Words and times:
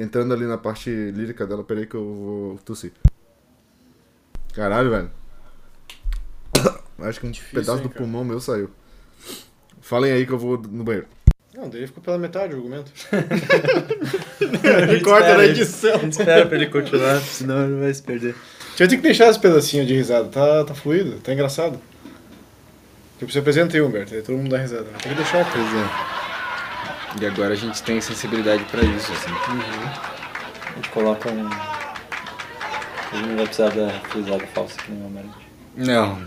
entrando 0.00 0.32
ali 0.34 0.46
na 0.46 0.58
parte 0.58 0.90
lírica 0.90 1.46
dela, 1.46 1.62
peraí 1.64 1.86
que 1.86 1.94
eu 1.94 2.04
vou 2.04 2.58
tossir. 2.64 2.92
Caralho, 4.54 4.90
velho. 4.90 5.10
Acho 7.00 7.20
que 7.20 7.26
um 7.26 7.30
Difícil, 7.30 7.60
pedaço 7.60 7.78
hein, 7.78 7.82
do 7.84 7.88
cara? 7.88 8.00
pulmão 8.00 8.24
meu 8.24 8.40
saiu. 8.40 8.70
Falem 9.80 10.12
aí 10.12 10.26
que 10.26 10.32
eu 10.32 10.38
vou 10.38 10.58
no 10.58 10.84
banheiro. 10.84 11.06
Não, 11.54 11.68
daí 11.68 11.86
ficou 11.86 12.02
pela 12.02 12.18
metade 12.18 12.54
o 12.54 12.56
argumento. 12.58 12.92
Ele 14.88 15.00
corta 15.02 15.36
na 15.36 15.44
ele- 15.44 15.52
edição. 15.52 15.94
A 15.94 15.98
gente 15.98 16.12
espera 16.12 16.46
pra 16.46 16.56
ele 16.56 16.66
continuar, 16.66 17.20
senão 17.20 17.64
ele 17.64 17.80
vai 17.80 17.92
se 17.94 18.02
perder. 18.02 18.34
A 18.34 18.68
gente 18.70 18.78
vai 18.78 18.88
ter 18.88 18.96
que 18.96 19.02
deixar 19.02 19.28
esse 19.30 19.38
pedacinho 19.40 19.84
de 19.86 19.94
risada. 19.94 20.28
Tá, 20.28 20.64
tá 20.64 20.74
fluido, 20.74 21.18
tá 21.20 21.32
engraçado. 21.32 21.80
Tipo, 23.18 23.30
você 23.32 23.40
apresenta 23.40 23.76
aí, 23.76 23.82
Humberto, 23.82 24.14
aí 24.14 24.22
todo 24.22 24.36
mundo 24.36 24.48
dá 24.50 24.58
risada. 24.58 24.84
Tem 25.02 25.12
que 25.12 25.16
deixar. 25.16 25.44
Pois 25.52 25.64
é. 25.66 26.19
E 27.18 27.26
agora 27.26 27.52
a 27.54 27.56
gente 27.56 27.82
tem 27.82 28.00
sensibilidade 28.00 28.64
pra 28.64 28.82
isso, 28.82 29.12
assim. 29.12 29.30
A 29.30 30.74
gente 30.76 30.88
coloca 30.90 31.30
um. 31.30 31.46
A 31.48 33.16
gente 33.16 33.28
não 33.28 33.36
vai 33.36 33.46
precisar 33.46 33.70
da 33.70 33.90
frisada 34.08 34.46
falsa 34.48 34.76
que 34.80 34.90
nem 34.92 35.02
o 35.02 35.06
Amarante. 35.06 35.50
Não. 35.76 36.18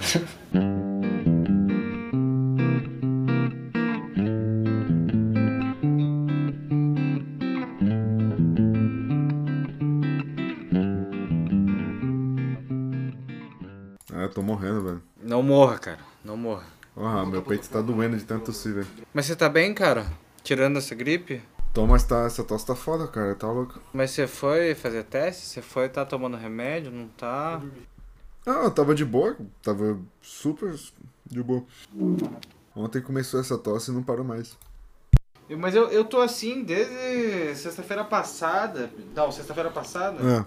Ah, 14.11 14.23
eu 14.23 14.29
tô 14.29 14.41
morrendo, 14.41 14.83
velho. 14.83 15.03
Não 15.21 15.41
morra, 15.41 15.79
cara. 15.79 15.99
Não 16.23 16.37
morra. 16.37 16.63
Ah, 16.95 17.25
meu 17.25 17.41
peito 17.41 17.67
tá 17.69 17.81
doendo 17.81 18.17
de 18.17 18.23
tanto 18.23 18.45
tossir, 18.45 18.73
velho. 18.73 18.87
Mas 19.13 19.25
você 19.25 19.35
tá 19.35 19.49
bem, 19.49 19.73
cara? 19.73 20.05
Tirando 20.43 20.77
essa 20.77 20.93
gripe? 20.93 21.41
Tô, 21.73 21.87
mas 21.87 22.03
tá, 22.03 22.25
essa 22.25 22.43
tosse 22.43 22.65
tá 22.65 22.75
foda, 22.75 23.07
cara. 23.07 23.33
Tá 23.35 23.47
louco. 23.47 23.79
Mas 23.93 24.11
você 24.11 24.27
foi 24.27 24.75
fazer 24.75 25.03
teste? 25.03 25.45
Você 25.45 25.61
foi 25.61 25.89
tá 25.89 26.05
tomando 26.05 26.37
remédio? 26.37 26.91
Não 26.91 27.07
tá? 27.07 27.61
Ah, 28.45 28.63
eu 28.65 28.71
tava 28.71 28.93
de 28.93 29.05
boa. 29.05 29.35
Tava 29.61 29.97
super 30.21 30.75
de 31.25 31.41
boa. 31.41 31.63
Ontem 32.75 33.01
começou 33.01 33.39
essa 33.39 33.57
tosse 33.57 33.89
e 33.89 33.93
não 33.93 34.03
parou 34.03 34.25
mais. 34.25 34.57
Eu- 35.49 35.57
Mas 35.57 35.73
eu, 35.75 35.87
eu 35.89 36.03
tô 36.05 36.21
assim 36.21 36.63
desde 36.63 37.55
sexta-feira 37.55 38.03
passada. 38.03 38.91
Não, 39.15 39.31
sexta-feira 39.31 39.69
passada. 39.71 40.45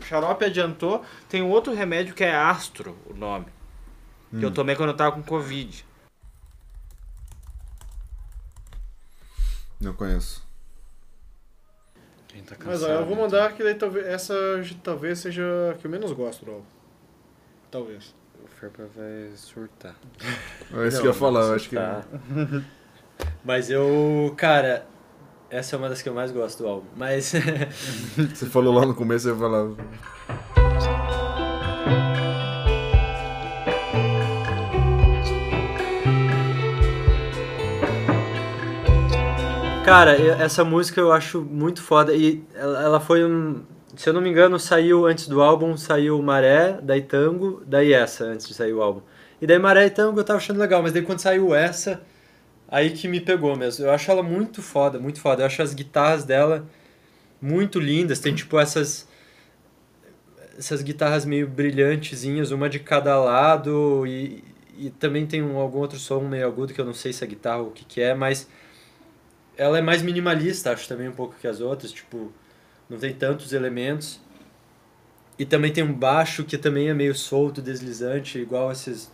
O 0.00 0.04
xarope 0.04 0.44
adiantou. 0.44 1.02
Tem 1.28 1.42
outro 1.42 1.74
remédio 1.74 2.14
que 2.14 2.22
é 2.22 2.34
Astro, 2.34 2.96
o 3.06 3.14
nome. 3.14 3.46
Que 4.30 4.44
eu 4.44 4.52
tomei 4.52 4.76
quando 4.76 4.90
eu 4.90 4.96
tava 4.96 5.12
com 5.12 5.22
Covid. 5.22 5.84
Não 9.80 9.92
conheço. 9.92 10.46
Quem 12.28 12.42
tá 12.42 12.56
Mas 12.64 12.82
ó, 12.82 12.88
eu 12.88 13.06
vou 13.06 13.16
mandar 13.16 13.52
que 13.52 13.62
daí 13.62 13.74
talvez, 13.74 14.06
essa 14.06 14.34
talvez 14.82 15.18
seja 15.18 15.42
a 15.72 15.74
que 15.74 15.86
eu 15.86 15.90
menos 15.90 16.12
gosto 16.12 16.44
do 16.44 16.52
álbum. 16.52 16.66
Talvez. 17.70 18.14
O 18.44 18.48
Ferpa 18.48 18.84
vai 18.94 19.30
surtar. 19.34 19.96
É 20.72 20.86
isso 20.86 21.00
que 21.00 21.06
eu 21.06 21.12
ia 21.12 21.18
falar, 21.18 21.40
eu 21.42 21.54
acho 21.54 21.68
que. 21.68 21.76
Tá. 21.76 22.04
Mas 23.42 23.70
eu. 23.70 24.34
Cara, 24.36 24.86
essa 25.50 25.74
é 25.74 25.78
uma 25.78 25.88
das 25.88 26.02
que 26.02 26.08
eu 26.08 26.14
mais 26.14 26.30
gosto 26.30 26.62
do 26.62 26.68
álbum. 26.68 26.86
Mas. 26.96 27.32
Você 28.34 28.46
falou 28.46 28.74
lá 28.74 28.84
no 28.84 28.94
começo, 28.94 29.28
eu 29.28 29.34
ia 29.34 29.76
Cara, 39.88 40.12
essa 40.42 40.62
música 40.64 41.00
eu 41.00 41.10
acho 41.10 41.40
muito 41.40 41.80
foda 41.80 42.14
e 42.14 42.44
ela, 42.54 42.82
ela 42.82 43.00
foi 43.00 43.24
um. 43.24 43.62
Se 43.96 44.06
eu 44.06 44.12
não 44.12 44.20
me 44.20 44.28
engano, 44.28 44.58
saiu 44.58 45.06
antes 45.06 45.26
do 45.26 45.40
álbum, 45.40 45.78
saiu 45.78 46.20
Maré, 46.20 46.78
daí 46.82 47.00
Tango, 47.00 47.62
daí 47.66 47.94
essa, 47.94 48.24
antes 48.24 48.46
de 48.46 48.52
sair 48.52 48.74
o 48.74 48.82
álbum. 48.82 49.00
E 49.40 49.46
daí 49.46 49.58
Maré 49.58 49.86
e 49.86 49.90
Tango 49.90 50.20
eu 50.20 50.24
tava 50.24 50.36
achando 50.36 50.60
legal, 50.60 50.82
mas 50.82 50.92
daí 50.92 51.00
quando 51.00 51.20
saiu 51.20 51.54
essa, 51.54 52.02
aí 52.68 52.90
que 52.90 53.08
me 53.08 53.18
pegou 53.18 53.56
mesmo. 53.56 53.86
Eu 53.86 53.90
acho 53.90 54.10
ela 54.10 54.22
muito 54.22 54.60
foda, 54.60 54.98
muito 54.98 55.22
foda. 55.22 55.42
Eu 55.42 55.46
acho 55.46 55.62
as 55.62 55.72
guitarras 55.72 56.22
dela 56.22 56.66
muito 57.40 57.80
lindas, 57.80 58.20
tem 58.20 58.34
tipo 58.34 58.58
essas. 58.58 59.08
Essas 60.58 60.82
guitarras 60.82 61.24
meio 61.24 61.48
brilhantezinhas, 61.48 62.50
uma 62.50 62.68
de 62.68 62.78
cada 62.78 63.18
lado, 63.18 64.04
e, 64.06 64.44
e 64.76 64.90
também 64.90 65.24
tem 65.24 65.42
um, 65.42 65.56
algum 65.56 65.78
outro 65.78 65.98
som 65.98 66.20
meio 66.20 66.46
agudo 66.46 66.74
que 66.74 66.80
eu 66.80 66.84
não 66.84 66.94
sei 66.94 67.12
se 67.12 67.24
é 67.24 67.26
guitarra 67.26 67.60
ou 67.62 67.68
o 67.68 67.70
que, 67.70 67.84
que 67.86 68.02
é, 68.02 68.12
mas 68.12 68.46
ela 69.58 69.76
é 69.76 69.82
mais 69.82 70.00
minimalista, 70.00 70.72
acho 70.72 70.88
também 70.88 71.08
um 71.08 71.12
pouco 71.12 71.34
que 71.38 71.46
as 71.48 71.60
outras, 71.60 71.92
tipo, 71.92 72.32
não 72.88 72.96
tem 72.96 73.12
tantos 73.12 73.52
elementos. 73.52 74.20
E 75.38 75.44
também 75.44 75.72
tem 75.72 75.84
um 75.84 75.92
baixo 75.92 76.44
que 76.44 76.56
também 76.56 76.88
é 76.88 76.94
meio 76.94 77.14
solto, 77.14 77.60
deslizante, 77.60 78.38
igual 78.38 78.72
esses 78.72 79.10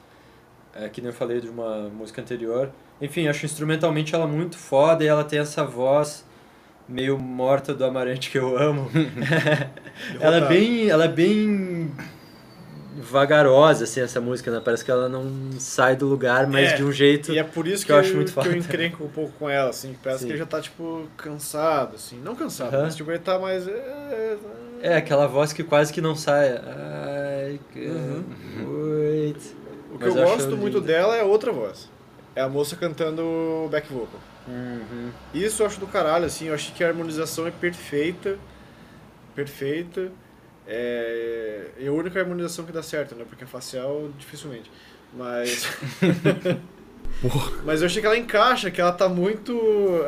é, 0.74 0.88
que 0.88 1.00
nem 1.00 1.10
eu 1.10 1.14
falei 1.14 1.40
de 1.40 1.48
uma 1.48 1.88
música 1.88 2.20
anterior. 2.20 2.70
Enfim, 3.00 3.26
acho 3.26 3.44
instrumentalmente 3.44 4.14
ela 4.14 4.26
muito 4.26 4.56
foda 4.56 5.02
e 5.02 5.06
ela 5.06 5.24
tem 5.24 5.38
essa 5.38 5.64
voz 5.64 6.24
meio 6.88 7.18
morta 7.18 7.72
do 7.72 7.84
Amarante 7.84 8.30
que 8.30 8.38
eu 8.38 8.56
amo. 8.58 8.90
ela 10.20 10.36
é 10.36 10.48
bem, 10.48 10.88
ela 10.88 11.04
é 11.04 11.08
bem 11.08 11.46
vagarosa 13.04 13.84
assim 13.84 14.00
essa 14.00 14.20
música, 14.20 14.50
né? 14.50 14.60
Parece 14.64 14.84
que 14.84 14.90
ela 14.90 15.08
não 15.08 15.52
sai 15.58 15.96
do 15.96 16.06
lugar, 16.06 16.46
mas 16.46 16.72
É, 16.72 16.76
de 16.76 16.84
um 16.84 16.92
jeito 16.92 17.32
E 17.32 17.38
é 17.38 17.44
por 17.44 17.66
isso 17.66 17.84
que 17.84 17.86
que, 17.86 17.92
eu 17.92 17.96
eu, 17.96 18.00
acho 18.00 18.14
muito 18.14 18.32
que 18.34 18.48
eu 18.48 18.56
encrenco 18.56 19.04
um 19.04 19.08
pouco 19.08 19.32
com 19.38 19.48
ela, 19.48 19.70
assim. 19.70 19.94
Parece 20.02 20.20
Sim. 20.20 20.26
que 20.26 20.32
ele 20.32 20.38
já 20.38 20.46
tá, 20.46 20.60
tipo, 20.60 21.08
cansado, 21.16 21.96
assim. 21.96 22.18
Não 22.20 22.34
cansado, 22.34 22.74
Aham. 22.74 22.82
mas 22.82 22.96
tipo, 22.96 23.10
ele 23.10 23.18
tá 23.18 23.38
mais... 23.38 23.66
é, 23.68 24.38
É, 24.82 24.96
aquela 24.96 25.26
voz 25.26 25.52
que 25.52 25.64
quase 25.64 25.92
que 25.92 26.00
não 26.00 26.14
sai. 26.16 26.50
Ai, 26.56 27.60
que... 27.72 27.88
wait. 28.66 29.56
O 29.90 29.98
que 29.98 30.06
Mas 30.06 30.16
eu 30.16 30.22
eu 30.22 30.24
gosto 30.24 30.56
muito 30.56 30.78
lindo. 30.78 30.80
dela 30.80 31.16
é 31.16 31.22
outra 31.22 31.52
voz. 31.52 31.90
É 32.34 32.40
a 32.42 32.48
moça 32.48 32.76
cantando 32.76 33.68
back 33.70 33.92
vocal. 33.92 34.20
Uhum. 34.46 35.10
Isso 35.32 35.62
eu 35.62 35.66
acho 35.66 35.80
do 35.80 35.86
caralho, 35.86 36.24
assim. 36.26 36.46
Eu 36.48 36.54
acho 36.54 36.72
que 36.74 36.82
a 36.84 36.88
harmonização 36.88 37.46
é 37.46 37.50
perfeita. 37.50 38.38
Perfeita. 39.34 40.12
É, 40.66 41.70
é 41.78 41.86
a 41.86 41.92
única 41.92 42.18
harmonização 42.18 42.64
que 42.64 42.72
dá 42.72 42.82
certo, 42.82 43.14
né? 43.14 43.24
Porque 43.28 43.44
a 43.44 43.46
facial, 43.46 44.10
dificilmente. 44.18 44.70
Mas... 45.12 45.66
Mas 47.64 47.80
eu 47.80 47.86
achei 47.86 48.00
que 48.00 48.06
ela 48.06 48.18
encaixa, 48.18 48.70
que 48.70 48.80
ela 48.80 48.92
tá 48.92 49.08
muito... 49.08 49.52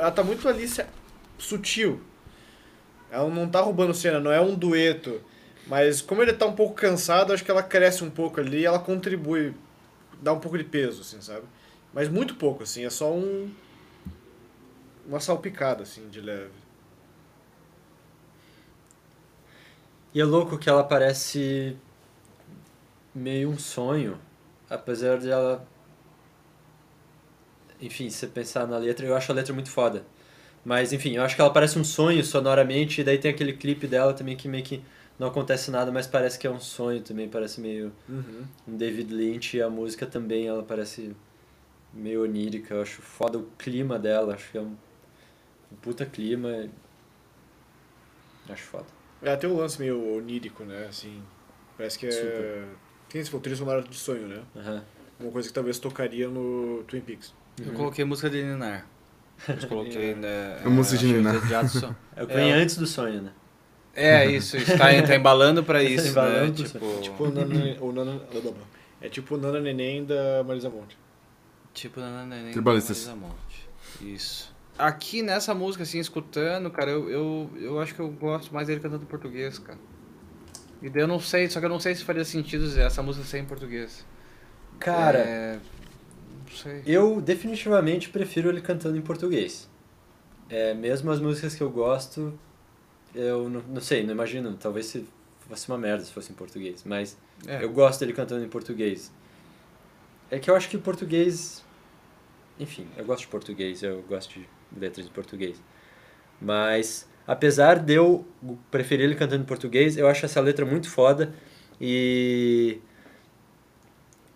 Ela 0.01 0.11
tá 0.11 0.23
muito 0.23 0.49
ali 0.49 0.67
sutil. 1.39 2.01
Ela 3.11 3.29
não 3.31 3.49
tá 3.49 3.61
roubando 3.61 3.95
cena, 3.95 4.19
não 4.19 4.33
é 4.33 4.41
um 4.41 4.55
dueto. 4.55 5.21
Mas 5.67 6.01
como 6.01 6.23
ele 6.23 6.33
tá 6.33 6.47
um 6.47 6.55
pouco 6.55 6.75
cansado, 6.75 7.33
acho 7.33 7.45
que 7.45 7.51
ela 7.51 7.63
cresce 7.63 8.05
um 8.05 8.11
pouco 8.11 8.41
ali 8.41 8.61
e 8.61 8.67
ela 8.67 8.79
contribui, 8.79 9.55
dá 10.21 10.33
um 10.33 10.41
pouco 10.41 10.57
de 10.57 10.65
peso, 10.65 11.01
assim, 11.01 11.21
sabe? 11.21 11.43
Mas 11.93 12.09
muito 12.09 12.35
pouco, 12.35 12.63
assim, 12.63 12.85
é 12.85 12.91
só 12.91 13.13
um... 13.13 13.51
Uma 15.07 15.21
salpicada, 15.21 15.85
assim, 15.85 16.09
de 16.09 16.21
leve. 16.21 16.66
E 20.17 20.21
é 20.23 20.25
louco 20.25 20.57
que 20.57 20.67
ela 20.67 20.83
parece 20.83 21.77
meio 23.15 23.51
um 23.51 23.59
sonho. 23.59 24.19
Apesar 24.71 25.19
de 25.19 25.29
ela. 25.29 25.69
Enfim, 27.79 28.09
se 28.09 28.21
você 28.21 28.27
pensar 28.27 28.67
na 28.67 28.79
letra, 28.79 29.05
eu 29.05 29.15
acho 29.15 29.31
a 29.31 29.35
letra 29.35 29.53
muito 29.53 29.71
foda. 29.71 30.07
Mas 30.65 30.95
enfim, 30.95 31.17
eu 31.17 31.23
acho 31.23 31.37
que 31.37 31.43
ela 31.43 31.53
parece 31.53 31.79
um 31.79 31.85
sonho 31.85 32.25
sonoramente, 32.25 33.03
e 33.03 33.05
daí 33.05 33.19
tem 33.19 33.31
aquele 33.31 33.53
clipe 33.53 33.87
dela 33.87 34.15
também 34.15 34.39
que 34.39 34.49
meio 34.49 34.65
que 34.65 34.83
não 35.19 35.27
acontece 35.27 35.71
nada, 35.71 35.93
mas 35.93 36.07
parece 36.07 36.39
que 36.39 36.47
é 36.47 36.51
um 36.51 36.61
sonho 36.61 37.03
também, 37.03 37.29
parece 37.29 37.61
meio 37.61 37.93
um 38.67 38.75
David 38.75 39.13
Lynch 39.13 39.59
e 39.59 39.61
a 39.61 39.69
música 39.69 40.07
também, 40.07 40.47
ela 40.47 40.63
parece 40.63 41.15
meio 41.93 42.23
onírica, 42.23 42.73
eu 42.73 42.81
acho 42.81 43.03
foda 43.03 43.37
o 43.37 43.51
clima 43.59 43.99
dela, 43.99 44.33
acho 44.33 44.51
que 44.51 44.57
é 44.57 44.63
um, 44.63 44.77
um 45.71 45.77
puta 45.83 46.07
clima. 46.07 46.71
Acho 48.49 48.63
foda. 48.63 48.96
É, 49.23 49.35
tem 49.37 49.49
um 49.51 49.57
lance 49.57 49.81
meio 49.81 50.17
onírico, 50.17 50.65
né, 50.65 50.87
assim... 50.89 51.23
Parece 51.77 51.99
que 51.99 52.07
é... 52.07 52.11
Super. 52.11 52.65
Tem 53.09 53.21
esse 53.21 53.39
trilha 53.39 53.57
sonora 53.57 53.83
de 53.83 53.97
sonho, 53.97 54.27
né? 54.27 54.43
Aham. 54.57 54.83
Uma 55.21 55.31
coisa 55.33 55.49
que 55.49 55.55
talvez 55.55 55.79
tocaria 55.79 56.29
no 56.29 56.85
Twin 56.87 57.01
Peaks. 57.01 57.33
Eu 57.65 57.73
coloquei 57.73 58.05
música 58.05 58.29
de 58.29 58.43
Ninar. 58.43 58.87
Eu 59.49 59.69
coloquei, 59.69 60.15
né? 60.17 60.61
A 60.65 60.69
música 60.69 60.99
de 60.99 61.07
que 61.07 61.13
Ninar. 61.15 61.35
É 62.17 62.23
o 62.23 62.27
que 62.27 62.35
vem 62.35 62.51
É. 62.51 62.55
antes 62.55 62.77
do 62.77 62.87
sonho, 62.87 63.23
né? 63.23 63.33
É, 63.95 64.27
isso, 64.27 64.59
isso 64.59 64.77
tá, 64.77 64.89
tá 65.07 65.17
embalando 65.17 65.65
pra 65.65 65.83
isso, 65.83 66.09
embalando 66.09 66.63
né? 66.63 66.69
Tipo, 66.69 67.01
Tipo 67.01 67.25
o 67.25 67.31
Nana... 67.31 67.77
o 67.81 67.93
Nana 67.93 68.21
é 69.01 69.09
tipo 69.09 69.37
o 69.37 69.39
Nana 69.39 69.59
Neném 69.61 70.05
da 70.05 70.45
Marisa 70.45 70.69
Monte. 70.69 70.99
tipo 71.73 72.01
na 72.01 72.27
Neném 72.27 72.53
Tribalistas. 72.53 73.07
da 73.07 73.17
Monte. 73.17 73.69
Isso. 74.03 74.55
Aqui 74.79 75.23
nessa 75.23 75.55
música, 75.55 75.83
assim, 75.85 75.99
escutando, 75.99 76.71
cara, 76.71 76.91
eu, 76.91 77.09
eu, 77.09 77.51
eu 77.57 77.81
acho 77.81 77.95
que 77.95 78.01
eu 78.01 78.09
gosto 78.11 78.53
mais 78.53 78.67
dele 78.67 78.81
cantando 78.81 79.05
em 79.05 79.07
português, 79.07 79.59
cara. 79.59 79.79
E 80.83 80.91
daí 80.91 81.03
eu 81.03 81.09
não 81.09 81.19
sei, 81.19 81.49
só 81.49 81.59
que 81.61 81.65
eu 81.65 81.71
não 81.71 81.81
sei 81.81 81.95
se 81.95 82.05
faria 82.05 82.25
sentido 82.25 82.67
essa 82.79 83.03
música 83.03 83.25
ser 83.25 83.39
em 83.39 83.47
português. 83.47 84.05
Cara, 84.79 85.19
É, 85.19 85.59
não 86.47 86.55
sei. 86.55 86.83
eu 86.85 87.21
definitivamente 87.23 88.11
prefiro 88.11 88.51
ele 88.51 88.61
cantando 88.61 88.97
em 88.99 89.01
português. 89.01 89.69
É, 90.51 90.75
mesmo 90.75 91.11
as 91.11 91.19
músicas 91.21 91.55
que 91.55 91.63
eu 91.63 91.71
gosto, 91.71 92.39
eu 93.15 93.49
não, 93.49 93.63
não 93.63 93.81
sei, 93.81 94.05
não 94.05 94.13
imagino, 94.13 94.55
talvez 94.55 94.87
se 94.87 95.07
fosse 95.49 95.67
uma 95.69 95.79
merda 95.79 96.05
se 96.05 96.13
fosse 96.13 96.31
em 96.31 96.35
português, 96.35 96.85
mas 96.85 97.17
É. 97.47 97.65
eu 97.65 97.71
gosto 97.73 98.01
dele 98.01 98.13
cantando 98.13 98.45
em 98.45 98.49
português. 98.49 99.11
É 100.31 100.39
que 100.39 100.51
eu 100.51 100.55
acho 100.55 100.69
que 100.69 100.77
o 100.77 100.81
português. 100.81 101.65
Enfim, 102.61 102.87
eu 102.97 103.05
gosto 103.05 103.21
de 103.23 103.29
português, 103.29 103.83
eu 103.83 104.03
gosto 104.03 104.35
de 104.39 104.49
letras 104.77 105.07
de 105.07 105.13
português. 105.13 105.61
Mas, 106.41 107.09
apesar 107.27 107.79
de 107.79 107.95
eu 107.95 108.27
preferir 108.71 109.05
ele 109.05 109.15
cantando 109.15 109.43
em 109.43 109.47
português, 109.47 109.97
eu 109.97 110.09
acho 110.09 110.25
essa 110.25 110.41
letra 110.41 110.65
muito 110.65 110.89
foda. 110.89 111.35
E. 111.81 112.79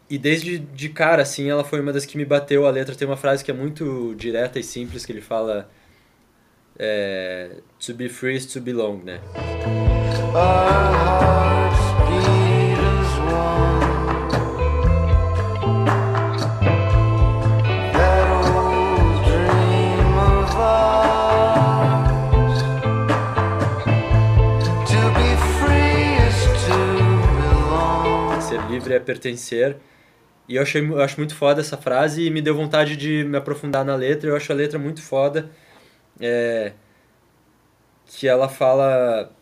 E 0.09 0.19
desde 0.19 0.59
de 0.59 0.89
cara, 0.89 1.23
assim, 1.23 1.49
ela 1.49 1.63
foi 1.63 1.81
uma 1.81 1.93
das 1.93 2.05
que 2.05 2.17
me 2.17 2.25
bateu. 2.25 2.67
A 2.67 2.71
letra 2.71 2.95
tem 2.95 3.07
uma 3.07 3.17
frase 3.17 3.45
que 3.45 3.51
é 3.51 3.55
muito 3.55 4.15
direta 4.17 4.59
e 4.59 4.63
simples, 4.63 5.07
que 5.07 5.13
ele 5.13 5.21
fala. 5.21 5.71
É, 6.79 7.59
to 7.79 7.95
be 7.95 8.09
free 8.09 8.37
is 8.37 8.47
to 8.47 8.61
belong, 8.61 9.03
né? 9.05 9.21
Our 10.33 11.50
Pertencer. 29.01 29.77
E 30.49 30.57
eu, 30.57 30.63
achei, 30.63 30.85
eu 30.85 31.01
acho 31.01 31.17
muito 31.17 31.35
foda 31.35 31.61
essa 31.61 31.77
frase 31.77 32.27
e 32.27 32.31
me 32.31 32.43
deu 32.43 32.55
vontade 32.55 32.97
de 32.97 33.25
me 33.25 33.37
aprofundar 33.37 33.85
na 33.85 33.95
letra. 33.95 34.31
Eu 34.31 34.37
acho 34.37 34.51
a 34.51 34.55
letra 34.55 34.79
muito 34.79 35.01
foda. 35.01 35.51
É, 36.21 36.73
que 38.07 38.27
ela 38.27 38.49
fala. 38.49 39.33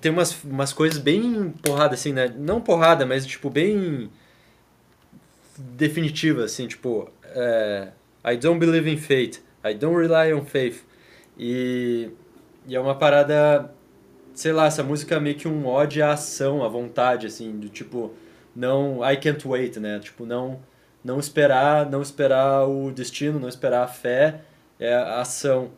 Tem 0.00 0.10
umas, 0.10 0.42
umas 0.42 0.72
coisas 0.72 0.98
bem 0.98 1.50
porrada, 1.62 1.94
assim, 1.94 2.12
né? 2.12 2.34
Não 2.36 2.60
porrada, 2.60 3.06
mas 3.06 3.24
tipo, 3.24 3.48
bem 3.48 4.10
definitiva, 5.56 6.44
assim, 6.44 6.66
tipo. 6.66 7.08
É, 7.26 7.88
I 8.24 8.36
don't 8.36 8.58
believe 8.58 8.90
in 8.90 8.96
fate. 8.96 9.40
I 9.64 9.74
don't 9.74 9.96
rely 9.96 10.34
on 10.34 10.44
faith. 10.44 10.82
E, 11.38 12.10
e 12.66 12.74
é 12.74 12.80
uma 12.80 12.96
parada. 12.96 13.72
Sei 14.34 14.52
lá, 14.52 14.66
essa 14.66 14.82
música 14.82 15.14
é 15.14 15.20
meio 15.20 15.36
que 15.36 15.46
um 15.46 15.64
ode 15.66 16.02
à 16.02 16.12
ação, 16.12 16.64
à 16.64 16.68
vontade, 16.68 17.28
assim, 17.28 17.52
do 17.52 17.68
tipo 17.68 18.12
não 18.54 19.00
I 19.08 19.16
can't 19.16 19.46
wait, 19.46 19.76
né? 19.78 19.98
Tipo, 19.98 20.26
não 20.26 20.60
não 21.04 21.20
esperar, 21.20 21.90
não 21.90 22.00
esperar 22.00 22.66
o 22.66 22.90
destino, 22.90 23.38
não 23.38 23.48
esperar 23.48 23.84
a 23.84 23.88
fé, 23.88 24.40
é 24.78 24.94
a 24.94 25.20
ação. 25.20 25.70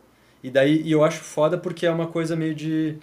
E 0.43 0.49
daí 0.49 0.81
e 0.83 0.91
eu 0.91 1.03
acho 1.03 1.19
foda 1.21 1.57
porque 1.57 1.85
é 1.85 1.91
uma 1.91 2.07
coisa 2.07 2.35
meio 2.35 2.55
de 2.55 2.97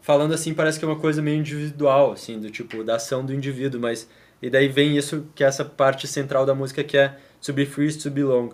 falando 0.00 0.34
assim, 0.34 0.54
parece 0.54 0.78
que 0.78 0.84
é 0.84 0.88
uma 0.88 0.98
coisa 0.98 1.22
meio 1.22 1.38
individual, 1.38 2.12
assim, 2.12 2.38
do 2.38 2.50
tipo 2.50 2.84
da 2.84 2.96
ação 2.96 3.24
do 3.24 3.32
indivíduo, 3.34 3.80
mas 3.80 4.08
e 4.42 4.50
daí 4.50 4.68
vem 4.68 4.96
isso 4.96 5.26
que 5.34 5.42
é 5.42 5.46
essa 5.46 5.64
parte 5.64 6.06
central 6.06 6.44
da 6.46 6.54
música 6.54 6.84
que 6.84 6.96
é 6.98 7.16
to 7.40 7.52
be 7.52 7.64
free 7.66 7.92
to 7.96 8.10
belong. 8.10 8.50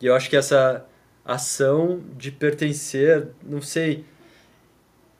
E 0.00 0.06
eu 0.06 0.14
acho 0.14 0.28
que 0.28 0.36
essa 0.36 0.86
ação 1.24 2.02
de 2.16 2.30
pertencer, 2.30 3.28
não 3.42 3.60
sei, 3.62 4.04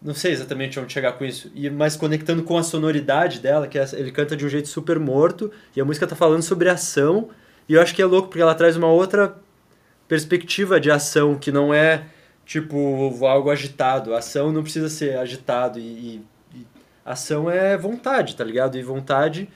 não 0.03 0.15
sei 0.15 0.33
exatamente 0.33 0.79
onde 0.79 0.93
chegar 0.93 1.13
com 1.13 1.25
isso, 1.25 1.51
e 1.55 1.69
mas 1.71 1.97
conectando 1.97 2.43
com 2.43 2.57
a 2.59 2.63
sonoridade 2.63 3.41
dela, 3.41 3.67
que 3.67 3.79
é 3.79 3.85
ele 3.95 4.13
canta 4.13 4.37
de 4.37 4.45
um 4.47 4.49
jeito 4.49 4.69
super 4.69 4.99
morto, 4.99 5.51
e 5.75 5.81
a 5.81 5.85
música 5.85 6.07
tá 6.07 6.15
falando 6.17 6.43
sobre 6.43 6.69
ação, 6.69 7.31
e 7.69 7.75
eu 7.75 7.83
acho 7.83 7.95
que 7.95 8.03
é 8.03 8.07
louco 8.07 8.29
porque 8.29 8.43
ela 8.43 8.55
traz 8.55 8.77
uma 8.77 8.89
outra 8.89 9.37
perspectiva 10.09 10.79
de 10.81 10.91
ação 10.91 11.37
que 11.37 11.51
não 11.51 11.75
é 11.75 12.05
tipo 12.45 13.27
algo 13.27 13.51
agitado. 13.51 14.15
Ação 14.15 14.53
não 14.53 14.63
precisa 14.63 14.89
ser 14.89 15.19
agitado 15.19 15.79
e, 15.81 15.83
e- 15.83 16.23
e 16.55 16.67
ação 17.05 17.51
é 17.51 17.77
vontade, 17.77 18.37
tá 18.37 18.45
ligado? 18.45 18.79
E 18.79 18.83
vontade, 18.83 19.49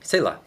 sei 0.00 0.20
lá. 0.20 0.40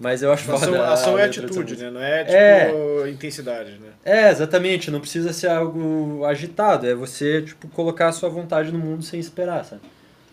Mas 0.00 0.22
eu 0.22 0.32
acho 0.32 0.50
Ação, 0.50 0.72
foda 0.72 0.82
a 0.82 0.92
ação 0.94 1.18
é 1.18 1.28
dessa 1.28 1.44
atitude, 1.44 1.76
né? 1.76 1.90
Não 1.90 2.02
é 2.02 2.24
tipo 2.24 3.06
intensidade, 3.06 3.72
né? 3.72 3.90
É, 4.02 4.30
exatamente, 4.30 4.90
não 4.90 4.98
precisa 4.98 5.30
ser 5.30 5.48
algo 5.48 6.24
agitado, 6.24 6.86
é 6.86 6.94
você, 6.94 7.42
tipo, 7.42 7.68
colocar 7.68 8.08
a 8.08 8.12
sua 8.12 8.30
vontade 8.30 8.72
no 8.72 8.78
mundo 8.78 9.02
sem 9.02 9.20
esperar, 9.20 9.62
sabe? 9.62 9.82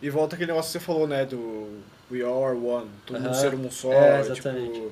E 0.01 0.09
volta 0.09 0.35
aquele 0.35 0.51
negócio 0.51 0.71
que 0.71 0.79
você 0.79 0.85
falou, 0.85 1.05
né? 1.05 1.25
Do 1.25 1.81
We 2.09 2.21
All 2.21 2.45
Are 2.45 2.57
One. 2.57 2.87
Todo 3.05 3.17
mundo 3.19 3.27
Aham. 3.27 3.33
ser 3.33 3.55
um 3.55 3.69
só. 3.69 3.91
É, 3.91 4.21
tipo, 4.21 4.31
exatamente. 4.31 4.83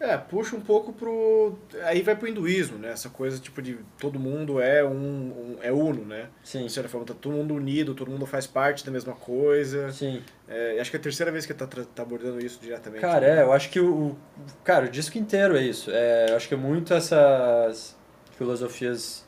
É, 0.00 0.16
puxa 0.16 0.56
um 0.56 0.60
pouco 0.62 0.94
pro. 0.94 1.58
Aí 1.84 2.00
vai 2.00 2.16
pro 2.16 2.26
hinduísmo, 2.26 2.78
né? 2.78 2.90
Essa 2.90 3.10
coisa 3.10 3.38
tipo 3.38 3.60
de 3.60 3.78
todo 3.98 4.18
mundo 4.18 4.58
é 4.58 4.82
um. 4.82 4.88
um- 4.90 5.56
é 5.60 5.70
uno, 5.70 6.06
né? 6.06 6.28
Sim, 6.42 6.64
De 6.64 6.72
certa 6.72 6.88
forma, 6.88 7.06
tá 7.06 7.12
todo 7.12 7.34
mundo 7.34 7.52
unido, 7.54 7.94
todo 7.94 8.10
mundo 8.10 8.24
faz 8.24 8.46
parte 8.46 8.82
da 8.84 8.90
mesma 8.90 9.12
coisa. 9.12 9.92
sim. 9.92 10.22
É, 10.48 10.80
acho 10.80 10.90
que 10.90 10.96
é 10.96 11.00
a 11.00 11.02
terceira 11.02 11.30
vez 11.30 11.44
que 11.44 11.52
tá, 11.52 11.66
tá 11.66 12.02
abordando 12.02 12.44
isso 12.44 12.58
diretamente. 12.60 13.02
Cara, 13.02 13.20
né? 13.20 13.40
é, 13.40 13.42
eu 13.42 13.52
acho 13.52 13.68
que 13.70 13.78
o, 13.78 14.16
cara, 14.64 14.86
o 14.86 14.88
disco 14.88 15.18
inteiro 15.18 15.54
é 15.56 15.62
isso. 15.62 15.90
É, 15.92 16.30
eu 16.30 16.36
acho 16.36 16.48
que 16.48 16.54
é 16.54 16.56
muito 16.56 16.94
essas 16.94 17.94
filosofias 18.38 19.24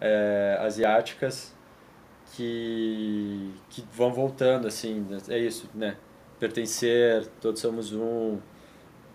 é, 0.00 0.56
asiáticas 0.60 1.52
que, 2.36 3.52
que 3.68 3.84
vão 3.92 4.12
voltando, 4.12 4.68
assim, 4.68 5.06
é 5.28 5.38
isso, 5.38 5.68
né? 5.74 5.96
Pertencer, 6.38 7.26
todos 7.40 7.60
somos 7.60 7.92
um, 7.92 8.38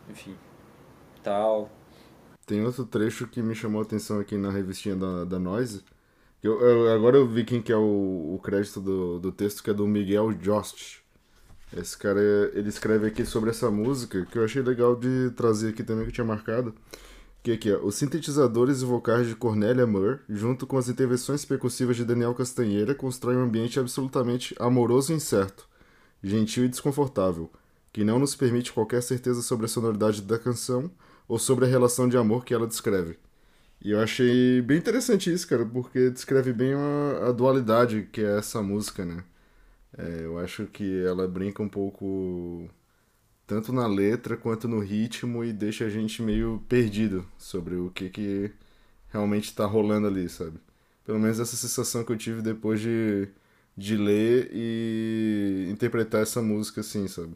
enfim, 0.10 0.36
tal. 1.24 1.70
Tem 2.46 2.64
outro 2.66 2.86
trecho 2.86 3.28
que 3.28 3.42
me 3.42 3.56
chamou 3.56 3.80
a 3.82 3.84
atenção 3.86 4.20
aqui 4.20 4.38
na 4.38 4.52
revistinha 4.52 4.96
da, 4.96 5.24
da 5.26 5.40
Noise. 5.40 5.84
Eu, 6.44 6.60
eu- 6.62 6.92
agora 6.94 7.18
eu 7.18 7.28
vi 7.28 7.46
quem 7.46 7.62
que 7.62 7.72
é 7.72 7.78
o, 7.78 8.34
o 8.36 8.40
crédito 8.44 8.82
do, 8.82 9.20
do 9.20 9.32
texto, 9.32 9.64
que 9.64 9.70
é 9.70 9.74
do 9.74 9.88
Miguel 9.88 10.34
Jost. 10.34 11.02
Esse 11.76 11.98
cara, 11.98 12.20
ele 12.54 12.70
escreve 12.70 13.08
aqui 13.08 13.26
sobre 13.26 13.50
essa 13.50 13.72
música, 13.72 14.26
que 14.26 14.38
eu 14.38 14.44
achei 14.44 14.62
legal 14.62 14.96
de 14.96 15.32
trazer 15.32 15.70
aqui 15.70 15.84
também, 15.84 16.04
que 16.06 16.10
eu 16.12 16.14
tinha 16.14 16.26
marcado. 16.26 16.74
Que 17.44 17.52
aqui, 17.54 17.72
ó, 17.74 17.80
os 17.84 17.96
sintetizadores 17.96 18.82
e 18.82 18.86
vocais 18.86 19.28
de 19.28 19.36
Cornélia 19.36 19.88
Murr, 19.88 20.20
junto 20.30 20.68
com 20.68 20.78
as 20.78 20.88
intervenções 20.90 21.46
percussivas 21.46 21.96
de 21.98 22.06
Daniel 22.06 22.34
Castanheira, 22.36 22.96
constroem 22.96 23.38
um 23.38 23.44
ambiente 23.44 23.80
absolutamente 23.80 24.56
amoroso 24.60 25.12
e 25.12 25.16
incerto, 25.16 25.68
gentil 26.24 26.66
e 26.66 26.70
desconfortável, 26.70 27.50
que 27.92 28.04
não 28.04 28.20
nos 28.20 28.36
permite 28.36 28.72
qualquer 28.72 29.02
certeza 29.04 29.42
sobre 29.42 29.66
a 29.66 29.70
sonoridade 29.70 30.22
da 30.22 30.40
canção 30.40 30.90
ou 31.34 31.40
sobre 31.40 31.66
a 31.66 31.68
relação 31.68 32.08
de 32.08 32.16
amor 32.16 32.46
que 32.46 32.54
ela 32.54 32.68
descreve. 32.68 33.18
E 33.82 33.92
eu 33.92 34.00
achei 34.00 34.62
bem 34.62 34.78
interessante 34.78 35.34
isso, 35.34 35.48
cara, 35.48 35.66
porque 35.66 36.12
descreve 36.12 36.54
bem 36.54 36.74
a, 36.76 37.30
a 37.30 37.32
dualidade 37.32 38.08
que 38.12 38.22
é 38.22 38.38
essa 38.38 38.62
música, 38.62 39.04
né? 39.04 39.24
É, 39.98 40.26
eu 40.26 40.38
acho 40.40 40.68
que 40.68 41.04
ela 41.04 41.28
brinca 41.28 41.64
um 41.64 41.70
pouco 41.70 42.70
tanto 43.48 43.74
na 43.74 43.88
letra 43.88 44.38
quanto 44.38 44.68
no 44.68 44.80
ritmo 44.80 45.44
e 45.44 45.54
deixa 45.54 45.86
a 45.86 45.90
gente 45.90 46.22
meio 46.22 46.64
perdido 46.70 47.26
sobre 47.38 47.76
o 47.76 47.90
que 47.92 48.10
que 48.12 48.52
realmente 49.10 49.56
tá 49.56 49.66
rolando 49.66 50.08
ali, 50.08 50.30
sabe? 50.30 50.60
Pelo 51.06 51.20
menos 51.20 51.40
essa 51.40 51.56
sensação 51.56 52.04
que 52.06 52.12
eu 52.14 52.18
tive 52.18 52.42
depois 52.44 52.80
de, 52.82 53.28
de 53.78 53.98
ler 53.98 54.52
e 54.54 55.68
interpretar 55.72 56.22
essa 56.24 56.42
música 56.44 56.82
assim, 56.82 57.08
sabe? 57.08 57.36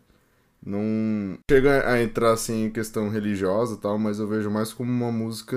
Não 0.63 1.37
chega 1.49 1.89
a 1.89 2.01
entrar 2.01 2.33
assim 2.33 2.65
em 2.65 2.69
questão 2.69 3.09
religiosa 3.09 3.75
e 3.75 3.77
tal, 3.77 3.97
mas 3.97 4.19
eu 4.19 4.27
vejo 4.27 4.49
mais 4.49 4.73
como 4.73 4.91
uma 4.91 5.11
música 5.11 5.55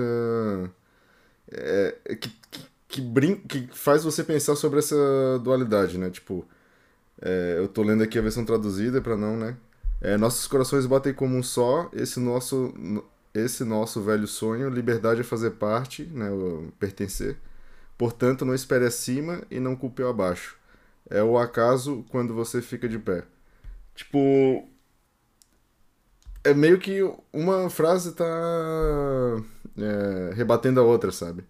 é, 1.51 2.15
que, 2.15 2.29
que, 2.49 2.67
que, 2.87 3.01
brin 3.01 3.35
que 3.35 3.67
faz 3.73 4.03
você 4.03 4.23
pensar 4.23 4.55
sobre 4.55 4.79
essa 4.79 4.95
dualidade, 5.43 5.97
né? 5.97 6.09
Tipo, 6.09 6.47
é, 7.21 7.55
eu 7.57 7.67
tô 7.67 7.83
lendo 7.83 8.03
aqui 8.03 8.17
a 8.17 8.21
versão 8.21 8.45
traduzida 8.45 9.01
pra 9.01 9.17
não, 9.17 9.37
né? 9.37 9.57
É, 10.01 10.17
nossos 10.17 10.47
corações 10.47 10.85
batem 10.85 11.13
como 11.13 11.37
um 11.37 11.43
só, 11.43 11.89
esse 11.93 12.19
nosso, 12.19 12.73
esse 13.33 13.63
nosso 13.63 14.01
velho 14.01 14.27
sonho, 14.27 14.69
liberdade 14.69 15.21
é 15.21 15.23
fazer 15.23 15.51
parte, 15.51 16.03
né? 16.05 16.29
Pertencer. 16.79 17.37
Portanto, 17.97 18.45
não 18.45 18.55
espere 18.55 18.85
acima 18.85 19.43
e 19.51 19.59
não 19.59 19.75
culpe 19.75 20.01
o 20.01 20.09
abaixo. 20.09 20.57
É 21.09 21.21
o 21.23 21.37
acaso 21.37 22.05
quando 22.09 22.33
você 22.33 22.61
fica 22.61 22.87
de 22.89 22.97
pé. 22.97 23.23
Tipo, 23.95 24.67
é 26.43 26.53
meio 26.53 26.79
que 26.79 27.01
uma 27.33 27.69
frase 27.69 28.13
tá 28.13 28.25
é, 29.77 30.33
rebatendo 30.33 30.79
a 30.79 30.83
outra, 30.83 31.11
sabe? 31.11 31.43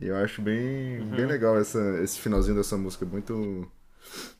E 0.00 0.06
eu 0.06 0.16
acho 0.16 0.42
bem, 0.42 1.04
bem 1.06 1.26
legal 1.26 1.58
essa, 1.58 1.80
esse 2.02 2.18
finalzinho 2.20 2.56
dessa 2.56 2.76
música, 2.76 3.06
muito, 3.06 3.70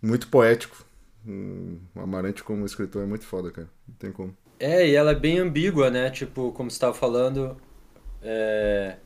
muito 0.02 0.28
poético. 0.28 0.84
Hum, 1.26 1.78
O 1.94 2.00
Amarante 2.00 2.44
como 2.44 2.66
escritor 2.66 3.02
é 3.02 3.06
muito 3.06 3.24
foda, 3.24 3.50
cara. 3.50 3.68
Não 3.88 3.94
tem 3.96 4.12
como. 4.12 4.36
É, 4.58 4.88
e 4.88 4.94
ela 4.94 5.12
é 5.12 5.14
bem 5.14 5.38
ambígua, 5.38 5.90
né? 5.90 6.10
Tipo, 6.10 6.52
como 6.52 6.70
você 6.70 6.76
estava 6.76 6.94
falando, 6.94 7.56
é, 8.22 8.96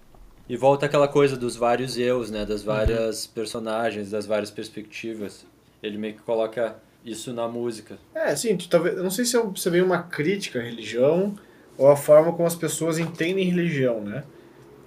e 0.48 0.56
volta 0.56 0.86
aquela 0.86 1.08
coisa 1.08 1.36
dos 1.36 1.56
vários 1.56 1.96
eus, 1.98 2.30
né? 2.30 2.44
Das 2.44 2.62
várias 2.62 3.26
personagens, 3.26 4.10
das 4.10 4.26
várias 4.26 4.50
perspectivas. 4.50 5.46
Ele 5.82 5.98
meio 5.98 6.14
que 6.14 6.22
coloca 6.22 6.76
isso 7.04 7.32
na 7.32 7.48
música. 7.48 7.98
É, 8.14 8.34
sim, 8.36 8.56
talvez, 8.68 8.96
eu 8.96 9.02
não 9.02 9.10
sei 9.10 9.24
se 9.24 9.36
é, 9.36 9.40
um- 9.40 9.54
se 9.54 9.68
é 9.68 9.70
bem 9.70 9.82
uma 9.82 10.02
crítica 10.02 10.58
à 10.58 10.62
religião 10.62 11.34
ou 11.78 11.88
a 11.88 11.96
forma 11.96 12.32
como 12.32 12.46
as 12.46 12.54
pessoas 12.54 12.98
entendem 12.98 13.44
religião, 13.48 14.00
né? 14.00 14.24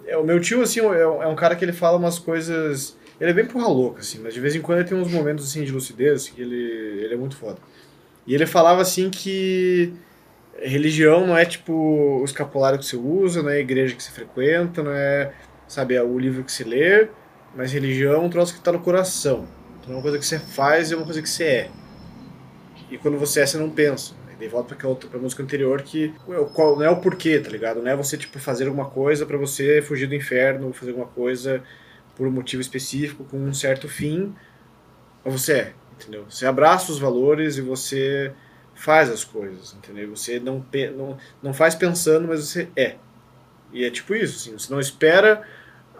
É, 0.05 0.17
o 0.17 0.23
meu 0.23 0.39
tio, 0.39 0.61
assim, 0.61 0.79
é, 0.79 1.07
um- 1.07 1.23
é 1.23 1.27
um 1.27 1.35
cara 1.35 1.55
que 1.55 1.63
ele 1.65 1.73
fala 1.73 1.97
umas 1.97 2.19
coisas... 2.19 2.97
Ele 3.19 3.31
é 3.31 3.33
bem 3.33 3.45
porra 3.45 3.67
louca, 3.67 4.01
assim, 4.01 4.19
mas 4.19 4.33
de 4.33 4.39
vez 4.39 4.55
em 4.55 4.61
quando 4.61 4.79
ele 4.79 4.87
tem 4.89 4.97
uns 4.97 5.09
momentos 5.11 5.45
assim 5.45 5.63
de 5.63 5.71
lucidez 5.71 6.27
que 6.29 6.41
ele, 6.41 6.55
ele 6.55 7.13
é 7.13 7.17
muito 7.17 7.37
foda. 7.37 7.57
E 8.27 8.33
ele 8.33 8.45
falava 8.45 8.81
assim 8.81 9.09
que 9.09 9.93
religião 10.61 11.25
não 11.25 11.37
é 11.37 11.45
tipo 11.45 11.73
o 11.73 12.23
escapulário 12.25 12.79
que 12.79 12.85
você 12.85 12.95
usa, 12.95 13.41
não 13.41 13.49
é 13.49 13.57
a 13.57 13.59
igreja 13.59 13.95
que 13.95 14.03
você 14.03 14.11
frequenta, 14.11 14.83
não 14.83 14.91
é, 14.91 15.31
sabe, 15.67 15.95
é 15.95 16.03
o 16.03 16.17
livro 16.19 16.43
que 16.43 16.51
você 16.51 16.63
lê, 16.63 17.07
mas 17.55 17.71
religião 17.71 18.13
é 18.13 18.17
um 18.17 18.29
troço 18.29 18.53
que 18.53 18.61
tá 18.61 18.71
no 18.71 18.79
coração. 18.79 19.47
Então 19.79 19.93
é 19.93 19.95
uma 19.97 20.01
coisa 20.01 20.17
que 20.17 20.25
você 20.25 20.39
faz 20.39 20.89
e 20.89 20.93
é 20.93 20.97
uma 20.97 21.05
coisa 21.05 21.21
que 21.21 21.29
você 21.29 21.43
é. 21.43 21.69
E 22.93 22.97
quando 22.99 23.17
você 23.17 23.41
é, 23.41 23.45
você 23.47 23.57
não 23.57 23.71
pensa. 23.71 24.13
E 24.31 24.35
daí 24.35 24.47
volta 24.47 24.75
pra, 24.75 24.87
outra, 24.87 25.09
pra 25.09 25.17
música 25.17 25.41
anterior 25.41 25.81
que 25.81 26.13
qual, 26.53 26.75
não 26.75 26.85
é 26.85 26.89
o 26.91 26.97
porquê, 26.97 27.39
tá 27.39 27.49
ligado? 27.49 27.81
Não 27.81 27.89
é 27.89 27.95
você, 27.95 28.15
tipo, 28.15 28.37
fazer 28.37 28.67
alguma 28.67 28.85
coisa 28.85 29.25
pra 29.25 29.35
você 29.35 29.81
fugir 29.81 30.05
do 30.05 30.13
inferno, 30.13 30.71
fazer 30.73 30.91
alguma 30.91 31.07
coisa 31.07 31.63
por 32.15 32.27
um 32.27 32.31
motivo 32.31 32.61
específico, 32.61 33.23
com 33.23 33.37
um 33.37 33.51
certo 33.51 33.89
fim. 33.89 34.35
Mas 35.25 35.41
você 35.41 35.53
é, 35.53 35.73
entendeu? 35.93 36.23
Você 36.29 36.45
abraça 36.45 36.91
os 36.91 36.99
valores 36.99 37.57
e 37.57 37.61
você 37.61 38.31
faz 38.75 39.09
as 39.09 39.23
coisas, 39.23 39.73
entendeu? 39.73 40.15
Você 40.15 40.39
não, 40.39 40.63
não, 40.95 41.17
não 41.41 41.51
faz 41.51 41.73
pensando, 41.73 42.27
mas 42.27 42.41
você 42.41 42.69
é. 42.75 42.97
E 43.71 43.83
é 43.83 43.89
tipo 43.89 44.13
isso, 44.13 44.35
assim, 44.35 44.51
você 44.51 44.71
não 44.71 44.79
espera, 44.79 45.41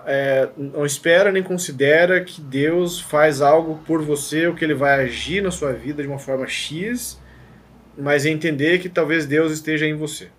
é, 0.06 0.50
não 0.58 0.86
espera 0.86 1.32
nem 1.32 1.44
considera 1.44 2.24
que 2.24 2.42
Deus 2.42 3.00
faz 3.00 3.42
algo 3.42 3.80
por 3.86 4.02
você, 4.02 4.48
ou 4.48 4.56
que 4.56 4.64
ele 4.64 4.74
vai 4.74 5.04
agir 5.04 5.42
na 5.42 5.52
sua 5.52 5.74
vida 5.74 6.02
de 6.02 6.08
uma 6.08 6.20
forma 6.20 6.48
X, 6.48 7.20
mas 7.98 8.26
é 8.26 8.30
entender 8.30 8.80
que 8.80 8.90
talvez 8.90 9.26
Deus 9.26 9.52
esteja 9.52 9.86
em 9.86 9.94
você. 9.96 10.30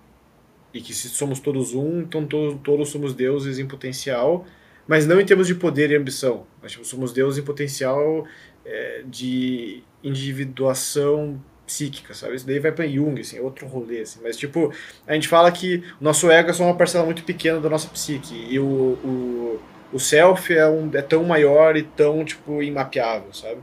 E 0.72 0.80
que 0.80 0.92
se 0.92 1.08
somos 1.08 1.38
todos 1.38 1.72
um, 1.74 2.00
então 2.00 2.26
to- 2.26 2.58
todos 2.64 2.88
somos 2.88 3.14
deuses 3.14 3.58
em 3.58 3.66
potencial, 3.66 4.44
mas 4.88 5.06
não 5.06 5.20
em 5.20 5.24
termos 5.24 5.46
de 5.46 5.54
poder 5.54 5.90
e 5.90 5.96
ambição. 5.96 6.46
Mas 6.60 6.72
tipo, 6.72 6.84
somos 6.84 7.12
deuses 7.12 7.38
em 7.38 7.44
potencial 7.44 8.26
é, 8.64 9.02
de 9.06 9.82
individuação 10.02 11.40
psíquica, 11.66 12.14
sabe? 12.14 12.34
Isso 12.36 12.46
daí 12.46 12.58
vai 12.58 12.72
pra 12.72 12.86
Jung, 12.86 13.20
assim, 13.20 13.38
é 13.38 13.40
outro 13.40 13.66
rolê, 13.66 14.00
assim. 14.02 14.20
Mas, 14.22 14.36
tipo, 14.36 14.72
a 15.06 15.14
gente 15.14 15.28
fala 15.28 15.50
que 15.52 15.82
o 16.00 16.04
nosso 16.04 16.30
ego 16.30 16.50
é 16.50 16.52
só 16.52 16.64
uma 16.64 16.76
parcela 16.76 17.04
muito 17.04 17.24
pequena 17.24 17.60
da 17.60 17.68
nossa 17.70 17.88
psique. 17.88 18.34
E 18.50 18.58
o, 18.58 18.64
o, 18.64 19.60
o 19.92 19.98
self 20.00 20.52
é, 20.52 20.66
um, 20.68 20.90
é 20.94 21.02
tão 21.02 21.24
maior 21.24 21.76
e 21.76 21.82
tão, 21.82 22.24
tipo, 22.24 22.62
imapeável, 22.62 23.32
sabe? 23.32 23.60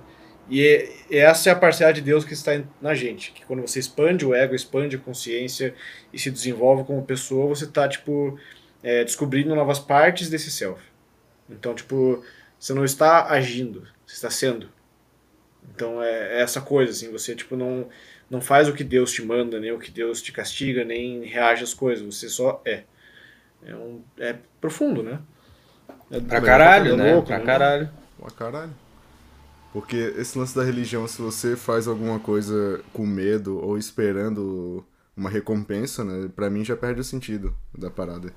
E 0.49 0.65
é- 1.09 1.17
essa 1.19 1.49
é 1.49 1.53
a 1.53 1.55
parcela 1.55 1.93
de 1.93 2.01
Deus 2.01 2.25
que 2.25 2.33
está 2.33 2.61
na 2.81 2.93
gente. 2.93 3.31
Que 3.31 3.45
quando 3.45 3.61
você 3.61 3.79
expande 3.79 4.25
o 4.25 4.33
ego, 4.33 4.55
expande 4.55 4.95
a 4.95 4.99
consciência 4.99 5.73
e 6.11 6.19
se 6.19 6.29
desenvolve 6.31 6.83
como 6.83 7.01
pessoa, 7.05 7.47
você 7.47 7.67
tá, 7.67 7.87
tipo, 7.87 8.37
é, 8.83 9.03
descobrindo 9.03 9.55
novas 9.55 9.79
partes 9.79 10.29
desse 10.29 10.51
self. 10.51 10.81
Então, 11.49 11.73
tipo, 11.75 12.23
você 12.59 12.73
não 12.73 12.85
está 12.85 13.27
agindo, 13.29 13.87
você 14.05 14.15
está 14.15 14.29
sendo. 14.29 14.69
Então 15.75 16.01
é, 16.01 16.39
é 16.39 16.41
essa 16.41 16.61
coisa, 16.61 16.91
assim, 16.91 17.11
você 17.11 17.35
tipo 17.35 17.55
não, 17.55 17.87
não 18.29 18.41
faz 18.41 18.67
o 18.67 18.73
que 18.73 18.83
Deus 18.83 19.11
te 19.11 19.23
manda, 19.23 19.59
nem 19.59 19.71
o 19.71 19.79
que 19.79 19.91
Deus 19.91 20.21
te 20.21 20.31
castiga, 20.31 20.83
nem 20.85 21.23
reage 21.25 21.63
às 21.63 21.73
coisas, 21.73 22.05
você 22.05 22.29
só 22.29 22.61
é. 22.65 22.83
É, 23.63 23.75
um, 23.75 24.01
é 24.19 24.35
profundo, 24.59 25.03
né? 25.03 25.19
É 26.11 26.19
Pra 26.19 26.37
é 26.37 26.41
caralho, 26.41 26.95
né? 26.95 27.13
louco, 27.13 27.27
Pra 27.27 27.39
caralho. 27.39 27.89
Pra 28.17 28.31
caralho. 28.31 28.73
Porque 29.71 29.95
esse 30.17 30.37
lance 30.37 30.55
da 30.55 30.63
religião, 30.63 31.07
se 31.07 31.21
você 31.21 31.55
faz 31.55 31.87
alguma 31.87 32.19
coisa 32.19 32.83
com 32.91 33.05
medo 33.05 33.57
ou 33.63 33.77
esperando 33.77 34.85
uma 35.15 35.29
recompensa, 35.29 36.03
né? 36.03 36.29
Pra 36.35 36.49
mim 36.49 36.63
já 36.65 36.75
perde 36.75 36.99
o 37.01 37.03
sentido 37.03 37.55
da 37.77 37.89
parada. 37.89 38.33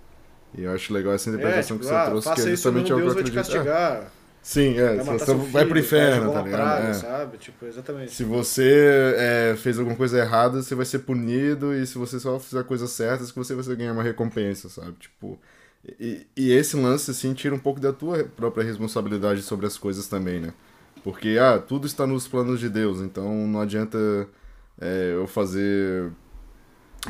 E 0.54 0.62
eu 0.64 0.72
acho 0.72 0.92
legal 0.92 1.12
essa 1.14 1.30
É, 1.30 1.34
interpretação 1.34 1.76
tipo, 1.76 1.78
que 1.78 1.86
você 1.86 1.94
ah, 1.94 2.04
trouxe, 2.04 2.32
que 2.32 2.40
é 2.40 2.48
isso, 2.48 2.50
justamente 2.50 2.92
algo 2.92 3.02
Deus 3.02 3.12
que 3.12 3.18
eu 3.18 3.22
vai 3.22 3.24
te 3.24 3.30
acredito. 3.30 3.52
É, 3.52 3.64
castigar. 3.64 4.12
Sim, 4.44 4.78
é. 4.78 4.96
vai 4.96 5.18
você 5.18 5.34
vai 5.34 5.66
pro 5.66 5.78
inferno, 5.78 6.32
tá 6.32 6.42
ligado? 6.42 6.60
praga, 6.60 6.88
É. 6.88 6.94
sabe? 6.94 7.38
Tipo, 7.38 7.66
exatamente. 7.66 8.12
Se 8.12 8.22
você 8.22 9.14
é, 9.16 9.56
fez 9.56 9.78
alguma 9.78 9.96
coisa 9.96 10.18
errada, 10.18 10.62
você 10.62 10.74
vai 10.74 10.86
ser 10.86 11.00
punido, 11.00 11.74
e 11.74 11.84
se 11.86 11.98
você 11.98 12.20
só 12.20 12.38
fizer 12.38 12.60
a 12.60 12.64
coisa 12.64 12.86
certa, 12.86 13.24
que 13.24 13.34
você 13.34 13.54
vai 13.54 13.74
ganhar 13.74 13.92
uma 13.92 14.02
recompensa, 14.02 14.68
sabe? 14.68 14.92
Tipo. 15.00 15.38
E, 16.00 16.26
e 16.36 16.52
esse 16.52 16.76
lance, 16.76 17.10
assim, 17.10 17.34
tira 17.34 17.54
um 17.54 17.58
pouco 17.58 17.80
da 17.80 17.92
tua 17.92 18.24
própria 18.24 18.64
responsabilidade 18.64 19.42
sobre 19.42 19.66
as 19.66 19.76
coisas 19.76 20.06
também, 20.06 20.40
né? 20.40 20.52
Porque, 21.02 21.36
ah, 21.38 21.58
tudo 21.58 21.86
está 21.86 22.06
nos 22.06 22.26
planos 22.26 22.58
de 22.58 22.70
Deus, 22.70 23.00
então 23.00 23.46
não 23.46 23.60
adianta 23.60 23.98
é, 24.80 25.12
eu 25.14 25.26
fazer. 25.26 26.10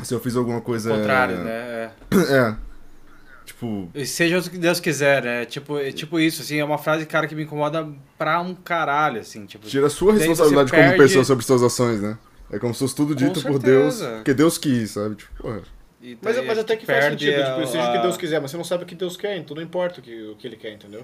Se 0.03 0.13
eu 0.13 0.19
fiz 0.19 0.35
alguma 0.35 0.59
coisa. 0.59 0.89
Contrário, 0.89 1.37
né? 1.37 1.51
É. 1.51 1.91
É. 2.15 2.55
E 3.93 4.05
Seja 4.05 4.39
o 4.39 4.43
que 4.43 4.57
Deus 4.57 4.79
quiser, 4.79 5.23
né? 5.23 5.45
Tipo, 5.45 5.77
é 5.79 5.91
tipo 5.91 6.19
isso, 6.19 6.41
assim, 6.41 6.59
é 6.59 6.65
uma 6.65 6.77
frase, 6.77 7.05
cara, 7.05 7.27
que 7.27 7.35
me 7.35 7.43
incomoda 7.43 7.87
pra 8.17 8.39
um 8.41 8.53
caralho, 8.55 9.21
assim, 9.21 9.45
tipo... 9.45 9.67
tira 9.67 9.87
a 9.87 9.89
sua 9.89 10.13
responsabilidade 10.13 10.71
como 10.71 10.81
perde- 10.83 10.97
pessoa 10.97 11.23
sobre 11.23 11.45
suas 11.45 11.61
ações, 11.63 12.01
né? 12.01 12.17
É 12.51 12.59
como 12.59 12.73
se 12.73 12.79
fosse 12.79 12.95
tudo 12.95 13.15
dito 13.15 13.41
por 13.41 13.59
Deus, 13.59 14.01
porque 14.01 14.33
Deus 14.33 14.57
quis, 14.57 14.91
sabe? 14.91 15.15
Tipo, 15.15 15.33
porra. 15.41 15.61
Mas, 16.21 16.45
mas 16.45 16.59
até 16.59 16.75
que 16.77 16.85
faz 16.85 17.05
sentido, 17.05 17.41
a- 17.41 17.55
tipo, 17.55 17.67
seja 17.67 17.89
o 17.89 17.91
que 17.93 17.97
Deus 17.99 18.17
quiser, 18.17 18.39
mas 18.39 18.51
você 18.51 18.57
não 18.57 18.63
sabe 18.63 18.83
o 18.83 18.85
que 18.85 18.93
Deus 18.95 19.17
quer, 19.17 19.37
então 19.37 19.55
não 19.55 19.63
importa 19.63 19.99
o 19.99 20.03
que, 20.03 20.23
o 20.29 20.35
que 20.35 20.45
ele 20.47 20.55
quer, 20.55 20.73
entendeu? 20.73 21.03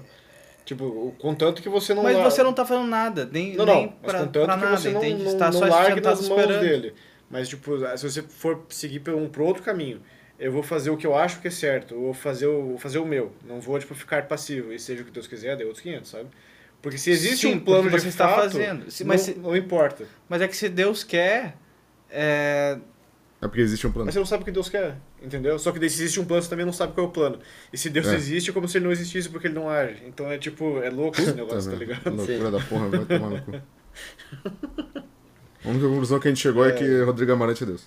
Tipo, 0.64 0.84
o- 0.84 1.14
contanto 1.18 1.60
que 1.60 1.68
você 1.68 1.92
não... 1.92 2.04
Mas 2.04 2.16
la- 2.16 2.22
você 2.22 2.42
não 2.42 2.52
tá 2.52 2.64
fazendo 2.64 2.86
nada, 2.86 3.28
nem, 3.32 3.56
Não, 3.56 3.66
nem 3.66 3.86
não, 3.86 3.92
mas 4.00 4.12
pra, 4.12 4.20
contanto 4.20 4.44
pra 4.46 4.54
que 4.56 4.64
nada, 4.64 4.76
você 4.76 4.90
não, 4.90 5.00
entende? 5.04 5.24
não, 5.24 5.36
tá 5.38 5.46
não 5.46 5.52
só 5.58 5.64
largue 5.66 6.00
nas 6.00 6.28
mãos 6.28 6.38
esperando. 6.40 6.60
dele. 6.60 6.94
Mas, 7.28 7.48
tipo, 7.48 7.76
se 7.96 8.08
você 8.10 8.22
for 8.22 8.60
seguir 8.68 9.00
por 9.00 9.14
um, 9.14 9.26
por 9.28 9.42
outro 9.42 9.62
caminho, 9.62 10.00
eu 10.38 10.50
vou 10.52 10.62
fazer 10.62 10.90
o 10.90 10.96
que 10.96 11.06
eu 11.06 11.14
acho 11.16 11.40
que 11.40 11.48
é 11.48 11.50
certo, 11.50 11.94
eu 11.94 12.00
vou 12.00 12.14
fazer 12.14 12.46
o, 12.46 12.62
vou 12.70 12.78
fazer 12.78 12.98
o 12.98 13.06
meu. 13.06 13.32
Não 13.46 13.60
vou, 13.60 13.78
tipo, 13.78 13.94
ficar 13.94 14.26
passivo, 14.26 14.72
e 14.72 14.78
seja 14.78 15.02
o 15.02 15.04
que 15.04 15.10
Deus 15.10 15.26
quiser, 15.26 15.56
dê 15.56 15.64
outros 15.64 15.82
500, 15.82 16.10
sabe? 16.10 16.28
Porque 16.80 16.98
se 16.98 17.10
existe 17.10 17.46
Sim, 17.46 17.54
um 17.54 17.60
plano 17.60 17.88
de 17.88 18.00
você 18.00 18.08
está 18.08 18.28
fazendo. 18.34 18.90
Se- 18.90 19.04
não, 19.04 19.08
mas 19.08 19.20
se- 19.20 19.34
não 19.38 19.56
importa. 19.56 20.04
Mas 20.28 20.42
é 20.42 20.48
que 20.48 20.56
se 20.56 20.68
Deus 20.68 21.04
quer, 21.04 21.56
é... 22.10 22.76
É 23.40 23.46
porque 23.48 23.60
existe 23.60 23.86
um 23.86 23.92
plano. 23.92 24.06
Mas 24.06 24.14
você 24.14 24.18
não 24.20 24.26
sabe 24.26 24.42
o 24.42 24.44
que 24.44 24.52
Deus 24.52 24.68
quer, 24.68 24.96
entendeu? 25.20 25.58
Só 25.58 25.70
que 25.72 25.78
se 25.80 25.84
existe 25.84 26.18
um 26.20 26.24
plano, 26.24 26.42
você 26.42 26.50
também 26.50 26.64
não 26.66 26.72
sabe 26.72 26.92
qual 26.92 27.06
é 27.06 27.08
o 27.08 27.12
plano. 27.12 27.38
E 27.72 27.78
se 27.78 27.90
Deus 27.90 28.06
É. 28.08 28.14
existe, 28.14 28.50
é 28.50 28.52
como 28.52 28.68
se 28.68 28.78
ele 28.78 28.84
não 28.84 28.92
existisse 28.92 29.28
porque 29.28 29.46
ele 29.48 29.54
não 29.54 29.68
age. 29.68 30.02
Então 30.06 30.30
é 30.30 30.38
tipo, 30.38 30.80
é 30.80 30.90
louco 30.90 31.20
esse 31.20 31.32
negócio, 31.34 31.70
tá 31.70 31.76
Tá 31.76 31.84
ligado? 31.84 32.10
Loucura 32.14 32.50
da 32.50 32.60
porra, 32.60 32.88
vai 32.88 33.04
tomar 33.04 33.30
no 33.30 33.42
cu. 33.42 33.52
A 35.64 35.68
única 35.68 35.86
conclusão 35.88 36.18
que 36.20 36.28
a 36.28 36.30
gente 36.30 36.40
chegou 36.40 36.64
é, 36.66 36.72
que 36.78 37.02
Rodrigo 37.02 37.32
Amarante 37.32 37.62
é 37.62 37.66
Deus. 37.66 37.84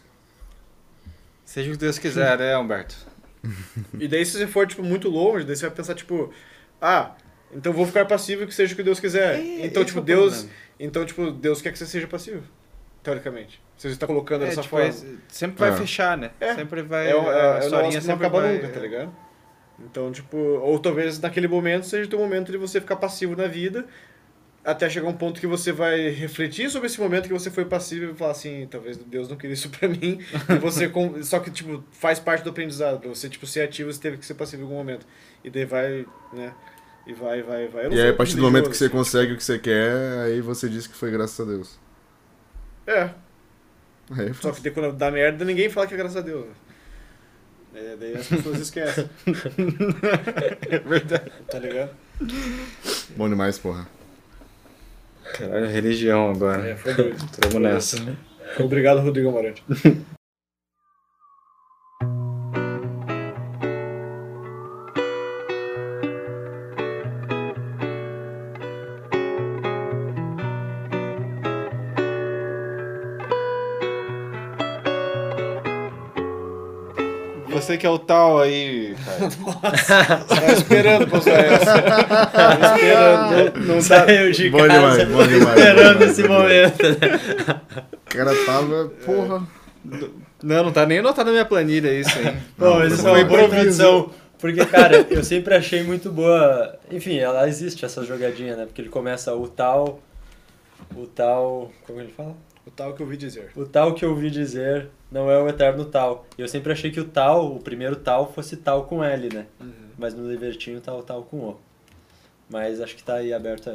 Seja 1.56 1.70
o 1.70 1.72
que 1.72 1.80
Deus 1.80 1.98
quiser, 1.98 2.38
né, 2.38 2.58
Humberto? 2.58 2.94
E 3.98 4.10
daí, 4.10 4.26
se 4.26 4.34
você 4.38 4.46
for, 4.46 4.68
tipo, 4.68 4.84
muito 4.84 5.08
longe, 5.08 5.46
daí 5.46 5.56
você 5.56 5.66
vai 5.68 5.74
pensar, 5.74 5.94
tipo, 5.96 6.30
ah, 6.82 7.16
então 7.54 7.72
vou 7.72 7.86
ficar 7.86 8.04
passivo 8.06 8.46
que 8.46 8.54
seja 8.54 8.74
o 8.74 8.76
que 8.76 8.84
Deus 8.84 9.00
quiser. 9.00 9.36
É, 9.40 9.66
então, 9.66 9.82
esse 9.82 9.94
tipo, 9.94 10.00
é 10.02 10.04
Deus. 10.04 10.34
problema. 10.34 10.56
Então, 10.78 11.06
tipo, 11.06 11.32
Deus 11.32 11.62
quer 11.62 11.72
que 11.72 11.78
você 11.80 11.86
seja 11.86 12.08
passivo. 12.08 12.44
Teoricamente. 13.02 13.62
Se 13.78 13.88
você 13.88 13.94
está 13.94 14.06
colocando 14.06 14.44
É, 14.44 14.48
dessa 14.48 14.64
tipo, 14.64 14.76
forma. 14.76 14.90
é- 14.90 15.18
sempre 15.30 15.58
vai 15.60 15.70
É. 15.70 15.78
fechar, 15.78 16.18
né? 16.18 16.32
É. 16.42 16.56
Sempre 16.56 16.82
vai. 16.82 17.10
É, 17.10 17.16
um- 17.16 17.24
é, 17.24 17.24
a 17.24 17.30
é 17.30 17.44
negócio 17.46 17.66
historinha 17.68 17.90
que 17.92 17.96
não 17.96 18.02
sempre 18.02 18.26
acaba 18.28 18.42
vai. 18.42 18.54
nunca, 18.56 18.68
tá 18.68 18.80
ligado? 18.82 19.16
Então, 19.80 20.12
tipo, 20.12 20.36
ou 20.38 20.78
talvez 20.78 21.20
naquele 21.22 21.48
momento 21.48 21.86
seja 21.86 22.06
o 22.06 22.10
teu 22.10 22.20
momento 22.20 22.52
de 22.52 22.58
você 22.58 22.82
ficar 22.82 22.98
passivo 22.98 23.34
na 23.34 23.48
vida, 23.48 23.86
até 24.66 24.90
chegar 24.90 25.08
um 25.08 25.14
ponto 25.14 25.40
que 25.40 25.48
você 25.48 25.72
vai 25.72 26.10
refletir 26.10 26.70
sobre 26.70 26.88
esse 26.88 27.00
momento 27.00 27.28
que 27.28 27.34
você 27.34 27.52
foi 27.52 27.66
passivo 27.66 28.12
e 28.12 28.16
falar 28.16 28.32
assim, 28.32 28.68
talvez 28.70 28.98
Deus 28.98 29.30
não 29.30 29.38
queria 29.38 29.54
isso 29.54 29.70
pra 29.70 29.88
mim, 29.88 30.20
e 30.50 30.56
você, 30.60 30.90
com- 30.90 31.22
só 31.24 31.40
que, 31.40 31.52
tipo, 31.52 31.84
faz 31.92 32.20
parte 32.20 32.44
do 32.44 32.50
aprendizado, 32.50 33.00
pra 33.00 33.10
você, 33.10 33.30
tipo, 33.30 33.46
ser 33.46 33.62
ativo, 33.62 33.94
você 33.94 34.00
teve 34.02 34.18
que 34.18 34.26
ser 34.26 34.34
passivo 34.34 34.64
em 34.64 34.66
algum 34.66 34.78
momento. 34.78 35.06
E 35.44 35.50
daí 35.50 35.66
vai, 35.66 36.06
né, 36.34 36.54
e 37.06 37.14
vai, 37.14 37.44
vai, 37.44 37.68
vai. 37.68 37.88
E 37.94 38.02
aí, 38.02 38.10
a 38.10 38.14
partir 38.14 38.36
do 38.36 38.42
momento 38.42 38.70
que 38.70 38.76
você 38.78 38.90
consegue 38.90 39.34
o 39.34 39.38
que 39.38 39.44
você 39.44 39.60
quer, 39.60 39.94
aí 40.26 40.42
você 40.42 40.68
diz 40.68 40.88
que 40.88 40.96
foi 40.96 41.12
graças 41.12 41.40
a 41.40 41.50
Deus. 41.50 41.80
É, 42.88 43.10
Aí, 44.12 44.32
só 44.36 44.52
que 44.52 44.62
daí 44.62 44.72
quando 44.72 44.94
dá 44.96 45.10
merda, 45.10 45.44
ninguém 45.44 45.70
fala 45.70 45.88
que 45.88 45.94
é 45.94 45.98
graças 45.98 46.18
a 46.18 46.22
Deus. 46.22 46.46
É, 47.74 47.96
daí 48.00 48.16
as 48.16 48.28
pessoas 48.28 48.60
esquecem. 48.60 49.10
É 50.70 50.80
verdade. 50.80 51.32
Tá 51.50 51.60
ligado? 51.60 51.92
bom 53.18 53.28
demais, 53.28 53.58
porra. 53.60 53.88
Caralho, 55.38 55.68
religião 55.68 56.32
agora. 56.32 56.70
É, 56.70 56.76
foi 56.76 56.94
doido. 56.94 57.18
Tamo 57.40 57.60
nessa. 57.60 57.98
Obrigado, 58.60 59.02
Rodrigo 59.02 59.30
Amarante. 59.30 59.64
Você 77.66 77.78
que 77.78 77.88
é 77.88 77.90
o 77.90 77.98
tal 77.98 78.40
aí, 78.42 78.96
cara. 79.04 80.22
Tava 80.30 80.52
esperando 80.52 81.08
pra 81.08 81.18
usar 81.18 81.32
essa. 81.32 81.82
Tava 82.28 82.76
esperando. 82.76 83.60
Não, 83.60 83.66
não 83.66 83.76
dá. 83.78 83.82
Saiu 83.82 84.32
de 84.32 84.50
Bom 84.52 84.68
demais, 84.68 85.08
bom 85.08 85.28
demais. 85.28 85.58
esperando 85.58 85.76
bom 85.76 85.94
demais, 85.94 86.12
esse 86.12 86.28
bom 86.28 86.34
momento. 86.36 86.84
O 88.06 88.18
cara 88.18 88.46
tava, 88.46 88.92
porra. 89.04 89.48
Não, 90.44 90.64
não 90.64 90.72
tá 90.72 90.86
nem 90.86 91.00
anotado 91.00 91.26
na 91.26 91.32
minha 91.32 91.46
planilha 91.46 91.92
isso, 91.92 92.20
hein? 92.20 92.38
Bom, 92.56 92.84
isso 92.84 92.98
foi 92.98 93.12
foi 93.12 93.24
bom. 93.24 93.30
boa 93.30 93.44
introdução. 93.46 94.12
Porque, 94.38 94.64
cara, 94.64 95.08
eu 95.10 95.24
sempre 95.24 95.56
achei 95.56 95.82
muito 95.82 96.12
boa. 96.12 96.78
Enfim, 96.92 97.18
ela 97.18 97.48
existe 97.48 97.84
essa 97.84 98.04
jogadinha, 98.04 98.56
né? 98.56 98.66
Porque 98.68 98.80
ele 98.80 98.90
começa 98.90 99.34
o 99.34 99.48
tal. 99.48 100.02
O 100.96 101.08
tal. 101.08 101.72
Como 101.88 102.00
ele 102.00 102.14
fala? 102.16 102.36
O 102.68 102.70
tal 102.70 102.94
que 102.94 103.02
eu 103.02 103.08
ouvi 103.08 103.18
dizer. 103.18 103.50
O 103.56 103.66
tal 103.66 103.96
que 103.96 104.06
eu 104.06 104.12
ouvi 104.12 104.30
dizer 104.30 104.88
não 105.16 105.32
é 105.32 105.42
o 105.42 105.48
eterno 105.48 105.86
tal. 105.86 106.26
E 106.38 106.42
eu 106.42 106.48
sempre 106.50 106.74
achei 106.74 106.92
que 106.92 107.00
o 107.00 107.06
tal, 107.06 107.56
o 107.56 107.60
primeiro 107.62 107.96
tal, 107.96 108.30
fosse 108.34 108.58
tal 108.58 108.84
com 108.84 109.02
L, 109.02 109.34
né? 109.34 109.46
Mas 109.98 110.14
no 110.14 110.30
Libertinho 110.30 110.82
tá 110.82 110.94
o 110.94 111.02
tal 111.02 111.24
com 111.24 111.38
O. 111.38 111.56
Mas 112.50 112.82
acho 112.82 112.98
que 112.98 113.04
tá 113.04 113.16
aí 113.16 113.34
aberto 113.34 113.70
a, 113.70 113.74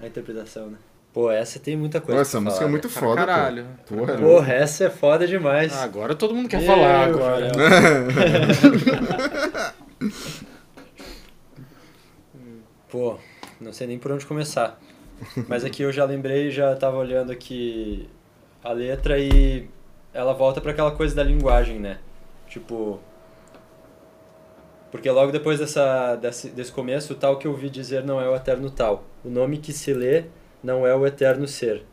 a 0.00 0.06
interpretação, 0.06 0.68
né? 0.68 0.78
Pô, 1.12 1.32
essa 1.32 1.58
tem 1.58 1.76
muita 1.76 2.00
coisa. 2.00 2.16
Pô, 2.16 2.22
essa 2.22 2.30
pra 2.32 2.40
música 2.42 2.60
falar, 2.60 2.68
é 2.68 2.70
muito 2.70 2.86
né? 2.86 2.94
foda, 2.94 3.20
pô. 3.20 3.26
caralho. 3.26 3.66
Porra, 3.86 4.14
né? 4.14 4.20
Porra, 4.20 4.52
essa 4.52 4.84
é 4.84 4.90
foda 4.90 5.26
demais. 5.26 5.74
Ah, 5.74 5.82
agora 5.82 6.14
todo 6.14 6.32
mundo 6.32 6.48
quer 6.48 6.60
Meu 6.60 6.66
falar 6.66 7.04
agora. 7.08 7.50
Pô, 12.88 13.18
não 13.60 13.72
sei 13.72 13.88
nem 13.88 13.98
por 13.98 14.12
onde 14.12 14.24
começar. 14.24 14.80
Mas 15.48 15.64
aqui 15.64 15.82
eu 15.82 15.92
já 15.92 16.04
lembrei, 16.04 16.52
já 16.52 16.74
tava 16.76 16.98
olhando 16.98 17.32
aqui 17.32 18.08
a 18.62 18.72
letra 18.72 19.18
e 19.18 19.68
ela 20.14 20.32
volta 20.32 20.60
para 20.60 20.70
aquela 20.70 20.92
coisa 20.92 21.14
da 21.14 21.24
linguagem, 21.24 21.80
né? 21.80 21.98
Tipo. 22.46 23.00
Porque 24.92 25.10
logo 25.10 25.32
depois 25.32 25.58
dessa, 25.58 26.14
desse, 26.14 26.50
desse 26.50 26.70
começo, 26.70 27.14
o 27.14 27.16
tal 27.16 27.36
que 27.36 27.48
eu 27.48 27.50
ouvi 27.50 27.68
dizer 27.68 28.04
não 28.04 28.20
é 28.20 28.28
o 28.28 28.36
eterno 28.36 28.70
tal. 28.70 29.04
O 29.24 29.28
nome 29.28 29.58
que 29.58 29.72
se 29.72 29.92
lê 29.92 30.26
não 30.62 30.86
é 30.86 30.94
o 30.94 31.04
eterno 31.04 31.48
ser. 31.48 31.84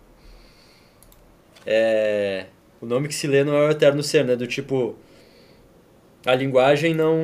É. 1.66 2.46
O 2.80 2.86
nome 2.86 3.08
que 3.08 3.16
se 3.16 3.26
lê 3.26 3.44
não 3.44 3.56
é 3.56 3.68
o 3.68 3.72
eterno 3.72 4.04
ser, 4.04 4.24
né? 4.24 4.36
Do 4.36 4.46
tipo. 4.46 4.96
A 6.24 6.36
linguagem 6.36 6.94
não. 6.94 7.18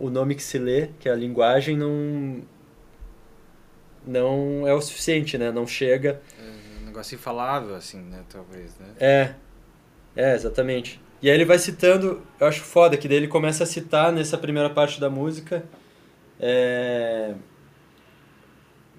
O 0.00 0.10
nome 0.10 0.34
que 0.34 0.42
se 0.42 0.58
lê, 0.58 0.88
que 0.98 1.08
é 1.08 1.12
a 1.12 1.16
linguagem, 1.16 1.76
não. 1.76 2.42
Não 4.04 4.66
é 4.66 4.74
o 4.74 4.80
suficiente, 4.80 5.38
né? 5.38 5.52
Não 5.52 5.66
chega. 5.68 6.20
É 6.36 6.82
um 6.82 6.86
negócio 6.86 7.14
infalável, 7.14 7.76
assim, 7.76 8.00
né? 8.00 8.24
Talvez, 8.28 8.76
né? 8.78 8.86
É. 8.98 9.34
É, 10.16 10.34
exatamente. 10.34 11.00
E 11.22 11.28
aí 11.28 11.36
ele 11.36 11.44
vai 11.44 11.58
citando, 11.58 12.22
eu 12.40 12.46
acho 12.46 12.62
foda, 12.62 12.96
que 12.96 13.06
daí 13.06 13.18
ele 13.18 13.28
começa 13.28 13.64
a 13.64 13.66
citar 13.66 14.10
nessa 14.12 14.36
primeira 14.36 14.70
parte 14.70 15.00
da 15.00 15.10
música 15.10 15.64
é, 16.38 17.34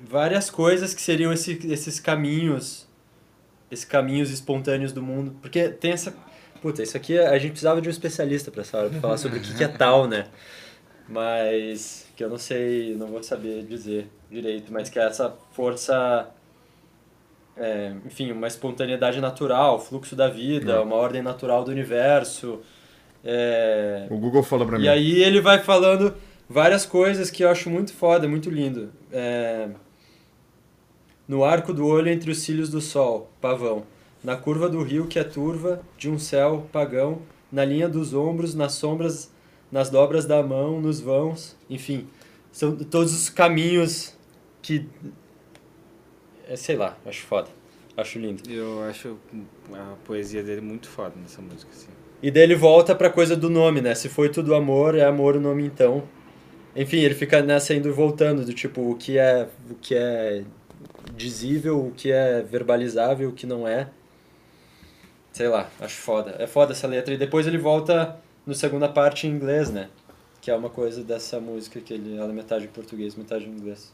várias 0.03 0.49
coisas 0.49 0.93
que 0.93 1.01
seriam 1.01 1.31
esse, 1.31 1.59
esses 1.71 1.99
caminhos, 1.99 2.87
esses 3.69 3.85
caminhos 3.85 4.31
espontâneos 4.31 4.91
do 4.91 5.01
mundo. 5.01 5.35
Porque 5.41 5.69
tem 5.69 5.91
essa. 5.91 6.13
Puta, 6.61 6.81
isso 6.81 6.97
aqui 6.97 7.17
a 7.17 7.37
gente 7.37 7.51
precisava 7.51 7.79
de 7.81 7.87
um 7.87 7.91
especialista 7.91 8.49
pra 8.49 8.61
essa 8.61 8.77
hora, 8.77 8.89
pra 8.89 8.99
falar 8.99 9.17
sobre 9.17 9.37
o 9.37 9.41
que, 9.41 9.55
que 9.55 9.63
é 9.63 9.67
tal, 9.69 10.07
né? 10.07 10.27
Mas 11.07 12.07
que 12.15 12.23
eu 12.23 12.29
não 12.29 12.37
sei, 12.37 12.95
não 12.95 13.07
vou 13.07 13.21
saber 13.21 13.63
dizer 13.63 14.09
direito, 14.29 14.73
mas 14.73 14.89
que 14.89 14.99
é 14.99 15.05
essa 15.05 15.29
força 15.53 16.27
é, 17.59 17.93
enfim, 18.05 18.31
uma 18.31 18.47
espontaneidade 18.47 19.19
natural, 19.21 19.79
fluxo 19.79 20.15
da 20.15 20.27
vida, 20.29 20.73
É. 20.73 20.79
uma 20.79 20.95
ordem 20.95 21.21
natural 21.21 21.63
do 21.63 21.71
universo. 21.71 22.59
é, 23.23 24.07
O 24.09 24.17
Google 24.17 24.43
fala 24.43 24.65
pra 24.65 24.77
mim. 24.77 24.85
E 24.85 24.89
aí 24.89 25.21
ele 25.23 25.41
vai 25.41 25.59
falando 25.59 26.13
várias 26.49 26.85
coisas 26.85 27.29
que 27.29 27.43
eu 27.43 27.49
acho 27.49 27.69
muito 27.69 27.93
foda, 27.93 28.27
muito 28.27 28.49
lindo. 28.49 28.91
É, 29.11 29.69
no 31.27 31.43
arco 31.43 31.73
do 31.73 31.85
olho 31.85 32.09
entre 32.09 32.31
os 32.31 32.39
cílios 32.39 32.69
do 32.69 32.79
sol, 32.79 33.29
pavão. 33.41 33.83
Na 34.23 34.35
curva 34.35 34.69
do 34.69 34.81
rio 34.81 35.07
que 35.07 35.19
é 35.19 35.23
turva, 35.23 35.81
de 35.97 36.09
um 36.09 36.17
céu 36.17 36.67
pagão. 36.71 37.21
Na 37.51 37.63
linha 37.63 37.87
dos 37.87 38.13
ombros, 38.13 38.53
nas 38.55 38.73
sombras, 38.73 39.31
nas 39.71 39.89
dobras 39.89 40.25
da 40.25 40.41
mão, 40.43 40.81
nos 40.81 40.99
vãos. 40.99 41.55
Enfim, 41.69 42.07
são 42.51 42.75
todos 42.75 43.13
os 43.13 43.29
caminhos 43.29 44.15
que 44.61 44.85
é, 46.49 46.55
sei 46.55 46.75
lá, 46.75 46.97
acho 47.05 47.23
foda. 47.23 47.49
Acho 47.95 48.19
lindo. 48.19 48.43
Eu 48.49 48.83
acho 48.83 49.17
a 49.73 49.95
poesia 50.05 50.43
dele 50.43 50.61
muito 50.61 50.87
foda 50.87 51.13
nessa 51.19 51.41
música, 51.41 51.71
assim. 51.71 51.89
E 52.21 52.29
daí 52.31 52.43
ele 52.43 52.55
volta 52.55 52.95
pra 52.95 53.09
coisa 53.09 53.35
do 53.35 53.49
nome, 53.49 53.81
né? 53.81 53.95
Se 53.95 54.07
foi 54.09 54.29
tudo 54.29 54.55
amor, 54.55 54.95
é 54.95 55.03
amor 55.03 55.35
o 55.35 55.39
nome 55.39 55.65
então. 55.65 56.03
Enfim, 56.75 56.97
ele 56.97 57.15
fica 57.15 57.41
nessa 57.41 57.73
indo 57.73 57.89
e 57.89 57.91
voltando, 57.91 58.45
do 58.45 58.53
tipo, 58.53 58.91
o 58.91 58.95
que 58.95 59.17
é, 59.17 59.47
o 59.69 59.75
que 59.75 59.95
é 59.95 60.43
dizível, 61.15 61.87
o 61.87 61.91
que 61.91 62.11
é 62.11 62.41
verbalizável, 62.43 63.29
o 63.29 63.33
que 63.33 63.47
não 63.47 63.67
é. 63.67 63.89
Sei 65.31 65.47
lá, 65.47 65.69
acho 65.79 65.95
foda. 65.97 66.35
É 66.37 66.45
foda 66.45 66.73
essa 66.73 66.87
letra. 66.87 67.13
E 67.13 67.17
depois 67.17 67.47
ele 67.47 67.57
volta 67.57 68.19
no 68.45 68.53
segunda 68.53 68.87
parte 68.87 69.25
em 69.27 69.31
inglês, 69.31 69.71
né? 69.71 69.89
Que 70.39 70.51
é 70.51 70.55
uma 70.55 70.69
coisa 70.69 71.03
dessa 71.03 71.39
música 71.39 71.79
que 71.79 71.93
ele 71.93 72.15
ela 72.15 72.29
é 72.29 72.33
metade 72.33 72.65
em 72.65 72.69
português, 72.69 73.15
metade 73.15 73.45
em 73.45 73.51
inglês. 73.51 73.93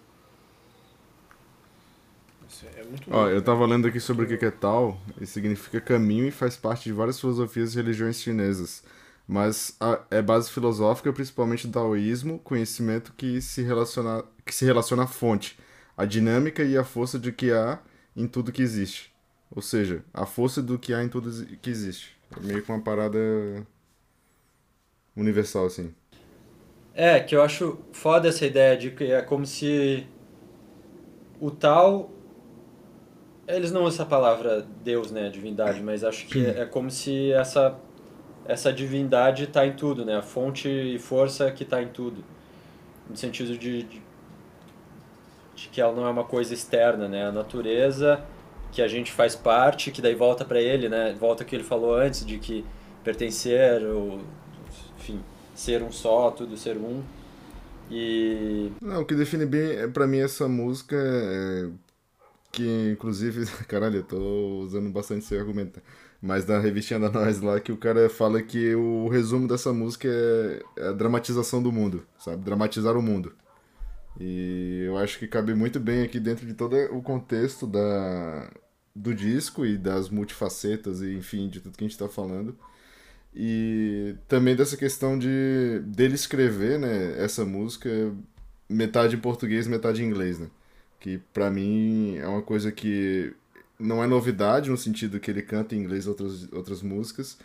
Isso 2.47 2.65
é 2.77 2.83
muito 2.83 3.09
Ó, 3.09 3.27
eu 3.29 3.41
tava 3.43 3.65
lendo 3.65 3.87
aqui 3.87 3.99
sobre 3.99 4.25
o 4.25 4.27
que 4.27 4.37
que 4.37 4.45
é 4.45 4.51
tal, 4.51 4.99
e 5.19 5.25
significa 5.25 5.79
caminho 5.81 6.25
e 6.27 6.31
faz 6.31 6.55
parte 6.55 6.85
de 6.85 6.93
várias 6.93 7.19
filosofias 7.19 7.73
e 7.73 7.77
religiões 7.77 8.19
chinesas. 8.21 8.83
Mas 9.27 9.75
a- 9.79 10.01
é 10.11 10.21
base 10.21 10.49
filosófica, 10.51 11.11
principalmente 11.13 11.67
do 11.67 11.73
taoísmo, 11.73 12.39
conhecimento 12.39 13.13
que 13.15 13.41
se 13.41 13.61
relaciona, 13.61 14.23
que 14.45 14.53
se 14.53 14.65
relaciona 14.65 15.03
à 15.03 15.07
fonte, 15.07 15.57
a 15.97 16.05
dinâmica 16.05 16.63
e 16.63 16.77
a 16.77 16.83
força 16.83 17.19
de 17.19 17.31
que 17.31 17.51
há 17.51 17.79
em 18.15 18.27
tudo 18.27 18.51
que 18.51 18.61
existe. 18.61 19.13
Ou 19.51 19.61
seja, 19.61 20.03
a 20.13 20.25
força 20.25 20.61
do 20.61 20.77
que 20.79 20.93
há 20.93 21.03
em 21.03 21.09
tudo 21.09 21.29
que 21.57 21.69
existe. 21.69 22.15
É 22.35 22.39
meio 22.41 22.63
que 22.63 22.71
uma 22.71 22.81
parada 22.81 23.19
universal, 25.15 25.65
assim. 25.65 25.93
É, 26.95 27.19
que 27.19 27.35
eu 27.35 27.41
acho 27.41 27.77
foda 27.91 28.27
essa 28.29 28.45
ideia 28.45 28.77
de 28.77 28.91
que 28.91 29.05
é 29.05 29.21
como 29.21 29.45
se 29.45 30.05
o 31.39 31.51
tal. 31.51 32.09
Eles 33.47 33.71
não 33.71 33.81
usam 33.81 34.03
essa 34.03 34.05
palavra 34.05 34.65
Deus, 34.83 35.11
né? 35.11 35.29
Divindade, 35.29 35.81
mas 35.81 36.03
acho 36.03 36.27
que 36.27 36.45
é 36.45 36.65
como 36.65 36.89
se 36.89 37.31
essa, 37.33 37.75
essa 38.45 38.71
divindade 38.71 39.43
está 39.43 39.65
em 39.65 39.73
tudo, 39.73 40.05
né? 40.05 40.15
A 40.17 40.21
fonte 40.21 40.69
e 40.69 40.97
força 40.97 41.51
que 41.51 41.63
está 41.63 41.81
em 41.81 41.89
tudo. 41.89 42.23
No 43.09 43.17
sentido 43.17 43.57
de, 43.57 43.83
de, 43.83 44.01
de 45.55 45.67
que 45.69 45.81
ela 45.81 45.93
não 45.93 46.07
é 46.07 46.09
uma 46.09 46.23
coisa 46.23 46.53
externa, 46.53 47.07
né? 47.07 47.27
A 47.27 47.31
natureza 47.31 48.23
que 48.71 48.81
a 48.81 48.87
gente 48.87 49.11
faz 49.11 49.35
parte, 49.35 49.91
que 49.91 50.01
daí 50.01 50.15
volta 50.15 50.43
para 50.45 50.59
ele, 50.59 50.87
né? 50.87 51.15
Volta 51.19 51.43
o 51.43 51.45
que 51.45 51.55
ele 51.55 51.63
falou 51.63 51.95
antes, 51.95 52.25
de 52.25 52.39
que 52.39 52.65
pertencer, 53.03 53.83
ou, 53.85 54.21
enfim, 54.97 55.19
ser 55.53 55.83
um 55.83 55.91
só, 55.91 56.31
tudo 56.31 56.57
ser 56.57 56.77
um. 56.77 57.03
E 57.91 58.71
Não, 58.81 59.01
o 59.01 59.05
que 59.05 59.13
define 59.13 59.45
bem, 59.45 59.73
é, 59.73 59.87
pra 59.87 60.07
mim, 60.07 60.19
essa 60.19 60.47
música 60.47 60.95
é 60.95 61.69
que, 62.53 62.91
inclusive, 62.93 63.45
caralho, 63.67 63.97
eu 63.97 64.03
tô 64.03 64.59
usando 64.61 64.89
bastante 64.91 65.25
esse 65.25 65.35
argumento, 65.35 65.81
mas 66.21 66.45
na 66.45 66.59
revistinha 66.59 66.99
da 66.99 67.09
Nós 67.09 67.41
lá, 67.41 67.59
que 67.59 67.71
o 67.71 67.77
cara 67.77 68.09
fala 68.09 68.41
que 68.41 68.75
o 68.75 69.09
resumo 69.09 69.47
dessa 69.47 69.73
música 69.73 70.07
é 70.07 70.61
é 70.77 70.87
a 70.89 70.91
dramatização 70.93 71.61
do 71.61 71.71
mundo, 71.71 72.05
sabe? 72.19 72.43
Dramatizar 72.43 72.95
o 72.97 73.01
mundo. 73.01 73.33
E 74.19 74.83
eu 74.85 74.97
acho 74.97 75.19
que 75.19 75.27
cabe 75.27 75.53
muito 75.55 75.79
bem 75.79 76.03
aqui 76.03 76.19
dentro 76.19 76.45
de 76.45 76.53
todo 76.53 76.75
o 76.91 77.01
contexto 77.01 77.65
da, 77.67 78.49
do 78.95 79.13
disco 79.13 79.65
e 79.65 79.77
das 79.77 80.09
multifacetas 80.09 81.01
e, 81.01 81.13
enfim, 81.15 81.49
de 81.49 81.59
tudo 81.61 81.77
que 81.77 81.83
a 81.83 81.87
gente 81.87 81.97
tá 81.97 82.07
falando. 82.07 82.55
E 83.35 84.15
também 84.27 84.55
dessa 84.55 84.77
questão 84.77 85.17
de 85.17 85.81
dele 85.87 86.15
escrever, 86.15 86.79
né, 86.79 87.15
essa 87.23 87.43
música 87.45 87.89
metade 88.69 89.15
em 89.15 89.19
português, 89.19 89.67
metade 89.67 90.03
em 90.03 90.07
inglês, 90.07 90.39
né? 90.39 90.47
Que 91.03 91.19
pra 91.33 91.51
mim 91.51 92.15
é 92.15 92.25
uma 92.25 92.41
coisa 92.41 92.71
que 92.71 93.33
não 93.77 94.01
é 94.01 94.07
novidade 94.07 94.69
no 94.69 94.77
sentido 94.77 95.19
que 95.19 95.29
ele 95.29 95.41
canta 95.41 95.75
em 95.75 95.79
inglês 95.79 96.07
outras, 96.07 96.47
outras 96.53 96.81
músicas, 96.81 97.37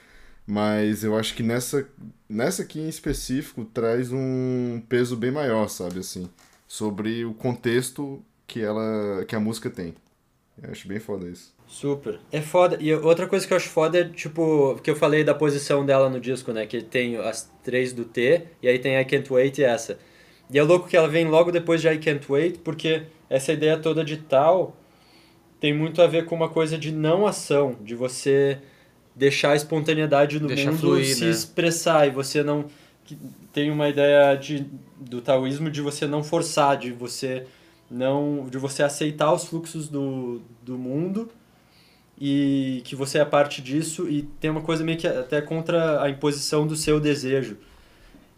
mas 0.46 1.02
eu 1.02 1.16
acho 1.16 1.34
que 1.34 1.42
nessa 1.42 1.88
nessa 2.28 2.62
aqui 2.62 2.78
em 2.78 2.88
específico 2.88 3.64
traz 3.64 4.12
um 4.12 4.80
peso 4.88 5.16
bem 5.16 5.32
maior, 5.32 5.66
sabe 5.66 5.98
assim, 5.98 6.30
sobre 6.68 7.24
o 7.24 7.34
contexto 7.34 8.22
que 8.46 8.62
ela 8.62 9.24
que 9.26 9.34
a 9.34 9.40
música 9.40 9.68
tem. 9.68 9.92
Eu 10.62 10.70
acho 10.70 10.86
bem 10.86 11.00
foda 11.00 11.28
isso. 11.28 11.52
Super. 11.66 12.20
É 12.30 12.40
foda. 12.40 12.78
E 12.80 12.94
outra 12.94 13.26
coisa 13.26 13.44
que 13.44 13.52
eu 13.52 13.56
acho 13.56 13.68
foda 13.70 13.98
é, 13.98 14.04
tipo, 14.04 14.78
que 14.84 14.90
eu 14.90 14.94
falei 14.94 15.24
da 15.24 15.34
posição 15.34 15.84
dela 15.84 16.08
no 16.08 16.20
disco, 16.20 16.52
né? 16.52 16.64
Que 16.64 16.80
tem 16.80 17.16
as 17.16 17.50
três 17.64 17.92
do 17.92 18.04
T, 18.04 18.44
e 18.62 18.68
aí 18.68 18.78
tem 18.78 18.96
I 19.00 19.04
Can't 19.04 19.32
Wait 19.32 19.58
e 19.58 19.64
essa. 19.64 19.98
E 20.48 20.58
é 20.58 20.62
louco 20.62 20.88
que 20.88 20.96
ela 20.96 21.08
vem 21.08 21.26
logo 21.26 21.50
depois 21.50 21.80
de 21.80 21.88
I 21.88 21.98
Can't 21.98 22.24
Wait, 22.30 22.58
porque 22.60 23.06
essa 23.28 23.52
ideia 23.52 23.76
toda 23.76 24.04
de 24.04 24.16
tal 24.16 24.76
tem 25.60 25.74
muito 25.74 26.00
a 26.00 26.06
ver 26.06 26.24
com 26.24 26.34
uma 26.34 26.48
coisa 26.48 26.78
de 26.78 26.92
não 26.92 27.26
ação, 27.26 27.76
de 27.82 27.94
você 27.94 28.58
deixar 29.14 29.52
a 29.52 29.56
espontaneidade 29.56 30.38
no 30.38 30.46
Deixar 30.46 30.70
mundo 30.70 30.80
fluir, 30.80 31.14
se 31.14 31.24
né? 31.24 31.30
expressar, 31.30 32.06
e 32.06 32.10
você 32.10 32.42
não... 32.42 32.66
Tem 33.52 33.70
uma 33.70 33.88
ideia 33.88 34.36
de, 34.36 34.66
do 34.96 35.20
taoísmo 35.20 35.70
de 35.70 35.80
você 35.80 36.06
não 36.06 36.22
forçar, 36.22 36.76
de 36.76 36.92
você 36.92 37.46
não 37.90 38.46
de 38.50 38.58
você 38.58 38.82
aceitar 38.82 39.32
os 39.32 39.44
fluxos 39.44 39.88
do, 39.88 40.42
do 40.62 40.76
mundo 40.76 41.30
e 42.20 42.82
que 42.84 42.94
você 42.94 43.18
é 43.18 43.24
parte 43.24 43.62
disso 43.62 44.08
e 44.08 44.22
tem 44.22 44.50
uma 44.50 44.60
coisa 44.60 44.84
meio 44.84 44.98
que 44.98 45.06
até 45.06 45.40
contra 45.40 46.02
a 46.02 46.10
imposição 46.10 46.66
do 46.66 46.76
seu 46.76 47.00
desejo. 47.00 47.56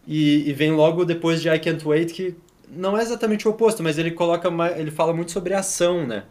E, 0.06 0.48
e 0.48 0.52
vem 0.52 0.72
logo 0.72 1.04
depois 1.04 1.42
de 1.42 1.48
I 1.48 1.58
Can't 1.58 1.86
Wait, 1.86 2.12
que 2.12 2.34
não 2.70 2.96
é 2.96 3.02
exatamente 3.02 3.46
o 3.46 3.50
oposto, 3.50 3.82
mas 3.82 3.98
ele 3.98 4.10
coloca 4.12 4.48
ele 4.76 4.90
fala 4.90 5.12
muito 5.12 5.32
sobre 5.32 5.54
ação, 5.54 6.06
né? 6.06 6.24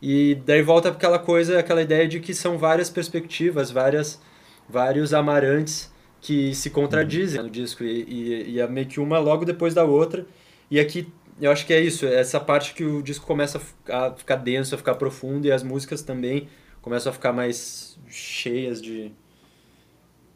E 0.00 0.34
daí 0.46 0.62
volta 0.62 0.88
para 0.90 0.96
aquela 0.98 1.18
coisa, 1.18 1.58
aquela 1.58 1.82
ideia 1.82 2.08
de 2.08 2.20
que 2.20 2.34
são 2.34 2.58
várias 2.58 2.90
perspectivas, 2.90 3.70
várias, 3.70 4.20
vários 4.68 5.14
amarantes 5.14 5.92
que 6.20 6.54
se 6.54 6.70
contradizem 6.70 7.42
no 7.42 7.50
disco 7.50 7.84
e, 7.84 8.02
e, 8.04 8.50
e 8.52 8.60
é 8.60 8.66
meio 8.66 8.86
que 8.86 9.00
uma 9.00 9.18
logo 9.18 9.44
depois 9.44 9.74
da 9.74 9.84
outra. 9.84 10.26
E 10.70 10.80
aqui 10.80 11.08
eu 11.40 11.50
acho 11.50 11.66
que 11.66 11.72
é 11.72 11.80
isso, 11.80 12.06
é 12.06 12.14
essa 12.14 12.40
parte 12.40 12.74
que 12.74 12.84
o 12.84 13.02
disco 13.02 13.26
começa 13.26 13.58
a 13.58 13.60
ficar, 13.60 14.06
a 14.06 14.14
ficar 14.14 14.36
denso, 14.36 14.74
a 14.74 14.78
ficar 14.78 14.94
profundo 14.96 15.46
e 15.46 15.52
as 15.52 15.62
músicas 15.62 16.02
também 16.02 16.48
começam 16.80 17.10
a 17.10 17.12
ficar 17.12 17.32
mais 17.32 17.98
cheias 18.08 18.80
de. 18.82 19.12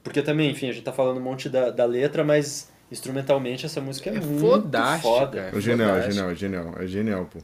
Porque 0.02 0.22
também, 0.22 0.50
enfim, 0.50 0.68
a 0.68 0.72
gente 0.72 0.84
tá 0.84 0.92
falando 0.92 1.18
um 1.18 1.22
monte 1.22 1.48
da, 1.48 1.70
da 1.70 1.84
letra, 1.84 2.22
mas 2.24 2.72
instrumentalmente 2.90 3.66
essa 3.66 3.80
música 3.80 4.10
é, 4.10 4.16
É 4.16 4.20
muito 4.20 4.40
fodástica, 4.40 5.08
foda. 5.08 5.50
é 5.54 5.60
genial, 5.60 5.96
é 5.96 6.10
genial, 6.10 6.30
é 6.30 6.34
genial. 6.34 6.74
É 6.78 6.86
genial, 6.86 7.28
pô. 7.32 7.38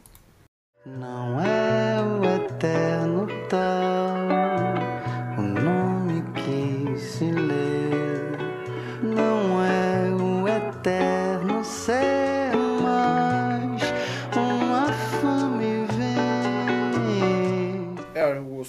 Não 0.85 1.41
é 1.41 2.03
o 2.03 2.25
eterno 2.45 3.27
tal, 3.49 4.02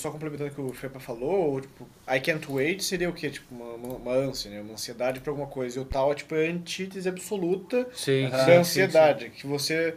só 0.03 0.11
complementando 0.11 0.51
o 0.51 0.53
que 0.53 0.61
o 0.61 0.73
Fepa 0.73 0.99
falou, 0.99 1.61
tipo, 1.61 1.87
I 2.05 2.19
can't 2.19 2.45
wait 2.51 2.81
seria 2.81 3.09
o 3.09 3.13
quê? 3.13 3.29
Tipo, 3.29 3.55
uma, 3.55 3.95
uma, 3.95 4.11
ânsia, 4.11 4.51
né? 4.51 4.59
Uma 4.59 4.73
ansiedade 4.73 5.21
pra 5.21 5.31
alguma 5.31 5.47
coisa. 5.47 5.79
E 5.79 5.81
o 5.81 5.85
tal 5.85 6.11
é 6.11 6.15
tipo 6.15 6.35
a 6.35 6.39
antítese 6.39 7.07
absoluta 7.07 7.87
Sim, 7.93 8.29
da 8.29 8.59
ansiedade. 8.59 9.29
Que 9.29 9.47
você 9.47 9.95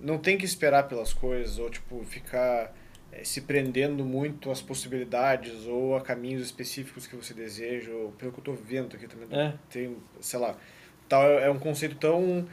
não 0.00 0.16
tem 0.16 0.38
que 0.38 0.44
esperar 0.44 0.84
pelas 0.84 1.12
coisas, 1.12 1.58
ou 1.58 1.68
tipo, 1.68 2.04
ficar 2.04 2.72
eh, 3.12 3.24
se 3.24 3.40
prendendo 3.40 4.04
muito 4.04 4.48
às 4.48 4.62
possibilidades 4.62 5.66
ou 5.66 5.96
a 5.96 6.00
caminhos 6.00 6.44
específicos 6.44 7.08
que 7.08 7.16
você 7.16 7.34
deseja, 7.34 7.90
ou 7.90 8.12
pelo 8.12 8.30
que 8.30 8.38
eu 8.38 8.44
tô 8.44 8.52
vendo 8.52 8.94
aqui 8.94 9.08
também. 9.08 9.26
É. 9.36 9.54
Tem, 9.68 9.96
sei 10.20 10.38
lá. 10.38 10.56
Tal 11.08 11.24
é 11.24 11.46
é 11.46 11.50
um 11.50 11.58
conceito 11.58 11.96
tão. 11.96 12.46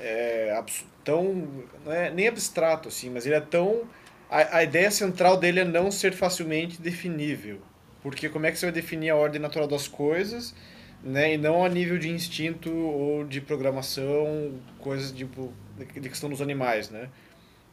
É, 0.00 0.52
abs- 0.58 0.84
tão. 1.04 1.46
Não 1.84 1.92
é 1.92 2.10
nem 2.10 2.26
abstrato, 2.26 2.88
assim, 2.88 3.10
mas 3.10 3.26
ele 3.26 3.36
é 3.36 3.40
tão. 3.40 3.84
A, 4.30 4.58
a 4.58 4.62
ideia 4.62 4.90
central 4.90 5.36
dele 5.36 5.60
é 5.60 5.64
não 5.64 5.90
ser 5.90 6.12
facilmente 6.12 6.80
definível. 6.80 7.60
Porque 8.02 8.28
como 8.28 8.46
é 8.46 8.52
que 8.52 8.58
você 8.58 8.66
vai 8.66 8.72
definir 8.72 9.10
a 9.10 9.16
ordem 9.16 9.40
natural 9.40 9.66
das 9.66 9.88
coisas, 9.88 10.54
né? 11.02 11.34
E 11.34 11.38
não 11.38 11.64
a 11.64 11.68
nível 11.68 11.98
de 11.98 12.08
instinto 12.08 12.72
ou 12.72 13.24
de 13.24 13.40
programação, 13.40 14.60
coisas 14.78 15.12
tipo, 15.12 15.52
de 15.76 16.08
questão 16.08 16.30
dos 16.30 16.40
animais, 16.40 16.90
né? 16.90 17.08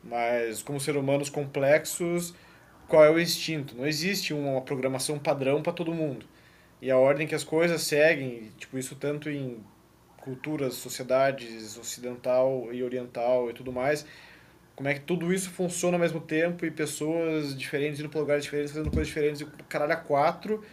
Mas 0.03 0.61
como 0.61 0.79
seres 0.79 1.01
humanos 1.01 1.29
complexos, 1.29 2.33
qual 2.87 3.03
é 3.03 3.09
o 3.09 3.19
instinto? 3.19 3.75
Não 3.75 3.87
existe 3.87 4.33
uma 4.33 4.61
programação 4.61 5.17
padrão 5.19 5.61
para 5.61 5.73
todo 5.73 5.93
mundo. 5.93 6.25
E 6.81 6.91
a 6.91 6.97
ordem 6.97 7.27
que 7.27 7.35
as 7.35 7.43
coisas 7.43 7.81
seguem, 7.81 8.51
tipo, 8.57 8.77
isso 8.77 8.95
tanto 8.95 9.29
em 9.29 9.63
culturas, 10.17 10.75
sociedades 10.75 11.77
ocidental 11.77 12.69
e 12.73 12.83
oriental 12.83 13.49
e 13.49 13.53
tudo 13.53 13.71
mais, 13.71 14.05
como 14.75 14.89
é 14.89 14.93
que 14.93 14.99
tudo 15.01 15.33
isso 15.33 15.49
funciona 15.51 15.95
ao 15.95 16.01
mesmo 16.01 16.19
tempo 16.19 16.65
e 16.65 16.71
pessoas 16.71 17.57
diferentes 17.57 17.99
indo 17.99 18.09
para 18.09 18.19
lugares 18.19 18.43
diferentes, 18.43 18.71
fazendo 18.73 18.89
coisas 18.91 19.07
diferentes, 19.07 19.41
e 19.41 19.45
caralho, 19.69 19.93
a 19.93 19.97
quatro. 19.97 20.63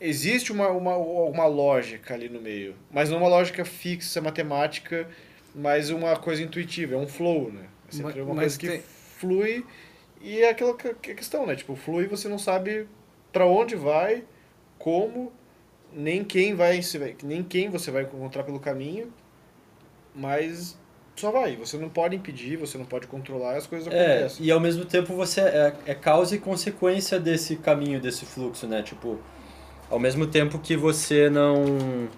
Existe 0.00 0.52
uma, 0.52 0.68
uma, 0.68 0.96
uma 0.96 1.46
lógica 1.46 2.14
ali 2.14 2.28
no 2.28 2.40
meio, 2.40 2.74
mas 2.90 3.10
não 3.10 3.18
uma 3.18 3.28
lógica 3.28 3.64
fixa, 3.64 4.20
matemática, 4.20 5.08
mas 5.54 5.90
uma 5.90 6.16
coisa 6.16 6.42
intuitiva, 6.42 6.94
é 6.94 6.98
um 6.98 7.06
flow, 7.06 7.50
né? 7.52 7.66
É 7.88 7.92
sempre 7.92 8.20
uma 8.20 8.34
mas 8.34 8.56
coisa 8.56 8.58
que 8.58 8.68
tem- 8.68 8.82
flui 9.18 9.64
e 10.20 10.40
é 10.40 10.50
aquela 10.50 10.76
que- 10.76 10.94
que 10.94 11.10
é 11.12 11.14
questão, 11.14 11.46
né? 11.46 11.54
Tipo, 11.56 11.74
flui 11.76 12.06
você 12.06 12.28
não 12.28 12.38
sabe 12.38 12.86
para 13.32 13.46
onde 13.46 13.76
vai, 13.76 14.24
como, 14.78 15.32
nem 15.92 16.22
quem 16.24 16.54
vai- 16.54 16.80
nem 17.22 17.42
quem 17.42 17.68
você 17.70 17.90
vai 17.90 18.02
encontrar 18.02 18.42
pelo 18.42 18.58
caminho, 18.60 19.12
mas 20.14 20.76
só 21.16 21.30
vai. 21.30 21.56
Você 21.56 21.76
não 21.78 21.88
pode 21.88 22.16
impedir, 22.16 22.56
você 22.56 22.76
não 22.78 22.84
pode 22.84 23.06
controlar, 23.06 23.56
as 23.56 23.66
coisas 23.66 23.92
É, 23.92 24.16
acontecem. 24.24 24.46
e 24.46 24.50
ao 24.50 24.60
mesmo 24.60 24.84
tempo 24.84 25.14
você 25.14 25.40
é, 25.40 25.74
é 25.86 25.94
causa 25.94 26.34
e 26.34 26.38
consequência 26.38 27.18
desse 27.20 27.56
caminho, 27.56 28.00
desse 28.00 28.24
fluxo, 28.26 28.66
né? 28.66 28.82
Tipo, 28.82 29.18
ao 29.90 29.98
mesmo 29.98 30.26
tempo 30.26 30.58
que 30.58 30.76
você 30.76 31.30
não 31.30 32.08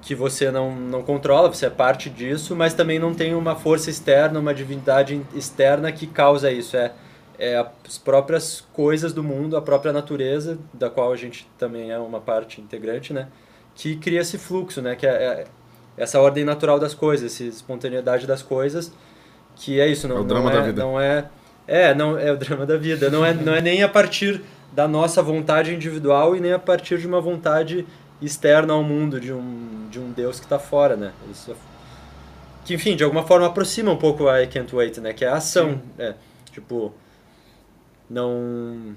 que 0.00 0.14
você 0.14 0.50
não, 0.50 0.74
não 0.74 1.02
controla, 1.02 1.48
você 1.52 1.66
é 1.66 1.70
parte 1.70 2.08
disso, 2.08 2.54
mas 2.56 2.72
também 2.72 2.98
não 2.98 3.12
tem 3.12 3.34
uma 3.34 3.54
força 3.56 3.90
externa, 3.90 4.38
uma 4.38 4.54
divindade 4.54 5.20
externa 5.34 5.92
que 5.92 6.06
causa 6.06 6.50
isso. 6.50 6.76
É, 6.76 6.92
é 7.38 7.56
as 7.86 7.98
próprias 7.98 8.60
coisas 8.72 9.12
do 9.12 9.22
mundo, 9.22 9.56
a 9.56 9.60
própria 9.62 9.92
natureza, 9.92 10.58
da 10.72 10.88
qual 10.88 11.12
a 11.12 11.16
gente 11.16 11.48
também 11.58 11.90
é 11.90 11.98
uma 11.98 12.20
parte 12.20 12.60
integrante, 12.60 13.12
né? 13.12 13.28
Que 13.74 13.96
cria 13.96 14.20
esse 14.20 14.38
fluxo, 14.38 14.80
né? 14.80 14.96
Que 14.96 15.06
é, 15.06 15.10
é 15.10 15.44
essa 15.98 16.20
ordem 16.20 16.44
natural 16.44 16.78
das 16.78 16.94
coisas, 16.94 17.32
essa 17.32 17.44
espontaneidade 17.44 18.26
das 18.26 18.42
coisas, 18.42 18.92
que 19.56 19.80
é 19.80 19.88
isso, 19.88 20.06
não 20.06 20.16
É 20.16 20.18
o 20.18 20.22
não 20.22 20.28
drama 20.28 20.50
é, 20.50 20.54
da 20.54 20.60
vida. 20.62 20.82
Não 20.82 21.00
é, 21.00 21.28
é, 21.66 21.94
não 21.94 22.18
é 22.18 22.32
o 22.32 22.36
drama 22.36 22.64
da 22.64 22.76
vida. 22.76 23.10
Não 23.10 23.24
é, 23.24 23.34
não 23.34 23.54
é 23.54 23.60
nem 23.60 23.82
a 23.82 23.88
partir 23.88 24.42
da 24.72 24.86
nossa 24.86 25.22
vontade 25.22 25.74
individual 25.74 26.36
e 26.36 26.40
nem 26.40 26.52
a 26.52 26.58
partir 26.58 26.98
de 26.98 27.06
uma 27.06 27.20
vontade 27.20 27.86
externa 28.20 28.72
ao 28.72 28.82
mundo 28.82 29.20
de 29.20 29.32
um, 29.32 29.88
de 29.90 29.98
um 29.98 30.10
Deus 30.12 30.38
que 30.38 30.46
está 30.46 30.58
fora, 30.58 30.96
né? 30.96 31.12
Isso, 31.30 31.54
que, 32.64 32.74
enfim, 32.74 32.94
de 32.94 33.02
alguma 33.02 33.22
forma 33.22 33.46
aproxima 33.46 33.90
um 33.90 33.96
pouco 33.96 34.28
a 34.28 34.42
I 34.42 34.46
Can't 34.46 34.74
Wait, 34.74 34.98
né? 34.98 35.12
Que 35.12 35.24
é 35.24 35.28
a 35.28 35.36
ação, 35.36 35.80
é, 35.98 36.14
tipo, 36.52 36.92
não 38.10 38.94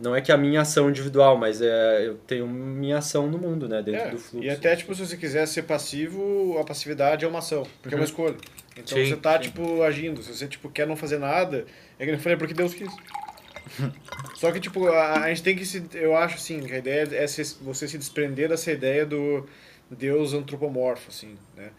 não 0.00 0.14
é 0.16 0.20
que 0.20 0.32
a 0.32 0.36
minha 0.36 0.60
ação 0.62 0.88
individual, 0.90 1.36
mas 1.36 1.60
é 1.60 2.06
eu 2.06 2.16
tenho 2.26 2.46
minha 2.48 2.98
ação 2.98 3.26
no 3.28 3.38
mundo, 3.38 3.68
né? 3.68 3.82
Dentro 3.82 4.00
É, 4.00 4.10
do 4.10 4.18
fluxo. 4.18 4.46
e 4.46 4.50
até, 4.50 4.74
tipo, 4.76 4.94
se 4.94 5.06
você 5.06 5.16
quiser 5.16 5.46
ser 5.46 5.62
passivo, 5.62 6.56
a 6.58 6.64
passividade 6.64 7.24
é 7.24 7.28
uma 7.28 7.40
ação, 7.40 7.64
porque 7.82 7.94
é 7.94 7.98
uma 7.98 8.04
escolha. 8.04 8.36
Então 8.76 8.96
Sim, 8.98 9.06
você 9.06 9.16
tá, 9.16 9.34
sim. 9.36 9.48
tipo, 9.50 9.82
agindo. 9.82 10.22
Se 10.22 10.34
você, 10.34 10.46
tipo, 10.48 10.70
quer 10.70 10.86
não 10.86 10.96
fazer 10.96 11.18
nada, 11.18 11.66
é 11.98 12.04
que 12.06 12.10
eu 12.12 12.18
falei, 12.18 12.38
porque 12.38 12.54
Deus 12.54 12.72
quis. 12.74 12.88
Só 14.36 14.50
que, 14.52 14.60
tipo, 14.60 14.86
a, 14.88 15.24
a 15.24 15.28
gente 15.28 15.42
tem 15.42 15.56
que 15.56 15.64
se... 15.66 15.82
Eu 15.94 16.16
acho, 16.16 16.36
assim, 16.36 16.60
que 16.60 16.72
a 16.72 16.78
ideia 16.78 17.08
é 17.12 17.26
se- 17.26 17.56
você 17.62 17.86
se 17.86 17.98
desprender 17.98 18.48
dessa 18.48 18.72
ideia 18.72 19.04
do 19.04 19.46
Deus 19.90 20.32
antropomorfo, 20.32 21.08
assim, 21.08 21.36
né? 21.56 21.70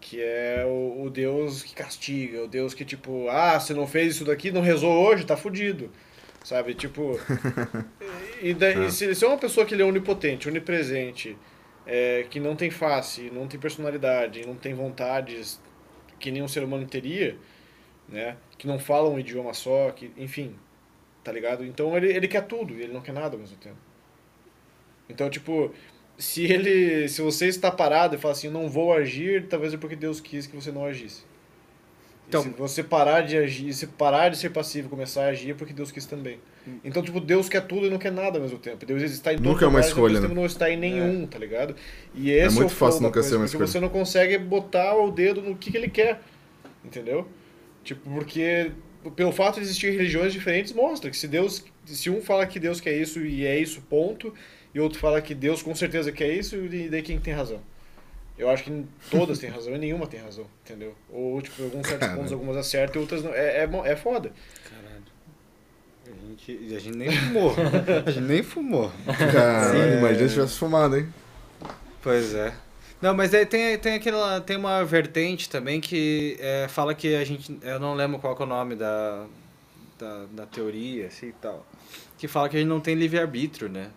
Que 0.00 0.20
é 0.22 0.64
o, 0.66 1.04
o 1.04 1.10
Deus 1.10 1.62
que 1.62 1.74
castiga, 1.74 2.44
o 2.44 2.48
Deus 2.48 2.72
que, 2.74 2.84
tipo, 2.84 3.28
ah, 3.28 3.58
você 3.58 3.74
não 3.74 3.86
fez 3.86 4.14
isso 4.16 4.24
daqui, 4.24 4.50
não 4.50 4.60
rezou 4.62 4.92
hoje, 5.06 5.24
tá 5.24 5.36
fudido. 5.36 5.90
Sabe? 6.44 6.74
Tipo... 6.74 7.18
E, 8.42 8.54
daí, 8.54 8.86
e 8.86 8.90
se, 8.90 9.14
se 9.14 9.22
é 9.22 9.28
uma 9.28 9.36
pessoa 9.36 9.66
que 9.66 9.74
ele 9.74 9.82
é 9.82 9.84
onipotente, 9.84 10.48
onipresente, 10.48 11.36
é, 11.86 12.24
que 12.30 12.40
não 12.40 12.56
tem 12.56 12.70
face, 12.70 13.30
não 13.30 13.46
tem 13.46 13.60
personalidade, 13.60 14.46
não 14.46 14.54
tem 14.54 14.72
vontades 14.72 15.60
que 16.18 16.30
nenhum 16.30 16.48
ser 16.48 16.62
humano 16.64 16.86
teria, 16.86 17.36
né? 18.08 18.36
Que 18.56 18.66
não 18.66 18.78
fala 18.78 19.10
um 19.10 19.18
idioma 19.18 19.52
só, 19.52 19.90
que, 19.90 20.10
enfim, 20.16 20.54
tá 21.24 21.32
ligado? 21.32 21.64
Então 21.64 21.96
ele, 21.96 22.08
ele 22.12 22.28
quer 22.28 22.46
tudo 22.46 22.74
e 22.74 22.82
ele 22.82 22.92
não 22.92 23.00
quer 23.00 23.12
nada 23.12 23.34
ao 23.34 23.40
mesmo 23.40 23.56
tempo. 23.56 23.76
Então, 25.08 25.28
tipo, 25.28 25.74
se 26.16 26.44
ele, 26.44 27.08
se 27.08 27.20
você 27.22 27.46
está 27.46 27.70
parado 27.70 28.14
e 28.14 28.18
fala 28.18 28.32
assim, 28.32 28.48
não 28.48 28.68
vou 28.68 28.92
agir, 28.92 29.48
talvez 29.48 29.74
é 29.74 29.76
porque 29.76 29.96
Deus 29.96 30.20
quis 30.20 30.46
que 30.46 30.54
você 30.54 30.70
não 30.70 30.84
agisse. 30.84 31.24
Então- 32.30 32.42
se 32.42 32.48
você 32.50 32.82
parar 32.82 33.20
de 33.22 33.36
agir, 33.36 33.72
se 33.74 33.86
parar 33.86 34.28
de 34.30 34.36
ser 34.38 34.50
passivo 34.50 34.86
e 34.86 34.90
começar 34.90 35.24
a 35.24 35.28
agir, 35.28 35.50
é 35.50 35.54
porque 35.54 35.72
Deus 35.72 35.90
quis 35.92 36.06
também. 36.06 36.38
Então, 36.84 37.02
tipo, 37.02 37.20
Deus 37.20 37.48
quer 37.48 37.62
tudo 37.66 37.86
e 37.86 37.90
não 37.90 37.98
quer 37.98 38.12
nada 38.12 38.38
ao 38.38 38.42
mesmo 38.42 38.58
tempo. 38.58 38.84
Deus 38.86 39.02
está 39.02 39.32
em 39.32 39.36
todos 39.36 39.50
Nunca 39.52 39.64
é 39.64 39.68
uma 39.68 39.80
escolha, 39.80 40.20
tempo 40.20 40.34
não 40.34 40.46
está 40.46 40.70
em 40.70 40.76
nenhum, 40.76 41.26
tá 41.26 41.38
ligado? 41.38 41.74
E 42.14 42.30
esse 42.30 42.40
É 42.40 42.46
é, 42.46 42.50
muito 42.50 42.66
o 42.66 42.74
flow 42.74 42.90
fácil 42.90 43.02
nunca 43.02 43.22
ser 43.22 43.30
coisa, 43.30 43.36
uma 43.36 43.44
porque 43.46 43.56
escolha. 43.64 43.66
você 43.66 43.80
não 43.80 43.88
consegue 43.88 44.38
botar 44.38 44.94
o 44.96 45.10
dedo 45.10 45.40
no 45.42 45.56
que, 45.56 45.70
que 45.70 45.76
ele 45.76 45.88
quer, 45.88 46.20
entendeu? 46.84 47.26
Tipo, 47.82 48.08
porque 48.10 48.72
pelo 49.16 49.32
fato 49.32 49.54
de 49.56 49.62
existir 49.62 49.90
religiões 49.92 50.32
diferentes 50.32 50.72
mostra 50.72 51.10
que 51.10 51.16
se 51.16 51.26
Deus, 51.26 51.64
se 51.86 52.10
um 52.10 52.20
fala 52.20 52.46
que 52.46 52.60
Deus 52.60 52.80
quer 52.80 52.94
isso 52.94 53.20
e 53.20 53.46
é 53.46 53.58
isso, 53.58 53.80
ponto, 53.88 54.32
e 54.74 54.78
outro 54.78 54.98
fala 54.98 55.20
que 55.22 55.34
Deus 55.34 55.62
com 55.62 55.74
certeza 55.74 56.12
quer 56.12 56.30
isso, 56.32 56.56
e 56.56 56.88
daí 56.88 57.02
quem 57.02 57.18
tem 57.18 57.32
razão? 57.32 57.60
Eu 58.40 58.48
acho 58.48 58.64
que 58.64 58.86
todas 59.10 59.38
têm 59.38 59.50
razão 59.50 59.74
e 59.74 59.78
nenhuma 59.78 60.06
tem 60.06 60.18
razão, 60.18 60.46
entendeu? 60.64 60.94
Ou, 61.10 61.42
tipo, 61.42 61.62
alguns 61.62 61.86
certos 61.86 62.00
Caralho. 62.00 62.16
pontos, 62.16 62.32
algumas 62.32 62.56
acertam 62.56 62.98
e 62.98 63.02
outras 63.02 63.22
não. 63.22 63.34
É, 63.34 63.64
é, 63.64 63.70
é 63.84 63.96
foda. 63.96 64.32
Caralho. 64.64 65.02
A 66.06 66.26
gente, 66.26 66.74
a 66.74 66.78
gente 66.78 66.96
nem 66.96 67.12
fumou. 67.12 67.52
A 68.06 68.10
gente 68.10 68.24
nem 68.24 68.42
fumou. 68.42 68.92
Caralho, 69.30 69.98
imagina 69.98 70.26
se 70.26 70.34
tivesse 70.34 70.58
fumado, 70.58 70.96
hein? 70.96 71.06
Pois 72.00 72.34
é. 72.34 72.54
Não, 73.02 73.14
mas 73.14 73.34
aí 73.34 73.44
tem, 73.44 73.76
tem 73.78 73.96
aquela. 73.96 74.40
Tem 74.40 74.56
uma 74.56 74.86
vertente 74.86 75.46
também 75.50 75.78
que 75.78 76.38
é, 76.40 76.66
fala 76.66 76.94
que 76.94 77.14
a 77.14 77.24
gente. 77.24 77.58
Eu 77.60 77.78
não 77.78 77.92
lembro 77.92 78.18
qual 78.18 78.34
que 78.34 78.40
é 78.40 78.46
o 78.46 78.48
nome 78.48 78.74
da, 78.74 79.26
da, 79.98 80.24
da 80.32 80.46
teoria, 80.46 81.08
assim 81.08 81.28
e 81.28 81.32
tal. 81.32 81.66
Que 82.16 82.26
fala 82.26 82.48
que 82.48 82.56
a 82.56 82.58
gente 82.58 82.68
não 82.68 82.80
tem 82.80 82.94
livre-arbítrio, 82.94 83.68
né? 83.68 83.90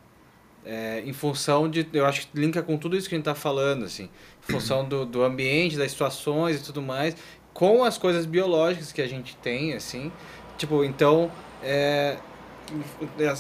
É, 0.66 1.02
em 1.06 1.12
função 1.14 1.70
de. 1.70 1.86
Eu 1.94 2.06
acho 2.06 2.28
que 2.28 2.40
linka 2.40 2.62
com 2.64 2.78
tudo 2.78 2.96
isso 2.96 3.10
que 3.10 3.16
a 3.16 3.18
gente 3.18 3.26
tá 3.26 3.36
falando, 3.36 3.84
assim. 3.86 4.10
Em 4.48 4.52
função 4.52 4.84
do, 4.88 5.06
do 5.06 5.24
ambiente, 5.24 5.78
das 5.78 5.92
situações 5.92 6.60
e 6.62 6.64
tudo 6.64 6.82
mais, 6.82 7.16
com 7.54 7.84
as 7.84 7.98
coisas 7.98 8.26
biológicas 8.26 8.92
que 8.92 9.02
a 9.02 9.08
gente 9.08 9.36
tem, 9.38 9.74
assim. 9.74 10.12
Tipo, 10.58 10.84
então. 10.84 11.32
É, 11.62 12.18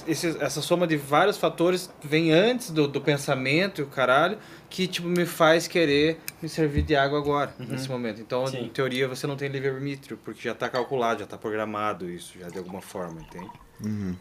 esse- 0.07 0.37
essa 0.41 0.61
soma 0.61 0.85
de 0.85 0.97
vários 0.97 1.37
fatores 1.37 1.89
vem 2.03 2.31
antes 2.33 2.69
do, 2.71 2.87
do 2.87 2.99
pensamento 3.01 3.79
e 3.79 3.83
o 3.83 3.87
caralho, 3.87 4.37
que 4.69 4.85
tipo 4.85 5.07
me 5.07 5.25
faz 5.25 5.67
querer 5.67 6.19
me 6.41 6.49
servir 6.49 6.81
de 6.83 6.95
água 6.95 7.17
agora, 7.19 7.53
nesse 7.57 7.89
momento. 7.89 8.19
Então, 8.21 8.45
Sim. 8.47 8.65
em 8.65 8.69
teoria, 8.69 9.07
você 9.07 9.25
não 9.25 9.35
tem 9.35 9.47
livre-arbítrio, 9.49 10.17
porque 10.23 10.41
já 10.41 10.53
tá 10.53 10.69
calculado, 10.69 11.21
já 11.21 11.25
tá 11.25 11.37
programado 11.37 12.09
isso, 12.09 12.37
já 12.39 12.47
de 12.49 12.57
alguma 12.57 12.81
forma, 12.81 13.21
entende? 13.21 13.49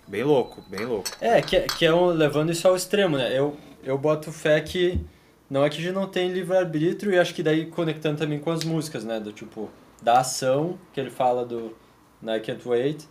Bem 0.09 0.25
louco, 0.25 0.63
bem 0.69 0.85
louco. 0.85 1.09
É, 1.21 1.41
que, 1.41 1.61
que 1.61 1.85
é 1.85 1.95
um, 1.95 2.07
levando 2.07 2.51
isso 2.51 2.67
ao 2.67 2.75
extremo, 2.75 3.17
né? 3.17 3.37
Eu, 3.37 3.57
eu 3.85 3.97
boto 3.97 4.33
fé 4.33 4.61
que 4.61 5.01
não 5.49 5.65
é 5.65 5.71
que 5.71 5.79
a 5.79 5.81
gente 5.81 5.95
não 5.95 6.07
tem 6.07 6.33
livre-arbítrio 6.33 7.13
e 7.13 7.19
acho 7.19 7.35
que 7.35 7.43
daí 7.43 7.67
conectando 7.67 8.19
também 8.19 8.39
com 8.39 8.51
as 8.51 8.65
músicas, 8.65 9.05
né? 9.05 9.21
Do 9.21 9.33
tipo, 9.33 9.71
da 10.03 10.21
ação, 10.21 10.79
que 10.93 10.99
ele 10.99 11.11
fala 11.11 11.45
do 11.45 11.77
I 12.23 12.41
Can't 12.41 12.67
Wait. 12.67 13.05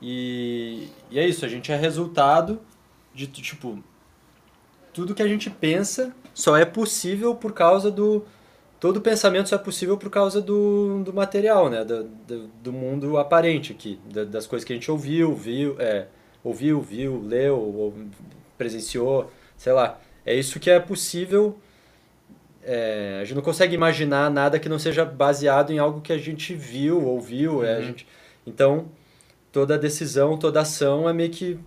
E, 0.00 0.88
e 1.10 1.18
é 1.18 1.26
isso, 1.26 1.44
a 1.44 1.48
gente 1.48 1.72
é 1.72 1.76
resultado 1.76 2.60
de, 3.14 3.26
tipo, 3.26 3.82
tudo 4.92 5.14
que 5.14 5.22
a 5.22 5.28
gente 5.28 5.48
pensa 5.48 6.14
só 6.34 6.56
é 6.56 6.64
possível 6.64 7.34
por 7.34 7.52
causa 7.52 7.90
do... 7.90 8.24
Todo 8.86 9.00
pensamento 9.00 9.48
só 9.48 9.56
é 9.56 9.58
possível 9.58 9.98
por 9.98 10.08
causa 10.10 10.40
do, 10.40 11.02
do 11.02 11.12
material, 11.12 11.68
né? 11.68 11.84
Do, 11.84 12.04
do, 12.04 12.46
do 12.62 12.72
mundo 12.72 13.18
aparente 13.18 13.72
aqui, 13.72 13.98
da- 14.12 14.22
das 14.22 14.46
coisas 14.46 14.64
que 14.64 14.72
a 14.72 14.76
gente 14.76 14.88
ouviu, 14.88 15.34
viu, 15.34 15.74
é, 15.80 16.06
ouviu, 16.44 16.80
viu, 16.80 17.20
leu, 17.20 17.56
ou 17.58 17.94
presenciou, 18.56 19.28
sei 19.56 19.72
lá. 19.72 19.98
É 20.24 20.34
isso 20.36 20.60
que 20.60 20.70
é 20.70 20.78
possível. 20.78 21.58
é, 22.62 23.18
a 23.20 23.24
gente 23.24 23.34
não 23.36 23.42
consegue 23.42 23.74
imaginar 23.74 24.30
nada 24.30 24.58
que 24.58 24.68
não 24.68 24.78
seja 24.78 25.04
baseado 25.04 25.72
em 25.72 25.78
algo 25.78 26.00
que 26.00 26.12
a 26.12 26.18
gente 26.18 26.54
viu, 26.54 27.04
ouviu. 27.04 27.64
é, 27.64 27.76
a 27.76 27.80
gente, 27.80 28.06
então, 28.46 28.86
toda 29.52 29.78
decisão, 29.78 30.36
toda 30.38 30.60
ação 30.60 31.08
é 31.08 31.12
meio 31.12 31.30
que 31.30 31.58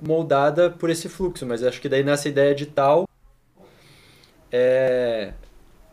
moldada 0.00 0.70
por 0.70 0.90
esse 0.90 1.08
fluxo. 1.08 1.46
Mas 1.46 1.62
acho 1.64 1.80
que 1.80 1.88
daí 1.88 2.02
nessa 2.04 2.28
ideia 2.28 2.54
de 2.54 2.66
tal, 2.66 3.06
é, 4.50 5.32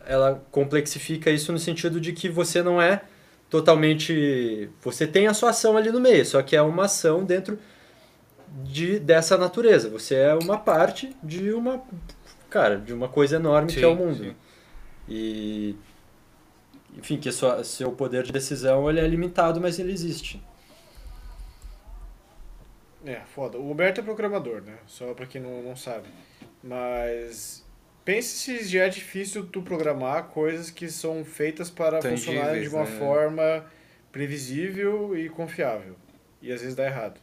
ela 0.10 0.43
complexifica 0.52 1.30
isso 1.30 1.52
no 1.52 1.60
sentido 1.60 2.02
de 2.02 2.12
que 2.13 2.28
você 2.28 2.63
não 2.63 2.82
é 2.82 3.04
totalmente. 3.48 4.67
Você 4.82 5.06
tem 5.06 5.28
a 5.28 5.36
sua 5.36 5.52
ação 5.52 5.78
ali 5.78 5.91
no 5.91 6.00
meio, 6.00 6.26
só 6.26 6.41
que 6.41 6.56
é 6.56 6.62
uma 6.63 6.86
ação 6.86 7.24
dentro 7.24 7.60
de, 8.63 8.98
dessa 8.98 9.38
natureza. 9.38 9.88
Você 9.91 10.15
é 10.15 10.34
uma 10.34 10.58
parte 10.58 11.15
de 11.22 11.54
uma. 11.54 11.84
Cara, 12.50 12.78
de 12.78 12.91
uma 12.91 13.08
coisa 13.08 13.36
enorme 13.36 13.72
que 13.72 13.84
é 13.84 13.88
o 13.88 13.95
Sim, 13.95 14.04
mundo. 14.04 14.24
sim. 14.24 14.36
E. 15.08 15.76
Enfim, 16.98 17.17
que 17.17 17.32
sua, 17.32 17.63
seu 17.63 17.91
poder 17.91 18.24
de 18.24 18.32
decisão 18.32 18.89
ele 18.89 19.00
é 19.00 19.08
limitado, 19.08 19.62
mas 19.62 19.78
ele 19.78 19.91
existe. 19.91 20.41
É, 23.06 23.22
foda. 23.36 23.60
O 23.60 23.69
Huberto 23.69 24.02
é 24.02 24.04
programador, 24.04 24.62
né? 24.63 24.80
Só 24.88 25.13
pra 25.13 25.28
quem 25.28 25.39
não, 25.39 25.62
não 25.62 25.76
sabe. 25.76 26.08
Mas 26.63 27.63
pense 28.10 28.38
se 28.39 28.63
já 28.63 28.86
é 28.86 28.89
difícil 28.89 29.45
tu 29.45 29.62
programar 29.62 30.30
coisas 30.30 30.72
que 30.72 30.89
são 30.89 31.24
feitas 31.24 31.69
para 31.69 32.00
Tangíveis, 32.00 32.26
funcionarem 32.26 32.62
de 32.63 32.69
uma 32.69 32.84
né? 32.86 32.98
forma 32.98 33.65
previsível 34.12 35.15
e 35.15 35.30
confiável. 35.30 35.95
E 36.41 36.52
às 36.52 36.62
vezes 36.62 36.76
dá 36.76 36.86
errado. 36.86 37.19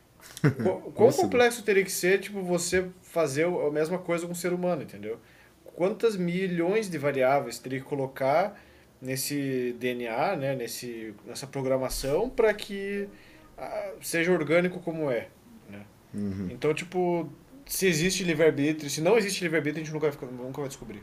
Qu- 0.40 0.92
Quão 0.92 1.12
complexo 1.12 1.62
teria 1.62 1.84
que 1.84 1.92
ser, 1.92 2.20
tipo, 2.20 2.40
você 2.42 2.88
fazer 3.02 3.44
a 3.44 3.70
mesma 3.70 3.98
coisa 3.98 4.26
com 4.26 4.32
o 4.32 4.36
ser 4.36 4.52
humano, 4.54 4.82
entendeu? 4.82 5.18
Quantas 5.74 6.16
milhões 6.16 6.88
de 6.88 6.96
variáveis 6.96 7.58
teria 7.58 7.78
que 7.80 7.84
colocar 7.84 8.58
nesse 9.00 9.74
DNA, 9.78 10.36
né, 10.36 10.54
nesse, 10.54 11.14
nessa 11.26 11.46
programação 11.46 12.30
para 12.30 12.52
que 12.54 13.08
ah, 13.58 13.92
seja 14.00 14.32
orgânico 14.32 14.78
como 14.80 15.10
é, 15.10 15.28
né? 15.68 15.84
Então, 16.50 16.72
tipo, 16.74 17.30
se 17.72 17.86
existe 17.86 18.24
livre-arbítrio, 18.24 18.90
se 18.90 19.00
não 19.00 19.16
existe 19.16 19.42
livre-arbítrio, 19.44 19.82
a 19.82 19.84
gente 19.84 19.92
nunca 19.94 20.06
vai, 20.06 20.12
ficar- 20.12 20.26
nunca 20.26 20.60
vai 20.60 20.68
descobrir. 20.68 21.02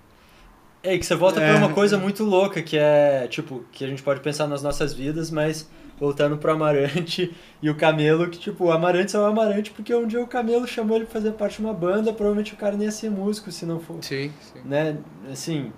É, 0.83 0.97
que 0.97 1.05
você 1.05 1.15
volta 1.15 1.39
É. 1.41 1.49
pra 1.49 1.57
uma 1.65 1.73
coisa 1.73 1.97
muito 1.97 2.23
louca, 2.23 2.61
que 2.61 2.77
é, 2.77 3.25
tipo, 3.29 3.63
que 3.71 3.83
a 3.83 3.87
gente 3.87 4.03
pode 4.03 4.19
pensar 4.19 4.47
nas 4.47 4.61
nossas 4.61 4.93
vidas, 4.93 5.31
mas 5.31 5.67
voltando 5.99 6.37
pro 6.37 6.51
Amarante 6.51 7.33
e 7.63 7.69
o 7.69 7.75
Camelo, 7.75 8.29
que, 8.29 8.37
tipo, 8.37 8.65
o 8.65 8.71
Amarante 8.71 9.15
é 9.15 9.19
o 9.19 9.25
Amarante 9.25 9.71
porque 9.71 9.93
um 9.95 10.05
dia 10.05 10.21
o 10.21 10.27
Camelo 10.27 10.67
chamou 10.67 10.97
ele 10.97 11.05
pra 11.05 11.13
fazer 11.13 11.31
parte 11.31 11.55
de 11.57 11.61
uma 11.63 11.73
banda, 11.73 12.11
provavelmente 12.13 12.53
o 12.53 12.57
cara 12.57 12.75
nem 12.75 12.85
ia 12.85 12.91
ser 12.91 13.09
músico 13.09 13.49
se 13.51 13.65
não 13.65 13.79
for, 13.79 13.97
Sim, 14.03 14.31
sim. 14.41 14.59
né? 14.63 14.97
Assim, 15.31 15.71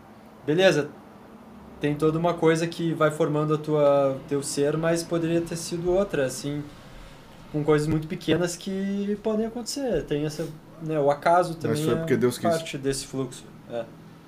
beleza, 0.46 0.90
tem 1.80 1.96
toda 1.96 2.18
uma 2.20 2.34
coisa 2.34 2.68
que 2.68 2.94
vai 2.94 3.12
formando 3.12 3.54
a 3.54 3.58
tua 3.58 4.18
teu 4.28 4.42
ser, 4.44 4.76
mas 4.76 5.02
poderia 5.04 5.40
ter 5.40 5.56
sido 5.56 5.92
outra, 5.94 6.26
assim, 6.26 6.62
com 7.54 7.64
coisas 7.64 7.88
muito 7.88 8.06
pequenas 8.08 8.56
que 8.58 9.18
podem 9.24 9.46
acontecer. 9.46 10.04
Tem 10.04 10.26
essa, 10.26 10.46
né, 10.82 11.00
o 11.00 11.10
acaso 11.12 11.56
também 11.56 11.84
foi 11.84 11.94
é 11.94 11.98
porque 11.98 12.16
Deus 12.18 12.38
quis. 12.38 12.50
parte 12.50 12.78
desse 12.78 13.06
fluxo. 13.08 13.44
É. 13.72 13.84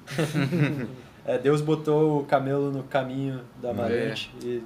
É, 1.23 1.37
Deus 1.37 1.61
botou 1.61 2.21
o 2.21 2.23
camelo 2.25 2.71
no 2.71 2.81
caminho 2.81 3.41
da 3.61 3.69
amarante 3.69 4.33
e 4.43 4.63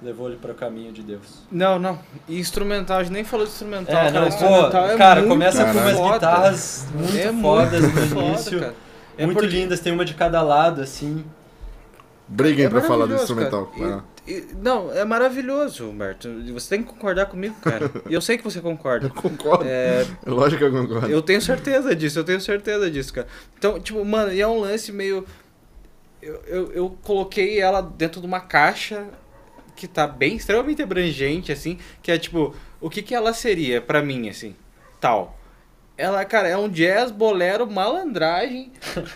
levou 0.00 0.28
ele 0.28 0.36
para 0.36 0.52
o 0.52 0.54
caminho 0.54 0.92
de 0.92 1.02
Deus. 1.02 1.42
Não, 1.50 1.80
não. 1.80 1.98
E 2.28 2.38
instrumental, 2.38 2.98
a 2.98 3.02
gente 3.02 3.12
nem 3.12 3.24
falou 3.24 3.44
de 3.44 3.50
instrumental. 3.50 3.92
É, 3.96 4.04
cara. 4.04 4.20
não, 4.20 4.28
instrumental 4.28 4.70
pô, 4.70 4.78
é 4.92 4.96
cara, 4.96 5.20
muito 5.20 5.32
começa 5.32 5.64
com 5.64 5.70
umas 5.78 6.12
guitarras 6.12 6.86
muito 6.94 7.16
É 7.16 7.32
fodas 7.32 7.80
muito 7.82 7.96
no 8.00 8.06
foda, 8.06 8.26
início, 8.28 8.60
cara. 8.60 8.74
É 9.18 9.26
muito 9.26 9.38
porque- 9.40 9.52
lindas, 9.56 9.80
tem 9.80 9.92
uma 9.92 10.04
de 10.04 10.14
cada 10.14 10.40
lado, 10.42 10.80
assim. 10.80 11.24
Briguem 12.28 12.66
É 12.66 12.68
pra 12.68 12.80
falar 12.80 13.06
do 13.06 13.14
instrumental. 13.16 13.72
E- 13.76 14.13
e- 14.26 14.44
não, 14.62 14.92
é 14.92 15.04
maravilhoso, 15.04 15.88
Humberto. 15.88 16.28
Você 16.52 16.70
tem 16.76 16.82
que 16.82 16.88
concordar 16.92 17.26
comigo, 17.26 17.54
cara. 17.62 17.90
E 18.08 18.14
eu 18.14 18.20
sei 18.20 18.36
que 18.38 18.44
você 18.44 18.60
concorda. 18.60 19.08
Concordo. 19.10 19.64
É, 19.66 20.06
É 20.24 20.30
lógico 20.30 20.58
que 20.58 20.64
eu 20.64 20.72
concordo. 20.72 21.08
eu 21.10 21.20
tenho 21.22 21.40
certeza 21.40 21.94
disso, 21.94 22.18
eu 22.18 22.24
tenho 22.24 22.40
certeza 22.40 22.90
disso, 22.90 23.12
cara. 23.12 23.26
Então, 23.58 23.78
tipo, 23.80 24.04
mano, 24.04 24.32
e 24.32 24.40
é 24.40 24.46
um 24.48 24.58
lance 24.60 24.90
meio. 24.92 25.26
Eu, 26.22 26.42
eu, 26.46 26.72
eu 26.72 26.98
coloquei 27.02 27.60
ela 27.60 27.82
dentro 27.82 28.20
de 28.20 28.26
uma 28.26 28.40
caixa 28.40 29.06
que 29.76 29.86
tá 29.86 30.06
bem, 30.06 30.36
extremamente 30.36 30.80
abrangente, 30.82 31.52
assim, 31.52 31.78
que 32.02 32.10
é 32.10 32.16
tipo, 32.18 32.54
o 32.80 32.88
que 32.88 33.02
que 33.02 33.14
ela 33.14 33.34
seria 33.34 33.80
pra 33.80 34.00
mim, 34.00 34.28
assim, 34.28 34.54
tal. 35.00 35.38
Ela, 35.98 36.24
cara, 36.24 36.48
é 36.48 36.56
um 36.56 36.68
jazz, 36.68 37.10
bolero, 37.10 37.70
malandragem, 37.70 38.72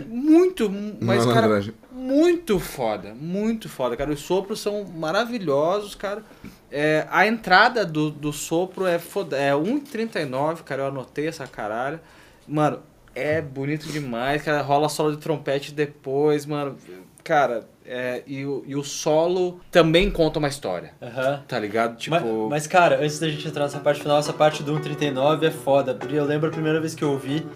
muito, 0.07 0.71
mas, 1.01 1.25
cara, 1.25 1.35
Malandragem. 1.49 1.75
Muito 1.99 2.61
foda, 2.61 3.15
muito 3.15 3.69
foda, 3.69 3.97
cara. 3.97 4.13
Os 4.13 4.21
sopros 4.21 4.61
são 4.61 4.85
maravilhosos, 4.85 5.95
cara. 5.95 6.23
É, 6.71 7.07
a 7.11 7.27
entrada 7.27 7.85
do, 7.85 8.11
do 8.11 8.33
sopro 8.33 8.87
é 8.87 8.99
foda, 8.99 9.37
é 9.37 9.53
1,39, 9.53 10.63
cara. 10.63 10.83
Eu 10.83 10.87
anotei 10.89 11.27
essa 11.27 11.47
caralho. 11.47 11.99
Mano, 12.47 12.81
é 13.15 13.43
bonito 13.43 13.89
demais, 13.89 14.43
cara. 14.43 14.63
Rola 14.63 14.89
solo 14.89 15.17
de 15.17 15.19
trompete 15.19 15.73
depois, 15.73 16.47
mano. 16.47 16.77
Cara, 17.25 17.69
é, 17.85 18.23
e, 18.27 18.47
o, 18.47 18.63
e 18.67 18.77
o 18.77 18.85
solo 18.85 19.61
também 19.71 20.11
conta 20.11 20.39
uma 20.39 20.49
história, 20.49 20.93
Aham. 21.03 21.43
tá 21.49 21.59
ligado? 21.59 21.97
Tipo. 21.97 22.15
Mas, 22.15 22.51
mas, 22.51 22.67
cara, 22.67 23.01
antes 23.01 23.19
da 23.19 23.29
gente 23.29 23.47
entrar 23.47 23.65
nessa 23.65 23.81
parte 23.81 24.01
final, 24.01 24.19
essa 24.19 24.33
parte 24.33 24.63
do 24.63 24.73
139 24.75 25.47
é 25.47 25.51
foda. 25.51 25.95
Porque 25.95 26.15
eu 26.15 26.25
lembro 26.25 26.49
a 26.49 26.53
primeira 26.53 26.81
vez 26.81 26.95
que 26.95 27.03
eu 27.03 27.11
ouvi. 27.11 27.47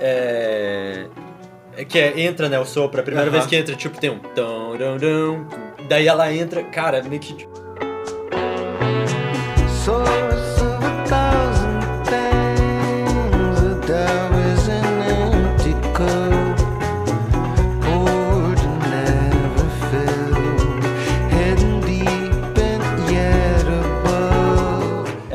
É. 0.00 1.06
é 1.76 1.84
que 1.84 1.98
é, 1.98 2.20
entra, 2.20 2.48
né, 2.48 2.58
o 2.58 2.64
sopro. 2.64 3.00
A 3.00 3.02
primeira 3.02 3.28
Aham. 3.30 3.38
vez 3.38 3.46
que 3.46 3.56
entra, 3.56 3.74
tipo, 3.74 3.98
tem 3.98 4.10
um. 4.10 4.18
Tão, 4.18 4.76
dão, 4.76 4.96
dão, 4.96 5.46
daí 5.88 6.06
ela 6.06 6.32
entra, 6.32 6.62
cara, 6.64 7.02
meio 7.02 7.20
que. 7.20 7.34
tipo, 7.34 7.56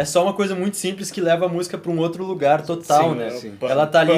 É 0.02 0.06
só 0.06 0.24
uma 0.24 0.34
coisa 0.34 0.56
muito 0.56 0.78
simples 0.78 1.12
que 1.12 1.22
leva 1.22 1.46
a 1.46 1.48
música 1.48 1.78
pra 1.78 1.92
um 1.92 2.00
outro 2.00 2.26
lugar 2.26 2.66
total, 2.66 3.12
Sim, 3.12 3.16
né? 3.20 3.30
sim. 3.30 3.54
Ela 3.62 3.86
tá 3.86 4.00
ali. 4.00 4.14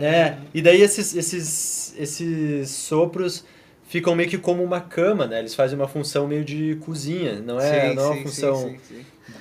É, 0.00 0.38
e 0.54 0.62
daí 0.62 0.80
esses, 0.80 1.14
esses, 1.14 1.94
esses 1.98 2.70
sopros 2.70 3.44
ficam 3.84 4.14
meio 4.14 4.30
que 4.30 4.38
como 4.38 4.64
uma 4.64 4.80
cama, 4.80 5.26
né? 5.26 5.40
Eles 5.40 5.54
fazem 5.54 5.78
uma 5.78 5.86
função 5.86 6.26
meio 6.26 6.42
de 6.42 6.76
cozinha, 6.76 7.40
não 7.40 7.60
é, 7.60 7.90
sim, 7.90 7.94
não 7.94 8.04
é 8.04 8.06
uma 8.06 8.14
sim, 8.16 8.22
função, 8.22 8.56
sim, 8.56 8.78
sim, 8.88 9.04
sim. 9.26 9.34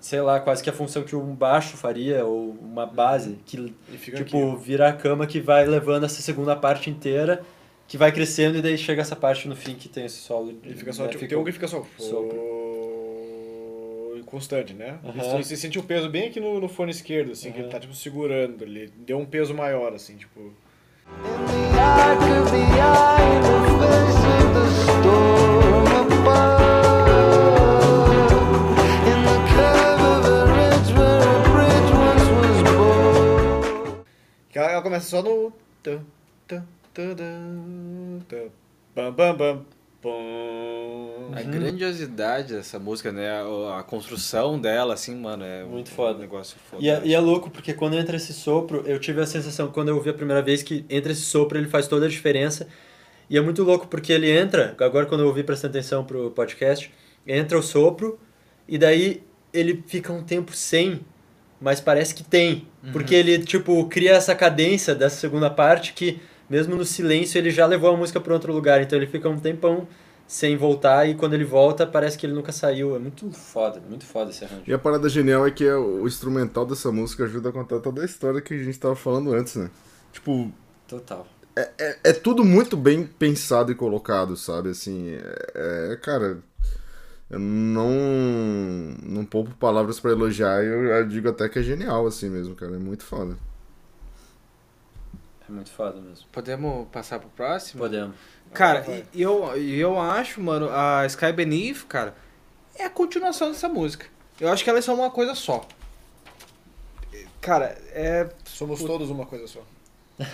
sei 0.00 0.20
lá, 0.20 0.40
quase 0.40 0.60
que 0.60 0.68
a 0.68 0.72
função 0.72 1.04
que 1.04 1.14
um 1.14 1.36
baixo 1.36 1.76
faria, 1.76 2.24
ou 2.24 2.50
uma 2.60 2.84
base, 2.84 3.38
que 3.46 3.72
fica 3.96 4.24
tipo, 4.24 4.54
aqui. 4.54 4.64
vira 4.64 4.88
a 4.88 4.92
cama 4.92 5.24
que 5.24 5.40
vai 5.40 5.64
levando 5.66 6.02
essa 6.02 6.20
segunda 6.20 6.56
parte 6.56 6.90
inteira, 6.90 7.42
que 7.86 7.96
vai 7.96 8.10
crescendo 8.10 8.58
e 8.58 8.62
daí 8.62 8.76
chega 8.76 9.02
essa 9.02 9.14
parte 9.14 9.46
no 9.46 9.54
fim 9.54 9.76
que 9.76 9.88
tem 9.88 10.04
esse 10.04 10.16
solo. 10.16 10.52
E 10.64 10.74
fica 10.74 10.92
só, 10.92 11.04
né? 11.04 11.10
tipo, 11.10 11.20
Fica 11.20 11.28
tem 11.28 11.38
um 11.38 11.44
que 11.44 11.52
fica 11.52 11.68
só. 11.68 11.86
sopro. 11.96 12.59
Constante, 14.30 14.72
né? 14.72 14.98
Aham. 15.04 15.12
Você, 15.12 15.42
você 15.42 15.56
sente 15.56 15.78
o 15.78 15.82
peso 15.82 16.08
bem 16.08 16.28
aqui 16.28 16.38
no, 16.38 16.60
no 16.60 16.68
fone 16.68 16.92
esquerdo, 16.92 17.32
assim, 17.32 17.50
que 17.50 17.58
ele 17.58 17.68
tá, 17.68 17.80
tipo, 17.80 17.92
segurando. 17.94 18.62
Ele 18.62 18.88
deu 18.98 19.18
um 19.18 19.26
peso 19.26 19.52
maior, 19.52 19.92
assim, 19.92 20.16
tipo... 20.16 20.52
Ela, 34.54 34.72
ela 34.72 34.82
começa 34.82 35.08
só 35.08 35.22
no... 35.22 35.52
Bam, 38.94 39.12
bam, 39.12 39.36
bam, 39.36 39.64
A 41.34 41.42
grandiosidade 41.42 42.54
dessa 42.54 42.78
música, 42.78 43.12
né? 43.12 43.30
A, 43.30 43.80
a 43.80 43.82
construção 43.82 44.58
dela, 44.58 44.94
assim, 44.94 45.14
mano, 45.14 45.44
é 45.44 45.64
Muito 45.64 45.90
um 45.90 45.94
foda. 45.94 46.18
negócio 46.18 46.56
foda. 46.70 46.82
E 46.82 46.88
é, 46.88 47.00
e 47.04 47.14
é 47.14 47.20
louco, 47.20 47.50
porque 47.50 47.72
quando 47.72 47.96
entra 47.96 48.16
esse 48.16 48.32
sopro, 48.32 48.82
eu 48.86 48.98
tive 48.98 49.20
a 49.20 49.26
sensação, 49.26 49.70
quando 49.70 49.88
eu 49.88 49.96
ouvi 49.96 50.10
a 50.10 50.14
primeira 50.14 50.42
vez, 50.42 50.62
que 50.62 50.84
entra 50.88 51.12
esse 51.12 51.22
sopro, 51.22 51.58
ele 51.58 51.68
faz 51.68 51.86
toda 51.86 52.06
a 52.06 52.08
diferença. 52.08 52.66
E 53.28 53.36
é 53.36 53.40
muito 53.40 53.62
louco, 53.62 53.86
porque 53.86 54.12
ele 54.12 54.30
entra, 54.30 54.74
agora 54.80 55.06
quando 55.06 55.20
eu 55.20 55.28
ouvi 55.28 55.44
prestando 55.44 55.76
atenção 55.78 56.04
pro 56.04 56.30
podcast, 56.32 56.90
entra 57.26 57.56
o 57.58 57.62
sopro, 57.62 58.18
e 58.66 58.76
daí 58.76 59.22
ele 59.52 59.84
fica 59.86 60.12
um 60.12 60.22
tempo 60.22 60.52
sem, 60.52 61.00
mas 61.60 61.80
parece 61.80 62.14
que 62.14 62.24
tem. 62.24 62.66
Porque 62.92 63.14
ele, 63.14 63.38
tipo, 63.38 63.84
cria 63.86 64.12
essa 64.12 64.34
cadência 64.34 64.94
dessa 64.94 65.16
segunda 65.16 65.50
parte 65.50 65.92
que, 65.92 66.20
mesmo 66.50 66.74
no 66.74 66.84
silêncio, 66.84 67.38
ele 67.38 67.50
já 67.50 67.64
levou 67.64 67.94
a 67.94 67.96
música 67.96 68.20
para 68.20 68.34
outro 68.34 68.52
lugar. 68.52 68.82
Então 68.82 68.98
ele 68.98 69.06
fica 69.06 69.28
um 69.28 69.38
tempão 69.38 69.86
sem 70.26 70.56
voltar, 70.56 71.08
e 71.08 71.16
quando 71.16 71.34
ele 71.34 71.44
volta, 71.44 71.84
parece 71.84 72.16
que 72.16 72.24
ele 72.24 72.32
nunca 72.34 72.52
saiu. 72.52 72.94
É 72.94 72.98
muito 72.98 73.30
foda, 73.32 73.82
muito 73.88 74.04
foda 74.04 74.30
esse 74.30 74.44
arranjo. 74.44 74.62
E 74.66 74.72
a 74.72 74.78
parada 74.78 75.08
genial 75.08 75.46
é 75.46 75.50
que 75.50 75.64
é 75.64 75.74
o 75.74 76.06
instrumental 76.06 76.66
dessa 76.66 76.92
música 76.92 77.24
ajuda 77.24 77.48
a 77.48 77.52
contar 77.52 77.80
toda 77.80 78.02
a 78.02 78.04
história 78.04 78.40
que 78.40 78.54
a 78.54 78.58
gente 78.58 78.78
tava 78.78 78.94
falando 78.94 79.32
antes, 79.32 79.56
né? 79.56 79.70
Tipo, 80.12 80.52
Total. 80.86 81.26
é, 81.56 81.98
é 82.04 82.12
tudo 82.12 82.44
muito 82.44 82.76
bem 82.76 83.04
pensado 83.04 83.72
e 83.72 83.74
colocado, 83.74 84.36
sabe? 84.36 84.70
Assim, 84.70 85.14
é, 85.14 85.92
é, 85.92 85.96
cara, 85.96 86.38
eu 87.28 87.38
não, 87.40 87.90
não 89.02 89.24
poupo 89.24 89.52
palavras 89.56 89.98
pra 89.98 90.12
elogiar, 90.12 90.62
eu 90.62 91.06
digo 91.08 91.28
até 91.28 91.48
que 91.48 91.58
é 91.58 91.62
genial, 91.62 92.06
assim 92.06 92.28
mesmo, 92.28 92.54
cara, 92.54 92.76
é 92.76 92.78
muito 92.78 93.04
foda. 93.04 93.36
É 95.50 95.52
muito 95.52 95.70
foda 95.72 96.00
mesmo. 96.00 96.26
Podemos 96.30 96.86
passar 96.92 97.18
pro 97.18 97.28
próximo? 97.30 97.82
Podemos. 97.82 98.14
Cara, 98.54 98.82
Vai. 98.82 99.04
eu, 99.12 99.56
e 99.58 99.80
eu 99.80 100.00
acho, 100.00 100.40
mano, 100.40 100.70
a 100.70 101.04
Sky 101.06 101.32
Beneath, 101.32 101.86
cara, 101.88 102.14
é 102.76 102.84
a 102.84 102.90
continuação 102.90 103.50
dessa 103.50 103.68
música. 103.68 104.06
Eu 104.40 104.48
acho 104.48 104.62
que 104.62 104.70
elas 104.70 104.84
são 104.84 104.94
uma 104.94 105.10
coisa 105.10 105.34
só. 105.34 105.66
Cara, 107.40 107.76
é. 107.90 108.28
Somos 108.44 108.80
todos 108.80 109.10
uma 109.10 109.26
coisa 109.26 109.48
só. 109.48 109.62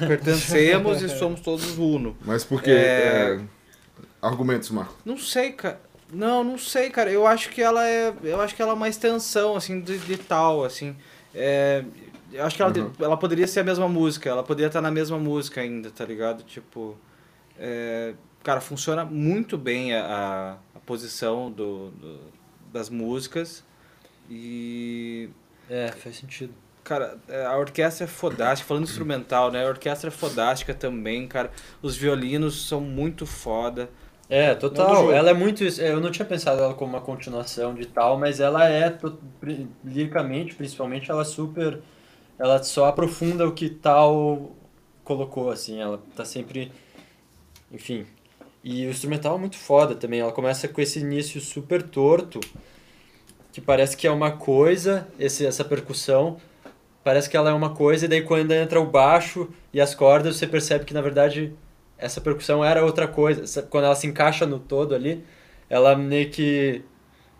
Pertencemos 0.06 1.00
e 1.02 1.08
somos 1.08 1.40
todos 1.40 1.78
uno. 1.78 2.16
Mas 2.20 2.44
porque. 2.44 2.70
É. 2.70 3.40
é, 3.40 3.40
Argumentos, 4.20 4.70
Marco. 4.70 4.96
Não 5.04 5.16
sei, 5.16 5.52
cara. 5.52 5.80
Não, 6.12 6.44
não 6.44 6.58
sei, 6.58 6.90
cara. 6.90 7.10
Eu 7.10 7.26
acho 7.26 7.48
que 7.48 7.62
ela 7.62 7.88
é. 7.88 8.12
Eu 8.22 8.40
acho 8.40 8.54
que 8.54 8.60
ela 8.60 8.72
é 8.72 8.74
uma 8.74 8.88
extensão, 8.88 9.56
assim, 9.56 9.80
de, 9.80 9.98
de 9.98 10.18
tal, 10.18 10.62
assim. 10.64 10.94
É, 11.34 11.84
eu 12.32 12.44
acho 12.44 12.56
que 12.56 12.62
ela, 12.62 12.72
Uhum. 12.76 12.92
ela 13.00 13.16
poderia 13.16 13.46
ser 13.46 13.60
a 13.60 13.64
mesma 13.64 13.88
música. 13.88 14.28
Ela 14.30 14.42
poderia 14.42 14.66
estar 14.68 14.80
na 14.80 14.90
mesma 14.90 15.18
música 15.18 15.60
ainda, 15.60 15.90
tá 15.90 16.04
ligado? 16.04 16.42
Tipo. 16.44 16.96
é, 17.58 18.14
cara, 18.42 18.60
funciona 18.60 19.04
muito 19.04 19.56
bem 19.58 19.94
a, 19.94 20.56
a, 20.74 20.78
posição 20.80 21.50
do, 21.50 21.90
do- 21.90 22.20
das 22.72 22.88
músicas. 22.90 23.64
E. 24.30 25.28
É, 25.68 25.88
faz 25.92 26.16
sentido. 26.16 26.52
Cara, 26.84 27.18
é, 27.28 27.44
a 27.44 27.56
orquestra 27.56 28.04
é 28.04 28.06
fodástica, 28.06 28.68
falando 28.68 28.84
instrumental, 28.84 29.50
né? 29.50 29.64
A 29.64 29.68
orquestra 29.68 30.08
é 30.08 30.10
fodástica 30.12 30.72
também, 30.72 31.26
cara. 31.26 31.50
Os 31.82 31.96
violinos 31.96 32.68
são 32.68 32.80
muito 32.80 33.26
foda. 33.26 33.88
É, 34.28 34.54
total. 34.54 35.10
Ela 35.12 35.30
é 35.30 35.34
muito 35.34 35.64
isso. 35.64 35.80
Eu 35.80 36.00
não 36.00 36.10
tinha 36.12 36.26
pensado 36.26 36.60
ela 36.62 36.74
como 36.74 36.92
uma 36.92 37.00
continuação 37.00 37.74
de 37.74 37.86
tal, 37.86 38.18
mas 38.18 38.38
ela 38.40 38.68
é, 38.68 38.96
liricamente, 39.84 40.54
principalmente, 40.54 41.10
ela 41.10 41.22
é 41.22 41.24
super. 41.24 41.80
Ela 42.38 42.62
só 42.62 42.86
aprofunda 42.86 43.46
o 43.46 43.52
que 43.52 43.68
tal 43.68 44.52
colocou, 45.04 45.50
assim. 45.50 45.80
Ela 45.80 46.02
tá 46.14 46.24
sempre. 46.24 46.70
Enfim. 47.72 48.06
E 48.62 48.86
o 48.86 48.90
instrumental 48.90 49.36
é 49.36 49.38
muito 49.38 49.56
foda 49.56 49.94
também. 49.94 50.20
Ela 50.20 50.32
começa 50.32 50.66
com 50.68 50.80
esse 50.80 50.98
início 50.98 51.40
super 51.40 51.82
torto, 51.82 52.40
que 53.52 53.60
parece 53.60 53.96
que 53.96 54.06
é 54.06 54.10
uma 54.10 54.32
coisa, 54.32 55.06
esse, 55.18 55.46
essa 55.46 55.64
percussão. 55.64 56.38
Parece 57.04 57.30
que 57.30 57.36
ela 57.36 57.50
é 57.50 57.52
uma 57.52 57.70
coisa, 57.70 58.04
e 58.04 58.08
daí 58.08 58.22
quando 58.22 58.50
entra 58.50 58.80
o 58.80 58.86
baixo 58.86 59.48
e 59.72 59.80
as 59.80 59.94
cordas, 59.94 60.36
você 60.36 60.46
percebe 60.48 60.84
que 60.84 60.92
na 60.92 61.00
verdade 61.00 61.54
essa 61.96 62.20
percussão 62.20 62.64
era 62.64 62.84
outra 62.84 63.06
coisa. 63.06 63.62
Quando 63.62 63.84
ela 63.84 63.94
se 63.94 64.06
encaixa 64.06 64.44
no 64.44 64.58
todo 64.58 64.94
ali, 64.94 65.24
ela 65.70 65.96
meio 65.96 66.30
que. 66.30 66.82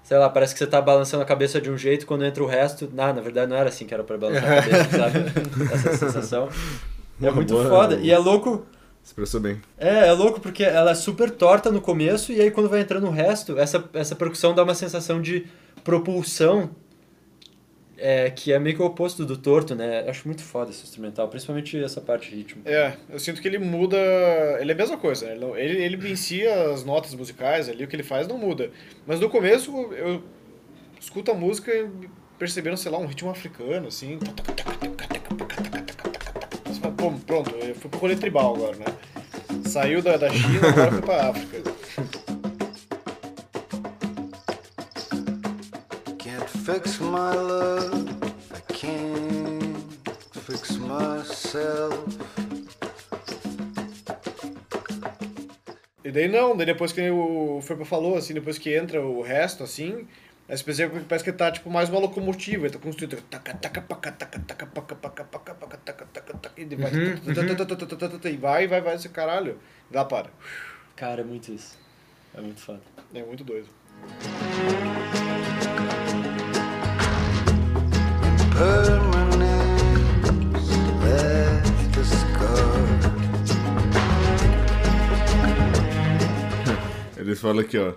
Sei 0.06 0.16
lá, 0.16 0.30
parece 0.30 0.52
que 0.54 0.60
você 0.60 0.68
tá 0.68 0.80
balançando 0.80 1.24
a 1.24 1.26
cabeça 1.26 1.60
de 1.60 1.68
um 1.68 1.76
jeito, 1.76 2.06
quando 2.06 2.24
entra 2.24 2.40
o 2.40 2.46
resto. 2.46 2.88
Não, 2.94 3.12
na 3.12 3.20
verdade 3.20 3.50
não 3.50 3.56
era 3.56 3.70
assim 3.70 3.84
que 3.84 3.92
era 3.92 4.04
pra 4.04 4.16
balançar 4.16 4.52
a 4.52 4.62
cabeça, 4.62 4.96
sabe? 4.96 5.18
Essa 5.74 5.96
sensação. 5.96 6.48
É 7.20 7.30
muito 7.30 7.54
boa. 7.54 7.66
foda. 7.66 7.96
E 7.96 8.10
é 8.10 8.18
louco. 8.18 8.66
Expressou 9.02 9.40
bem. 9.40 9.58
É, 9.78 10.08
é 10.08 10.12
louco 10.12 10.38
porque 10.38 10.62
ela 10.62 10.90
é 10.90 10.94
super 10.94 11.30
torta 11.30 11.70
no 11.72 11.80
começo, 11.80 12.30
e 12.30 12.38
aí 12.42 12.50
quando 12.50 12.68
vai 12.68 12.82
entrando 12.82 13.06
o 13.06 13.10
resto, 13.10 13.58
essa, 13.58 13.82
essa 13.94 14.14
percussão 14.14 14.54
dá 14.54 14.62
uma 14.62 14.74
sensação 14.74 15.22
de 15.22 15.46
propulsão. 15.82 16.68
É, 17.98 18.30
que 18.30 18.52
é 18.52 18.58
meio 18.58 18.76
que 18.76 18.82
o 18.82 18.84
oposto 18.84 19.24
do 19.24 19.36
torto, 19.36 19.74
né? 19.74 20.04
Acho 20.08 20.28
muito 20.28 20.42
foda 20.42 20.70
esse 20.70 20.82
instrumental, 20.82 21.28
principalmente 21.28 21.82
essa 21.82 22.00
parte 22.00 22.28
de 22.28 22.36
ritmo. 22.36 22.62
É, 22.64 22.92
eu 23.08 23.18
sinto 23.18 23.40
que 23.40 23.48
ele 23.48 23.58
muda. 23.58 23.96
Ele 24.60 24.70
é 24.70 24.74
a 24.74 24.78
mesma 24.78 24.98
coisa, 24.98 25.26
né? 25.26 25.38
Ele, 25.56 25.82
ele, 25.82 26.16
si, 26.16 26.46
as 26.46 26.84
notas 26.84 27.14
musicais 27.14 27.68
ali, 27.68 27.84
o 27.84 27.88
que 27.88 27.96
ele 27.96 28.02
faz 28.02 28.28
não 28.28 28.36
muda. 28.36 28.70
Mas 29.06 29.18
no 29.18 29.30
começo 29.30 29.70
eu 29.92 30.22
escuto 31.00 31.30
a 31.30 31.34
música 31.34 31.72
e 31.72 31.88
percebendo, 32.38 32.76
sei 32.76 32.92
lá, 32.92 32.98
um 32.98 33.06
ritmo 33.06 33.30
africano, 33.30 33.88
assim. 33.88 34.18
Pô, 36.96 37.12
pronto, 37.26 37.50
eu 37.56 37.74
fui 37.74 37.90
pro 37.90 38.00
rolê 38.00 38.16
tribal 38.16 38.54
agora, 38.54 38.76
né? 38.76 38.86
Saiu 39.66 40.02
da, 40.02 40.16
da 40.16 40.30
China, 40.30 40.68
agora 40.68 40.92
foi 40.92 41.02
pra 41.02 41.28
África. 41.30 41.62
Fix 46.66 46.98
my 46.98 47.32
love, 47.32 48.10
I 48.50 48.60
can't 48.74 49.76
fix 50.46 50.76
myself. 50.78 52.18
E 56.04 56.10
daí 56.10 56.26
não, 56.26 56.56
daí 56.56 56.66
depois 56.66 56.90
que 56.90 57.08
o 57.08 57.60
Ferpa 57.62 57.84
falou, 57.84 58.16
assim, 58.16 58.34
depois 58.34 58.58
que 58.58 58.74
entra 58.76 59.00
o 59.00 59.22
resto, 59.22 59.62
assim, 59.62 60.08
percebe 60.48 60.98
que 60.98 61.04
parece 61.04 61.24
que 61.24 61.32
tá 61.32 61.52
tipo 61.52 61.70
mais 61.70 61.88
uma 61.88 62.00
locomotiva, 62.00 62.66
ele 62.66 62.72
tá 62.72 62.80
construindo. 62.80 63.22
taca, 63.30 63.54
taca, 63.54 63.80
paca, 63.82 64.10
taca, 64.10 64.40
taca, 64.40 64.66
paca, 64.66 64.94
paca, 64.96 65.24
paca, 65.24 65.54
paca, 65.54 65.78
taca, 65.78 66.06
taca, 66.06 66.34
taca, 66.34 66.60
E 66.60 66.64
vai. 66.74 66.92
E 68.32 68.36
vai, 68.36 68.66
vai, 68.66 68.80
vai, 68.80 68.94
esse 68.96 69.08
caralho. 69.08 69.60
Dá 69.88 70.04
para. 70.04 70.30
Cara, 70.96 71.20
é 71.20 71.24
muito 71.24 71.52
isso. 71.52 71.78
É 72.34 72.40
muito 72.40 72.60
foda. 72.60 72.80
É 73.14 73.22
muito 73.22 73.44
doido. 73.44 73.68
Permanence 78.56 80.72
left 81.02 81.98
a 81.98 82.04
scar. 82.04 82.86
Ele 87.16 87.34
fala 87.36 87.62
aqui, 87.62 87.78
ó. 87.78 87.94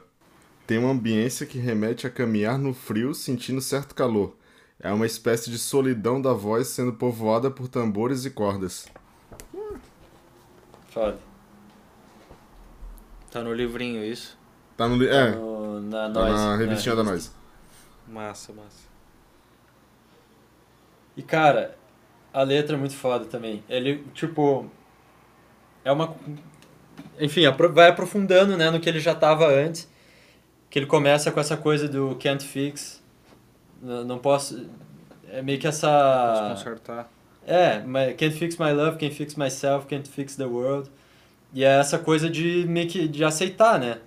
Tem 0.68 0.78
uma 0.78 0.92
ambiência 0.92 1.46
que 1.46 1.58
remete 1.58 2.06
a 2.06 2.10
caminhar 2.10 2.58
no 2.58 2.74
frio 2.74 3.14
sentindo 3.14 3.62
certo 3.62 3.96
calor. 3.96 4.36
É 4.80 4.92
uma 4.92 5.06
espécie 5.06 5.50
de 5.50 5.58
solidão 5.58 6.22
da 6.22 6.32
voz 6.34 6.68
sendo 6.68 6.94
povoada 6.94 7.50
por 7.52 7.68
tambores 7.68 8.26
e 8.26 8.30
cordas. 8.30 8.88
Foda. 10.92 11.18
Tá 13.32 13.42
no 13.44 13.54
livrinho 13.54 14.04
isso. 14.04 14.38
Tá 14.78 14.88
no. 14.88 14.96
li- 14.96 15.08
É, 15.08 15.32
No- 15.32 15.82
na 15.82 16.10
tá 16.12 16.30
na 16.30 16.56
revistinha 16.56 16.96
da 16.96 17.04
Nós. 17.04 17.32
Massa, 18.08 18.54
massa. 18.54 18.89
E 21.20 21.22
cara, 21.22 21.76
a 22.32 22.44
letra 22.44 22.78
é 22.78 22.80
muito 22.80 22.96
foda 22.96 23.26
também. 23.26 23.62
Ele, 23.68 24.06
tipo. 24.14 24.72
É 25.84 25.92
uma. 25.92 26.16
Enfim, 27.20 27.42
vai 27.74 27.90
aprofundando 27.90 28.56
né, 28.56 28.72
no 28.72 28.80
que 28.80 28.88
ele 28.88 29.02
já 29.02 29.14
tava 29.14 29.46
antes. 29.48 29.90
Que 30.70 30.80
ele 30.80 30.86
começa 30.86 31.30
com 31.30 31.42
essa 31.42 31.58
coisa 31.58 31.90
do 31.90 32.16
can't 32.16 32.46
fix. 32.48 33.04
Não 33.82 34.18
posso. 34.18 34.66
É 35.30 35.42
meio 35.42 35.60
que 35.60 35.68
Posso 35.68 35.86
essa. 35.86 36.50
consertar. 36.52 37.12
É, 37.46 37.80
can't 38.18 38.32
fix 38.32 38.56
my 38.58 38.72
love, 38.72 38.98
can't 38.98 39.14
fix 39.14 39.36
myself, 39.36 39.86
can't 39.88 40.08
fix 40.10 40.38
the 40.38 40.46
world. 40.46 40.90
E 41.54 41.66
é 41.66 41.80
essa 41.80 42.00
coisa 42.00 42.30
de 42.30 42.66
meio 42.66 42.88
que 42.88 43.10
de 43.10 43.26
aceitar, 43.26 43.78
né? 43.78 44.00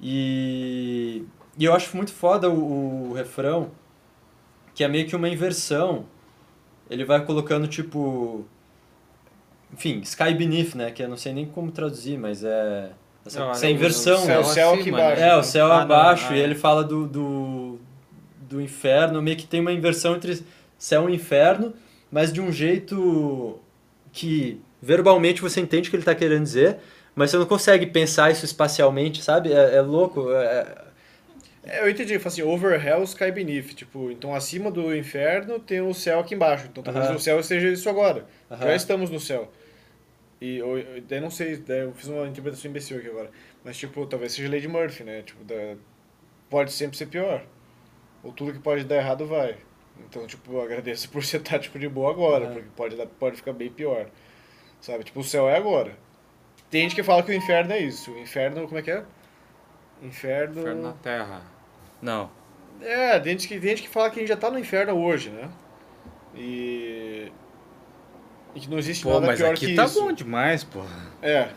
E 0.00 1.24
E 1.58 1.64
eu 1.64 1.74
acho 1.74 1.94
muito 1.96 2.12
foda 2.12 2.48
o, 2.48 3.10
o 3.10 3.12
refrão, 3.12 3.70
que 4.74 4.82
é 4.84 4.88
meio 4.88 5.06
que 5.06 5.14
uma 5.16 5.28
inversão. 5.28 6.06
Ele 6.94 7.04
vai 7.04 7.24
colocando, 7.24 7.66
tipo... 7.68 8.44
Enfim, 9.72 10.00
Sky 10.04 10.32
Beneath, 10.34 10.74
né? 10.74 10.90
Que 10.90 11.02
eu 11.02 11.08
não 11.08 11.16
sei 11.16 11.32
nem 11.32 11.46
como 11.46 11.70
traduzir, 11.70 12.16
mas 12.18 12.44
é... 12.44 12.90
Essa, 13.26 13.40
Não, 13.40 13.50
essa 13.50 13.66
é 13.66 13.68
o- 13.68 13.72
inversão, 13.72 14.16
o 14.22 14.26
né? 14.26 14.26
céu, 14.26 14.40
o 14.40 14.44
céu 14.44 14.70
aqui 14.70 14.80
acima, 14.82 14.98
embaixo. 15.00 15.20
né? 15.20 15.28
É, 15.28 15.36
o 15.36 15.42
céu 15.42 15.66
Ah, 15.66 15.68
não, 15.76 15.82
abaixo, 15.82 16.26
ah, 16.30 16.36
e 16.36 16.40
é. 16.40 16.42
ele 16.44 16.54
fala 16.54 16.84
do, 16.84 17.06
do, 17.06 17.78
do 18.48 18.60
inferno, 18.60 19.20
meio 19.22 19.36
que 19.36 19.46
tem 19.46 19.60
uma 19.60 19.72
inversão 19.72 20.14
entre 20.14 20.42
céu 20.78 21.08
e 21.08 21.14
inferno, 21.14 21.72
mas 22.12 22.30
de 22.32 22.40
um 22.42 22.52
jeito 22.52 23.58
que 24.12 24.60
verbalmente 24.82 25.40
você 25.40 25.60
entende 25.60 25.88
o 25.88 25.90
que 25.90 25.96
ele 25.96 26.02
está 26.02 26.14
querendo 26.14 26.42
dizer, 26.42 26.76
mas 27.16 27.30
você 27.30 27.38
não 27.38 27.46
consegue 27.46 27.86
pensar 27.86 28.30
isso 28.30 28.44
espacialmente, 28.44 29.22
sabe? 29.22 29.50
É, 29.52 29.76
é 29.76 29.80
louco. 29.80 30.30
é- 30.30 30.84
É, 31.66 31.80
eu 31.82 31.88
entendi, 31.90 32.14
assim, 32.14 32.42
over 32.42 32.84
hell, 32.86 33.02
sky 33.04 33.30
beneath. 33.30 33.74
Tipo, 33.74 34.10
então 34.10 34.34
acima 34.34 34.70
do 34.70 34.94
inferno 34.94 35.58
tem 35.58 35.80
o 35.80 35.94
céu 35.94 36.20
aqui 36.20 36.34
embaixo. 36.34 36.66
Então 36.66 36.82
talvez 36.82 37.06
Aham. 37.06 37.16
o 37.16 37.20
céu 37.20 37.40
esteja 37.40 37.68
isso 37.68 37.88
agora. 37.88 38.26
Aham. 38.50 38.66
Já 38.66 38.74
estamos 38.76 39.10
no 39.10 39.18
céu. 39.20 39.50
E 40.40 40.58
eu, 40.58 40.78
eu- 40.78 41.00
daí 41.02 41.20
não 41.20 41.30
sei, 41.30 41.56
daí 41.56 41.80
eu 41.80 41.92
fiz 41.94 42.08
uma 42.08 42.26
interpretação 42.26 42.70
imbecil 42.70 42.98
aqui 42.98 43.08
agora. 43.08 43.30
Mas 43.64 43.76
tipo, 43.78 44.04
talvez 44.06 44.32
seja 44.32 44.50
Lady 44.50 44.68
Murphy, 44.68 45.04
né? 45.04 45.22
Tipo, 45.22 45.42
da, 45.44 45.76
pode 46.50 46.70
sempre 46.72 46.96
ser 46.96 47.06
pior. 47.06 47.42
Ou 48.22 48.32
tudo 48.32 48.52
que 48.52 48.58
pode 48.58 48.84
dar 48.84 48.96
errado 48.96 49.26
vai. 49.26 49.56
Então, 50.06 50.26
tipo, 50.26 50.52
eu 50.52 50.60
agradeço 50.60 51.08
por 51.10 51.24
você 51.24 51.36
estar 51.38 51.58
tipo, 51.58 51.78
de 51.78 51.88
boa 51.88 52.10
agora, 52.10 52.44
Aham. 52.46 52.52
porque 52.54 52.68
pode, 52.76 52.96
dar, 52.96 53.06
pode 53.06 53.36
ficar 53.36 53.52
bem 53.52 53.70
pior. 53.70 54.06
Sabe? 54.80 55.04
Tipo, 55.04 55.20
o 55.20 55.24
céu 55.24 55.48
é 55.48 55.56
agora. 55.56 55.92
Tem 56.68 56.82
gente 56.82 56.94
que 56.94 57.02
fala 57.02 57.22
que 57.22 57.30
o 57.30 57.34
inferno 57.34 57.72
é 57.72 57.78
isso. 57.78 58.12
O 58.12 58.18
inferno, 58.18 58.66
como 58.66 58.78
é 58.78 58.82
que 58.82 58.90
é? 58.90 59.02
Inferno. 60.02 60.60
Inferno 60.60 60.82
na 60.82 60.92
Terra. 60.94 61.53
Não. 62.04 62.28
É, 62.82 63.18
tem 63.18 63.32
gente, 63.32 63.48
que, 63.48 63.58
tem 63.58 63.70
gente 63.70 63.82
que 63.82 63.88
fala 63.88 64.10
que 64.10 64.18
a 64.18 64.20
gente 64.20 64.28
já 64.28 64.36
tá 64.36 64.50
no 64.50 64.58
inferno 64.58 64.92
hoje, 64.94 65.30
né? 65.30 65.48
E. 66.34 67.32
E 68.54 68.60
que 68.60 68.68
não 68.68 68.78
existe 68.78 69.02
Pô, 69.04 69.14
nada 69.14 69.26
mas 69.28 69.38
pior 69.38 69.52
aqui 69.54 69.68
que 69.68 69.74
tá 69.74 69.84
isso. 69.86 70.00
bom 70.02 70.12
demais, 70.12 70.62
porra. 70.62 71.06
É. 71.22 71.48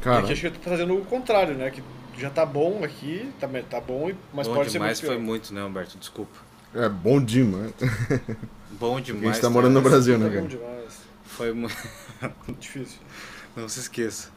Cara, 0.00 0.20
E 0.20 0.24
aqui 0.24 0.32
acho 0.32 0.40
que 0.40 0.46
eu 0.46 0.52
tô 0.52 0.70
fazendo 0.70 0.96
o 0.98 1.04
contrário, 1.04 1.54
né? 1.54 1.70
Que 1.70 1.82
já 2.18 2.30
tá 2.30 2.46
bom 2.46 2.82
aqui, 2.82 3.30
tá, 3.38 3.46
tá 3.68 3.80
bom, 3.80 4.08
e- 4.08 4.16
mas 4.32 4.48
bom 4.48 4.54
pode 4.54 4.70
ser 4.70 4.78
demais 4.78 4.98
muito 4.98 5.00
pior. 5.02 5.14
foi 5.16 5.22
muito, 5.22 5.54
né, 5.54 5.62
Humberto? 5.62 5.98
Desculpa. 5.98 6.38
é 6.74 6.88
bom 6.88 7.22
demais. 7.22 7.72
Bom 8.80 8.98
demais. 9.00 9.24
A 9.24 9.32
gente 9.34 9.42
tá 9.42 9.50
morando 9.50 9.74
no 9.74 9.82
Brasil, 9.82 10.18
né, 10.18 10.24
Tá 10.24 10.30
bom 10.40 10.48
cara? 10.48 10.48
demais. 10.48 10.98
Foi 11.24 11.52
muito. 11.52 11.76
Difícil. 12.58 12.98
Não 13.54 13.68
se 13.68 13.80
esqueça. 13.80 14.30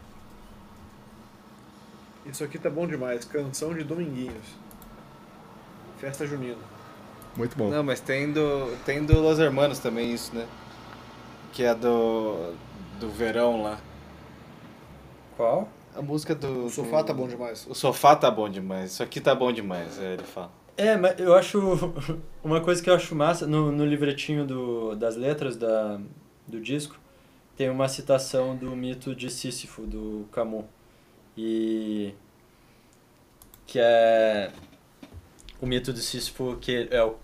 Isso 2.26 2.43
aqui 2.43 2.59
tá 2.59 2.70
bom 2.70 2.86
demais. 2.86 3.24
Canção 3.26 3.74
de 3.74 3.84
Dominguinhos. 3.84 4.45
Festa 5.97 6.25
junina. 6.25 6.57
Muito 7.35 7.57
bom. 7.57 7.69
Não, 7.69 7.83
mas 7.83 7.99
tem 7.99 8.31
do, 8.31 8.75
tem 8.85 9.03
do 9.05 9.19
Los 9.19 9.39
Hermanos 9.39 9.79
também 9.79 10.13
isso, 10.13 10.33
né? 10.35 10.47
Que 11.51 11.63
é 11.63 11.75
do, 11.75 12.53
do 12.99 13.09
verão 13.09 13.61
lá. 13.61 13.79
Qual? 15.35 15.67
A 15.95 16.01
música 16.01 16.33
do... 16.35 16.65
O 16.65 16.69
sofá 16.69 17.01
do- 17.01 17.05
tá 17.07 17.13
bom 17.13 17.27
demais. 17.27 17.65
O 17.69 17.73
sofá 17.75 18.15
tá 18.15 18.29
bom 18.31 18.49
demais. 18.49 18.91
Isso 18.91 19.03
aqui 19.03 19.19
tá 19.19 19.33
bom 19.35 19.51
demais, 19.51 19.99
é, 19.99 20.13
ele 20.13 20.23
fala. 20.23 20.51
É, 20.77 20.97
mas 20.97 21.17
eu 21.19 21.33
acho. 21.33 21.59
Uma 22.43 22.59
coisa 22.61 22.83
que 22.83 22.89
eu 22.89 22.93
acho 22.95 23.15
massa, 23.15 23.47
no, 23.47 23.71
no 23.71 23.85
livretinho 23.85 24.45
do, 24.45 24.95
das 24.95 25.15
letras 25.15 25.55
da, 25.55 25.99
do 26.45 26.59
disco, 26.59 26.97
tem 27.55 27.69
uma 27.69 27.87
citação 27.87 28.55
do 28.55 28.75
mito 28.75 29.15
de 29.15 29.29
Sísifo, 29.29 29.83
do 29.83 30.27
Camus. 30.31 30.65
E. 31.37 32.13
Que 33.65 33.79
é. 33.79 34.51
O 35.61 35.65
mito 35.65 35.93
de 35.93 36.01
Sísifo, 36.01 36.57
que 36.59 36.87
é 36.91 37.03
o. 37.03 37.15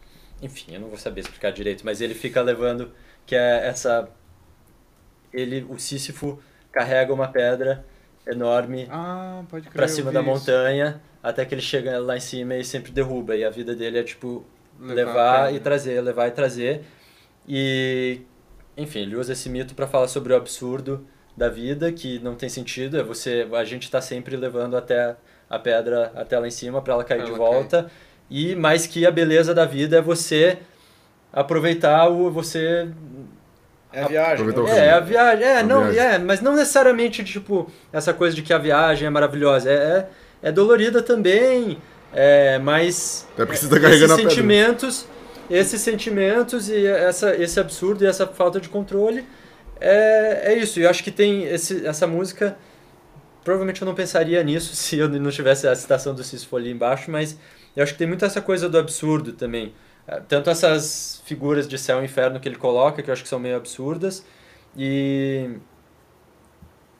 Enfim, 0.42 0.74
eu 0.74 0.80
não 0.80 0.88
vou 0.88 0.98
saber 0.98 1.22
explicar 1.22 1.52
direito, 1.52 1.84
mas 1.86 2.02
ele 2.02 2.14
fica 2.14 2.42
levando. 2.42 2.92
Que 3.26 3.36
é 3.36 3.68
essa. 3.68 4.10
Ele, 5.34 5.66
o 5.70 5.80
Sísifo, 5.80 6.42
carrega 6.72 7.14
uma 7.14 7.28
pedra 7.28 7.86
enorme 8.26 8.88
Ah, 8.90 9.44
eu 9.74 9.88
cima 9.88 10.12
da 10.12 10.22
montanha, 10.22 11.02
até 11.24 11.46
que 11.46 11.54
ele 11.54 11.62
chega 11.62 12.00
lá 12.00 12.18
em 12.18 12.20
cima 12.20 12.56
e 12.56 12.64
sempre 12.64 12.92
derruba. 12.92 13.36
E 13.36 13.44
a 13.44 13.50
vida 13.50 13.76
dele 13.76 14.00
é 14.00 14.04
tipo 14.04 14.46
Levar 14.80 14.96
levar, 15.06 15.54
e 15.54 15.60
trazer, 15.60 16.02
levar 16.02 16.28
e 16.28 16.32
trazer. 16.32 16.84
E 17.48 18.22
enfim, 18.76 19.00
ele 19.02 19.16
usa 19.16 19.34
esse 19.34 19.50
mito 19.50 19.76
para 19.76 19.86
falar 19.86 20.08
sobre 20.08 20.34
o 20.34 20.36
absurdo 20.36 21.06
da 21.38 21.50
vida, 21.50 21.92
que 21.92 22.20
não 22.20 22.36
tem 22.36 22.50
sentido, 22.50 22.98
é 22.98 23.04
você 23.04 23.48
a 23.54 23.64
gente 23.64 23.90
tá 23.90 24.02
sempre 24.02 24.36
levando 24.36 24.76
até 24.76 25.16
a 25.50 25.60
pedra 25.60 26.12
até 26.16 26.38
lá 26.40 26.48
em 26.48 26.52
cima 26.52 26.82
para 26.82 26.94
ela 26.94 27.04
cair 27.04 27.20
Pra 27.20 27.26
de 27.26 27.32
ela 27.32 27.38
volta. 27.38 27.92
E 28.32 28.56
mais 28.56 28.88
que 28.88 29.06
a 29.06 29.12
beleza 29.12 29.54
da 29.54 29.66
vida 29.66 29.98
é 29.98 30.02
você 30.02 30.58
aproveitar 31.34 32.08
o 32.08 32.32
você 32.32 32.88
É 33.92 34.04
a 34.04 34.08
viagem. 34.08 34.46
Né? 34.48 34.54
é, 34.70 34.92
a 34.92 35.00
viagem. 35.02 35.46
É, 35.46 35.60
A 35.60 35.64
não, 35.64 35.92
viagem. 35.92 36.14
é, 36.14 36.18
mas 36.18 36.40
não 36.40 36.56
necessariamente, 36.56 37.26
tipo, 37.26 37.70
essa 37.92 38.14
coisa 38.14 38.34
de 38.34 38.42
que 38.42 38.54
a 38.54 38.58
viagem 38.58 39.06
é 39.06 39.10
maravilhosa. 39.10 39.70
É, 39.70 39.74
é, 39.74 40.08
é 40.44 40.52
dolorida 40.52 41.02
também, 41.02 41.78
é, 42.14 42.58
mas. 42.58 43.28
É 43.38 43.44
esses 43.54 43.68
pedra. 43.68 44.16
sentimentos, 44.16 45.06
esses 45.50 45.82
sentimentos 45.82 46.70
e 46.70 46.88
essa, 46.88 47.36
esse 47.36 47.60
absurdo 47.60 48.06
e 48.06 48.08
essa 48.08 48.26
falta 48.26 48.62
de 48.62 48.70
controle 48.70 49.26
é, 49.82 50.54
é 50.54 50.58
isso. 50.58 50.80
E 50.80 50.84
eu 50.84 50.90
acho 50.90 51.04
que 51.04 51.12
tem 51.12 51.44
esse, 51.44 51.86
essa 51.86 52.08
música. 52.08 52.56
Provavelmente 53.44 53.82
eu 53.82 53.86
não 53.86 53.96
pensaria 53.96 54.42
nisso 54.42 54.74
se 54.78 54.98
eu 54.98 55.10
não 55.10 55.32
tivesse 55.32 55.68
a 55.68 55.76
citação 55.76 56.16
do 56.16 56.24
Cisfo 56.24 56.56
ali 56.56 56.72
embaixo, 56.72 57.12
mas 57.12 57.38
eu 57.76 57.84
acho 57.84 57.94
que 57.94 58.00
tem 58.00 58.08
muito 58.08 58.26
essa 58.26 58.42
coisa 58.42 58.68
do 58.70 58.78
absurdo 58.78 59.34
também. 59.34 59.74
Eh, 60.08 60.22
Tanto 60.28 60.50
essas 60.50 61.22
figuras 61.26 61.68
de 61.68 61.78
céu 61.78 62.02
e 62.02 62.06
inferno 62.06 62.40
que 62.40 62.48
ele 62.50 62.58
coloca, 62.58 63.02
que 63.02 63.10
eu 63.10 63.14
acho 63.14 63.24
que 63.24 63.30
são 63.30 63.40
meio 63.40 63.56
absurdas, 63.58 64.26
e. 64.76 65.50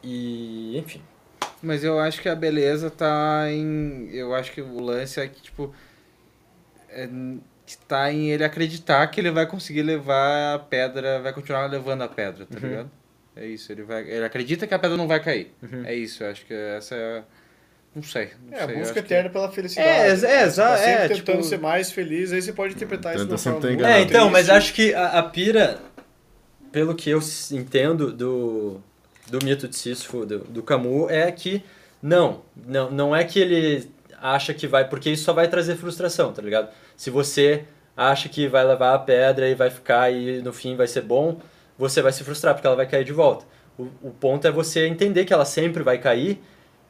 E. 0.04 0.78
Enfim. 0.78 1.02
Mas 1.62 1.84
eu 1.84 2.00
acho 2.00 2.22
que 2.22 2.30
a 2.30 2.36
beleza 2.36 2.90
tá 2.90 3.46
em. 3.52 4.10
Eu 4.12 4.34
acho 4.34 4.52
que 4.52 4.62
o 4.62 4.80
lance 4.82 5.20
é 5.20 5.28
que, 5.28 5.42
tipo. 5.42 5.74
É, 6.90 7.08
tá 7.88 8.12
em 8.12 8.32
ele 8.32 8.44
acreditar 8.44 9.06
que 9.08 9.22
ele 9.22 9.32
vai 9.32 9.46
conseguir 9.48 9.82
levar 9.84 10.56
a 10.56 10.60
pedra, 10.60 11.22
vai 11.22 11.32
continuar 11.32 11.68
levando 11.68 12.02
a 12.02 12.08
pedra, 12.08 12.46
tá 12.46 12.58
Uhum. 12.60 12.68
ligado? 12.70 12.92
É 13.36 13.46
isso, 13.46 13.72
ele 13.72 13.84
vai. 13.84 14.02
Ele 14.10 14.26
acredita 14.26 14.68
que 14.68 14.74
a 14.74 14.80
pedra 14.80 14.98
não 14.98 15.08
vai 15.08 15.22
cair. 15.24 15.54
Uhum. 15.64 15.86
É 15.86 15.96
isso, 15.96 16.24
eu 16.24 16.30
acho 16.32 16.46
que 16.46 16.54
essa 16.54 16.96
é. 16.96 17.20
a- 17.20 17.24
Não 17.94 18.02
sei. 18.04 18.30
Não 18.50 18.58
É, 18.58 18.62
a 18.64 18.66
sei, 18.66 18.76
eu 18.76 18.80
busca 18.80 18.82
acho 18.82 18.94
que- 18.94 19.00
eterna 19.00 19.30
pela 19.30 19.52
felicidade. 19.52 19.88
É, 19.90 20.02
é, 20.02 20.08
Tá 20.08 20.14
exa- 20.44 20.78
sempre 20.78 20.92
é, 20.92 21.08
tentando 21.10 21.16
tipo- 21.38 21.44
ser 21.44 21.60
mais 21.60 21.92
feliz, 21.92 22.32
aí 22.32 22.42
você 22.42 22.54
pode 22.54 22.74
interpretar 22.74 23.16
isso 23.16 23.26
de 23.26 23.32
uma 23.32 23.38
forma 23.38 23.60
muito 23.60 23.86
É, 23.86 24.02
então, 24.02 24.30
mas 24.30 24.50
acho 24.50 24.74
que 24.74 24.94
a, 24.94 25.20
a 25.20 25.24
pira, 25.24 25.80
pelo 26.72 26.96
que 26.96 27.10
eu 27.10 27.20
entendo 27.52 28.12
do, 28.14 28.80
do 29.30 29.44
mito 29.44 29.68
de 29.68 29.76
Sísifo, 29.76 30.26
do, 30.26 30.40
do 30.40 30.64
Camus, 30.64 31.12
é 31.12 31.30
que 31.32 31.62
não, 32.02 32.42
não, 32.56 32.90
não 32.90 33.16
é 33.16 33.24
que 33.26 33.40
ele 33.40 33.92
acha 34.22 34.54
que 34.54 34.68
vai, 34.68 34.88
porque 34.88 35.10
isso 35.10 35.24
só 35.26 35.34
vai 35.34 35.48
trazer 35.50 35.76
frustração, 35.76 36.32
tá 36.32 36.42
ligado? 36.42 36.70
Se 36.96 37.10
você 37.10 37.66
acha 37.98 38.30
que 38.30 38.48
vai 38.48 38.64
levar 38.66 38.94
a 38.94 39.00
pedra 39.00 39.50
e 39.50 39.54
vai 39.56 39.70
ficar 39.70 40.10
e 40.12 40.42
no 40.42 40.54
fim 40.54 40.76
vai 40.78 40.88
ser 40.88 41.02
bom, 41.02 41.40
você 41.78 42.02
vai 42.02 42.14
se 42.14 42.24
frustrar 42.24 42.54
porque 42.54 42.66
ela 42.66 42.76
vai 42.76 42.88
cair 42.88 43.04
de 43.04 43.12
volta. 43.12 43.44
O, 43.78 43.84
o 44.02 44.12
ponto 44.12 44.48
é 44.48 44.52
você 44.52 44.86
entender 44.88 45.26
que 45.26 45.34
ela 45.34 45.44
sempre 45.46 45.84
vai 45.84 45.98
cair 45.98 46.42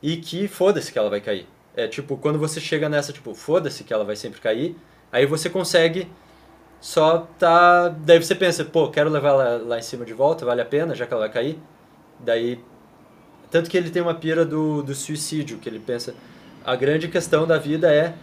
e 0.01 0.17
que 0.17 0.47
foda-se 0.47 0.91
que 0.91 0.97
ela 0.97 1.09
vai 1.09 1.21
cair. 1.21 1.47
É 1.75 1.87
tipo, 1.87 2.17
quando 2.17 2.37
você 2.39 2.59
chega 2.59 2.89
nessa, 2.89 3.13
tipo, 3.13 3.33
foda-se 3.33 3.83
que 3.83 3.93
ela 3.93 4.03
vai 4.03 4.15
sempre 4.15 4.41
cair, 4.41 4.75
aí 5.11 5.25
você 5.25 5.49
consegue 5.49 6.07
só 6.81 7.27
tá. 7.37 7.89
Daí 7.89 8.21
você 8.21 8.33
pensa, 8.33 8.65
pô, 8.65 8.89
quero 8.89 9.09
levar 9.09 9.29
ela 9.29 9.57
lá 9.63 9.77
em 9.77 9.83
cima 9.83 10.03
de 10.03 10.13
volta, 10.13 10.43
vale 10.43 10.61
a 10.61 10.65
pena, 10.65 10.95
já 10.95 11.05
que 11.05 11.13
ela 11.13 11.21
vai 11.21 11.31
cair. 11.31 11.59
Daí. 12.19 12.59
Tanto 13.51 13.69
que 13.69 13.77
ele 13.77 13.89
tem 13.89 14.01
uma 14.01 14.15
pira 14.15 14.45
do, 14.45 14.81
do 14.81 14.95
suicídio, 14.95 15.59
que 15.59 15.69
ele 15.69 15.79
pensa. 15.79 16.15
A 16.65 16.75
grande 16.75 17.07
questão 17.07 17.45
da 17.45 17.57
vida 17.57 17.93
é 17.93 18.13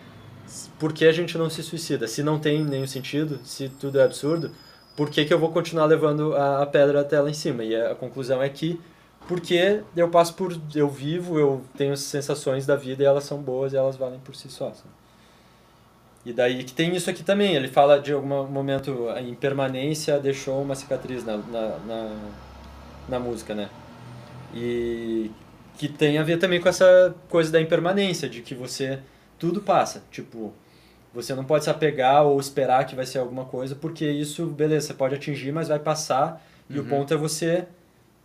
por 0.79 0.93
que 0.93 1.07
a 1.07 1.13
gente 1.13 1.37
não 1.37 1.51
se 1.51 1.63
suicida? 1.63 2.07
Se 2.09 2.23
não 2.23 2.39
tem 2.39 2.65
nenhum 2.65 2.87
sentido, 2.87 3.39
se 3.45 3.69
tudo 3.69 4.01
é 4.01 4.05
absurdo, 4.05 4.51
por 4.97 5.11
que, 5.11 5.25
que 5.25 5.33
eu 5.33 5.39
vou 5.39 5.53
continuar 5.53 5.85
levando 5.85 6.35
a, 6.35 6.63
a 6.63 6.67
pedra 6.67 7.01
até 7.01 7.21
lá 7.21 7.31
em 7.31 7.35
cima? 7.35 7.63
E 7.63 7.77
a 7.77 7.95
conclusão 7.95 8.43
é 8.43 8.49
que 8.49 8.81
porque 9.29 9.83
eu 9.97 10.09
passo 10.09 10.35
por. 10.35 10.59
eu 10.75 10.89
vivo, 10.89 11.39
eu 11.39 11.63
tenho 11.77 11.97
sensações 11.97 12.67
da 12.67 12.75
vida 12.75 13.03
e 13.03 13.07
elas 13.07 13.25
são 13.25 13.39
boas 13.41 13.73
e 13.73 13.77
elas 13.77 13.97
valem 13.97 14.19
por 14.21 14.35
si 14.35 14.49
só. 14.49 14.73
sabe? 14.73 14.89
E 16.27 16.33
daí 16.33 16.65
que 16.65 16.73
tem 16.73 16.95
isso 16.97 17.09
aqui 17.09 17.23
também, 17.23 17.55
ele 17.55 17.69
fala 17.69 18.01
de 18.01 18.13
algum 18.13 18.47
momento 18.49 19.09
a 19.11 19.21
impermanência 19.21 20.19
deixou 20.19 20.61
uma 20.61 20.75
cicatriz 20.75 21.25
na, 21.25 21.37
na, 21.37 21.79
na, 21.79 22.17
na 23.09 23.19
música, 23.21 23.55
né? 23.55 23.71
E 24.55 25.31
que 25.79 25.89
tem 25.89 26.19
a 26.19 26.23
ver 26.23 26.39
também 26.39 26.61
com 26.61 26.69
essa 26.69 27.15
coisa 27.29 27.53
da 27.53 27.61
impermanência, 27.61 28.29
de 28.29 28.43
que 28.43 28.55
você 28.55 28.99
tudo 29.39 29.61
passa, 29.63 30.03
tipo, 30.11 30.53
você 31.15 31.35
não 31.35 31.45
pode 31.45 31.65
se 31.65 31.71
apegar 31.71 32.25
ou 32.25 32.39
esperar 32.41 32.85
que 32.85 32.97
vai 32.97 33.07
ser 33.07 33.19
alguma 33.19 33.45
coisa, 33.45 33.77
porque 33.77 34.05
isso, 34.11 34.47
beleza, 34.47 34.89
você 34.89 34.95
pode 34.95 35.15
atingir, 35.15 35.53
mas 35.53 35.69
vai 35.69 35.79
passar, 35.79 36.45
e 36.69 36.79
o 36.79 36.83
Uhum. 36.83 36.89
ponto 36.89 37.15
é 37.15 37.17
você 37.17 37.67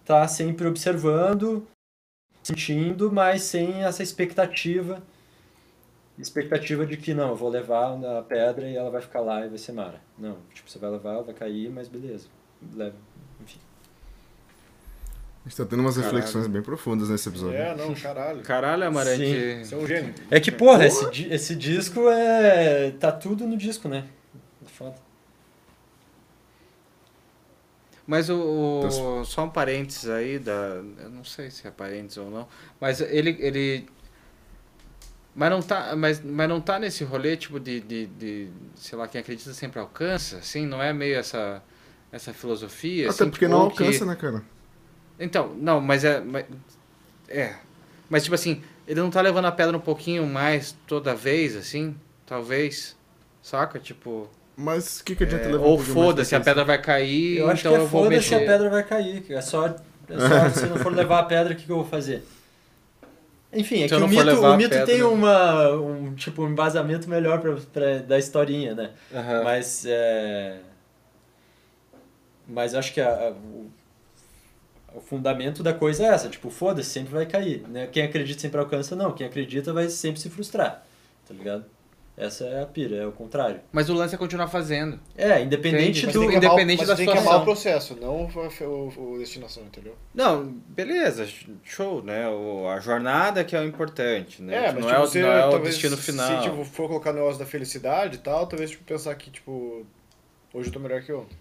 estar 0.03 0.27
sempre 0.27 0.67
observando, 0.67 1.65
sentindo, 2.43 3.11
mas 3.11 3.41
sem 3.43 3.83
essa 3.83 4.03
expectativa 4.03 5.01
expectativa 6.19 6.85
de 6.85 6.95
que 6.95 7.11
não, 7.11 7.29
eu 7.29 7.35
vou 7.35 7.49
levar 7.49 7.93
a 8.19 8.21
pedra 8.21 8.69
e 8.69 8.75
ela 8.75 8.91
vai 8.91 9.01
ficar 9.01 9.19
lá 9.19 9.43
e 9.43 9.49
vai 9.49 9.57
ser 9.57 9.71
Mara. 9.71 9.99
Não, 10.15 10.37
tipo, 10.53 10.69
você 10.69 10.77
vai 10.77 10.91
levar, 10.91 11.13
ela 11.13 11.23
vai 11.23 11.33
cair, 11.33 11.69
mas 11.71 11.87
beleza. 11.87 12.27
Leva, 12.75 12.95
enfim. 13.41 13.57
A 15.43 15.49
gente 15.49 15.57
tá 15.57 15.65
tendo 15.65 15.79
umas 15.79 15.95
Caralho. 15.95 16.13
reflexões 16.15 16.45
bem 16.47 16.61
profundas 16.61 17.09
nesse 17.09 17.27
episódio. 17.27 17.57
É, 17.57 17.75
não, 17.75 17.95
caralho. 17.95 18.41
Caralho, 18.43 18.85
Amarante. 18.85 19.65
Você 19.65 19.73
é 19.73 19.77
um 19.77 19.87
gênio. 19.87 20.13
É 20.29 20.39
que, 20.39 20.51
porra, 20.51 20.85
esse, 20.85 21.09
di- 21.09 21.33
esse 21.33 21.55
disco 21.55 22.07
é. 22.07 22.91
tá 22.91 23.11
tudo 23.11 23.47
no 23.47 23.57
disco, 23.57 23.89
né? 23.89 24.05
Foda. 24.67 24.95
Mas 28.05 28.29
o, 28.29 28.35
o- 29.21 29.25
só 29.25 29.45
um 29.45 29.49
parênteses 29.49 30.09
aí 30.09 30.37
da, 30.39 30.51
eu 30.53 31.09
não 31.09 31.23
sei 31.23 31.49
se 31.49 31.65
é 31.67 31.71
parênteses 31.71 32.17
ou 32.17 32.29
não, 32.29 32.47
mas 32.79 32.99
ele 32.99 33.37
ele 33.39 33.85
mas 35.35 35.49
não 35.49 35.61
tá, 35.61 35.95
mas, 35.95 36.21
mas 36.23 36.47
não 36.47 36.61
tá 36.61 36.77
nesse 36.77 37.03
rolê 37.03 37.35
tipo 37.35 37.59
de, 37.59 37.79
de, 37.81 38.05
de 38.05 38.49
sei 38.75 38.97
lá, 38.97 39.07
quem 39.07 39.19
acredita 39.19 39.51
sempre 39.53 39.79
alcança, 39.79 40.37
assim, 40.37 40.65
não 40.65 40.81
é 40.81 40.93
meio 40.93 41.17
essa 41.17 41.61
essa 42.11 42.31
filosofia 42.31 43.05
Até 43.09 43.23
assim, 43.23 43.29
porque 43.31 43.45
tipo, 43.45 43.51
não 43.57 43.63
ou 43.63 43.71
que- 43.71 43.83
alcança, 43.83 44.05
né, 44.05 44.15
cara? 44.15 44.43
Então, 45.19 45.53
não, 45.55 45.81
mas 45.81 46.03
é 46.03 46.19
mas, 46.19 46.45
é. 47.27 47.55
Mas 48.09 48.23
tipo 48.23 48.35
assim, 48.35 48.61
ele 48.87 48.99
não 49.01 49.09
tá 49.09 49.21
levando 49.21 49.45
a 49.45 49.51
pedra 49.51 49.75
um 49.75 49.79
pouquinho 49.79 50.27
mais 50.27 50.75
toda 50.85 51.15
vez 51.15 51.55
assim, 51.55 51.95
talvez. 52.25 52.95
Saca? 53.41 53.79
Tipo, 53.79 54.29
Mas 54.55 54.99
o 54.99 55.03
que, 55.03 55.15
que 55.15 55.23
adianta 55.23 55.45
é, 55.45 55.51
levar 55.51 55.65
um 55.65 55.69
ou 55.69 55.77
mais 55.77 55.89
foda-se, 55.89 56.35
a 56.35 56.39
pedra 56.39 56.63
vai 56.63 56.79
cair, 56.81 57.37
Eu 57.37 57.49
acho 57.49 57.61
então 57.61 57.71
que 57.73 57.77
é 57.77 57.81
eu 57.81 57.87
vou 57.87 58.01
foda 58.03 58.15
mexer. 58.15 58.29
se 58.29 58.35
a 58.35 58.39
pedra 58.39 58.69
vai 58.69 58.83
cair. 58.83 59.25
É 59.31 59.41
só, 59.41 59.65
é 59.67 59.73
só 59.73 60.49
se 60.59 60.65
não 60.67 60.77
for 60.77 60.93
levar 60.93 61.19
a 61.19 61.23
pedra, 61.23 61.53
o 61.53 61.55
que, 61.55 61.65
que 61.65 61.71
eu 61.71 61.77
vou 61.77 61.85
fazer? 61.85 62.23
Enfim, 63.51 63.83
é 63.83 63.87
Se 63.87 63.95
que 63.95 64.01
o 64.01 64.07
mito, 64.07 64.21
o 64.41 64.57
mito 64.57 64.69
pedra- 64.69 64.85
tem 64.85 65.03
uma, 65.03 65.69
um, 65.75 66.13
tipo, 66.15 66.43
um 66.43 66.49
embasamento 66.49 67.07
melhor 67.09 67.39
pra, 67.39 67.55
pra, 67.71 67.97
da 67.99 68.17
historinha, 68.17 68.73
né? 68.73 68.91
Aham. 69.13 69.43
Mas 69.43 69.85
é. 69.87 70.57
Mas 72.47 72.75
acho 72.75 72.93
que 72.93 72.99
a- 73.01 73.09
a- 73.09 73.31
o, 73.31 73.71
o 74.95 75.01
fundamento 75.01 75.61
da 75.63 75.73
coisa 75.73 76.03
é 76.03 76.07
essa, 76.07 76.29
tipo, 76.29 76.49
foda-se, 76.49 76.89
sempre 76.89 77.13
vai 77.13 77.25
cair. 77.25 77.63
Né? 77.67 77.87
Quem 77.87 78.03
acredita 78.03 78.39
sempre 78.41 78.59
alcança, 78.59 78.95
não. 78.95 79.11
Quem 79.13 79.25
acredita 79.27 79.71
vai 79.73 79.89
sempre 79.89 80.19
se 80.19 80.29
frustrar. 80.29 80.83
Tá 81.27 81.33
ligado? 81.33 81.65
Essa 82.15 82.45
é 82.45 82.61
a 82.61 82.65
pira, 82.67 82.95
é 82.95 83.07
o 83.07 83.11
contrário. 83.11 83.59
Mas 83.71 83.89
o 83.89 83.93
lance 83.95 84.13
é 84.13 84.17
continuar 84.19 84.47
fazendo. 84.47 84.99
É, 85.17 85.41
independente 85.41 86.05
Entendi, 86.05 86.05
mas 86.05 86.13
do. 86.13 86.19
Tem 86.19 86.29
que 86.29 86.35
amar, 86.35 86.45
independente 86.45 86.77
mas 86.79 86.87
da 86.87 86.95
tem 86.95 87.05
que 87.05 87.11
amar 87.11 87.21
situação. 87.23 87.41
o 87.41 87.45
processo, 87.45 87.97
não 87.99 88.25
o, 88.27 89.13
o, 89.15 89.17
destinação, 89.17 89.63
entendeu? 89.63 89.95
Não, 90.13 90.45
beleza, 90.45 91.27
show, 91.63 92.03
né? 92.03 92.29
O, 92.29 92.67
a 92.69 92.79
jornada 92.79 93.43
que 93.43 93.55
é 93.55 93.59
o 93.59 93.65
importante, 93.65 94.43
né? 94.43 94.55
É, 94.55 94.67
Tipo, 94.67 94.81
mas 94.81 94.85
não, 94.85 94.89
tipo, 94.91 94.95
é, 94.95 94.99
o- 94.99 95.07
você 95.07 95.21
não 95.23 95.31
é 95.31 95.45
o 95.47 95.59
destino 95.59 95.97
final. 95.97 96.43
Se 96.43 96.49
tipo, 96.49 96.63
for 96.65 96.87
colocar 96.87 97.09
o 97.09 97.13
negócio 97.13 97.39
da 97.39 97.47
felicidade 97.47 98.17
e 98.17 98.19
tal, 98.19 98.45
talvez 98.45 98.69
tipo, 98.69 98.83
pensar 98.83 99.15
que, 99.15 99.31
tipo, 99.31 99.83
hoje 100.53 100.69
eu 100.69 100.73
tô 100.73 100.79
melhor 100.79 101.01
que 101.01 101.11
ontem. 101.11 101.35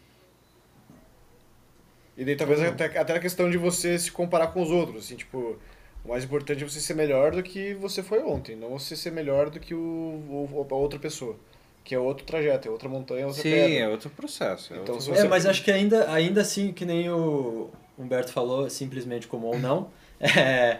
E 2.16 2.24
daí 2.24 2.36
talvez 2.36 2.60
até, 2.62 2.86
até 2.98 3.16
a 3.16 3.20
questão 3.20 3.50
de 3.50 3.56
você 3.58 3.98
se 3.98 4.10
comparar 4.10 4.48
com 4.48 4.62
os 4.62 4.70
outros, 4.70 5.04
assim, 5.04 5.16
tipo, 5.16 5.58
o 6.04 6.08
mais 6.08 6.24
importante 6.24 6.62
é 6.62 6.68
você 6.68 6.80
ser 6.80 6.94
melhor 6.94 7.32
do 7.32 7.42
que 7.42 7.74
você 7.74 8.02
foi 8.02 8.22
ontem, 8.22 8.56
não 8.56 8.70
você 8.78 8.96
ser 8.96 9.10
melhor 9.12 9.50
do 9.50 9.60
que 9.60 9.74
o, 9.74 9.78
o- 9.78 10.66
a 10.70 10.74
outra 10.74 10.98
pessoa. 10.98 11.36
Que 11.84 11.94
é 11.94 11.98
outro 11.98 12.24
trajeto, 12.24 12.68
é 12.68 12.70
outra 12.70 12.88
montanha, 12.88 13.26
outra 13.26 13.42
Sim, 13.42 13.50
pedra. 13.50 13.80
é 13.80 13.88
outro 13.88 14.10
processo. 14.10 14.72
é 14.72 14.78
Então, 14.78 14.94
outro 14.94 15.02
se 15.14 15.18
É, 15.18 15.22
você- 15.22 15.28
mas 15.28 15.46
acho 15.46 15.64
que 15.64 15.70
ainda, 15.70 16.10
ainda 16.12 16.40
assim, 16.40 16.72
que 16.72 16.84
nem 16.84 17.10
o 17.10 17.70
Humberto 17.98 18.32
falou, 18.32 18.68
simplesmente 18.70 19.26
como 19.26 19.46
ou 19.48 19.58
não, 19.58 19.90
é, 20.20 20.78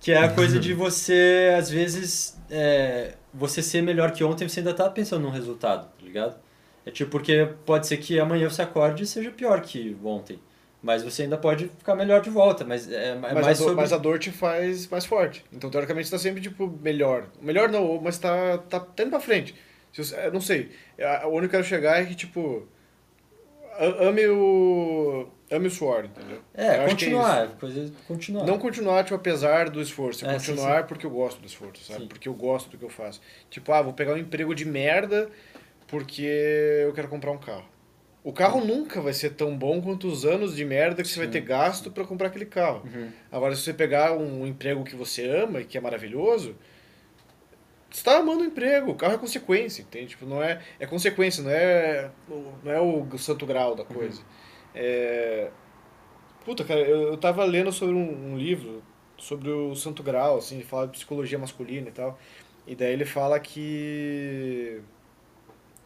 que 0.00 0.12
é 0.12 0.18
a 0.18 0.28
coisa 0.28 0.58
de 0.58 0.74
você, 0.74 1.54
às 1.58 1.70
vezes, 1.70 2.38
é, 2.50 3.14
você 3.32 3.62
ser 3.62 3.82
melhor 3.82 4.12
que 4.12 4.22
ontem, 4.24 4.48
você 4.48 4.60
ainda 4.60 4.74
tá 4.74 4.90
pensando 4.90 5.22
num 5.22 5.30
resultado, 5.30 5.86
tá 5.86 6.04
ligado? 6.04 6.36
É 6.84 6.90
tipo, 6.90 7.10
porque 7.10 7.48
pode 7.64 7.86
ser 7.86 7.96
que 7.98 8.18
amanhã 8.18 8.50
você 8.50 8.60
acorde 8.62 9.04
e 9.04 9.06
seja 9.06 9.30
pior 9.30 9.60
que 9.62 9.96
ontem. 10.04 10.38
Mas 10.82 11.02
você 11.04 11.22
ainda 11.22 11.38
pode 11.38 11.68
ficar 11.68 11.94
melhor 11.94 12.20
de 12.20 12.28
volta, 12.28 12.64
mas 12.64 12.90
é, 12.90 13.10
é 13.10 13.14
Mas, 13.14 13.32
mais 13.34 13.46
a 13.46 13.50
dor, 13.50 13.56
sobre... 13.56 13.74
mas 13.76 13.92
a 13.92 13.98
dor 13.98 14.18
te 14.18 14.32
faz 14.32 14.88
mais 14.88 15.06
forte. 15.06 15.44
Então, 15.52 15.70
teoricamente, 15.70 16.08
você 16.08 16.16
tá 16.16 16.18
sempre, 16.18 16.40
tipo, 16.40 16.66
melhor. 16.82 17.26
Melhor 17.40 17.68
não, 17.68 18.00
mas 18.00 18.18
tá, 18.18 18.58
tá, 18.58 18.80
tá 18.80 19.02
indo 19.04 19.10
pra 19.10 19.20
frente. 19.20 19.54
Se 19.92 20.04
você, 20.04 20.16
eu 20.26 20.32
não 20.32 20.40
sei. 20.40 20.72
A- 21.00 21.28
Onde 21.28 21.46
eu 21.46 21.50
quero 21.50 21.62
chegar 21.62 22.02
é 22.02 22.04
que, 22.04 22.16
tipo... 22.16 22.66
Ame 23.78 24.26
o... 24.26 25.28
Ame 25.50 25.68
o 25.68 25.70
suor, 25.70 26.04
entendeu? 26.04 26.38
É, 26.54 26.78
Eu 26.78 26.84
que 26.84 26.90
continuar, 26.90 27.46
isso. 27.46 27.56
coisa 27.56 27.92
continuar. 28.08 28.44
Não 28.46 28.58
continuar, 28.58 29.04
tipo, 29.04 29.14
apesar 29.14 29.70
do 29.70 29.80
esforço. 29.80 30.26
É, 30.26 30.38
sim, 30.38 30.46
continuar 30.52 30.86
porque 30.86 31.06
eu 31.06 31.10
gosto 31.10 31.40
do 31.40 31.46
esforço, 31.46 31.84
sabe? 31.84 32.00
Sim. 32.00 32.08
Porque 32.08 32.28
eu 32.28 32.34
gosto 32.34 32.70
do 32.70 32.76
que 32.78 32.84
eu 32.84 32.88
faço. 32.90 33.20
Tipo, 33.50 33.72
ah, 33.72 33.82
vou 33.82 33.92
pegar 33.92 34.14
um 34.14 34.18
emprego 34.18 34.54
de 34.54 34.64
merda 34.64 35.30
porque 35.86 36.22
eu 36.84 36.92
quero 36.92 37.08
comprar 37.08 37.30
um 37.32 37.38
carro. 37.38 37.64
O 38.24 38.32
carro 38.32 38.64
nunca 38.64 39.00
vai 39.00 39.12
ser 39.12 39.30
tão 39.30 39.56
bom 39.56 39.82
quanto 39.82 40.06
os 40.06 40.24
anos 40.24 40.54
de 40.54 40.64
merda 40.64 41.02
que 41.02 41.08
você 41.08 41.18
vai 41.18 41.26
ter 41.28 41.40
gasto 41.40 41.90
pra 41.90 42.04
comprar 42.04 42.28
aquele 42.28 42.46
carro. 42.46 42.82
Uhum. 42.84 43.10
Agora, 43.32 43.54
se 43.56 43.62
você 43.62 43.74
pegar 43.74 44.12
um 44.16 44.46
emprego 44.46 44.84
que 44.84 44.94
você 44.94 45.26
ama 45.28 45.60
e 45.60 45.64
que 45.64 45.76
é 45.76 45.80
maravilhoso, 45.80 46.54
você 47.90 48.04
tá 48.04 48.18
amando 48.18 48.42
o 48.42 48.46
emprego. 48.46 48.92
O 48.92 48.94
carro 48.94 49.14
é 49.14 49.18
consequência, 49.18 49.82
entende? 49.82 50.08
Tipo, 50.10 50.24
não 50.24 50.40
é, 50.42 50.62
é 50.78 50.86
consequência, 50.86 51.42
não 51.42 51.50
é, 51.50 52.10
o- 52.30 52.52
não 52.62 52.72
é 52.72 52.80
o 52.80 53.18
santo 53.18 53.44
grau 53.44 53.74
da 53.74 53.84
coisa. 53.84 54.22
É... 54.74 55.50
Puta, 56.44 56.64
cara, 56.64 56.80
eu, 56.80 57.02
eu 57.08 57.16
tava 57.16 57.44
lendo 57.44 57.70
sobre 57.72 57.94
um, 57.94 58.32
um 58.34 58.38
livro 58.38 58.82
sobre 59.18 59.50
o 59.50 59.74
santo 59.76 60.02
grau, 60.02 60.38
assim, 60.38 60.56
ele 60.56 60.64
fala 60.64 60.86
de 60.86 60.92
psicologia 60.92 61.38
masculina 61.38 61.88
e 61.88 61.92
tal. 61.92 62.18
E 62.66 62.74
daí 62.74 62.92
ele 62.92 63.04
fala 63.04 63.38
que 63.38 64.80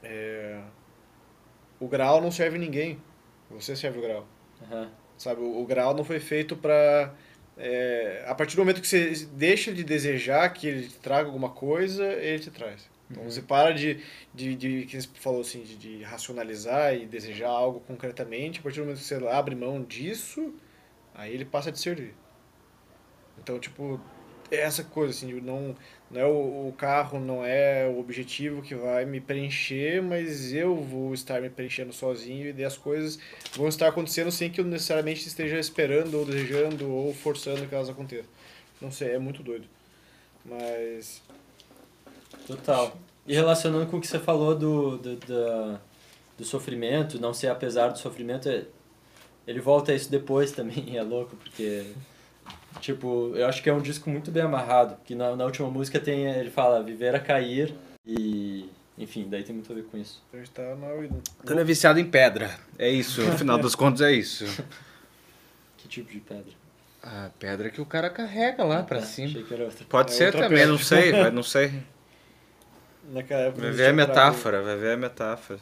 é, 0.02 0.58
o 1.80 1.88
grau 1.88 2.20
não 2.20 2.30
serve 2.30 2.58
ninguém. 2.58 2.98
Você 3.50 3.76
serve 3.76 3.98
o 3.98 4.02
grau. 4.02 4.26
Aham. 4.62 4.90
Sabe, 5.16 5.40
o, 5.40 5.60
o 5.60 5.66
grau 5.66 5.94
não 5.94 6.04
foi 6.04 6.20
feito 6.20 6.56
pra. 6.56 7.14
é, 7.56 8.24
a 8.26 8.34
partir 8.34 8.56
do 8.56 8.60
momento 8.60 8.80
que 8.80 8.88
você 8.88 9.26
deixa 9.32 9.72
de 9.72 9.82
desejar 9.82 10.48
que 10.50 10.66
ele 10.66 10.88
te 10.88 10.98
traga 10.98 11.26
alguma 11.26 11.50
coisa, 11.50 12.04
ele 12.12 12.38
te 12.38 12.50
traz. 12.50 12.88
Então 13.10 13.24
você 13.24 13.40
para 13.40 13.72
de, 13.72 14.02
de, 14.34 14.54
de 14.56 14.86
que 14.86 15.00
você 15.00 15.08
falou 15.14 15.40
assim, 15.40 15.62
de, 15.62 15.76
de 15.76 16.02
racionalizar 16.02 16.94
e 16.94 17.06
desejar 17.06 17.48
algo 17.48 17.80
concretamente, 17.80 18.58
a 18.58 18.62
partir 18.62 18.80
do 18.80 18.86
momento 18.86 18.98
que 18.98 19.04
você 19.04 19.14
abre 19.28 19.54
mão 19.54 19.82
disso, 19.82 20.52
aí 21.14 21.32
ele 21.32 21.44
passa 21.44 21.70
a 21.70 21.72
te 21.72 21.78
servir. 21.78 22.14
Então, 23.38 23.60
tipo, 23.60 24.00
é 24.50 24.56
essa 24.56 24.82
coisa 24.82 25.12
assim, 25.12 25.28
de 25.28 25.40
não, 25.40 25.76
não 26.10 26.20
é 26.20 26.24
o, 26.26 26.68
o 26.68 26.74
carro, 26.76 27.18
não 27.18 27.44
é 27.44 27.86
o 27.86 27.98
objetivo 27.98 28.62
que 28.62 28.74
vai 28.74 29.04
me 29.04 29.20
preencher, 29.20 30.00
mas 30.02 30.52
eu 30.52 30.76
vou 30.76 31.12
estar 31.14 31.40
me 31.40 31.50
preenchendo 31.50 31.92
sozinho 31.92 32.54
e 32.56 32.64
as 32.64 32.76
coisas 32.76 33.18
vão 33.56 33.68
estar 33.68 33.88
acontecendo 33.88 34.30
sem 34.30 34.50
que 34.50 34.60
eu 34.60 34.64
necessariamente 34.64 35.26
esteja 35.26 35.58
esperando 35.58 36.14
ou 36.18 36.24
desejando 36.24 36.90
ou 36.90 37.12
forçando 37.12 37.66
que 37.66 37.74
elas 37.74 37.88
aconteçam. 37.88 38.30
Não 38.80 38.90
sei, 38.90 39.10
é 39.12 39.18
muito 39.18 39.42
doido. 39.42 39.66
Mas 40.44 41.22
Total. 42.46 42.96
E 43.26 43.34
relacionando 43.34 43.86
com 43.86 43.96
o 43.96 44.00
que 44.00 44.06
você 44.06 44.18
falou 44.20 44.54
do, 44.54 44.96
do, 44.98 45.16
da- 45.16 45.80
do 46.38 46.44
sofrimento, 46.44 47.18
não 47.20 47.34
ser 47.34 47.48
apesar 47.48 47.88
do 47.88 47.98
sofrimento, 47.98 48.48
é- 48.48 48.64
ele 49.46 49.60
volta 49.60 49.90
a 49.92 49.94
isso 49.94 50.10
depois 50.10 50.52
também, 50.52 50.94
é 50.96 51.02
louco, 51.02 51.34
porque, 51.36 51.84
tipo, 52.80 53.32
eu 53.34 53.46
acho 53.46 53.62
que 53.62 53.68
é 53.68 53.72
um 53.72 53.80
disco 53.80 54.08
muito 54.10 54.30
bem 54.30 54.42
amarrado, 54.42 54.96
que 55.04 55.14
na, 55.14 55.34
na 55.36 55.44
última 55.44 55.68
música 55.70 55.98
tem, 56.00 56.26
ele 56.26 56.50
fala 56.50 56.82
viver 56.82 57.14
a 57.14 57.20
cair 57.20 57.74
e, 58.06 58.68
enfim, 58.98 59.26
daí 59.28 59.42
tem 59.42 59.54
muito 59.54 59.70
a 59.72 59.74
ver 59.74 59.84
com 59.84 59.96
isso. 59.96 60.22
gente 60.34 60.50
tá 60.50 60.62
é 61.60 61.64
viciado 61.64 61.98
em 62.00 62.04
pedra. 62.04 62.50
É 62.78 62.88
isso, 62.88 63.22
no 63.22 63.36
final 63.38 63.58
das 63.58 63.74
contas 63.74 64.00
é 64.02 64.12
isso. 64.12 64.44
Que 65.78 65.88
tipo 65.88 66.10
de 66.10 66.18
pedra? 66.18 66.52
A 67.02 67.30
pedra 67.38 67.70
que 67.70 67.80
o 67.80 67.86
cara 67.86 68.10
carrega 68.10 68.64
lá 68.64 68.82
pra 68.82 68.98
Ah, 68.98 69.02
cima. 69.02 69.28
Achei 69.28 69.42
que 69.44 69.54
era 69.54 69.64
outra. 69.64 69.84
Pode 69.88 70.10
É 70.10 70.14
ser 70.14 70.24
outra 70.26 70.40
também, 70.42 70.58
pedra. 70.58 70.72
não 70.72 70.78
sei, 70.78 71.12
vai- 71.12 71.30
não 71.30 71.42
sei. 71.44 71.72
Naquela 73.12 73.42
época 73.42 73.62
Vai 73.62 73.70
ver 73.70 73.86
a 73.86 73.92
metáfora, 73.92 74.62
vai 74.62 74.76
ver 74.76 74.92
a 74.94 74.96
metáfora. 74.96 75.60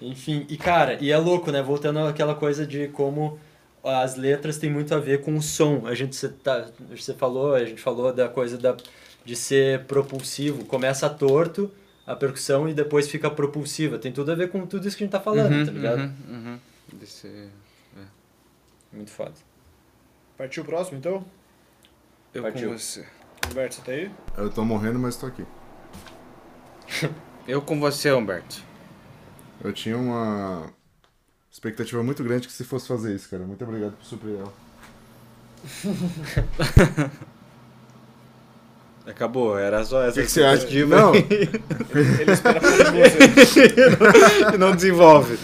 Enfim, 0.00 0.44
e 0.48 0.56
cara, 0.56 0.98
e 1.00 1.10
é 1.10 1.16
louco, 1.16 1.50
né? 1.50 1.62
Voltando 1.62 2.00
àquela 2.00 2.34
coisa 2.34 2.66
de 2.66 2.88
como 2.88 3.38
as 3.84 4.16
letras 4.16 4.58
têm 4.58 4.70
muito 4.70 4.94
a 4.94 4.98
ver 4.98 5.22
com 5.22 5.34
o 5.36 5.42
som. 5.42 5.86
A 5.86 5.94
gente 5.94 6.14
cê 6.16 6.28
tá, 6.28 6.68
você 6.90 7.14
falou, 7.14 7.54
a 7.54 7.64
gente 7.64 7.80
falou 7.80 8.12
da 8.12 8.28
coisa 8.28 8.56
da, 8.58 8.76
de 9.24 9.34
ser 9.36 9.84
propulsivo. 9.86 10.64
Começa 10.64 11.08
torto 11.10 11.70
a 12.06 12.14
percussão 12.16 12.68
e 12.68 12.74
depois 12.74 13.08
fica 13.08 13.30
propulsiva. 13.30 13.98
Tem 13.98 14.12
tudo 14.12 14.32
a 14.32 14.34
ver 14.34 14.50
com 14.50 14.66
tudo 14.66 14.86
isso 14.86 14.96
que 14.96 15.02
a 15.02 15.06
gente 15.06 15.12
tá 15.12 15.20
falando, 15.20 15.52
Uhum, 15.54 15.66
tá 15.66 15.72
ligado? 15.72 15.98
uhum, 16.00 16.14
uhum. 16.30 16.58
Desse- 16.94 17.48
Muito 18.92 19.10
foda. 19.10 19.32
Partiu 20.36 20.62
o 20.62 20.66
próximo, 20.66 20.98
então? 20.98 21.24
Eu 22.34 22.42
Partiu. 22.42 22.70
com 22.70 22.78
você. 22.78 23.06
Humberto, 23.50 23.74
você 23.76 23.82
tá 23.82 23.92
aí? 23.92 24.10
Eu 24.36 24.50
tô 24.50 24.64
morrendo, 24.64 24.98
mas 24.98 25.16
tô 25.16 25.26
aqui. 25.26 25.44
Eu 27.48 27.60
com 27.62 27.80
você, 27.80 28.12
Humberto. 28.12 28.62
Eu 29.62 29.72
tinha 29.72 29.96
uma 29.96 30.72
expectativa 31.52 32.02
muito 32.02 32.24
grande 32.24 32.48
que 32.48 32.52
se 32.52 32.64
fosse 32.64 32.88
fazer 32.88 33.14
isso, 33.14 33.28
cara. 33.28 33.44
Muito 33.44 33.62
obrigado 33.62 33.92
por 33.92 34.04
suprir 34.06 34.36
ela. 34.38 34.52
Acabou, 39.06 39.58
era 39.58 39.84
só 39.84 40.02
essa 40.02 40.12
O 40.12 40.22
que, 40.22 40.26
que 40.26 40.32
você 40.32 40.44
acha? 40.44 40.64
expectativa. 40.64 40.96
Não, 40.96 41.14
Ele 42.20 42.32
espera 42.32 42.60
pouco 42.60 42.84
de 42.84 43.44
você. 43.44 43.74
e 44.54 44.56
não 44.58 44.74
desenvolve. 44.74 45.38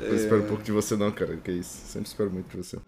eu 0.00 0.14
espero 0.14 0.42
um 0.42 0.46
pouco 0.46 0.62
de 0.62 0.70
você 0.72 0.96
não, 0.96 1.10
cara. 1.10 1.36
Que 1.36 1.50
isso. 1.52 1.76
Sempre 1.86 2.08
espero 2.08 2.30
muito 2.30 2.48
de 2.48 2.56
você. 2.56 2.78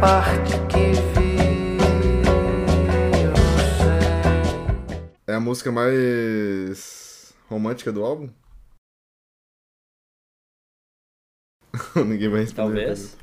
Parte 0.00 0.52
que 0.68 0.94
sem. 0.94 1.48
É 5.26 5.34
a 5.34 5.40
música 5.40 5.72
mais 5.72 7.34
romântica 7.48 7.90
do 7.90 8.04
álbum? 8.04 8.30
Ninguém 12.06 12.28
vai 12.28 12.40
responder. 12.42 12.86
Talvez. 12.86 13.16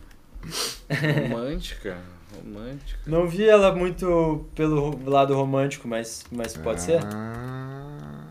Romântica, 1.29 1.97
romântica. 2.35 2.99
Não 3.07 3.27
vi 3.27 3.47
ela 3.47 3.73
muito 3.73 4.45
pelo 4.53 5.01
lado 5.09 5.33
romântico, 5.33 5.87
mas, 5.87 6.25
mas 6.29 6.57
pode 6.57 6.81
ser. 6.81 6.99
Ah. 7.05 8.27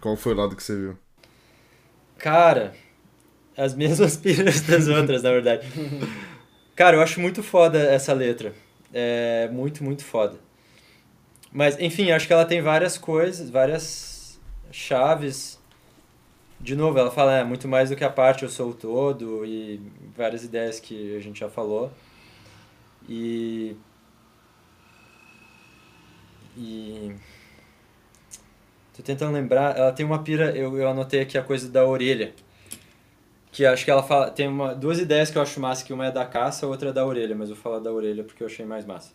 Qual 0.00 0.16
foi 0.16 0.34
o 0.34 0.36
lado 0.36 0.54
que 0.54 0.62
você 0.62 0.76
viu? 0.76 0.98
Cara, 2.18 2.74
as 3.56 3.74
mesmas 3.74 4.16
piras 4.18 4.60
das 4.60 4.86
outras, 4.86 5.22
na 5.22 5.30
verdade. 5.30 5.66
Cara, 6.80 6.96
eu 6.96 7.02
acho 7.02 7.20
muito 7.20 7.42
foda 7.42 7.78
essa 7.78 8.14
letra. 8.14 8.54
É 8.90 9.50
muito, 9.52 9.84
muito 9.84 10.02
foda. 10.02 10.38
Mas, 11.52 11.78
enfim, 11.78 12.10
acho 12.10 12.26
que 12.26 12.32
ela 12.32 12.46
tem 12.46 12.62
várias 12.62 12.96
coisas, 12.96 13.50
várias 13.50 14.40
chaves. 14.72 15.60
De 16.58 16.74
novo, 16.74 16.98
ela 16.98 17.10
fala, 17.10 17.36
é 17.40 17.44
muito 17.44 17.68
mais 17.68 17.90
do 17.90 17.96
que 17.96 18.02
a 18.02 18.08
parte, 18.08 18.44
eu 18.44 18.48
sou 18.48 18.70
o 18.70 18.74
todo, 18.74 19.44
e 19.44 19.78
várias 20.16 20.42
ideias 20.42 20.80
que 20.80 21.14
a 21.14 21.20
gente 21.20 21.40
já 21.40 21.50
falou. 21.50 21.92
E. 23.06 23.76
E. 26.56 27.14
Tô 28.96 29.02
tentando 29.02 29.34
lembrar, 29.34 29.76
ela 29.76 29.92
tem 29.92 30.06
uma 30.06 30.22
pira, 30.22 30.56
eu, 30.56 30.78
eu 30.78 30.88
anotei 30.88 31.20
aqui 31.20 31.36
a 31.36 31.42
coisa 31.42 31.68
da 31.68 31.84
orelha. 31.84 32.34
Que 33.52 33.66
acho 33.66 33.84
que 33.84 33.90
ela 33.90 34.02
fala. 34.02 34.30
Tem 34.30 34.46
uma, 34.48 34.74
duas 34.74 34.98
ideias 34.98 35.30
que 35.30 35.38
eu 35.38 35.42
acho 35.42 35.58
massa, 35.60 35.84
que 35.84 35.92
uma 35.92 36.06
é 36.06 36.10
da 36.10 36.24
caça, 36.24 36.66
a 36.66 36.68
outra 36.68 36.90
é 36.90 36.92
da 36.92 37.04
orelha, 37.04 37.34
mas 37.34 37.48
vou 37.48 37.56
falar 37.58 37.78
da 37.80 37.92
orelha 37.92 38.22
porque 38.24 38.42
eu 38.42 38.46
achei 38.46 38.64
mais 38.64 38.84
massa. 38.86 39.12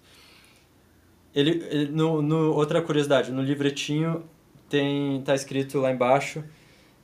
Ele, 1.34 1.64
ele- 1.70 1.92
no, 1.92 2.22
no, 2.22 2.54
outra 2.54 2.82
curiosidade, 2.82 3.32
no 3.32 3.42
livretinho 3.42 4.24
tem 4.70 5.22
tá 5.22 5.36
escrito 5.36 5.80
lá 5.80 5.92
embaixo 5.92 6.44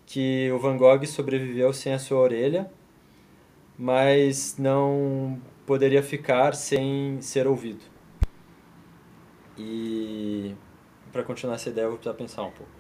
que 0.06 0.52
o 0.52 0.60
Van 0.60 0.76
Gogh 0.78 1.06
sobreviveu 1.06 1.72
sem 1.74 1.94
a 1.94 2.00
sua 2.00 2.20
orelha, 2.20 2.70
mas 3.78 4.58
não 4.58 5.40
poderia 5.66 6.04
ficar 6.04 6.54
sem 6.56 7.22
ser 7.22 7.48
ouvido. 7.48 7.84
E 9.58 10.56
para 11.12 11.24
continuar 11.24 11.56
essa 11.56 11.70
ideia 11.70 11.86
eu 11.86 11.90
vou 11.90 11.98
precisar 11.98 12.18
pensar 12.18 12.44
um 12.44 12.52
pouco. 12.52 12.72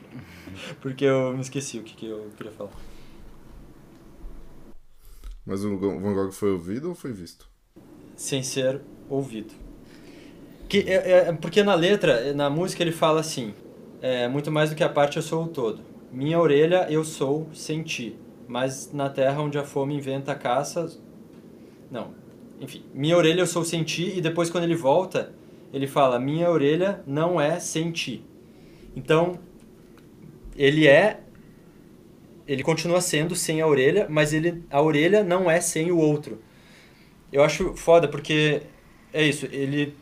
Porque 0.80 1.04
eu 1.04 1.32
me 1.32 1.40
esqueci 1.40 1.78
o 1.78 1.82
que, 1.82 1.94
que 1.94 2.06
eu 2.06 2.30
queria 2.36 2.52
falar. 2.52 2.70
Mas 5.44 5.64
o 5.64 5.76
Van 5.76 6.14
Gogh 6.14 6.30
foi 6.32 6.52
ouvido 6.52 6.90
ou 6.90 6.94
foi 6.94 7.12
visto? 7.12 7.50
sem 8.14 8.42
ser 8.42 8.80
ouvido. 9.08 9.52
Que 10.68 10.78
é, 10.80 11.10
é- 11.28 11.32
porque 11.32 11.62
na 11.62 11.74
letra, 11.74 12.32
na 12.32 12.48
música 12.48 12.82
ele 12.82 12.92
fala 12.92 13.20
assim: 13.20 13.54
é, 14.00 14.28
muito 14.28 14.50
mais 14.50 14.70
do 14.70 14.76
que 14.76 14.84
a 14.84 14.88
parte 14.88 15.16
eu 15.16 15.22
sou 15.22 15.44
o 15.44 15.48
todo. 15.48 15.80
Minha 16.12 16.38
orelha 16.38 16.86
eu 16.90 17.04
sou 17.04 17.48
sem 17.52 17.82
ti, 17.82 18.16
mas 18.46 18.92
na 18.92 19.08
terra 19.08 19.40
onde 19.42 19.58
a 19.58 19.64
fome 19.64 19.94
inventa 19.94 20.32
a 20.32 20.34
caça. 20.34 20.90
Não, 21.90 22.14
enfim, 22.60 22.84
minha 22.94 23.16
orelha 23.16 23.40
eu 23.40 23.46
sou 23.46 23.64
sem 23.64 23.82
ti, 23.82 24.12
e 24.16 24.20
depois 24.20 24.48
quando 24.50 24.64
ele 24.64 24.76
volta, 24.76 25.32
ele 25.72 25.86
fala: 25.86 26.18
minha 26.18 26.50
orelha 26.50 27.02
não 27.06 27.40
é 27.40 27.58
sem 27.58 27.90
ti. 27.90 28.24
Então, 28.94 29.38
ele 30.56 30.86
é. 30.86 31.21
Ele 32.46 32.62
continua 32.62 33.00
sendo 33.00 33.34
sem 33.36 33.60
a 33.60 33.66
orelha, 33.66 34.06
mas 34.08 34.32
ele, 34.32 34.62
a 34.70 34.80
orelha 34.80 35.22
não 35.22 35.50
é 35.50 35.60
sem 35.60 35.90
o 35.90 35.98
outro. 35.98 36.40
Eu 37.32 37.42
acho 37.42 37.74
foda 37.76 38.08
porque 38.08 38.62
é 39.12 39.24
isso, 39.24 39.46
ele 39.46 39.94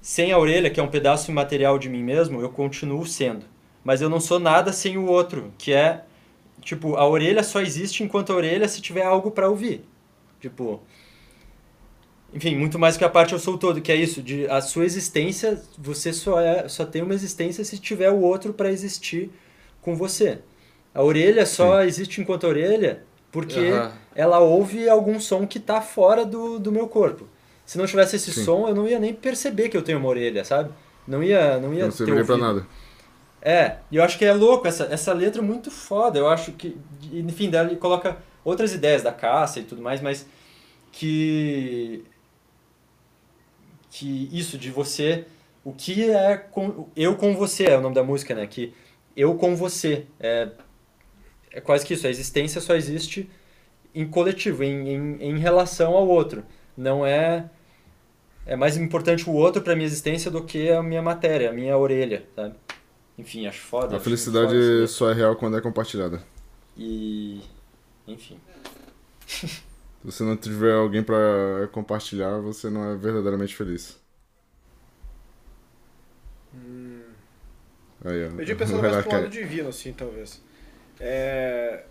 sem 0.00 0.30
a 0.30 0.38
orelha, 0.38 0.70
que 0.70 0.78
é 0.78 0.82
um 0.82 0.88
pedaço 0.88 1.30
imaterial 1.30 1.78
de 1.78 1.88
mim 1.88 2.02
mesmo, 2.02 2.40
eu 2.40 2.48
continuo 2.48 3.04
sendo. 3.04 3.44
Mas 3.82 4.00
eu 4.00 4.08
não 4.08 4.20
sou 4.20 4.38
nada 4.38 4.72
sem 4.72 4.96
o 4.96 5.06
outro, 5.06 5.52
que 5.58 5.72
é 5.72 6.04
tipo, 6.62 6.96
a 6.96 7.08
orelha 7.08 7.42
só 7.42 7.60
existe 7.60 8.02
enquanto 8.02 8.32
a 8.32 8.36
orelha 8.36 8.68
se 8.68 8.80
tiver 8.80 9.04
algo 9.04 9.30
pra 9.30 9.48
ouvir. 9.48 9.84
Tipo, 10.40 10.80
enfim, 12.32 12.54
muito 12.56 12.78
mais 12.78 12.96
que 12.96 13.04
a 13.04 13.08
parte 13.08 13.32
eu 13.32 13.38
sou 13.38 13.56
todo, 13.56 13.80
que 13.80 13.90
é 13.90 13.96
isso, 13.96 14.22
de 14.22 14.46
a 14.48 14.60
sua 14.60 14.84
existência, 14.84 15.62
você 15.78 16.12
só 16.12 16.40
é, 16.40 16.68
só 16.68 16.84
tem 16.84 17.02
uma 17.02 17.14
existência 17.14 17.64
se 17.64 17.78
tiver 17.78 18.10
o 18.10 18.20
outro 18.20 18.52
pra 18.52 18.70
existir 18.70 19.30
com 19.80 19.96
você. 19.96 20.40
A 20.96 21.02
orelha 21.02 21.44
só 21.44 21.82
existe 21.82 22.20
enquanto 22.20 22.46
a 22.46 22.48
orelha 22.48 23.04
porque 23.30 23.60
Aham. 23.60 23.92
ela 24.14 24.38
ouve 24.38 24.88
algum 24.88 25.20
som 25.20 25.46
que 25.46 25.60
tá 25.60 25.82
fora 25.82 26.24
do, 26.24 26.58
do 26.58 26.72
meu 26.72 26.88
corpo. 26.88 27.28
Se 27.66 27.76
não 27.76 27.84
tivesse 27.86 28.16
esse 28.16 28.32
Sim. 28.32 28.44
som, 28.44 28.66
eu 28.66 28.74
não 28.74 28.88
ia 28.88 28.98
nem 28.98 29.12
perceber 29.12 29.68
que 29.68 29.76
eu 29.76 29.82
tenho 29.82 29.98
uma 29.98 30.08
orelha, 30.08 30.42
sabe? 30.42 30.70
Não 31.06 31.22
ia, 31.22 31.58
não 31.58 31.74
ia 31.74 31.84
Não 31.84 31.90
serviria 31.90 32.24
pra 32.24 32.34
ouvido. 32.36 32.54
nada. 32.54 32.66
É, 33.42 33.76
e 33.90 33.96
eu 33.96 34.02
acho 34.02 34.16
que 34.16 34.24
é 34.24 34.32
louco, 34.32 34.66
essa, 34.66 34.84
essa 34.84 35.12
letra 35.12 35.42
é 35.42 35.44
muito 35.44 35.70
foda. 35.70 36.18
Eu 36.18 36.28
acho 36.28 36.52
que, 36.52 36.78
enfim, 37.12 37.50
ele 37.54 37.76
coloca 37.76 38.16
outras 38.42 38.72
ideias 38.72 39.02
da 39.02 39.12
caça 39.12 39.60
e 39.60 39.64
tudo 39.64 39.82
mais, 39.82 40.00
mas 40.00 40.26
que. 40.90 42.04
Que 43.90 44.30
isso 44.32 44.56
de 44.56 44.70
você. 44.70 45.26
O 45.62 45.72
que 45.72 46.10
é. 46.10 46.36
Com, 46.38 46.88
eu 46.96 47.16
com 47.16 47.34
você 47.36 47.64
é 47.66 47.76
o 47.76 47.80
nome 47.82 47.94
da 47.94 48.02
música, 48.02 48.34
né? 48.34 48.46
Que 48.46 48.72
eu 49.16 49.34
com 49.34 49.54
você. 49.54 50.06
É, 50.18 50.48
é 51.56 51.60
quase 51.62 51.86
que 51.86 51.94
isso. 51.94 52.06
A 52.06 52.10
existência 52.10 52.60
só 52.60 52.74
existe 52.74 53.30
em 53.94 54.06
coletivo, 54.06 54.62
em, 54.62 54.90
em, 54.90 55.22
em 55.22 55.38
relação 55.38 55.94
ao 55.94 56.06
outro. 56.06 56.44
Não 56.76 57.04
é. 57.04 57.48
É 58.44 58.54
mais 58.54 58.76
importante 58.76 59.28
o 59.28 59.32
outro 59.32 59.62
pra 59.62 59.74
minha 59.74 59.86
existência 59.86 60.30
do 60.30 60.44
que 60.44 60.70
a 60.70 60.82
minha 60.82 61.00
matéria, 61.00 61.48
a 61.48 61.52
minha 61.52 61.76
orelha, 61.76 62.26
sabe? 62.36 62.54
Enfim, 63.18 63.46
acho 63.46 63.60
foda. 63.62 63.94
A 63.94 63.96
acho 63.96 64.04
felicidade 64.04 64.54
foda 64.54 64.86
só 64.86 65.10
é 65.10 65.14
real 65.14 65.34
quando 65.34 65.56
é 65.56 65.60
compartilhada. 65.62 66.22
E. 66.76 67.40
Enfim. 68.06 68.38
Se 69.26 69.64
você 70.04 70.22
não 70.22 70.36
tiver 70.36 70.74
alguém 70.74 71.02
pra 71.02 71.16
compartilhar, 71.72 72.38
você 72.38 72.68
não 72.68 72.92
é 72.92 72.94
verdadeiramente 72.94 73.56
feliz. 73.56 73.98
Aí, 78.04 78.24
ó. 78.24 78.40
Eu 78.40 78.44
tinha 78.44 78.56
pensado 78.56 78.78
Vai 78.82 78.90
lá, 78.90 78.96
mais 78.96 79.06
pro 79.06 79.16
lado 79.16 79.28
divino, 79.28 79.70
assim, 79.70 79.92
talvez. 79.92 80.40
É. 81.00 81.84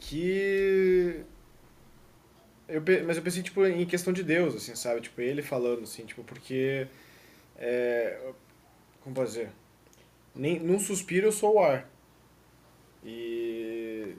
Que. 0.00 1.24
Eu, 2.68 2.82
mas 3.06 3.16
eu 3.16 3.22
pensei, 3.22 3.42
tipo, 3.42 3.64
em 3.64 3.86
questão 3.86 4.12
de 4.12 4.22
Deus, 4.22 4.54
assim, 4.56 4.74
sabe? 4.74 5.00
Tipo, 5.00 5.20
ele 5.20 5.42
falando, 5.42 5.82
assim, 5.84 6.04
tipo, 6.04 6.22
porque. 6.24 6.86
É, 7.58 8.18
como 9.00 9.14
posso 9.14 9.32
dizer? 9.32 9.50
Nem, 10.34 10.58
num 10.60 10.78
suspiro 10.78 11.26
eu 11.28 11.32
sou 11.32 11.54
o 11.54 11.60
ar. 11.60 11.88
E. 13.04 14.14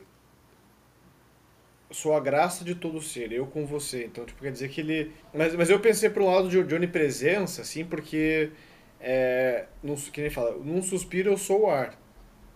Sou 1.92 2.14
a 2.14 2.20
graça 2.20 2.66
de 2.66 2.76
todo 2.76 3.02
ser, 3.02 3.32
eu 3.32 3.48
com 3.48 3.66
você. 3.66 4.06
Então, 4.06 4.26
tipo, 4.26 4.42
quer 4.42 4.52
dizer 4.52 4.70
que 4.70 4.82
ele. 4.82 5.14
Mas, 5.34 5.56
mas 5.56 5.70
eu 5.70 5.80
pensei 5.80 6.10
pro 6.10 6.26
lado 6.26 6.50
de, 6.50 6.62
de 6.64 6.76
onipresença, 6.76 7.62
assim, 7.62 7.86
porque. 7.86 8.52
É, 9.00 9.68
num, 9.84 9.96
que 9.96 10.22
nem 10.22 10.30
fala, 10.30 10.58
num 10.58 10.82
suspiro 10.82 11.32
eu 11.32 11.38
sou 11.38 11.64
o 11.64 11.70
ar. 11.70 11.98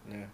Né? 0.07 0.27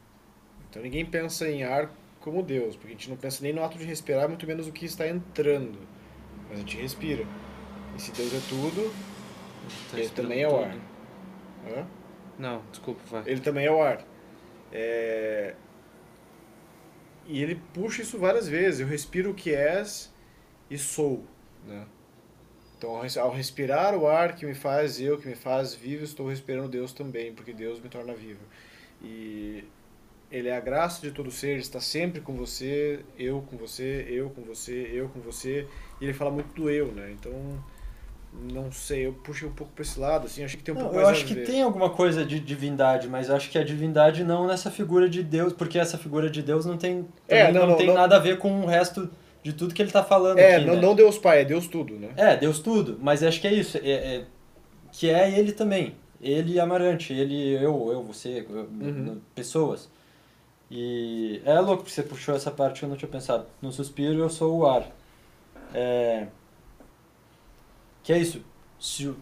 Então 0.78 0.84
ninguém 0.84 1.04
pensa 1.04 1.50
em 1.50 1.64
ar 1.64 1.90
como 2.20 2.44
Deus, 2.44 2.76
porque 2.76 2.90
a 2.90 2.92
gente 2.92 3.10
não 3.10 3.18
pensa 3.18 3.42
nem 3.42 3.52
no 3.52 3.64
ato 3.64 3.80
de 3.80 3.84
respirar, 3.84 4.30
muito 4.30 4.46
menos 4.46 4.68
o 4.68 4.72
que 4.72 4.86
está 4.86 5.08
entrando. 5.08 5.80
Mas 6.48 6.60
a 6.60 6.62
gente 6.62 6.78
respira. 6.78 7.26
E 7.96 8.00
se 8.00 8.12
Deus 8.12 8.32
é 8.32 8.40
tudo, 8.48 8.94
Tá 9.90 9.98
ele 9.98 10.10
também 10.10 10.44
é 10.44 10.48
o 10.48 10.56
ar. 10.56 10.76
Hã? 11.68 11.88
Não, 12.38 12.62
desculpa, 12.70 13.02
vai. 13.10 13.24
Ele 13.26 13.42
também 13.42 13.66
é 13.66 13.72
o 13.72 13.82
ar. 13.82 14.06
É, 14.72 15.56
E 17.26 17.42
ele 17.42 17.60
puxa 17.74 18.04
isso 18.04 18.20
várias 18.20 18.48
vezes. 18.48 18.82
Eu 18.82 18.88
respiro 18.88 19.32
o 19.32 19.34
que 19.34 19.56
és 19.56 20.14
e 20.70 20.78
sou. 20.78 21.24
Né? 21.66 21.88
Então, 22.78 23.02
ao 23.20 23.32
respirar 23.32 23.96
o 23.96 24.08
ar 24.08 24.36
que 24.36 24.46
me 24.46 24.54
faz 24.54 25.02
eu, 25.02 25.18
que 25.18 25.28
me 25.28 25.36
faz 25.36 25.74
vivo, 25.74 26.04
estou 26.04 26.30
respirando 26.30 26.70
Deus 26.70 26.94
também, 26.94 27.34
porque 27.34 27.52
Deus 27.52 27.80
me 27.80 27.90
torna 27.90 28.14
vivo. 28.14 28.42
E 29.02 29.64
ele 30.32 30.50
é 30.50 30.56
a 30.58 30.60
graça 30.60 31.02
de 31.02 31.12
todo 31.12 31.32
ser, 31.32 31.58
está 31.58 31.80
sempre 31.82 32.22
com 32.22 32.36
você, 32.36 33.06
eu 33.18 33.42
com 33.50 33.58
você, 33.58 34.06
eu 34.10 34.30
com 34.30 34.42
você, 34.44 34.90
eu 34.94 35.10
com 35.10 35.20
você. 35.22 35.68
E 36.02 36.06
ele 36.06 36.14
fala 36.14 36.32
muito 36.32 36.54
do 36.54 36.70
eu, 36.70 36.92
né? 36.92 37.12
Então, 37.12 37.34
Não 38.34 38.72
sei, 38.72 39.08
eu 39.08 39.14
puxei 39.14 39.48
um 39.48 39.54
pouco 39.54 39.74
pra 39.74 39.82
esse 39.84 40.00
lado, 40.00 40.26
assim, 40.28 40.44
acho 40.44 40.58
que 40.58 40.64
tem 40.64 40.74
um 40.74 40.78
Não, 40.78 40.84
pouco 40.84 41.00
eu 41.00 41.08
acho 41.08 41.26
que 41.26 41.36
tem 41.36 41.62
alguma 41.64 41.90
coisa 41.90 42.26
de 42.26 42.40
divindade, 42.40 43.08
mas 43.08 43.30
acho 43.30 43.50
que 43.50 43.58
a 43.58 43.64
divindade 43.64 44.24
não 44.24 44.46
nessa 44.46 44.70
figura 44.70 45.10
de 45.10 45.24
Deus, 45.24 45.54
porque 45.54 45.80
essa 45.80 45.98
figura 45.98 46.30
de 46.30 46.42
Deus 46.44 46.66
não 46.66 46.78
tem, 46.78 47.08
É, 47.28 47.52
não, 47.52 47.62
não, 47.62 47.68
não, 47.68 47.78
tem 47.78 47.88
não. 47.88 47.96
nada 47.96 48.18
a 48.18 48.20
ver 48.20 48.38
com 48.38 48.62
o 48.62 48.66
resto 48.66 49.10
de 49.42 49.54
tudo 49.54 49.74
que 49.74 49.82
ele 49.82 49.92
tá 49.92 50.04
falando 50.04 50.40
É, 50.40 50.60
aqui, 50.60 50.66
não, 50.66 50.76
né? 50.76 50.82
não 50.82 50.96
Deus 50.96 51.18
Pai, 51.18 51.42
é 51.42 51.46
Deus 51.46 51.68
tudo, 51.68 51.94
né? 51.96 52.10
É, 52.16 52.36
Deus 52.36 52.60
tudo, 52.60 52.98
mas 53.02 53.24
acho 53.24 53.40
que 53.40 53.48
é 53.48 53.54
isso, 53.54 53.78
é, 53.78 53.90
é- 53.92 54.26
que 54.92 55.10
é 55.10 55.38
ele 55.40 55.52
também, 55.52 55.96
ele 56.22 56.60
Amarante, 56.60 57.14
ele, 57.14 57.54
eu, 57.56 57.92
eu, 57.92 58.04
você, 58.04 58.46
eu, 58.50 58.68
Uhum. 58.82 59.22
pessoas. 59.36 59.90
E 60.70 61.41
é 61.45 61.59
louco 61.59 61.84
que 61.84 61.91
você 61.91 62.03
puxou 62.03 62.36
essa 62.36 62.51
parte 62.51 62.80
que 62.80 62.86
eu 62.86 62.89
não 62.89 62.97
tinha 62.97 63.09
pensado. 63.09 63.45
No 63.61 63.72
suspiro 63.72 64.20
eu 64.20 64.30
sou 64.30 64.57
o 64.59 64.65
ar. 64.68 64.86
É, 65.74 66.28
que 68.03 68.11
é 68.13 68.18
isso, 68.18 68.41
se, 68.80 69.13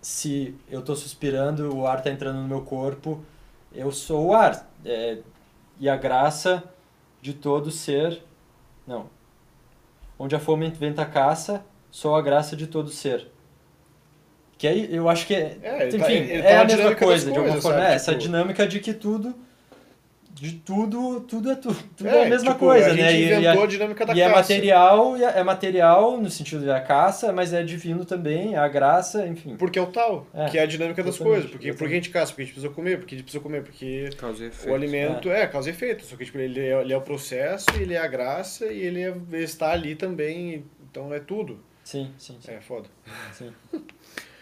se 0.00 0.54
eu 0.68 0.82
tô 0.82 0.94
suspirando, 0.96 1.74
o 1.76 1.86
ar 1.86 2.02
tá 2.02 2.10
entrando 2.10 2.40
no 2.40 2.48
meu 2.48 2.62
corpo, 2.62 3.24
eu 3.72 3.90
sou 3.92 4.28
o 4.28 4.34
ar. 4.34 4.68
É, 4.84 5.18
e 5.78 5.88
a 5.88 5.96
graça 5.96 6.62
de 7.20 7.32
todo 7.32 7.70
ser, 7.70 8.22
não, 8.86 9.06
onde 10.18 10.34
a 10.34 10.40
fome 10.40 10.68
venta 10.70 11.02
a 11.02 11.06
caça, 11.06 11.64
sou 11.90 12.14
a 12.16 12.22
graça 12.22 12.56
de 12.56 12.66
todo 12.66 12.90
ser. 12.90 13.28
Que 14.58 14.66
aí 14.68 14.94
eu 14.94 15.08
acho 15.08 15.26
que 15.26 15.34
é, 15.34 15.58
É, 15.62 15.88
ele 15.88 15.96
enfim, 15.96 16.00
tá- 16.04 16.10
ele 16.12 16.42
tá 16.42 16.48
é 16.48 16.56
a 16.58 16.64
mesma 16.64 16.94
coisa, 16.94 17.30
de 17.32 17.36
alguma 17.38 17.60
forma. 17.60 17.78
sabe? 17.78 17.90
É, 17.92 17.94
essa 17.94 18.12
Tipo- 18.12 18.22
dinâmica 18.22 18.66
de 18.66 18.78
que 18.80 18.92
tudo, 18.94 19.34
de 20.42 20.54
tudo, 20.54 21.20
tudo 21.20 21.52
é 21.52 21.54
tudo, 21.54 21.76
tudo 21.96 22.08
é, 22.08 22.22
É, 22.22 22.26
a 22.26 22.28
mesma 22.28 22.52
tipo, 22.52 22.66
coisa, 22.66 22.86
a 22.90 22.94
né? 22.94 23.10
gente 23.10 23.14
E- 23.22 23.28
e 23.28 23.32
a- 23.32 23.38
inventou 23.38 23.62
a 23.62 23.66
dinâmica 23.68 24.04
da 24.04 24.12
e 24.12 24.20
é 24.20 24.24
caça. 24.24 24.36
material, 24.40 25.16
e 25.16 25.22
é 25.22 25.38
é 25.38 25.44
material 25.44 26.20
no 26.20 26.28
sentido 26.28 26.66
da 26.66 26.80
caça, 26.80 27.32
mas 27.32 27.52
é 27.52 27.62
divino 27.62 28.04
também, 28.04 28.54
é 28.54 28.58
a 28.58 28.66
graça, 28.66 29.24
enfim. 29.24 29.54
Porque 29.56 29.78
é 29.78 29.82
o 29.82 29.86
tal, 29.86 30.26
É, 30.34 30.46
que 30.46 30.58
é 30.58 30.62
a 30.62 30.66
dinâmica 30.66 31.00
das 31.00 31.16
coisas. 31.16 31.48
Porque, 31.48 31.72
porque 31.72 31.92
a 31.92 31.96
gente 31.96 32.10
caça, 32.10 32.32
porque 32.32 32.42
a 32.42 32.44
gente 32.46 32.54
precisa 32.54 32.74
comer, 32.74 32.98
porque 32.98 33.14
a 33.14 33.18
gente 33.18 33.24
precisa 33.24 33.40
comer, 33.42 33.62
porque 33.62 34.10
Causa 34.18 34.50
o 34.66 34.74
alimento 34.74 35.30
é. 35.30 35.46
causa 35.46 35.68
e 35.68 35.72
efeito. 35.72 36.04
Só 36.04 36.16
que 36.16 36.24
tipo, 36.24 36.38
ele, 36.38 36.58
é, 36.58 36.80
ele 36.80 36.92
é 36.92 36.96
o 36.96 37.00
processo, 37.02 37.66
ele 37.80 37.94
é 37.94 37.98
a 37.98 38.06
graça 38.08 38.66
e 38.66 38.80
ele, 38.80 39.00
é- 39.00 39.14
ele 39.32 39.44
está 39.44 39.70
ali 39.70 39.94
também. 39.94 40.64
Então 40.90 41.14
é 41.14 41.20
tudo. 41.20 41.60
Sim, 41.84 42.10
sim, 42.18 42.36
sim. 42.40 42.50
É 42.52 42.60
foda. 42.60 42.88
sim. 43.32 43.52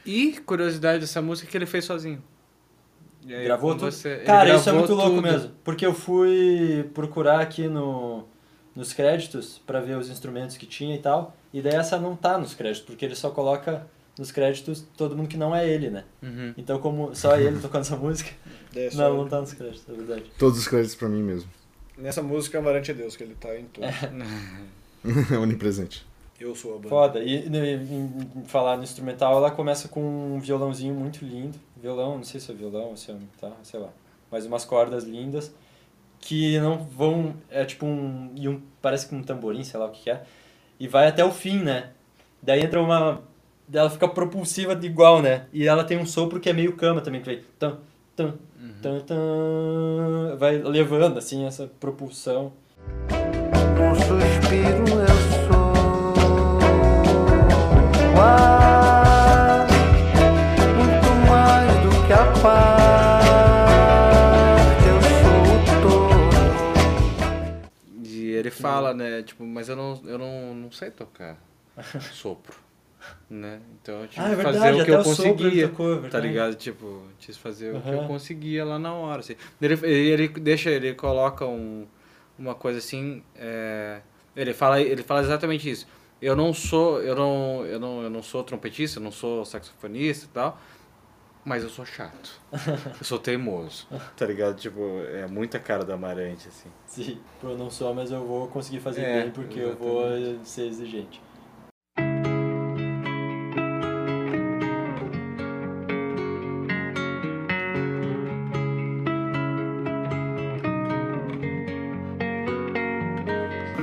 E 0.07 0.33
curiosidade 0.47 1.01
dessa 1.01 1.21
música 1.21 1.51
que 1.51 1.57
ele 1.59 1.67
fez 1.67 1.85
sozinho. 1.85 2.23
E 3.27 3.35
aí, 3.35 3.45
Gravou 3.45 3.75
tudo? 3.75 3.91
você- 3.93 4.17
Cara, 4.19 4.49
isso 4.55 4.69
é 4.69 4.73
gravou 4.73 4.81
muito 4.81 4.95
louco 4.95 5.17
tudo. 5.17 5.23
mesmo. 5.23 5.51
Porque 5.63 5.85
eu 5.85 5.93
fui 5.95 6.89
procurar 6.95 7.41
aqui 7.41 7.69
no, 7.69 8.25
nos 8.75 8.93
créditos 8.93 9.61
pra 9.67 9.81
ver 9.81 9.97
os 9.97 10.09
instrumentos 10.09 10.57
que 10.57 10.67
tinha 10.67 10.95
e 10.95 10.99
tal. 10.99 11.37
E 11.53 11.61
daí 11.61 11.75
essa 11.75 11.99
não 11.99 12.17
tá 12.17 12.39
nos 12.39 12.55
créditos, 12.55 12.87
porque 12.87 13.05
ele 13.05 13.15
só 13.15 13.31
coloca 13.31 13.87
nos 14.19 14.31
créditos 14.33 14.85
todo 14.97 15.17
mundo 15.17 15.29
que 15.29 15.37
não 15.37 15.55
é 15.55 15.69
ele, 15.69 15.91
né? 15.91 16.05
Uhum. 16.23 16.55
Então, 16.57 16.79
como 16.79 17.15
só 17.15 17.37
ele 17.37 17.59
tocando 17.61 17.83
essa 17.83 17.97
música, 17.97 18.31
é 18.75 18.91
não, 18.95 19.17
não 19.19 19.29
tá 19.29 19.41
nos 19.41 19.53
créditos, 19.53 19.85
é 19.89 19.93
verdade. 19.93 20.25
Todos 20.39 20.59
os 20.59 20.67
créditos 20.69 20.95
pra 20.95 21.09
mim 21.09 21.23
mesmo. 21.23 21.49
Nessa 21.99 22.23
música, 22.23 22.59
Amarante 22.59 22.91
é 22.91 22.95
Deus, 22.95 23.17
que 23.17 23.23
ele 23.23 23.35
tá 23.35 23.55
em 23.59 23.65
tudo. 23.67 23.85
É 23.87 25.37
onipresente. 25.39 26.07
Eu 26.39 26.55
sou 26.55 26.73
a 26.73 26.77
banda. 26.77 26.89
Foda. 26.89 27.21
E 27.21 27.47
e- 27.47 27.75
em 27.75 28.45
falar 28.47 28.79
no 28.79 28.83
instrumental, 28.83 29.37
ela 29.37 29.51
começa 29.51 29.89
com 29.89 30.01
um 30.37 30.41
violãozinho 30.41 30.95
muito 30.95 31.23
lindo. 31.25 31.59
Violão, 31.81 32.17
não 32.19 32.25
sei 32.25 32.39
se 32.41 32.53
é 32.53 32.55
violão 32.55 32.91
ou 32.91 32.97
se 32.97 33.11
é 33.11 33.17
tá, 33.41 33.51
sei 33.63 33.81
lá. 33.81 33.89
Mas 34.31 34.45
umas 34.45 34.65
cordas 34.65 35.05
lindas 35.05 35.55
que 36.21 36.59
não 36.59 36.79
vão. 36.79 37.35
É 37.51 37.65
tipo 37.65 37.87
um. 37.87 38.33
E 38.37 38.49
um 38.49 38.61
parece 38.83 39.09
que 39.09 39.15
um 39.15 39.23
tamborim, 39.23 39.65
sei 39.65 39.81
lá 39.81 39.87
o 39.87 39.91
que, 39.91 40.03
que 40.05 40.11
é. 40.11 40.23
E 40.79 40.87
vai 40.87 41.09
até 41.09 41.25
o 41.25 41.31
fim, 41.31 41.63
né? 41.63 41.91
Daí 42.43 42.61
entra 42.63 42.83
uma. 42.83 43.23
Ela 43.73 43.89
fica 43.89 44.07
propulsiva 44.09 44.77
de 44.77 44.87
igual, 44.87 45.23
né? 45.23 45.47
E 45.53 45.67
ela 45.67 45.85
tem 45.85 45.97
um 45.97 46.07
sopro 46.07 46.39
que 46.39 46.51
é 46.51 46.53
meio 46.53 46.77
cama 46.77 47.01
também, 47.01 47.23
que 47.23 47.27
vai. 47.27 47.43
Tan, 47.59 47.79
tan, 48.15 48.35
tan, 48.83 49.01
tan, 49.01 50.37
vai 50.37 50.59
levando, 50.59 51.19
assim, 51.19 51.47
essa 51.47 51.71
propulsão. 51.81 52.53
Um 53.81 53.95
suspiro 53.95 54.85
eu 54.89 55.07
sou 55.49 55.71
o 58.17 58.50
fala, 68.61 68.95
né, 68.95 69.23
tipo, 69.23 69.45
mas 69.45 69.69
eu 69.69 69.77
não, 69.77 70.01
eu 70.05 70.19
não, 70.19 70.55
não 70.55 70.73
sei 70.73 70.91
tocar 70.91 71.37
sopro, 72.13 72.57
né? 73.29 73.61
Então 73.81 74.01
eu 74.03 74.09
tive 74.09 74.21
Ah, 74.25 74.27
é 74.27 74.31
que 74.31 74.37
verdade, 74.37 74.59
fazer 74.59 74.81
o 74.81 74.85
que 74.85 74.91
eu 74.91 75.03
conseguia, 75.03 75.69
tocou, 75.69 75.93
é 75.93 75.95
tá 75.97 76.01
verdade. 76.03 76.29
ligado? 76.29 76.55
Tipo, 76.55 77.03
que 77.19 77.33
fazer 77.33 77.75
o 77.75 77.81
que 77.81 77.89
eu 77.89 78.07
conseguia 78.07 78.65
lá 78.65 78.79
na 78.79 78.93
hora, 78.93 79.21
assim. 79.21 79.37
Ele, 79.61 79.75
ele 79.87 80.29
deixa, 80.29 80.71
ele 80.71 80.95
coloca 80.95 81.47
um, 81.47 81.87
uma 82.39 82.55
coisa 82.55 82.79
assim, 82.79 83.23
é, 83.37 84.01
ele 84.37 84.53
fala, 84.53 84.81
ele 84.81 85.03
fala 85.03 85.21
exatamente 85.21 85.71
isso. 85.71 85.87
Eu 86.21 86.37
não 86.37 86.53
sou, 86.53 87.01
eu 87.03 87.15
não, 87.15 87.65
eu 87.65 87.81
não, 87.81 88.03
eu 88.03 88.11
não 88.11 88.23
sou 88.23 88.45
trompetista, 88.45 88.99
eu 88.99 89.03
não 89.03 89.11
sou 89.11 89.45
saxofonista 89.45 90.27
e 90.27 90.29
tal, 90.29 90.61
mas 91.51 91.65
eu 91.65 91.69
sou 91.69 91.85
chato. 91.85 92.41
eu 92.53 93.05
sou 93.05 93.19
teimoso, 93.19 93.89
tá 94.17 94.25
ligado? 94.25 94.55
Tipo, 94.57 95.01
é 95.13 95.27
muita 95.27 95.59
cara 95.59 95.85
da 95.85 95.95
Amarante, 95.95 96.47
assim. 96.47 96.69
Sim, 96.87 97.19
eu 97.43 97.59
não 97.59 97.69
sou, 97.69 97.93
mas 97.93 98.13
eu 98.13 98.25
vou 98.25 98.47
conseguir 98.47 98.79
fazer 98.79 99.01
É, 99.03 99.23
bem 99.23 99.31
porque 99.33 99.59
eu 99.59 99.75
vou 99.77 100.05
ser 100.45 100.69
exigente. 100.69 101.21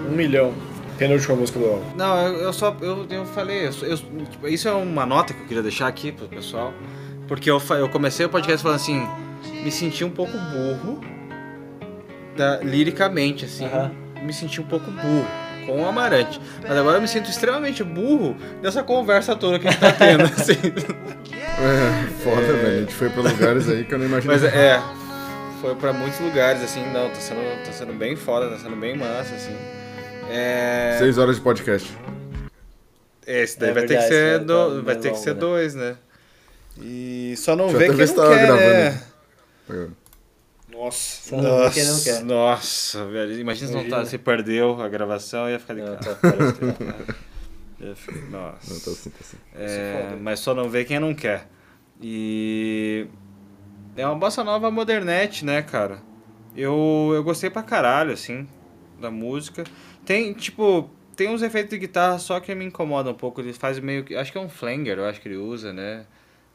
Um 0.09 0.15
milhão. 0.15 0.53
Penúltima 0.97 1.35
música 1.35 1.59
do 1.59 1.65
álbum. 1.65 1.95
Não, 1.95 2.17
eu, 2.27 2.33
eu 2.41 2.53
só. 2.53 2.75
Eu, 2.81 3.05
eu 3.09 3.25
falei. 3.25 3.67
Eu, 3.67 3.71
eu- 3.87 3.97
tipo, 4.29 4.47
isso 4.47 4.67
é 4.67 4.73
uma 4.73 5.05
nota 5.05 5.33
que 5.33 5.41
eu 5.41 5.45
queria 5.47 5.61
deixar 5.63 5.87
aqui 5.87 6.11
pro 6.11 6.27
pessoal. 6.27 6.73
Porque 7.27 7.49
eu, 7.49 7.61
eu 7.77 7.89
comecei 7.89 8.25
o 8.25 8.29
podcast 8.29 8.61
falando 8.63 8.77
assim. 8.77 9.07
Me 9.63 9.71
senti 9.71 10.03
um 10.03 10.09
pouco 10.09 10.31
burro. 10.37 11.01
Da, 12.35 12.57
liricamente, 12.57 13.45
assim. 13.45 13.65
Aham. 13.65 13.91
Me 14.23 14.33
senti 14.33 14.61
um 14.61 14.65
pouco 14.65 14.89
burro. 14.91 15.27
Com 15.65 15.81
o 15.81 15.85
Amarante. 15.87 16.39
Mas 16.61 16.77
agora 16.77 16.97
eu 16.97 17.01
me 17.01 17.07
sinto 17.07 17.29
extremamente 17.29 17.83
burro 17.83 18.37
dessa 18.61 18.81
conversa 18.83 19.35
toda 19.35 19.59
que 19.59 19.67
a 19.67 19.71
gente 19.71 19.79
tá 19.81 19.91
tendo, 19.91 20.23
assim. 20.31 20.53
É, 21.59 22.07
foda, 22.23 22.41
velho. 22.53 22.77
A 22.77 22.79
gente 22.81 22.93
foi 22.93 23.09
pra 23.09 23.21
lugares 23.23 23.67
aí 23.69 23.83
que 23.83 23.93
eu 23.93 23.99
não 23.99 24.05
imagino. 24.05 24.31
Mas 24.31 24.43
é. 24.43 24.81
Foi 25.59 25.75
pra 25.75 25.91
muitos 25.91 26.19
lugares, 26.19 26.61
assim. 26.63 26.81
Não, 26.93 27.09
tá 27.09 27.15
sendo, 27.15 27.39
tá 27.65 27.71
sendo 27.71 27.93
bem 27.93 28.15
foda, 28.15 28.47
tá 28.49 28.57
sendo 28.57 28.75
bem 28.77 28.95
massa, 28.95 29.35
assim. 29.35 29.55
É. 30.29 30.95
Seis 30.99 31.17
horas 31.17 31.35
de 31.37 31.41
podcast. 31.41 31.91
Esse 33.25 33.59
daí 33.59 33.71
É 33.71 33.73
vai 33.73 33.83
ter 33.83 33.95
que 33.97 34.07
verdade, 34.07 34.13
ser, 34.13 34.37
vai 34.37 34.45
do- 34.45 34.83
vai 34.83 34.95
ter 34.95 35.11
que 35.11 35.17
ser 35.19 35.33
né? 35.33 35.39
dois, 35.39 35.75
né? 35.75 35.95
E 36.81 37.33
só 37.37 37.55
não 37.55 37.67
Deixa 37.67 37.79
vê 37.79 37.87
quem 38.05 38.05
não 38.07 38.15
tava 38.15 38.35
quer, 38.35 38.45
gravando. 38.45 38.73
né? 38.73 39.01
Só 40.69 40.71
Nossa. 40.71 41.37
não 41.37 41.63
vê 41.69 41.71
quem 41.73 41.85
não 41.85 41.99
quer. 42.01 42.23
Nossa, 42.23 43.05
velho. 43.05 43.39
Imagina 43.39 43.67
se 43.67 43.73
não 43.75 43.89
tá, 43.89 44.05
se 44.05 44.17
perdeu 44.17 44.79
a 44.81 44.87
gravação 44.87 45.49
ia 45.49 45.59
ficar 45.59 45.73
de 45.73 45.81
Não, 45.81 45.95
cara. 45.97 46.15
tá, 46.15 46.31
ficar- 47.95 48.29
Nossa. 48.29 48.73
Não, 48.73 48.79
tá 48.79 48.91
assim, 48.91 49.09
tá 49.09 49.17
assim. 49.21 49.37
É, 49.55 50.15
mas 50.21 50.39
só 50.39 50.53
não 50.53 50.69
vê 50.69 50.83
quem 50.85 50.99
não 50.99 51.13
quer. 51.13 51.47
E 52.01 53.07
é 53.95 54.05
uma 54.05 54.15
bossa 54.15 54.43
nova 54.43 54.69
modernete, 54.69 55.43
né, 55.43 55.61
cara? 55.61 55.99
Eu, 56.55 57.11
eu 57.13 57.23
gostei 57.23 57.49
pra 57.49 57.63
caralho, 57.63 58.11
assim, 58.13 58.47
da 58.99 59.09
música. 59.11 59.63
Tem, 60.05 60.33
tipo, 60.33 60.89
tem 61.15 61.29
uns 61.29 61.41
efeitos 61.41 61.71
de 61.71 61.77
guitarra 61.79 62.17
só 62.19 62.39
que 62.39 62.53
me 62.55 62.65
incomodam 62.65 63.13
um 63.13 63.15
pouco. 63.15 63.41
Ele 63.41 63.53
faz 63.53 63.79
meio 63.79 64.03
que. 64.03 64.15
Acho 64.15 64.31
que 64.31 64.37
é 64.37 64.41
um 64.41 64.49
flanger, 64.49 64.97
eu 64.97 65.05
acho 65.05 65.19
que 65.21 65.27
ele 65.27 65.37
usa, 65.37 65.73
né? 65.73 66.05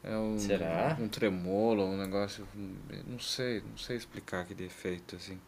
É 0.03 0.17
um, 0.17 0.37
Será? 0.37 0.97
um 0.99 1.07
tremolo, 1.07 1.85
um 1.85 1.97
negócio. 1.97 2.45
Não 3.07 3.19
sei, 3.19 3.61
não 3.69 3.77
sei 3.77 3.95
explicar 3.97 4.41
aquele 4.41 4.65
efeito, 4.65 5.15
assim. 5.15 5.39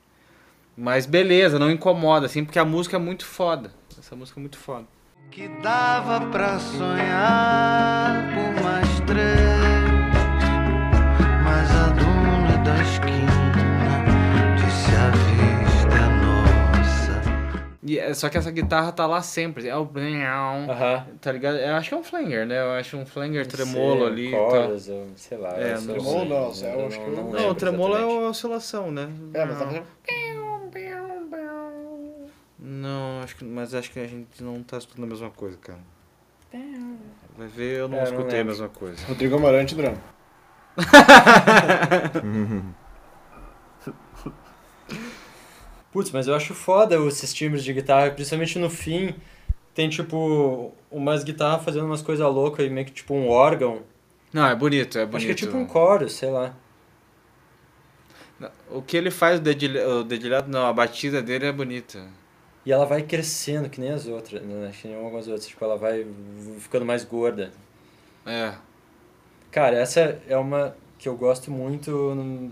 Mas 0.78 1.06
beleza, 1.06 1.60
não 1.60 1.70
incomoda, 1.72 2.26
assim, 2.26 2.43
porque 2.43 2.60
a 2.60 2.66
música 2.66 2.95
é 2.95 2.99
muito 2.99 3.26
foda. 3.26 3.72
Essa 3.97 4.16
música 4.16 4.39
é 4.39 4.41
muito 4.41 4.58
foda. 4.58 4.86
Que 5.32 5.47
dava 5.62 6.26
pra 6.28 6.60
sonhar 6.60 8.34
por 8.34 8.64
mais 8.64 8.88
três, 9.01 9.26
mas 11.43 11.72
a 11.72 11.88
dona 11.89 12.58
da 12.64 12.82
esquina 12.82 13.35
E, 17.88 18.00
é- 18.00 18.12
só 18.16 18.30
que 18.30 18.38
essa 18.38 18.50
guitarra 18.50 18.92
tá 18.92 19.06
lá 19.06 19.22
sempre. 19.22 19.68
É 19.68 19.78
o. 19.78 19.84
Aham. 19.88 21.06
Tá 21.22 21.32
ligado? 21.32 21.58
Eu 21.58 21.76
acho 21.76 21.90
que 21.90 21.96
é 21.96 21.98
um 21.98 22.04
flanger, 22.04 22.46
né? 22.48 22.60
Eu 22.60 22.72
acho 22.72 22.98
um 22.98 23.06
flanger 23.06 23.44
Não 23.44 23.50
tremolo 23.52 23.98
sei, 24.00 24.08
ali. 24.08 24.32
Cordas, 24.32 24.90
ou 24.90 25.08
sei 25.16 25.38
lá. 25.38 25.50
É, 25.58 25.78
sou- 25.78 25.94
tremolo 25.94 26.26
não, 26.26 26.36
eu 26.36 26.42
eu 26.42 26.48
acho 26.88 27.00
que 27.00 27.06
eu- 27.06 27.12
Não, 27.16 27.32
lembro 27.32 27.52
o 27.52 27.56
tremolo 27.56 27.94
é 27.94 27.98
exatamente. 28.00 28.26
a 28.26 28.30
oscilação, 28.30 28.92
né? 28.92 29.08
É, 29.36 29.46
mas 29.46 29.60
tá 29.60 29.66
fazendo... 29.68 29.86
Não, 32.58 33.22
acho 33.22 33.36
que, 33.36 33.46
mas 33.46 33.76
acho 33.76 33.92
que 33.92 34.00
a 34.00 34.08
gente 34.08 34.42
não 34.44 34.64
tá 34.64 34.78
estudando 34.80 35.04
a 35.06 35.08
mesma 35.08 35.30
coisa, 35.30 35.56
cara. 35.58 35.80
Vai 37.38 37.48
ver, 37.48 37.82
eu 37.82 37.88
não 37.88 37.98
É, 37.98 38.02
não 38.02 38.08
escutei 38.08 38.40
a 38.40 38.44
lembro. 38.44 38.54
mesma 38.54 38.70
coisa. 38.70 39.06
Rodrigo 39.08 39.36
Amarante 39.36 39.76
Drama. 39.76 39.98
Putz, 45.96 46.12
mas 46.12 46.28
eu 46.28 46.36
acho 46.36 46.54
foda 46.54 46.98
esses 47.08 47.34
timbres 47.34 47.64
de 47.64 47.72
guitarra, 47.72 48.12
principalmente 48.12 48.60
no 48.60 48.70
fim. 48.70 49.16
Tem 49.74 49.88
tipo 49.88 50.74
umas 50.91 51.24
guitarras 51.24 51.64
fazendo 51.64 51.86
umas 51.86 52.02
coisas 52.02 52.26
loucas 52.28 52.66
e 52.66 52.70
meio 52.70 52.86
que 52.86 52.91
tipo 52.91 53.14
um 53.14 53.30
órgão. 53.30 53.82
Não, 54.34 54.46
é 54.46 54.54
bonito, 54.54 55.00
é 55.00 55.06
bonito. 55.06 55.16
Acho 55.16 55.26
que 55.28 55.32
é 55.32 55.36
tipo 55.36 55.56
um 55.56 55.66
chorus, 55.66 56.12
sei 56.12 56.30
lá. 56.30 56.54
O 58.70 58.82
que 58.82 58.98
ele 58.98 59.10
faz, 59.10 59.39
o 59.39 59.41
dedilhado, 59.41 59.89
o 59.89 60.04
dedilhado 60.04 60.52
não, 60.52 60.66
a 60.66 60.74
batida 60.74 61.22
dele 61.22 61.46
é 61.46 61.52
bonita. 61.54 62.06
E 62.66 62.74
ela 62.74 62.86
vai 62.86 63.02
crescendo, 63.02 63.70
que 63.70 63.80
nem 63.80 63.91
as 63.91 64.06
outras, 64.06 64.41
né? 64.41 64.74
Que 64.82 64.89
nem 64.89 64.98
algumas 64.98 65.30
outras. 65.30 65.48
Tipo, 65.48 65.64
ela 65.64 65.78
vai 65.78 66.06
ficando 66.60 66.84
mais 66.84 67.06
gorda. 67.06 67.54
É. 68.26 68.54
Cara, 69.50 69.78
essa 69.78 70.22
é 70.28 70.36
uma 70.36 70.76
que 71.00 71.08
eu 71.08 71.16
gosto 71.16 71.50
muito. 71.50 71.89
não- 72.14 72.52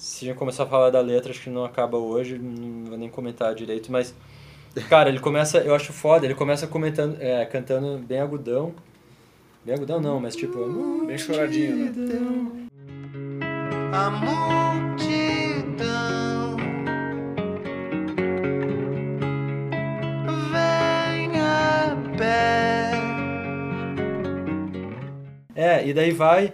Se 0.00 0.24
gente 0.26 0.36
começar 0.36 0.62
a 0.62 0.66
falar 0.66 0.90
da 0.90 1.00
letra, 1.00 1.32
acho 1.32 1.40
que 1.42 1.50
não 1.50 1.64
acaba 1.64 1.98
hoje, 1.98 2.38
não 2.38 2.84
vou 2.90 2.96
nem 2.98 3.08
comentar 3.08 3.52
direito, 3.54 3.90
mas. 3.90 4.14
Cara, 4.88 5.08
ele 5.08 5.18
começa, 5.18 5.58
eu 5.58 5.74
acho 5.74 5.92
foda, 5.92 6.24
ele 6.24 6.34
começa 6.36 6.66
comentando, 6.68 7.16
é, 7.20 7.44
cantando 7.46 7.98
bem 7.98 8.20
agudão. 8.20 8.72
Bem 9.64 9.74
agudão 9.74 10.00
não, 10.00 10.20
mas 10.20 10.36
tipo. 10.36 11.04
Bem 11.04 11.18
choradinho, 11.18 11.76
né? 11.76 11.92
A 13.92 14.08
multidão 14.10 15.58
vem 20.52 21.40
a 21.40 21.96
pé. 22.16 22.90
É, 25.56 25.86
e 25.88 25.92
daí 25.92 26.12
vai. 26.12 26.52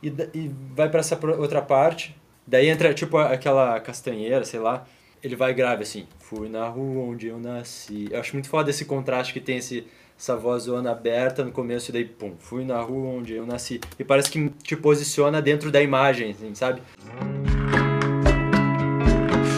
E, 0.00 0.10
da- 0.10 0.28
e 0.32 0.48
vai 0.76 0.88
pra 0.88 1.00
essa 1.00 1.18
outra 1.36 1.60
parte. 1.60 2.16
Daí 2.48 2.68
entra 2.68 2.94
tipo 2.94 3.18
aquela 3.18 3.78
castanheira, 3.78 4.42
sei 4.42 4.58
lá. 4.58 4.86
Ele 5.22 5.36
vai 5.36 5.52
grave 5.52 5.82
assim. 5.82 6.06
Fui 6.18 6.48
na 6.48 6.66
rua 6.66 7.02
onde 7.02 7.26
eu 7.26 7.38
nasci. 7.38 8.08
Eu 8.10 8.18
acho 8.18 8.32
muito 8.32 8.48
foda 8.48 8.70
esse 8.70 8.86
contraste 8.86 9.34
que 9.34 9.40
tem 9.40 9.58
esse, 9.58 9.86
essa 10.18 10.34
vozona 10.34 10.90
aberta 10.92 11.44
no 11.44 11.52
começo 11.52 11.90
e 11.90 11.92
daí 11.92 12.06
pum. 12.06 12.36
Fui 12.38 12.64
na 12.64 12.80
rua 12.80 13.18
onde 13.18 13.34
eu 13.34 13.44
nasci. 13.44 13.80
E 13.98 14.04
parece 14.04 14.30
que 14.30 14.48
te 14.62 14.74
posiciona 14.74 15.42
dentro 15.42 15.70
da 15.70 15.82
imagem, 15.82 16.30
assim, 16.30 16.54
sabe? 16.54 16.80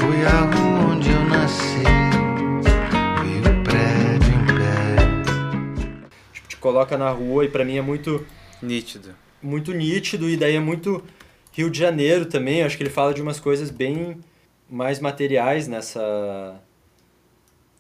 Fui 0.01 0.24
a 0.26 0.41
rua 0.41 0.93
onde 0.93 1.11
eu 1.11 1.24
nasci. 1.26 1.84
Vi 3.22 3.38
o 3.38 3.62
prédio 3.62 4.32
em 4.34 4.47
pé. 4.59 6.32
Tipo, 6.32 6.49
te 6.49 6.57
coloca 6.57 6.99
na 6.99 7.11
rua 7.11 7.45
e 7.45 7.49
pra 7.49 7.64
mim 7.64 7.76
é 7.76 7.82
muito. 7.82 8.26
Nítido. 8.61 9.14
muito 9.41 9.72
nítido 9.72 10.28
e 10.28 10.36
daí 10.36 10.57
é 10.57 10.61
muito 10.61 11.03
Rio 11.53 11.70
de 11.70 11.78
Janeiro 11.78 12.26
também. 12.26 12.62
Acho 12.62 12.76
que 12.76 12.82
ele 12.82 12.90
fala 12.90 13.12
de 13.14 13.22
umas 13.22 13.40
coisas 13.40 13.70
bem 13.70 14.18
mais 14.68 15.01
materiais 15.01 15.66
nessa 15.68 16.61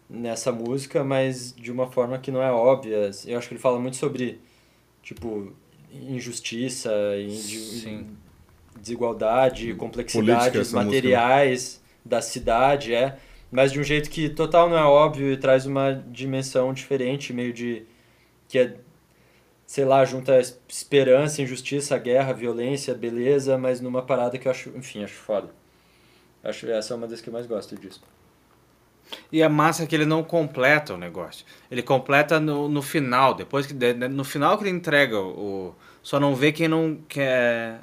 nessa 0.08 0.50
música, 0.50 1.04
mas 1.04 1.54
de 1.56 1.70
uma 1.70 1.86
forma 1.90 2.18
que 2.18 2.30
não 2.32 2.42
é 2.42 2.50
óbvia. 2.50 3.10
Eu 3.26 3.38
acho 3.38 3.48
que 3.48 3.54
ele 3.54 3.60
fala 3.60 3.78
muito 3.78 3.96
sobre 3.96 4.40
tipo 5.02 5.52
injustiça, 5.92 6.90
indi- 7.18 8.06
desigualdade, 8.80 9.74
complexidades 9.74 10.72
música, 10.72 10.78
né? 10.78 10.84
materiais 10.84 11.80
da 12.04 12.20
cidade, 12.22 12.94
é, 12.94 13.18
mas 13.52 13.72
de 13.72 13.78
um 13.80 13.84
jeito 13.84 14.08
que 14.10 14.28
total 14.28 14.68
não 14.68 14.76
é 14.76 14.84
óbvio 14.84 15.32
e 15.32 15.36
traz 15.36 15.66
uma 15.66 15.92
dimensão 16.10 16.72
diferente, 16.72 17.32
meio 17.32 17.52
de 17.52 17.84
que 18.48 18.58
é 18.58 18.74
sei 19.70 19.84
lá, 19.84 20.04
junta 20.04 20.38
es- 20.40 20.58
esperança, 20.68 21.42
injustiça, 21.42 21.96
guerra, 21.98 22.32
violência, 22.34 22.94
beleza, 22.94 23.56
mas 23.58 23.80
numa 23.80 24.02
parada 24.02 24.38
que 24.38 24.48
eu 24.48 24.52
acho, 24.52 24.70
enfim, 24.76 25.04
acho 25.04 25.14
foda. 25.14 25.50
Acho 26.44 26.66
essa 26.70 26.94
é 26.94 26.96
uma 26.98 27.08
das 27.08 27.20
que 27.22 27.28
eu 27.30 27.34
mais 27.34 27.46
gosto 27.46 27.74
do 27.76 27.80
disco. 27.80 28.06
E 29.32 29.42
é 29.42 29.48
massa 29.48 29.86
que 29.86 29.94
ele 29.94 30.04
não 30.06 30.22
completa 30.22 30.94
o 30.94 30.96
negócio. 30.98 31.44
Ele 31.70 31.82
completa 31.82 32.38
no, 32.40 32.68
no 32.68 32.82
final, 32.82 33.34
depois 33.34 33.66
que 33.66 33.74
no 33.74 34.24
final 34.24 34.56
que 34.58 34.64
ele 34.64 34.70
entrega 34.70 35.18
o, 35.20 35.74
só 36.02 36.18
não 36.20 36.34
vê 36.34 36.52
quem 36.52 36.68
não 36.68 36.96
quer 37.08 37.80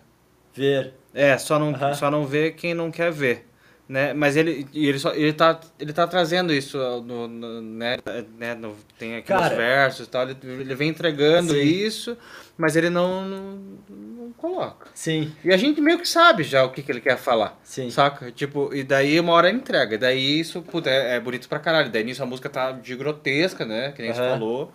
Ver. 0.55 0.93
é, 1.13 1.37
só 1.37 1.57
não 1.59 1.73
Aham. 1.73 1.93
só 1.93 2.11
não 2.11 2.25
vê 2.25 2.51
quem 2.51 2.73
não 2.73 2.91
quer 2.91 3.11
ver, 3.11 3.46
né? 3.87 4.13
Mas 4.13 4.35
ele 4.35 4.67
e 4.73 4.87
ele 4.87 4.99
só 4.99 5.13
ele 5.13 5.31
tá 5.33 5.59
ele 5.79 5.93
tá 5.93 6.05
trazendo 6.07 6.51
isso 6.53 6.77
no, 7.01 7.27
no- 7.27 7.61
né, 7.61 7.97
né, 8.37 8.53
no- 8.55 8.75
tem 8.99 9.15
aqui 9.15 9.27
Cara. 9.29 9.47
nos 9.49 9.57
versos 9.57 10.07
e 10.07 10.09
tal, 10.09 10.23
ele, 10.23 10.37
ele 10.43 10.75
vem 10.75 10.89
entregando 10.89 11.53
Sim. 11.53 11.61
isso, 11.61 12.17
mas 12.57 12.75
ele 12.75 12.89
não, 12.89 13.21
não, 13.25 13.59
não 13.89 14.31
coloca. 14.33 14.87
Sim, 14.93 15.31
E 15.43 15.53
a 15.53 15.57
gente 15.57 15.79
meio 15.81 15.99
que 15.99 16.07
sabe 16.07 16.43
já 16.43 16.63
o 16.63 16.69
que, 16.71 16.81
que 16.83 16.91
ele 16.91 17.01
quer 17.01 17.17
falar. 17.17 17.57
sim. 17.63 17.89
Saca? 17.89 18.31
Tipo, 18.31 18.73
e 18.73 18.83
daí 18.83 19.19
uma 19.19 19.33
hora 19.33 19.47
ele 19.49 19.57
entrega. 19.59 19.95
E 19.95 19.97
daí 19.97 20.39
isso, 20.39 20.61
puta, 20.61 20.89
é, 20.89 21.15
é 21.15 21.19
bonito 21.19 21.47
pra 21.47 21.59
caralho. 21.59 21.89
Daí 21.89 22.03
nisso 22.03 22.21
a 22.21 22.25
música 22.25 22.49
tá 22.49 22.71
de 22.73 22.95
grotesca, 22.95 23.65
né? 23.65 23.91
Que 23.95 24.01
nem 24.01 24.13
você 24.13 24.21
Aham. 24.21 24.29
falou. 24.31 24.73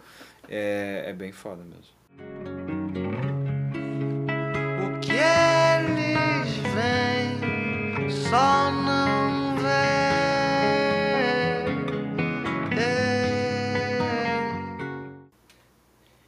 É, 0.48 1.04
é 1.08 1.12
bem 1.12 1.30
foda 1.32 1.62
mesmo. 1.62 1.92
O 4.84 5.00
que 5.00 5.12
eles 5.12 6.56
veem 6.74 7.11
só 8.33 8.70
não 8.70 9.57
vê. 9.57 9.93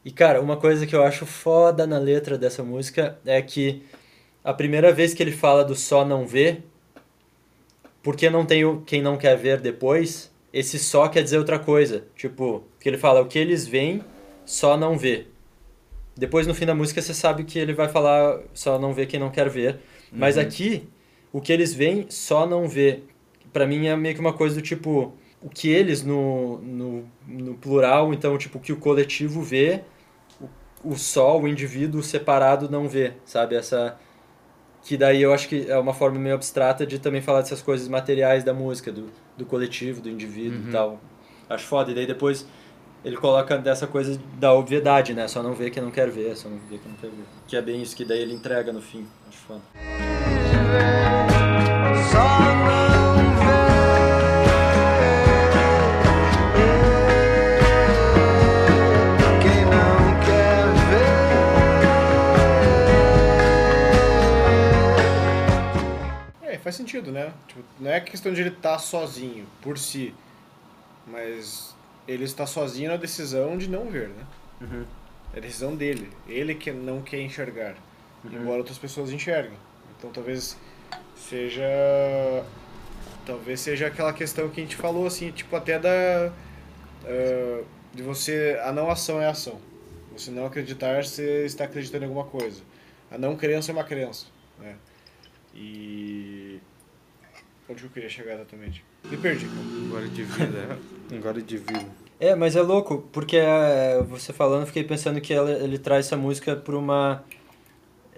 E 0.05 0.11
cara, 0.11 0.43
uma 0.43 0.59
coisa 0.59 0.87
que 0.87 0.95
eu 0.95 1.03
acho 1.03 1.25
foda 1.25 1.87
na 1.87 1.97
letra 1.97 2.37
dessa 2.37 2.63
música 2.63 3.19
é 3.25 3.41
que 3.41 3.83
a 4.45 4.53
primeira 4.53 4.93
vez 4.93 5.15
que 5.15 5.23
ele 5.23 5.33
fala 5.33 5.65
do 5.65 5.75
só 5.75 6.05
não 6.05 6.27
ver, 6.27 6.63
porque 8.03 8.29
não 8.29 8.45
tem 8.45 8.67
o 8.67 8.83
quem 8.83 9.01
não 9.01 9.17
quer 9.17 9.39
ver 9.39 9.59
depois, 9.63 10.31
esse 10.53 10.79
só 10.79 11.09
quer 11.09 11.23
dizer 11.23 11.39
outra 11.39 11.59
coisa. 11.59 12.05
Tipo, 12.15 12.65
que 12.81 12.87
ele 12.87 12.99
fala 12.99 13.23
o 13.23 13.27
que 13.27 13.39
eles 13.39 13.67
veem, 13.67 14.03
só 14.45 14.77
não 14.77 14.99
vê. 14.99 15.27
Depois 16.15 16.47
no 16.47 16.55
fim 16.55 16.67
da 16.67 16.75
música 16.75 17.01
você 17.01 17.15
sabe 17.15 17.45
que 17.45 17.59
ele 17.59 17.73
vai 17.73 17.89
falar 17.89 18.41
só 18.53 18.79
não 18.79 18.93
vê 18.93 19.07
quem 19.07 19.19
não 19.19 19.31
quer 19.31 19.49
ver. 19.49 19.81
Mas 20.13 20.37
aqui, 20.37 20.87
o 21.35 21.41
que 21.41 21.53
eles 21.53 21.75
veem, 21.75 22.07
só 22.09 22.47
não 22.47 22.69
vê. 22.69 23.03
Pra 23.53 23.67
mim 23.67 23.89
é 23.89 23.97
meio 23.97 24.15
que 24.15 24.21
uma 24.21 24.33
coisa 24.33 24.55
do 24.55 24.63
tipo, 24.63 25.13
o 25.43 25.51
que 25.51 25.69
eles 25.69 26.05
no, 26.05 26.59
no, 26.59 27.05
no 27.27 27.55
plural, 27.55 28.15
então 28.15 28.39
tipo, 28.39 28.59
o 28.59 28.61
que 28.61 28.73
o 28.73 28.77
coletivo 28.77 29.43
vê, 29.43 29.83
o, 30.41 30.91
o 30.91 30.97
só, 30.97 31.37
o 31.37 31.49
indivíduo 31.49 32.05
separado 32.05 32.71
não 32.71 32.89
vê, 32.89 33.15
sabe? 33.25 33.57
Essa 33.57 33.99
que 34.85 34.97
daí 34.97 35.23
eu 35.23 35.35
acho 35.35 35.49
que 35.49 35.69
é 35.69 35.77
uma 35.77 35.93
forma 35.93 36.21
meio 36.21 36.37
abstrata 36.37 36.87
de 36.87 37.01
também 37.01 37.21
falar 37.21 37.41
dessas 37.41 37.61
coisas 37.61 37.89
materiais 37.89 38.45
da 38.45 38.55
música, 38.55 38.93
do, 38.93 39.11
do 39.37 39.45
coletivo, 39.45 40.01
do 40.01 40.09
indivíduo 40.09 40.69
e 40.69 40.71
tal. 40.71 41.01
Acho 41.51 41.67
foda. 41.67 41.91
E 41.91 41.95
daí 41.97 42.07
depois 42.07 42.47
ele 43.05 43.17
coloca 43.17 43.59
dessa 43.59 43.89
coisa 43.89 44.21
da 44.39 44.53
obviedade, 44.53 45.15
né? 45.15 45.27
Só 45.27 45.43
não 45.43 45.53
vê 45.53 45.69
quem 45.69 45.83
não 45.83 45.91
quer 45.91 46.11
ver, 46.11 46.37
só 46.37 46.49
não 46.49 46.59
vê 46.71 46.79
quem 46.79 46.93
não 46.93 46.99
quer 46.99 47.09
ver. 47.09 47.25
Que 47.49 47.57
é 47.57 47.63
bem 47.63 47.83
isso 47.83 47.97
que 47.97 48.05
daí 48.05 48.21
ele 48.21 48.35
entrega 48.35 48.73
no 48.73 48.81
fim. 48.81 49.05
Acho 49.29 49.39
foda. 49.39 50.14
Faz 66.65 66.77
sentido, 66.77 67.13
né? 67.13 67.33
Tipo, 67.47 67.63
não 67.79 67.91
é 67.91 68.01
questão 68.01 68.33
de 68.33 68.41
ele 68.41 68.49
estar 68.49 68.79
sozinho, 68.79 69.47
por 69.61 69.79
si. 69.79 70.15
Mas 71.07 71.77
ele 72.09 72.25
está 72.25 72.47
sozinho 72.47 72.91
na 72.91 72.97
decisão 72.97 73.57
de 73.59 73.69
não 73.69 73.91
ver, 73.91 74.09
né? 74.09 74.25
Uhum. 74.63 74.85
É 75.35 75.39
a 75.39 75.41
decisão 75.41 75.77
dele. 75.77 76.11
Ele 76.27 76.55
que 76.55 76.73
não 76.73 77.03
quer 77.03 77.21
enxergar. 77.21 77.77
Embora 78.25 78.59
outras 78.59 78.79
pessoas 78.79 79.13
enxerguem. 79.13 79.59
Então 79.99 80.11
talvez 80.11 80.57
seja. 81.17 81.65
Talvez 83.27 83.61
seja 83.61 83.87
aquela 83.87 84.13
questão 84.13 84.49
que 84.51 84.61
a 84.61 84.65
gente 84.65 84.77
falou, 84.77 85.07
assim, 85.07 85.31
tipo, 85.31 85.55
até 85.57 85.79
da. 85.79 86.33
ah, 87.07 87.63
de 87.95 88.03
você. 88.03 88.59
A 88.65 88.73
não 88.73 88.91
ação 88.91 89.21
é 89.21 89.27
ação. 89.27 89.59
Você 90.17 90.31
não 90.31 90.47
acreditar, 90.47 91.03
você 91.05 91.45
está 91.45 91.65
acreditando 91.65 92.05
em 92.05 92.09
alguma 92.09 92.25
coisa. 92.27 92.61
A 93.11 93.19
não 93.19 93.35
crença 93.37 93.71
é 93.71 93.73
uma 93.73 93.85
crença. 93.85 94.27
Né? 94.59 94.77
E. 95.55 96.59
Onde 97.69 97.81
que 97.81 97.87
eu 97.87 97.91
queria 97.91 98.09
chegar 98.11 98.35
exatamente? 98.35 98.85
Me 99.05 99.17
perdi. 99.17 99.47
Agora 99.89 100.07
de 100.09 100.23
vida. 100.23 100.79
Agora 101.17 101.41
de 101.43 101.57
vida. 101.57 101.87
É, 102.21 102.35
mas 102.35 102.55
é 102.57 102.63
louco, 102.63 103.09
porque 103.13 103.37
é, 103.37 104.03
você 104.03 104.33
falando, 104.33 104.61
eu 104.63 104.67
fiquei 104.67 104.85
pensando 104.85 105.21
que 105.21 105.33
ela- 105.33 105.51
ele 105.51 105.79
traz 105.79 106.07
essa 106.07 106.17
música 106.17 106.55
pra 106.55 106.77
uma. 106.77 107.25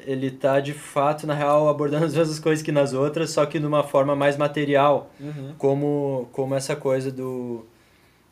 Ele 0.07 0.31
tá 0.31 0.61
de 0.61 0.73
fato, 0.73 1.27
na 1.27 1.35
real, 1.35 1.69
abordando 1.69 2.07
as 2.07 2.15
mesmas 2.17 2.39
coisas 2.39 2.65
que 2.65 2.73
nas 2.73 2.95
outras, 2.95 3.31
só 3.31 3.45
que 3.45 3.59
de 3.59 3.67
uma 3.67 3.83
forma 3.83 4.17
mais 4.17 4.37
material. 4.37 5.11
Uhum. 5.21 5.55
como 5.59 6.29
como 6.33 6.55
essa 6.55 6.77
coisa 6.77 7.11
do 7.11 7.67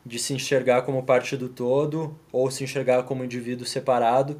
de 0.05 0.19
se 0.19 0.33
enxergar 0.33 0.83
como 0.83 1.03
parte 1.03 1.35
do 1.35 1.49
todo 1.49 2.15
ou 2.31 2.49
se 2.51 2.63
enxergar 2.63 3.03
como 3.03 3.23
indivíduo 3.23 3.65
separado. 3.65 4.39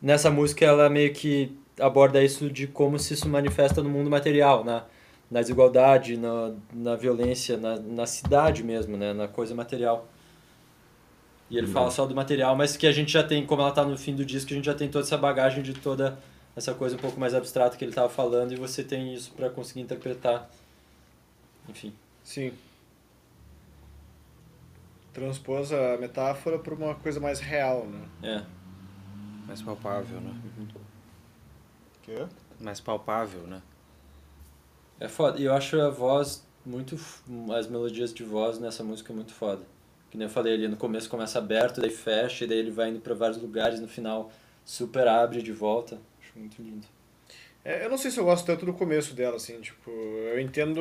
Nessa 0.00 0.30
música 0.30 0.64
ela 0.64 0.88
meio 0.88 1.12
que 1.12 1.56
aborda 1.78 2.22
isso 2.22 2.50
de 2.50 2.66
como 2.66 2.98
se 2.98 3.14
isso 3.14 3.28
manifesta 3.28 3.82
no 3.82 3.90
mundo 3.90 4.10
material, 4.10 4.64
na, 4.64 4.84
na 5.30 5.40
desigualdade, 5.40 6.16
na, 6.16 6.52
na 6.72 6.96
violência, 6.96 7.56
na, 7.56 7.78
na 7.78 8.06
cidade 8.06 8.62
mesmo, 8.62 8.96
né? 8.96 9.12
na 9.12 9.28
coisa 9.28 9.54
material. 9.54 10.08
E 11.50 11.58
ele 11.58 11.66
fala 11.66 11.90
só 11.90 12.06
do 12.06 12.14
material, 12.14 12.56
mas 12.56 12.76
que 12.76 12.86
a 12.86 12.92
gente 12.92 13.12
já 13.12 13.22
tem, 13.22 13.44
como 13.44 13.60
ela 13.60 13.70
tá 13.70 13.84
no 13.84 13.96
fim 13.98 14.14
do 14.14 14.24
disco, 14.24 14.52
a 14.52 14.56
gente 14.56 14.64
já 14.64 14.74
tem 14.74 14.88
toda 14.88 15.04
essa 15.04 15.18
bagagem 15.18 15.62
de 15.62 15.74
toda 15.74 16.18
essa 16.56 16.74
coisa 16.74 16.96
um 16.96 16.98
pouco 16.98 17.18
mais 17.18 17.34
abstrata 17.34 17.76
que 17.76 17.84
ele 17.84 17.92
tava 17.92 18.08
falando 18.08 18.52
e 18.52 18.56
você 18.56 18.84
tem 18.84 19.14
isso 19.14 19.32
para 19.32 19.50
conseguir 19.50 19.80
interpretar. 19.80 20.48
Enfim. 21.68 21.92
Sim. 22.22 22.52
Transpôs 25.12 25.72
a 25.72 25.96
metáfora 25.96 26.58
para 26.58 26.74
uma 26.74 26.94
coisa 26.94 27.20
mais 27.20 27.40
real, 27.40 27.86
né? 27.86 28.08
É. 28.22 28.44
Mais 29.46 29.62
palpável, 29.62 30.20
né? 30.20 30.34
Que? 32.02 32.26
Mais 32.60 32.80
palpável, 32.80 33.42
né? 33.46 33.62
É 34.98 35.08
foda. 35.08 35.40
E 35.40 35.44
eu 35.44 35.54
acho 35.54 35.80
a 35.80 35.90
voz 35.90 36.44
muito. 36.64 36.98
As 37.56 37.66
melodias 37.66 38.12
de 38.12 38.24
voz 38.24 38.58
nessa 38.58 38.82
música 38.82 39.12
muito 39.12 39.32
foda. 39.32 39.62
Que 40.10 40.16
nem 40.16 40.26
eu 40.26 40.32
falei 40.32 40.54
ali, 40.54 40.68
no 40.68 40.76
começo 40.76 41.08
começa 41.10 41.38
aberto, 41.38 41.80
daí 41.80 41.90
fecha, 41.90 42.44
e 42.44 42.48
daí 42.48 42.58
ele 42.58 42.70
vai 42.70 42.90
indo 42.90 43.00
pra 43.00 43.14
vários 43.14 43.40
lugares, 43.40 43.80
no 43.80 43.88
final 43.88 44.30
super 44.64 45.08
abre 45.08 45.42
de 45.42 45.52
volta. 45.52 45.98
Acho 46.34 46.38
muito 46.40 46.60
lindo. 46.62 46.86
É, 47.64 47.84
eu 47.86 47.90
não 47.90 47.96
sei 47.96 48.10
se 48.10 48.18
eu 48.18 48.24
gosto 48.24 48.44
tanto 48.44 48.66
do 48.66 48.74
começo 48.74 49.14
dela, 49.14 49.36
assim, 49.36 49.58
tipo, 49.60 49.90
eu 49.90 50.38
entendo 50.40 50.80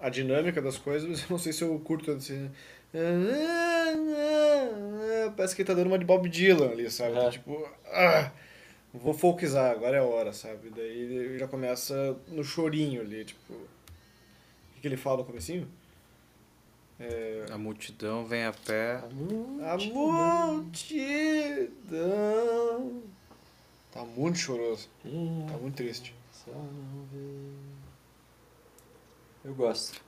a 0.00 0.08
dinâmica 0.08 0.62
das 0.62 0.78
coisas, 0.78 1.08
mas 1.08 1.22
eu 1.22 1.26
não 1.30 1.38
sei 1.38 1.52
se 1.52 1.62
eu 1.64 1.76
curto 1.80 2.12
assim. 2.12 2.48
Parece 5.36 5.56
que 5.56 5.62
ele 5.62 5.66
tá 5.66 5.74
dando 5.74 5.88
uma 5.88 5.98
de 5.98 6.04
Bob 6.04 6.28
Dylan 6.28 6.70
ali, 6.70 6.88
sabe? 6.90 7.16
É. 7.18 7.30
Tipo, 7.30 7.68
ah, 7.86 8.30
vou 8.94 9.12
folkizar, 9.12 9.72
agora 9.72 9.96
é 9.96 10.00
a 10.00 10.04
hora, 10.04 10.32
sabe? 10.32 10.70
Daí 10.70 11.00
ele 11.00 11.38
já 11.38 11.48
começa 11.48 12.16
no 12.28 12.44
chorinho 12.44 13.00
ali, 13.00 13.24
tipo. 13.24 13.52
O 13.52 13.66
que, 14.74 14.80
que 14.82 14.86
ele 14.88 14.96
fala 14.96 15.16
no 15.18 15.24
comecinho? 15.24 15.68
É, 16.98 17.44
A 17.50 17.58
multidão 17.58 18.24
vem 18.24 18.44
a 18.44 18.52
pé. 18.52 19.02
a 19.62 19.76
multidão. 19.92 20.62
Tá 23.96 24.04
muito 24.04 24.38
choroso, 24.38 24.88
tá 25.02 25.56
muito 25.58 25.74
triste. 25.76 26.14
Eu 29.44 29.54
gosto. 29.54 30.00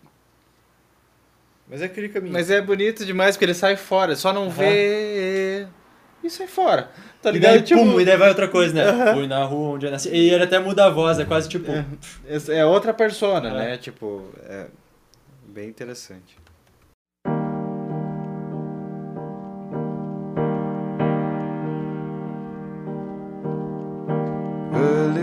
Mas 1.68 1.82
é 1.82 1.84
aquele 1.86 2.08
caminho. 2.08 2.32
Mas 2.32 2.50
é 2.50 2.60
bonito 2.60 3.04
demais 3.04 3.36
porque 3.36 3.44
ele 3.44 3.54
sai 3.54 3.76
fora, 3.76 4.16
só 4.16 4.32
não 4.32 4.50
vê. 4.50 5.66
E 6.22 6.28
sai 6.30 6.46
fora. 6.46 6.90
Tá 7.22 7.30
E 7.30 7.34
ligado? 7.34 7.52
daí, 7.52 7.62
tipo, 7.62 7.80
pum, 7.80 8.00
e 8.00 8.04
daí 8.04 8.16
vai 8.16 8.28
outra 8.28 8.48
coisa, 8.48 8.74
né? 8.74 9.12
Fui 9.14 9.26
na 9.26 9.44
rua 9.44 9.74
onde 9.76 9.86
eu 9.86 9.90
nasci. 9.90 10.08
E 10.08 10.30
ele 10.30 10.44
até 10.44 10.58
muda 10.58 10.86
a 10.86 10.90
voz, 10.90 11.18
é 11.18 11.24
quase 11.24 11.48
tipo. 11.48 11.70
esse 12.26 12.52
é 12.52 12.64
outra 12.64 12.92
persona, 12.92 13.48
É. 13.50 13.52
né? 13.54 13.78
Tipo, 13.78 14.28
é 14.44 14.66
bem 15.46 15.68
interessante. 15.68 16.36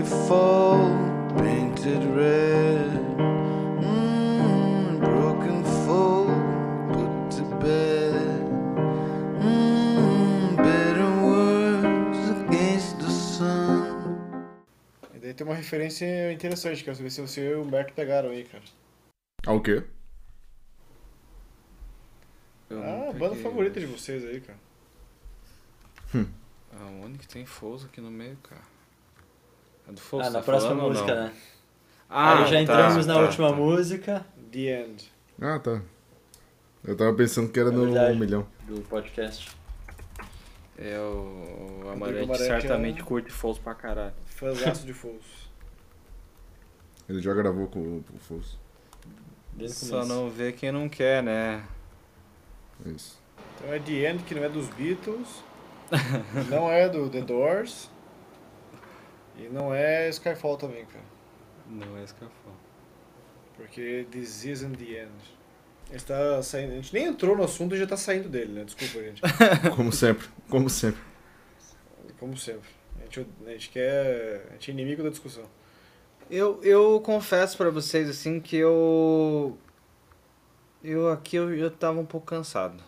Fall, 0.06 0.78
painted 1.36 2.04
red. 2.14 2.90
Mm, 3.82 5.00
broken 5.00 5.64
fall, 5.84 6.26
put 6.92 7.30
to 7.36 7.42
bed. 7.56 8.14
Mm, 9.40 10.56
better 10.56 11.10
words 11.26 12.30
against 12.40 12.98
the 12.98 13.10
sun. 13.10 14.18
E 15.14 15.18
daí 15.18 15.34
tem 15.34 15.46
uma 15.46 15.56
referência 15.56 16.32
interessante, 16.32 16.84
quero 16.84 16.96
saber 16.96 17.10
se 17.10 17.20
você 17.20 17.50
e 17.50 17.54
o 17.54 17.62
Humberto 17.62 17.92
pegaram 17.92 18.30
aí, 18.30 18.44
cara. 18.44 18.62
Ah, 19.44 19.52
o 19.52 19.60
quê? 19.60 19.82
Eu 22.70 22.82
Ah, 22.82 23.10
a 23.10 23.12
banda 23.12 23.34
favorita 23.36 23.80
de 23.80 23.86
vocês 23.86 24.24
aí, 24.24 24.40
cara. 24.40 24.58
Aonde 26.80 27.18
que 27.18 27.26
tem 27.26 27.44
Foles 27.44 27.84
aqui 27.84 28.00
no 28.00 28.10
meio, 28.10 28.36
cara? 28.36 28.75
É 29.88 29.92
do 29.92 30.00
Foles, 30.00 30.26
Ah, 30.26 30.30
na 30.30 30.38
tá 30.40 30.44
próxima 30.44 30.76
falando 30.76 30.88
música, 30.88 31.14
né? 31.14 31.32
Ah, 32.08 32.38
Aí 32.38 32.44
já 32.44 32.50
tá, 32.56 32.60
entramos 32.62 33.06
na 33.06 33.14
tá, 33.14 33.20
última 33.20 33.50
tá. 33.50 33.56
música 33.56 34.26
The 34.52 34.58
End. 34.84 35.12
Ah, 35.40 35.58
tá. 35.58 35.80
Eu 36.84 36.96
tava 36.96 37.12
pensando 37.14 37.50
que 37.50 37.58
era 37.58 37.68
É 37.68 37.72
no 37.72 37.84
verdade. 37.84 38.16
um 38.16 38.18
milhão. 38.20 38.46
do 38.66 38.80
podcast. 38.82 39.50
É, 40.78 40.98
o, 40.98 41.82
o 41.84 41.88
Amarante 41.90 42.22
Amarante 42.24 42.44
certamente 42.44 43.00
é- 43.00 43.04
curte 43.04 43.30
Foles 43.32 43.58
pra 43.58 43.74
caralho. 43.74 44.14
Fãzaço 44.26 44.84
de 44.86 44.92
Fools. 44.94 45.46
Ele 47.08 47.20
já 47.22 47.32
gravou 47.32 47.66
com 47.68 47.78
o 47.80 48.04
o 49.58 49.68
Só 49.68 50.04
não 50.04 50.28
vê 50.28 50.52
quem 50.52 50.70
não 50.72 50.88
quer, 50.88 51.22
né? 51.22 51.64
É 52.84 52.90
isso. 52.90 53.18
Então 53.56 53.72
é 53.72 53.78
The 53.78 54.10
End, 54.10 54.22
que 54.24 54.34
não 54.34 54.44
é 54.44 54.48
dos 54.48 54.68
Beatles. 54.68 55.42
não 56.50 56.70
é 56.70 56.88
do 56.88 57.08
The 57.08 57.20
Doors. 57.22 57.88
E 59.38 59.48
não 59.48 59.74
é 59.74 60.08
Skyfall 60.08 60.56
também, 60.56 60.84
cara. 60.86 61.04
Não 61.68 61.96
é 61.98 62.04
escafão. 62.04 62.52
Porque 63.56 64.06
This 64.10 64.44
Isn't 64.44 64.76
The 64.76 65.02
End. 65.02 65.36
A 65.88 65.92
gente 65.92 66.04
tá 66.06 66.42
saindo. 66.42 66.72
A 66.72 66.76
gente 66.76 66.92
nem 66.94 67.06
entrou 67.06 67.36
no 67.36 67.44
assunto 67.44 67.74
e 67.74 67.78
já 67.78 67.86
tá 67.86 67.96
saindo 67.96 68.28
dele, 68.28 68.52
né? 68.52 68.64
Desculpa, 68.64 69.02
gente. 69.04 69.22
Como 69.74 69.92
sempre. 69.92 70.26
Como 70.48 70.68
sempre. 70.70 71.00
Como 72.18 72.36
sempre. 72.36 72.68
A 73.00 73.04
gente, 73.04 73.26
a 73.46 73.50
gente 73.50 73.70
quer. 73.70 74.46
A 74.50 74.52
gente 74.54 74.70
é 74.70 74.74
inimigo 74.74 75.02
da 75.02 75.10
discussão. 75.10 75.44
Eu, 76.30 76.60
eu 76.62 77.00
confesso 77.00 77.56
pra 77.56 77.70
vocês, 77.70 78.08
assim, 78.10 78.40
que 78.40 78.56
eu... 78.56 79.56
Eu 80.82 81.08
aqui, 81.10 81.36
eu, 81.36 81.54
eu 81.54 81.70
tava 81.70 82.00
um 82.00 82.04
pouco 82.06 82.26
cansado. 82.26 82.82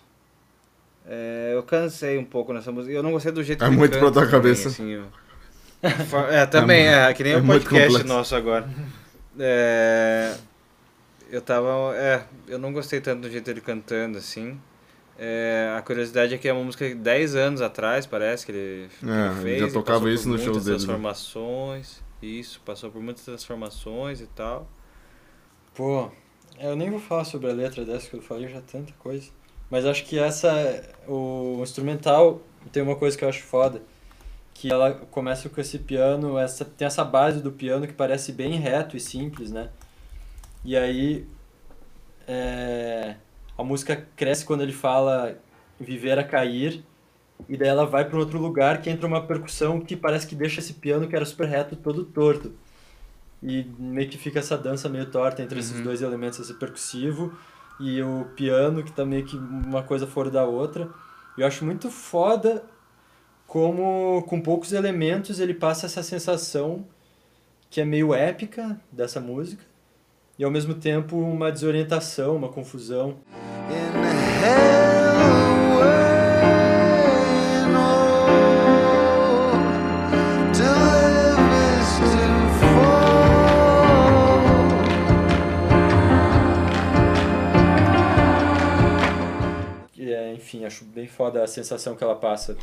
É, 1.06 1.52
eu 1.54 1.62
cansei 1.62 2.18
um 2.18 2.24
pouco 2.24 2.52
nessa 2.52 2.70
música. 2.72 2.92
Eu 2.92 3.02
não 3.02 3.12
gostei 3.12 3.30
do 3.32 3.42
jeito 3.42 3.62
É 3.62 3.66
que 3.66 3.70
ele 3.72 3.78
muito 3.78 3.92
pra 3.92 4.00
tua 4.10 4.12
também, 4.12 4.30
cabeça. 4.30 4.68
assim, 4.68 4.90
eu- 4.90 5.06
é, 6.30 6.46
também, 6.46 6.86
é, 6.88 7.12
que 7.14 7.22
nem 7.22 7.32
é 7.34 7.36
o 7.36 7.44
muito 7.44 7.62
podcast 7.64 7.86
complexo. 7.88 8.06
nosso 8.08 8.34
agora. 8.34 8.68
É, 9.38 10.34
eu 11.30 11.40
tava... 11.40 11.94
É, 11.96 12.24
eu 12.48 12.58
não 12.58 12.72
gostei 12.72 13.00
tanto 13.00 13.22
do 13.22 13.30
jeito 13.30 13.44
dele 13.44 13.60
cantando, 13.60 14.18
assim. 14.18 14.58
É, 15.18 15.74
a 15.76 15.82
curiosidade 15.82 16.34
é 16.34 16.38
que 16.38 16.48
é 16.48 16.52
uma 16.52 16.62
música 16.64 16.88
de 16.88 16.94
10 16.94 17.34
anos 17.36 17.60
atrás, 17.60 18.06
parece, 18.06 18.46
que 18.46 18.52
ele, 18.52 18.88
que 18.88 19.06
É, 19.06 19.26
ele 19.26 19.34
fez. 19.42 19.60
já 19.60 19.70
tocava 19.72 20.08
isso 20.10 20.24
shows 20.24 20.44
muitas 20.44 20.64
dele, 20.64 20.78
né? 20.78 20.84
transformações. 20.84 22.02
Isso, 22.22 22.60
passou 22.64 22.90
por 22.90 23.02
muitas 23.02 23.24
transformações 23.24 24.20
e 24.20 24.26
tal. 24.26 24.68
Pô, 25.74 26.10
eu 26.58 26.74
nem 26.76 26.90
vou 26.90 27.00
falar 27.00 27.24
sobre 27.24 27.50
a 27.50 27.52
letra 27.52 27.84
dessa, 27.84 28.08
que 28.08 28.16
eu 28.16 28.22
falei 28.22 28.48
já 28.48 28.60
tanta 28.60 28.92
coisa. 28.98 29.28
Mas 29.70 29.84
acho 29.84 30.04
que 30.04 30.18
essa. 30.18 30.82
O 31.06 31.60
instrumental 31.62 32.40
tem 32.72 32.82
uma 32.82 32.96
coisa 32.96 33.16
que 33.16 33.24
eu 33.24 33.28
acho 33.28 33.42
foda. 33.42 33.82
Que 34.60 34.72
ela 34.72 34.92
começa 34.92 35.48
com 35.48 35.60
esse 35.60 35.78
piano, 35.78 36.36
essa, 36.38 36.64
tem 36.64 36.86
essa 36.86 37.04
base 37.04 37.40
do 37.40 37.52
piano 37.52 37.86
que 37.86 37.92
parece 37.92 38.32
bem 38.32 38.54
reto 38.58 38.96
e 38.96 39.00
simples, 39.00 39.50
né? 39.52 39.68
E 40.64 40.76
aí. 40.76 41.26
é, 42.26 43.16
a 43.56 43.64
música 43.64 44.06
cresce 44.16 44.44
quando 44.44 44.62
ele 44.62 44.72
fala 44.72 45.36
viver 45.80 46.18
a 46.18 46.24
cair. 46.24 46.84
E 47.48 47.56
daí 47.56 47.68
ela 47.68 47.86
vai 47.86 48.04
para 48.04 48.16
um 48.16 48.20
outro 48.20 48.38
lugar 48.38 48.80
que 48.82 48.90
entra 48.90 49.06
uma 49.06 49.22
percussão 49.24 49.80
que 49.80 49.96
parece 49.96 50.26
que 50.26 50.34
deixa 50.34 50.58
esse 50.60 50.74
piano 50.74 51.06
que 51.08 51.14
era 51.14 51.24
super 51.24 51.46
reto 51.48 51.76
todo 51.76 52.04
torto. 52.04 52.52
E 53.42 53.64
meio 53.78 54.08
que 54.08 54.18
fica 54.18 54.40
essa 54.40 54.58
dança 54.58 54.88
meio 54.88 55.06
torta 55.06 55.40
entre 55.42 55.60
esses 55.60 55.78
Uhum. 55.78 55.84
dois 55.84 56.02
elementos, 56.02 56.40
esse 56.40 56.54
percussivo 56.54 57.32
e 57.78 58.02
o 58.02 58.24
piano, 58.34 58.82
que 58.82 58.90
tá 58.90 59.04
meio 59.04 59.24
que 59.24 59.36
uma 59.36 59.82
coisa 59.84 60.06
fora 60.06 60.30
da 60.30 60.44
outra. 60.44 60.90
Eu 61.36 61.46
acho 61.46 61.64
muito 61.64 61.88
foda 61.90 62.64
como, 63.48 64.22
com 64.28 64.40
poucos 64.42 64.72
elementos, 64.74 65.40
ele 65.40 65.54
passa 65.54 65.86
essa 65.86 66.02
sensação 66.02 66.84
que 67.70 67.80
é 67.80 67.84
meio 67.84 68.14
épica 68.14 68.78
dessa 68.92 69.20
música 69.20 69.64
e 70.38 70.44
ao 70.44 70.50
mesmo 70.50 70.74
tempo 70.74 71.16
uma 71.16 71.50
desorientação, 71.50 72.36
uma 72.36 72.50
confusão. 72.50 73.16
É, 89.98 90.34
enfim, 90.34 90.66
acho 90.66 90.84
bem 90.84 91.06
foda 91.06 91.42
a 91.42 91.46
sensação 91.46 91.96
que 91.96 92.04
ela 92.04 92.14
passa. 92.14 92.54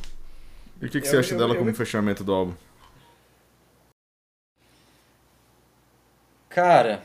E 0.81 0.85
o 0.85 0.89
que, 0.89 0.99
que 1.01 1.07
Eu- 1.07 1.11
você 1.11 1.17
acha 1.17 1.33
eu- 1.33 1.37
dela 1.37 1.53
eu- 1.53 1.57
como 1.57 1.69
eu- 1.69 1.75
fechamento 1.75 2.23
do 2.23 2.33
álbum? 2.33 2.53
Cara. 6.49 7.03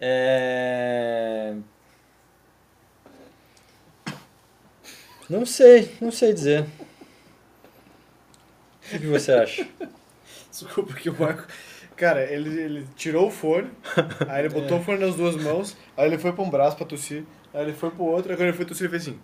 É. 0.00 1.54
Não 5.28 5.46
sei, 5.46 5.90
não 6.00 6.10
sei 6.10 6.32
dizer. 6.34 6.66
O 8.92 8.98
que 8.98 9.06
você 9.06 9.32
acha? 9.32 9.66
Desculpa 10.50 10.92
que 10.94 11.08
o 11.08 11.18
Marco. 11.18 11.46
Cara, 11.96 12.22
ele, 12.30 12.60
ele 12.60 12.86
tirou 12.96 13.28
o 13.28 13.30
fone, 13.30 13.70
aí 14.28 14.44
ele 14.44 14.52
botou 14.52 14.78
o 14.78 14.82
fone 14.82 14.98
nas 14.98 15.14
duas 15.14 15.36
mãos, 15.36 15.76
aí 15.96 16.06
ele 16.08 16.18
foi 16.18 16.32
pra 16.32 16.42
um 16.42 16.50
braço 16.50 16.76
pra 16.76 16.84
tossir, 16.84 17.24
aí 17.52 17.62
ele 17.62 17.72
foi 17.72 17.88
pro 17.90 18.02
outro, 18.02 18.30
aí 18.32 18.36
quando 18.36 18.48
ele 18.48 18.56
foi 18.56 18.66
tossir, 18.66 18.82
ele 18.86 18.90
fez 18.90 19.02
assim. 19.08 19.18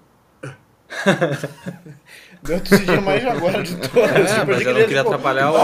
Deu 2.43 2.57
a 2.57 2.61
tossidinha 2.61 3.01
mais 3.01 3.25
agora 3.25 3.63
de 3.63 3.77
todas. 3.77 4.11
É, 4.11 4.25
tipo, 4.25 4.47
mas 4.47 4.47
eu 4.47 4.47
não 4.47 4.53
ele 4.53 4.65
queria 4.65 4.81
ia, 4.81 4.87
tipo, 4.87 5.01
atrapalhar 5.01 5.53
o. 5.53 5.57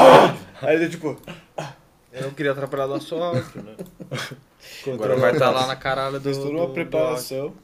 Aí 0.62 0.77
ele 0.77 0.89
tipo. 0.89 1.20
Eu 2.12 2.22
não 2.22 2.31
queria 2.31 2.53
atrapalhar 2.53 2.87
o 2.87 2.89
nosso 2.89 3.14
áudio, 3.16 3.62
né? 3.62 3.77
Agora 4.93 5.16
vai 5.16 5.33
estar 5.33 5.51
lá 5.51 5.66
na 5.66 5.77
caralho 5.77 6.20
do. 6.20 6.51
Uma 6.51 6.66
do 6.66 6.72
preparação. 6.72 7.55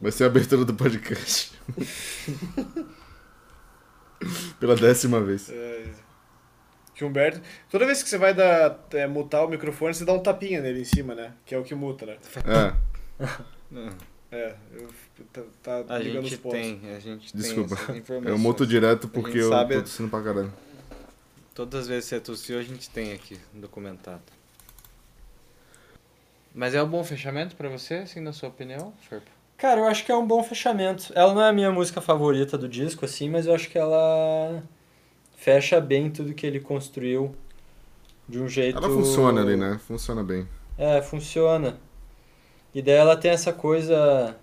Vai 0.00 0.10
ser 0.10 0.24
a 0.24 0.26
abertura 0.28 0.64
do 0.64 0.74
podcast. 0.74 1.52
Pela 4.58 4.74
décima 4.74 5.20
vez. 5.20 5.50
É, 5.50 5.84
Que 6.94 7.04
Humberto. 7.04 7.40
Toda 7.70 7.86
vez 7.86 8.02
que 8.02 8.08
você 8.08 8.18
vai 8.18 8.34
dar, 8.34 8.86
é, 8.92 9.06
mutar 9.06 9.44
o 9.44 9.48
microfone, 9.48 9.94
você 9.94 10.04
dá 10.04 10.12
um 10.12 10.20
tapinha 10.20 10.60
nele 10.60 10.80
em 10.80 10.84
cima, 10.84 11.14
né? 11.14 11.34
Que 11.44 11.54
é 11.54 11.58
o 11.58 11.62
que 11.62 11.74
muta, 11.74 12.06
né? 12.06 12.16
É. 12.46 12.72
É, 14.30 14.54
eu, 14.74 14.88
tá, 15.32 15.42
tá 15.84 15.94
A 15.94 15.98
ligando 15.98 16.22
gente 16.24 16.34
os 16.34 16.40
pontos. 16.40 16.58
tem, 16.60 16.80
a 16.94 16.98
gente 17.00 17.36
desculpa. 17.36 17.76
tem 17.76 18.02
Eu 18.24 18.38
muto 18.38 18.66
direto 18.66 19.08
porque 19.08 19.38
eu 19.38 19.48
sabe- 19.48 19.74
tô 19.76 19.82
tossindo 19.82 20.08
pra 20.08 20.22
caralho. 20.22 20.52
Todas 21.54 21.80
as 21.82 21.88
vezes 21.88 22.04
que 22.08 22.14
você 22.16 22.20
tossiu, 22.20 22.58
a 22.58 22.62
gente 22.62 22.88
tem 22.90 23.12
aqui 23.12 23.38
documentado. 23.52 24.22
Mas 26.54 26.74
é 26.74 26.82
um 26.82 26.88
bom 26.88 27.04
fechamento 27.04 27.54
pra 27.56 27.68
você, 27.68 27.94
assim, 27.94 28.20
na 28.20 28.32
sua 28.32 28.48
opinião, 28.48 28.92
Ferpa? 29.08 29.26
Cara, 29.56 29.80
eu 29.80 29.84
acho 29.86 30.04
que 30.04 30.12
é 30.12 30.16
um 30.16 30.26
bom 30.26 30.42
fechamento. 30.42 31.12
Ela 31.16 31.34
não 31.34 31.42
é 31.42 31.48
a 31.48 31.52
minha 31.52 31.70
música 31.72 32.00
favorita 32.00 32.56
do 32.56 32.68
disco, 32.68 33.04
assim, 33.04 33.28
mas 33.28 33.46
eu 33.46 33.54
acho 33.54 33.68
que 33.68 33.76
ela 33.78 34.62
fecha 35.36 35.80
bem 35.80 36.10
tudo 36.10 36.32
que 36.32 36.46
ele 36.46 36.60
construiu 36.60 37.34
de 38.28 38.38
um 38.40 38.48
jeito. 38.48 38.78
Ela 38.78 38.88
funciona 38.88 39.40
ali, 39.40 39.56
né? 39.56 39.80
Funciona 39.86 40.22
bem. 40.22 40.46
É, 40.76 41.02
funciona. 41.02 41.76
E 42.72 42.80
daí 42.80 42.94
ela 42.94 43.16
tem 43.16 43.32
essa 43.32 43.52
coisa. 43.52 44.36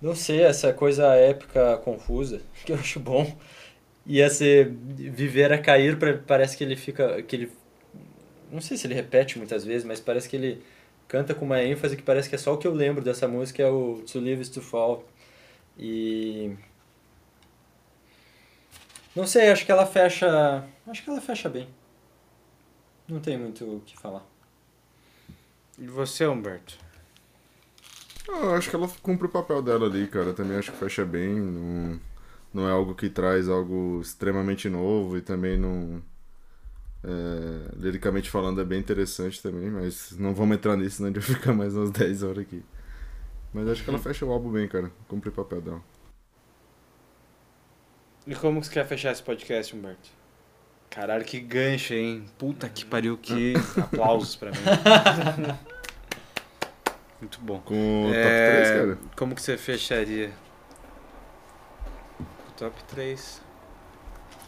Não 0.00 0.14
sei, 0.14 0.42
essa 0.42 0.72
coisa 0.72 1.14
épica 1.14 1.76
confusa, 1.78 2.40
que 2.64 2.72
eu 2.72 2.76
acho 2.76 3.00
bom. 3.00 3.36
E 4.06 4.20
esse 4.20 4.64
viver 4.64 5.52
a 5.52 5.58
cair, 5.58 5.98
parece 6.26 6.56
que 6.56 6.64
ele 6.64 6.76
fica. 6.76 7.22
que 7.22 7.36
ele 7.36 7.52
Não 8.50 8.60
sei 8.60 8.76
se 8.76 8.86
ele 8.86 8.94
repete 8.94 9.38
muitas 9.38 9.64
vezes, 9.64 9.84
mas 9.84 10.00
parece 10.00 10.28
que 10.28 10.36
ele 10.36 10.62
canta 11.06 11.34
com 11.34 11.44
uma 11.44 11.62
ênfase 11.62 11.96
que 11.96 12.02
parece 12.02 12.28
que 12.28 12.34
é 12.34 12.38
só 12.38 12.54
o 12.54 12.58
que 12.58 12.66
eu 12.66 12.74
lembro 12.74 13.02
dessa 13.02 13.26
música, 13.28 13.62
é 13.62 13.68
o 13.68 14.02
To 14.10 14.20
Live 14.20 14.42
is 14.42 14.48
to 14.48 14.62
Fall. 14.62 15.04
E. 15.78 16.56
Não 19.14 19.26
sei, 19.26 19.50
acho 19.50 19.66
que 19.66 19.72
ela 19.72 19.86
fecha. 19.86 20.64
Acho 20.86 21.02
que 21.02 21.10
ela 21.10 21.20
fecha 21.20 21.48
bem. 21.48 21.68
Não 23.08 23.20
tem 23.20 23.38
muito 23.38 23.64
o 23.64 23.80
que 23.80 23.96
falar. 23.96 24.24
E 25.78 25.86
você, 25.86 26.26
Humberto? 26.26 26.78
Eu 28.28 28.54
acho 28.54 28.68
que 28.70 28.76
ela 28.76 28.88
cumpre 29.02 29.26
o 29.26 29.30
papel 29.30 29.62
dela 29.62 29.86
ali, 29.86 30.06
cara. 30.06 30.32
Também 30.34 30.56
acho 30.58 30.70
que 30.70 30.78
fecha 30.78 31.04
bem. 31.04 31.34
Não, 31.34 32.00
não 32.52 32.68
é 32.68 32.70
algo 32.70 32.94
que 32.94 33.08
traz 33.08 33.48
algo 33.48 34.00
extremamente 34.00 34.68
novo 34.68 35.16
e 35.16 35.20
também 35.20 35.58
não. 35.58 36.02
é, 37.04 37.74
liricamente 37.76 38.30
falando 38.30 38.60
é 38.60 38.64
bem 38.64 38.78
interessante 38.80 39.42
também, 39.42 39.70
mas 39.70 40.12
não 40.18 40.34
vamos 40.34 40.56
entrar 40.56 40.76
nisso, 40.76 40.96
senão 40.96 41.10
a 41.10 41.12
gente 41.12 41.26
vai 41.26 41.36
ficar 41.36 41.52
mais 41.54 41.74
umas 41.74 41.90
10 41.92 42.22
horas 42.22 42.38
aqui. 42.38 42.62
Mas 43.52 43.68
acho 43.68 43.82
que 43.82 43.88
ela 43.90 43.98
fecha 43.98 44.26
o 44.26 44.30
álbum 44.32 44.50
bem, 44.52 44.68
cara. 44.68 44.90
Cumpre 45.08 45.30
o 45.30 45.32
papel 45.32 45.60
dela. 45.62 45.82
E 48.26 48.34
como 48.34 48.60
que 48.60 48.66
você 48.66 48.72
quer 48.74 48.86
fechar 48.86 49.10
esse 49.10 49.22
podcast, 49.22 49.74
Humberto? 49.74 50.10
Caralho, 50.90 51.24
que 51.24 51.40
gancho, 51.40 51.94
hein? 51.94 52.26
Puta 52.38 52.68
que 52.68 52.84
pariu, 52.84 53.16
que 53.16 53.54
aplausos 53.80 54.36
pra 54.36 54.50
mim. 54.50 54.58
Muito 57.20 57.40
bom. 57.40 57.60
Com 57.60 58.06
o 58.06 58.14
É, 58.14 58.22
top 58.22 58.62
3, 58.62 58.68
cara. 58.68 58.98
Como 59.16 59.34
que 59.34 59.42
você 59.42 59.56
fecharia? 59.56 60.32
O 62.20 62.52
top 62.56 62.84
3. 62.84 63.42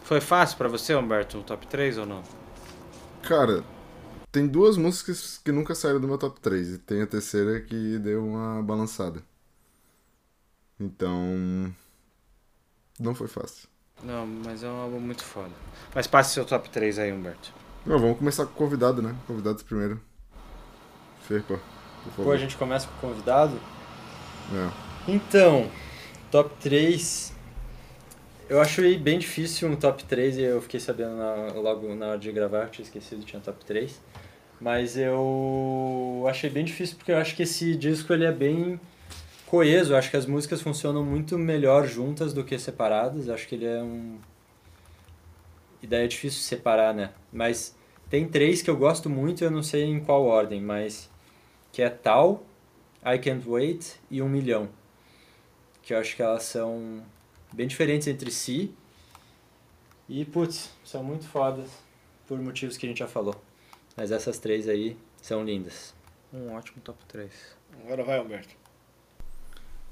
Foi 0.04 0.20
fácil 0.20 0.56
pra 0.56 0.68
você, 0.68 0.94
Humberto, 0.94 1.38
o 1.38 1.42
top 1.42 1.66
3 1.66 1.98
ou 1.98 2.06
não? 2.06 2.22
Cara, 3.22 3.64
tem 4.32 4.46
duas 4.46 4.76
músicas 4.76 5.38
que 5.44 5.52
nunca 5.52 5.74
saíram 5.74 6.00
do 6.00 6.06
meu 6.06 6.18
top 6.18 6.40
3 6.40 6.74
e 6.74 6.78
tem 6.78 7.02
a 7.02 7.06
terceira 7.06 7.60
que 7.60 7.98
deu 7.98 8.24
uma 8.24 8.62
balançada. 8.62 9.22
Então. 10.78 11.74
Não 12.98 13.14
foi 13.14 13.28
fácil. 13.28 13.68
Não, 14.02 14.26
mas 14.26 14.62
é 14.62 14.68
um 14.68 14.76
álbum 14.80 15.00
muito 15.00 15.22
foda. 15.24 15.50
Mas 15.94 16.06
passe 16.06 16.34
seu 16.34 16.44
top 16.44 16.70
3 16.70 16.98
aí, 16.98 17.12
Humberto. 17.12 17.52
Não, 17.84 17.98
vamos 17.98 18.18
começar 18.18 18.46
com 18.46 18.52
o 18.52 18.56
convidado, 18.56 19.02
né? 19.02 19.14
Convidados 19.26 19.62
primeiro. 19.62 20.00
Ferpa, 21.22 21.60
Pô, 22.16 22.30
a 22.32 22.36
gente 22.36 22.56
começa 22.56 22.88
com 22.88 23.06
o 23.06 23.10
convidado. 23.10 23.58
É. 24.52 24.70
Então, 25.12 25.70
top 26.30 26.50
3. 26.60 27.32
Eu 28.48 28.60
achei 28.60 28.98
bem 28.98 29.18
difícil 29.18 29.68
um 29.68 29.76
top 29.76 30.02
3 30.04 30.36
e 30.36 30.42
eu 30.42 30.60
fiquei 30.60 30.80
sabendo 30.80 31.16
na- 31.16 31.52
logo 31.54 31.94
na 31.94 32.08
hora 32.08 32.18
de 32.18 32.32
gravar, 32.32 32.66
tinha 32.68 32.84
esquecido, 32.84 33.24
tinha 33.24 33.40
top 33.40 33.64
3. 33.64 34.00
Mas 34.60 34.96
eu 34.96 36.24
achei 36.28 36.50
bem 36.50 36.64
difícil 36.64 36.96
porque 36.96 37.12
eu 37.12 37.16
acho 37.18 37.34
que 37.36 37.44
esse 37.44 37.74
disco 37.76 38.12
ele 38.12 38.24
é 38.24 38.32
bem 38.32 38.78
coeso, 39.46 39.92
eu 39.92 39.96
acho 39.96 40.10
que 40.10 40.16
as 40.16 40.26
músicas 40.26 40.60
funcionam 40.60 41.04
muito 41.04 41.38
melhor 41.38 41.86
juntas 41.86 42.32
do 42.32 42.44
que 42.44 42.58
separadas. 42.58 43.26
Eu 43.28 43.34
acho 43.34 43.46
que 43.48 43.54
ele 43.54 43.66
é 43.66 43.82
um. 43.82 44.18
E 45.82 45.86
daí 45.86 46.04
é 46.04 46.08
difícil 46.08 46.40
separar, 46.40 46.92
né? 46.94 47.10
Mas 47.32 47.74
tem 48.08 48.28
três 48.28 48.60
que 48.62 48.68
eu 48.70 48.76
gosto 48.76 49.08
muito, 49.10 49.42
eu 49.42 49.50
não 49.50 49.62
sei 49.62 49.84
em 49.84 50.00
qual 50.00 50.24
ordem, 50.24 50.60
mas. 50.60 51.09
Que 51.72 51.82
é 51.82 51.90
Tal, 51.90 52.44
I 53.04 53.18
Can't 53.18 53.48
Wait 53.48 53.96
e 54.10 54.20
Um 54.22 54.28
Milhão. 54.28 54.68
Que 55.82 55.94
eu 55.94 55.98
acho 55.98 56.14
que 56.14 56.22
elas 56.22 56.44
são 56.44 57.02
bem 57.52 57.66
diferentes 57.66 58.08
entre 58.08 58.30
si. 58.30 58.74
E, 60.08 60.24
putz, 60.24 60.70
são 60.84 61.02
muito 61.04 61.26
fodas 61.26 61.70
por 62.26 62.38
motivos 62.40 62.76
que 62.76 62.86
a 62.86 62.88
gente 62.88 62.98
já 62.98 63.08
falou. 63.08 63.34
Mas 63.96 64.10
essas 64.10 64.38
três 64.38 64.68
aí 64.68 64.96
são 65.22 65.44
lindas. 65.44 65.94
Um 66.32 66.52
ótimo 66.52 66.80
top 66.82 67.04
3. 67.06 67.32
Agora 67.84 68.04
vai, 68.04 68.20
Humberto. 68.20 68.54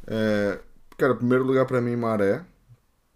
É, 0.07 0.61
cara, 0.97 1.15
primeiro 1.15 1.45
lugar 1.45 1.67
pra 1.67 1.81
mim, 1.81 1.97
Maré. 1.97 2.45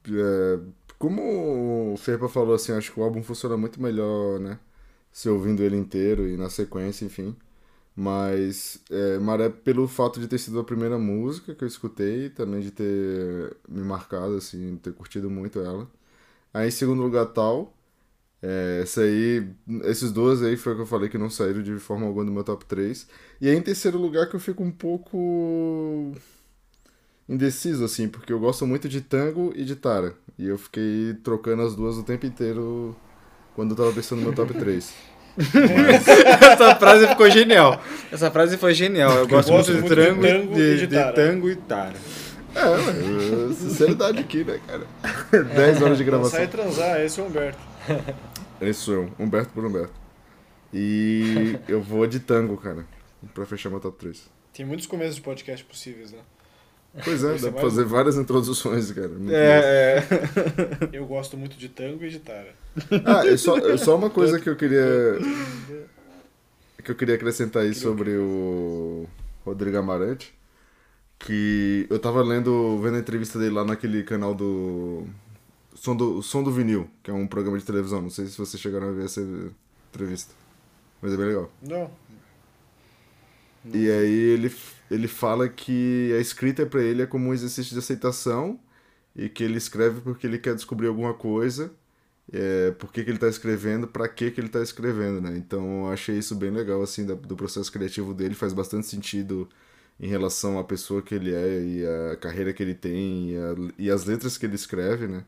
É, 0.06 0.58
como 0.98 1.92
o 1.92 1.96
Ferpa 1.96 2.28
falou, 2.28 2.54
assim, 2.54 2.72
acho 2.72 2.92
que 2.92 3.00
o 3.00 3.02
álbum 3.02 3.22
funciona 3.22 3.56
muito 3.56 3.80
melhor, 3.80 4.38
né? 4.40 4.58
Se 5.12 5.28
ouvindo 5.28 5.62
ele 5.62 5.76
inteiro 5.76 6.28
e 6.28 6.36
na 6.36 6.48
sequência, 6.50 7.04
enfim. 7.04 7.36
Mas 7.94 8.80
é, 8.90 9.18
Maré, 9.18 9.48
pelo 9.50 9.86
fato 9.86 10.18
de 10.20 10.26
ter 10.28 10.38
sido 10.38 10.58
a 10.60 10.64
primeira 10.64 10.98
música 10.98 11.54
que 11.54 11.62
eu 11.64 11.68
escutei, 11.68 12.30
também 12.30 12.60
de 12.60 12.70
ter 12.70 13.56
me 13.68 13.82
marcado, 13.82 14.36
assim, 14.36 14.76
ter 14.78 14.92
curtido 14.94 15.28
muito 15.30 15.60
ela. 15.60 15.90
Aí, 16.54 16.68
em 16.68 16.70
segundo 16.70 17.02
lugar, 17.02 17.26
Tal. 17.26 17.74
É, 18.42 18.80
essa 18.82 19.02
aí, 19.02 19.48
esses 19.84 20.10
dois 20.12 20.42
aí 20.42 20.56
foi 20.56 20.72
o 20.72 20.76
que 20.76 20.82
eu 20.82 20.86
falei 20.86 21.08
que 21.08 21.18
não 21.18 21.30
saíram 21.30 21.62
de 21.62 21.78
forma 21.78 22.06
alguma 22.06 22.24
do 22.24 22.32
meu 22.32 22.44
top 22.44 22.64
3. 22.66 23.06
E 23.40 23.48
aí, 23.48 23.56
em 23.56 23.62
terceiro 23.62 23.98
lugar, 23.98 24.28
que 24.28 24.36
eu 24.36 24.40
fico 24.40 24.62
um 24.64 24.70
pouco 24.72 26.12
indeciso, 27.28 27.84
assim, 27.84 28.08
porque 28.08 28.32
eu 28.32 28.40
gosto 28.40 28.66
muito 28.66 28.88
de 28.88 29.00
tango 29.00 29.52
e 29.56 29.64
de 29.64 29.76
tara. 29.76 30.14
E 30.38 30.46
eu 30.48 30.58
fiquei 30.58 31.14
trocando 31.22 31.62
as 31.62 31.74
duas 31.76 31.96
o 31.96 32.02
tempo 32.02 32.26
inteiro 32.26 32.96
quando 33.54 33.72
eu 33.72 33.76
tava 33.76 33.92
pensando 33.92 34.20
no 34.20 34.26
meu 34.26 34.34
top 34.34 34.54
3. 34.54 34.92
Essa 36.52 36.74
frase 36.76 37.06
ficou 37.08 37.30
genial. 37.30 37.80
Essa 38.10 38.30
frase 38.30 38.56
foi 38.56 38.74
genial. 38.74 39.12
Eu 39.12 39.28
gosto, 39.28 39.50
gosto 39.50 39.72
muito 39.72 39.94
de 39.94 40.10
muito 40.12 40.20
de 40.20 40.26
tango, 40.26 40.54
de, 40.54 40.62
e 40.62 40.86
de 40.86 41.12
tango 41.12 41.50
e 41.50 41.56
tara. 41.56 41.94
É, 42.54 43.54
sinceridade 43.54 44.18
aqui, 44.18 44.44
né, 44.44 44.60
cara? 44.66 44.86
10 45.54 45.82
horas 45.82 45.98
de 45.98 46.04
gravação. 46.04 46.38
Sai 46.38 46.46
transar, 46.48 47.00
esse 47.00 47.18
é 47.18 47.22
o 47.22 47.26
Humberto. 47.26 47.58
Esse 48.60 48.80
sou 48.80 48.94
eu, 48.94 49.10
Humberto 49.18 49.50
por 49.54 49.64
Humberto. 49.64 49.94
E 50.72 51.58
eu 51.66 51.80
vou 51.80 52.06
de 52.06 52.20
tango, 52.20 52.56
cara, 52.56 52.84
pra 53.34 53.44
fechar 53.46 53.70
meu 53.70 53.80
top 53.80 53.98
3. 53.98 54.30
Tem 54.52 54.66
muitos 54.66 54.86
começos 54.86 55.16
de 55.16 55.22
podcast 55.22 55.64
possíveis, 55.64 56.12
né? 56.12 56.18
Pois 57.04 57.24
é, 57.24 57.34
dá 57.34 57.38
pra 57.38 57.50
mais 57.52 57.62
fazer 57.62 57.84
várias 57.84 58.16
introduções, 58.16 58.90
cara. 58.92 59.08
Muito 59.08 59.32
É, 59.32 59.98
é. 59.98 60.88
Eu 60.92 61.06
gosto 61.06 61.36
muito 61.36 61.56
de 61.56 61.68
tango 61.68 62.04
e 62.04 62.10
de 62.10 62.18
tara. 62.18 62.54
Ah, 63.04 63.26
é 63.26 63.36
só, 63.36 63.56
é 63.58 63.76
só 63.78 63.96
uma 63.96 64.10
coisa 64.10 64.38
que 64.38 64.48
eu 64.48 64.56
queria. 64.56 65.18
Que 66.84 66.90
eu 66.90 66.94
queria 66.94 67.14
acrescentar 67.14 67.62
aí 67.62 67.74
sobre 67.74 68.16
o 68.16 69.06
Rodrigo 69.44 69.78
Amarante. 69.78 70.34
Que 71.18 71.86
eu 71.88 71.98
tava 71.98 72.22
lendo, 72.22 72.78
vendo 72.82 72.96
a 72.96 73.00
entrevista 73.00 73.38
dele 73.38 73.54
lá 73.54 73.64
naquele 73.64 74.02
canal 74.02 74.34
do. 74.34 75.06
Som 75.74 75.96
do, 75.96 76.22
Som 76.22 76.42
do 76.42 76.52
Vinil, 76.52 76.90
que 77.02 77.10
é 77.10 77.14
um 77.14 77.26
programa 77.26 77.58
de 77.58 77.64
televisão. 77.64 78.02
Não 78.02 78.10
sei 78.10 78.26
se 78.26 78.36
vocês 78.36 78.60
chegaram 78.60 78.88
a 78.88 78.92
ver 78.92 79.06
essa 79.06 79.20
entrevista. 79.90 80.34
Mas 81.00 81.12
é 81.14 81.16
bem 81.16 81.26
legal. 81.26 81.50
Não. 81.62 81.90
E 83.72 83.90
aí 83.90 84.12
ele, 84.12 84.52
ele 84.94 85.08
fala 85.08 85.48
que 85.48 86.12
a 86.16 86.20
escrita 86.20 86.66
pra 86.66 86.82
ele 86.82 87.02
é 87.02 87.06
como 87.06 87.28
um 87.30 87.34
exercício 87.34 87.72
de 87.72 87.78
aceitação 87.78 88.60
e 89.16 89.28
que 89.28 89.44
ele 89.44 89.58
escreve 89.58 90.00
porque 90.02 90.26
ele 90.26 90.38
quer 90.38 90.54
descobrir 90.54 90.88
alguma 90.88 91.14
coisa, 91.14 91.72
é, 92.32 92.70
por 92.72 92.92
que, 92.92 93.04
que 93.04 93.10
ele 93.10 93.18
tá 93.18 93.28
escrevendo, 93.28 93.86
pra 93.88 94.08
que, 94.08 94.30
que 94.30 94.40
ele 94.40 94.48
tá 94.48 94.62
escrevendo, 94.62 95.20
né? 95.20 95.36
Então 95.36 95.86
eu 95.86 95.92
achei 95.92 96.18
isso 96.18 96.34
bem 96.36 96.50
legal, 96.50 96.82
assim, 96.82 97.06
da- 97.06 97.14
do 97.14 97.36
processo 97.36 97.70
criativo 97.72 98.14
dele, 98.14 98.34
faz 98.34 98.52
bastante 98.52 98.86
sentido 98.86 99.48
em 100.00 100.08
relação 100.08 100.58
à 100.58 100.64
pessoa 100.64 101.02
que 101.02 101.14
ele 101.14 101.34
é 101.34 101.62
e 101.64 101.86
a 102.12 102.16
carreira 102.16 102.52
que 102.52 102.62
ele 102.62 102.74
tem 102.74 103.32
e, 103.32 103.36
a- 103.38 103.54
e 103.78 103.90
as 103.90 104.04
letras 104.04 104.36
que 104.38 104.46
ele 104.46 104.54
escreve, 104.56 105.06
né? 105.08 105.24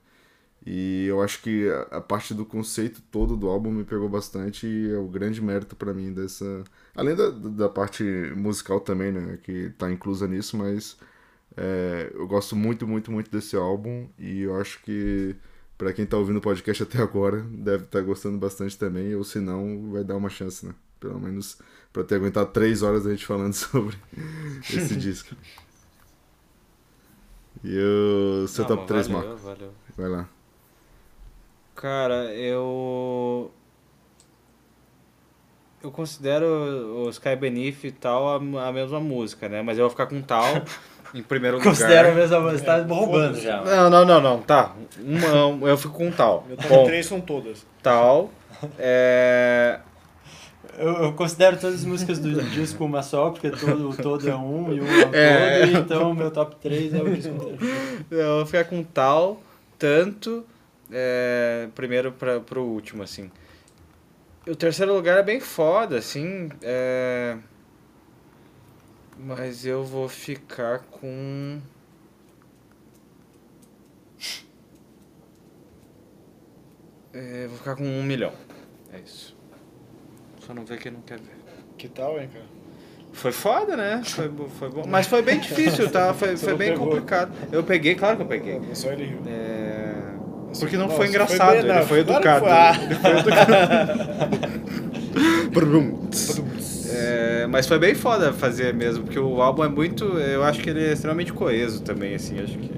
E 0.66 1.06
eu 1.06 1.22
acho 1.22 1.42
que 1.42 1.68
a, 1.68 1.98
a 1.98 2.00
parte 2.00 2.32
do 2.34 2.44
conceito 2.46 3.02
todo 3.10 3.36
do 3.36 3.48
álbum 3.48 3.70
me 3.70 3.84
pegou 3.84 4.08
bastante 4.08 4.66
e 4.66 4.90
é 4.92 4.98
o 4.98 5.06
grande 5.08 5.42
mérito 5.42 5.76
pra 5.76 5.92
mim 5.94 6.12
dessa. 6.12 6.64
Além 6.94 7.14
da, 7.14 7.30
da 7.30 7.68
parte 7.68 8.02
musical 8.36 8.80
também, 8.80 9.12
né? 9.12 9.38
Que 9.42 9.70
tá 9.78 9.90
inclusa 9.92 10.26
nisso, 10.26 10.56
mas 10.56 10.96
é, 11.56 12.10
eu 12.14 12.26
gosto 12.26 12.56
muito, 12.56 12.86
muito, 12.86 13.10
muito 13.12 13.30
desse 13.30 13.56
álbum 13.56 14.08
e 14.18 14.42
eu 14.42 14.56
acho 14.60 14.82
que 14.82 15.36
pra 15.78 15.92
quem 15.92 16.06
tá 16.06 16.16
ouvindo 16.16 16.38
o 16.38 16.40
podcast 16.42 16.82
até 16.82 16.98
agora 17.02 17.42
deve 17.42 17.84
estar 17.84 18.00
gostando 18.02 18.38
bastante 18.38 18.78
também, 18.78 19.14
ou 19.14 19.24
se 19.24 19.40
não, 19.40 19.90
vai 19.92 20.04
dar 20.04 20.16
uma 20.16 20.30
chance, 20.30 20.66
né? 20.66 20.74
Pelo 21.00 21.20
menos 21.20 21.58
pra 21.92 22.04
ter 22.04 22.16
aguentado 22.16 22.50
três 22.52 22.82
horas 22.82 23.06
a 23.06 23.10
gente 23.10 23.26
falando 23.26 23.52
sobre 23.54 23.96
esse 24.70 24.96
disco. 24.96 25.34
E 27.62 27.78
o 28.44 28.48
seu 28.48 28.64
Não, 28.64 28.66
top 28.66 28.84
mas 28.86 28.86
3, 28.86 29.08
valeu, 29.08 29.38
Marco? 29.38 29.38
valeu. 29.38 29.74
Vai 29.96 30.08
lá. 30.08 30.28
Cara, 31.74 32.32
eu. 32.34 33.51
Eu 35.82 35.90
considero 35.90 36.46
o 36.46 37.10
Sky 37.10 37.36
Beneath 37.36 37.84
e 37.84 37.90
tal 37.90 38.26
a, 38.28 38.36
a 38.68 38.72
mesma 38.72 38.98
música, 39.01 39.48
né? 39.48 39.60
Mas 39.60 39.76
eu 39.76 39.82
vou 39.84 39.90
ficar 39.90 40.06
com 40.06 40.22
tal 40.22 40.62
em 41.14 41.22
primeiro 41.22 41.59
lugar. 41.59 41.68
Considero 41.70 42.09
a 42.09 42.14
mesma 42.14 42.40
música, 42.40 42.64
tá 42.64 42.82
roubando 42.94 43.38
já. 43.38 43.60
Não, 43.62 43.90
não, 43.90 44.05
não, 44.05 44.20
não. 44.20 44.40
Tá. 44.40 44.74
Uma, 44.98 45.68
eu 45.68 45.76
fico 45.76 45.92
com 45.94 46.10
tal. 46.10 46.44
Meu 46.48 46.56
top 46.56 46.68
Bom, 46.70 46.84
3 46.84 47.05
são 47.06 47.20
todas. 47.20 47.66
tal. 47.82 48.30
É. 48.78 49.80
Eu, 50.78 50.92
eu 51.05 51.12
considero 51.12 51.56
todas 51.59 51.80
as 51.80 51.84
músicas 51.84 52.18
do 52.18 52.32
disco 52.51 52.82
uma 52.84 53.02
só, 53.02 53.30
porque 53.30 53.51
todo, 53.51 53.90
o 53.90 53.94
todo 53.96 54.28
é 54.28 54.34
um 54.34 54.72
e 54.72 54.80
um 54.80 54.86
é 54.86 55.06
o 55.06 55.14
É. 55.14 55.66
todo, 55.66 55.78
então 55.78 56.10
o 56.10 56.14
meu 56.14 56.30
top 56.30 56.56
3 56.56 56.94
é 56.94 57.02
o 57.02 57.14
disco 57.14 57.34
inteiro. 57.34 57.59
Eu 58.10 58.36
vou 58.36 58.46
ficar 58.46 58.64
com 58.64 58.82
tal, 58.82 59.40
tanto, 59.78 60.44
é, 60.90 61.69
primeiro 61.74 62.12
pra, 62.12 62.40
pro 62.40 62.62
último, 62.62 63.02
assim. 63.02 63.31
O 64.47 64.55
terceiro 64.55 64.93
lugar 64.93 65.19
é 65.19 65.23
bem 65.23 65.40
foda, 65.40 65.98
assim, 65.98 66.51
é... 66.62 67.36
Mas 69.19 69.65
eu 69.65 69.85
vou 69.85 70.09
ficar 70.09 70.81
com... 70.81 71.61
É, 77.12 77.47
vou 77.47 77.56
ficar 77.59 77.77
com 77.77 77.85
um 77.85 78.02
milhão. 78.02 78.32
É 78.93 78.98
isso. 78.98 79.36
Só 80.40 80.52
não 80.52 80.65
vê 80.65 80.77
quem 80.77 80.93
não 80.93 81.01
quer 81.01 81.19
ver. 81.19 81.36
Que 81.78 81.89
tal, 81.89 82.20
hein, 82.20 82.28
cara? 82.32 82.44
Foi 83.15 83.31
foda, 83.31 83.77
né? 83.77 84.02
Foi, 84.05 84.31
foi 84.59 84.69
bom. 84.69 84.85
Mas 84.86 85.06
foi 85.06 85.23
bem 85.23 85.39
difícil, 85.40 85.90
tá? 85.90 86.12
Foi, 86.12 86.36
foi 86.36 86.56
bem 86.56 86.73
pegou. 86.73 86.89
complicado. 86.89 87.32
Eu 87.52 87.62
peguei, 87.62 87.94
claro 87.94 88.16
que 88.16 88.23
eu 88.23 88.27
peguei. 88.27 88.61
Só 88.74 88.90
ele 88.90 89.05
riu. 89.05 89.20
É... 89.27 89.53
Porque 90.60 90.76
não 90.76 90.85
Nossa, 90.86 90.97
foi 90.97 91.06
foi 91.06 91.14
engraçado, 91.14 91.51
bem- 91.51 91.59
ele 91.60 91.72
não, 91.72 91.82
foi 91.86 92.05
claro 92.05 92.18
educado. 92.18 92.44
foi. 92.44 92.52
Ah. 92.52 92.78
Ele 92.85 92.94
foi 92.94 93.10
educado. 93.18 94.55
É, 96.97 97.47
mas 97.48 97.66
foi 97.66 97.78
bem 97.78 97.94
foda 97.94 98.32
fazer 98.32 98.72
mesmo, 98.72 99.05
porque 99.05 99.18
o 99.18 99.43
álbum 99.43 99.64
é 99.64 99.68
muito. 99.68 100.05
Eu 100.18 100.44
acho 100.44 100.60
que 100.60 100.70
ele 100.70 100.85
é 100.85 100.93
extremamente 100.93 101.32
coeso 101.32 101.82
também, 101.82 102.14
assim. 102.14 102.39
Acho 102.40 102.56
que. 102.56 102.70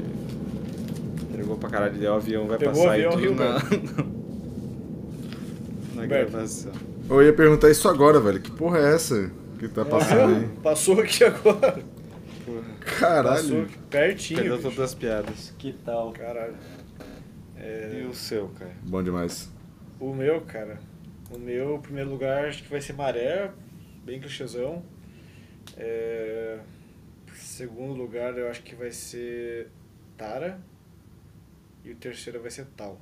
Entregou 1.30 1.56
pra 1.58 1.68
caralho, 1.68 1.92
deu 1.98 2.12
o 2.12 2.16
avião, 2.16 2.46
vai 2.46 2.56
Pegou 2.56 2.74
passar 2.74 2.92
avião, 2.94 3.10
e 3.12 3.14
tudo 3.14 3.22
riu, 3.22 3.34
na, 3.34 3.62
na 6.00 6.06
gravação. 6.06 6.72
Eu 7.10 7.22
ia 7.22 7.32
perguntar 7.32 7.70
isso 7.70 7.88
agora, 7.88 8.18
velho. 8.18 8.40
Que 8.40 8.50
porra 8.50 8.78
é 8.78 8.94
essa 8.94 9.30
que 9.58 9.68
tá 9.68 9.84
passando 9.84 10.34
aí? 10.36 10.48
Passou 10.62 10.98
aqui 11.00 11.24
agora. 11.24 11.72
Passou 11.72 12.62
Caralho. 12.98 13.62
aqui 13.64 13.78
pertinho. 13.90 14.40
Perdeu 14.40 14.58
todas 14.62 14.78
as 14.78 14.94
piadas. 14.94 15.52
Que 15.58 15.72
tal? 15.84 16.10
Caralho. 16.12 16.54
É, 17.66 18.00
E 18.00 18.06
o 18.06 18.14
seu, 18.14 18.48
cara? 18.50 18.74
Bom 18.82 19.02
demais. 19.02 19.50
o 19.98 20.14
meu, 20.14 20.40
cara. 20.42 20.78
O 21.30 21.38
meu, 21.38 21.78
primeiro 21.80 22.08
lugar, 22.10 22.46
acho 22.46 22.62
que 22.62 22.68
vai 22.70 22.80
ser 22.80 22.92
Maré. 22.92 23.52
Bem 24.04 24.20
clichêzão. 24.20 24.84
É, 25.76 26.60
segundo 27.34 27.92
lugar, 27.94 28.36
eu 28.38 28.48
acho 28.48 28.62
que 28.62 28.74
vai 28.76 28.92
ser 28.92 29.68
Tara. 30.16 30.60
E 31.84 31.90
o 31.90 31.96
terceiro 31.96 32.40
vai 32.40 32.50
ser 32.50 32.66
Tal. 32.76 32.98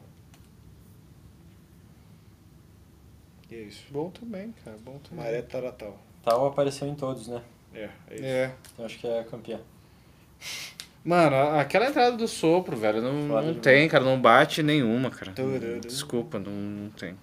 E 3.51 3.55
é 3.55 3.59
isso. 3.63 3.85
Bom 3.91 4.11
também, 4.11 4.53
cara. 4.65 4.77
Bom 4.79 4.99
também. 4.99 5.25
Maré, 5.25 5.43
Tara, 5.43 5.71
Tal. 5.73 5.99
Tal 6.23 6.47
apareceu 6.47 6.89
em 6.89 6.95
todos, 6.95 7.29
né? 7.29 7.43
É, 7.75 7.91
é 8.09 8.15
isso. 8.15 8.25
É. 8.25 8.55
Eu 8.79 8.85
acho 8.87 8.99
que 8.99 9.07
é 9.07 9.23
campeão. 9.25 9.61
Mano, 11.05 11.59
aquela 11.59 11.87
entrada 11.89 12.17
do 12.17 12.27
sopro, 12.27 12.77
velho, 12.77 13.03
não, 13.03 13.29
Foda 13.29 13.47
não 13.47 13.55
tem, 13.55 13.87
cara, 13.89 14.03
não 14.05 14.19
bate 14.19 14.63
nenhuma, 14.63 15.11
cara. 15.11 15.33
Tururu. 15.33 15.81
Desculpa, 15.81 16.39
não, 16.39 16.51
não 16.51 16.91
tem. 16.91 17.15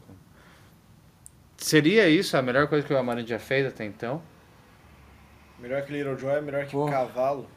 Seria 1.57 2.07
isso 2.07 2.37
a 2.37 2.41
melhor 2.41 2.67
coisa 2.67 2.85
que 2.85 2.93
o 2.93 2.97
Amarante 2.97 3.29
já 3.29 3.39
fez 3.39 3.65
até 3.65 3.83
então? 3.85 4.21
Melhor 5.59 5.81
que 5.83 5.91
Little 5.93 6.17
Joy, 6.17 6.41
melhor 6.41 6.65
que. 6.65 6.75
Cavalo. 6.89 7.47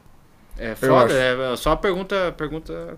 É 0.57 0.73
foda, 0.73 1.13
é 1.13 1.55
só 1.57 1.71
a 1.73 1.77
pergunta, 1.77 2.33
pergunta... 2.37 2.97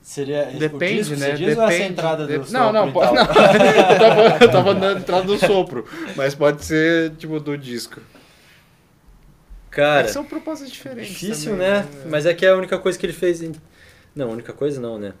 Seria 0.00 0.44
Depende, 0.46 1.00
o 1.00 1.04
disco, 1.04 1.16
né? 1.16 1.30
Você 1.30 1.36
diz 1.36 1.56
ou 1.56 1.62
essa 1.64 1.72
Depende. 1.72 1.92
entrada 1.92 2.26
do 2.26 2.38
De- 2.44 2.52
Não, 2.52 2.72
não, 2.72 2.86
sopro 2.86 2.90
e 2.90 2.92
pode, 2.92 3.14
não. 3.14 3.22
eu, 3.22 3.98
tava, 3.98 4.44
eu 4.44 4.50
tava 4.52 4.74
na 4.74 4.92
entrada 4.92 5.24
do 5.24 5.36
sopro, 5.36 5.84
mas 6.16 6.34
pode 6.34 6.64
ser, 6.64 7.10
tipo, 7.16 7.40
do 7.40 7.58
disco. 7.58 8.00
Cara, 9.76 10.08
São 10.08 10.24
propostas 10.24 10.70
diferentes 10.70 11.10
difícil, 11.12 11.52
também, 11.52 11.68
né? 11.68 11.86
Mas 12.08 12.24
é 12.24 12.32
que 12.32 12.46
é 12.46 12.50
a 12.50 12.56
única 12.56 12.78
coisa 12.78 12.98
que 12.98 13.04
ele 13.04 13.12
fez 13.12 13.42
em... 13.42 13.52
Não, 14.14 14.28
a 14.30 14.32
única 14.32 14.52
coisa 14.54 14.80
não, 14.80 14.98
né? 14.98 15.12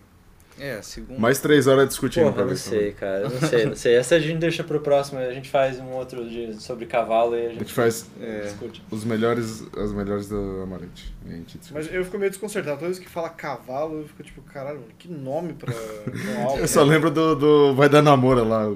É, 0.58 0.80
segundo... 0.80 1.20
Mais 1.20 1.38
três 1.38 1.66
horas 1.66 1.86
discutindo 1.90 2.22
Porra, 2.22 2.34
pra 2.36 2.42
não 2.44 2.48
ver. 2.52 2.56
sei, 2.56 2.92
cara. 2.92 3.28
Não 3.28 3.40
sei, 3.46 3.66
não 3.66 3.76
sei. 3.76 3.94
Essa 3.96 4.14
a 4.14 4.18
gente 4.18 4.38
deixa 4.38 4.64
pro 4.64 4.80
próximo. 4.80 5.18
A 5.20 5.30
gente 5.34 5.50
faz 5.50 5.78
um 5.78 5.90
outro 5.90 6.26
de, 6.26 6.54
sobre 6.62 6.86
cavalo 6.86 7.36
e 7.36 7.38
a 7.38 7.44
A 7.44 7.48
gente, 7.50 7.58
gente 7.58 7.72
faz 7.74 8.06
É. 8.18 8.40
discute. 8.44 8.82
os 8.90 9.04
melhores, 9.04 9.62
as 9.76 9.92
melhores 9.92 10.28
do 10.30 10.62
Amarante. 10.62 11.14
Gente. 11.28 11.58
Mas 11.70 11.92
eu 11.92 12.02
fico 12.06 12.16
meio 12.18 12.30
desconcertado. 12.30 12.76
Toda 12.78 12.86
vez 12.86 12.98
que 12.98 13.06
fala 13.10 13.28
cavalo, 13.28 14.00
eu 14.00 14.08
fico 14.08 14.22
tipo, 14.22 14.40
caralho, 14.40 14.80
que 14.98 15.08
nome 15.08 15.52
pra 15.52 15.70
um 15.74 16.40
álbum. 16.48 16.58
Eu 16.60 16.66
só 16.68 16.86
né? 16.86 16.94
lembro 16.94 17.10
do, 17.10 17.34
do 17.36 17.74
Vai 17.74 17.90
Dar 17.90 18.00
Namora 18.00 18.42
lá. 18.42 18.66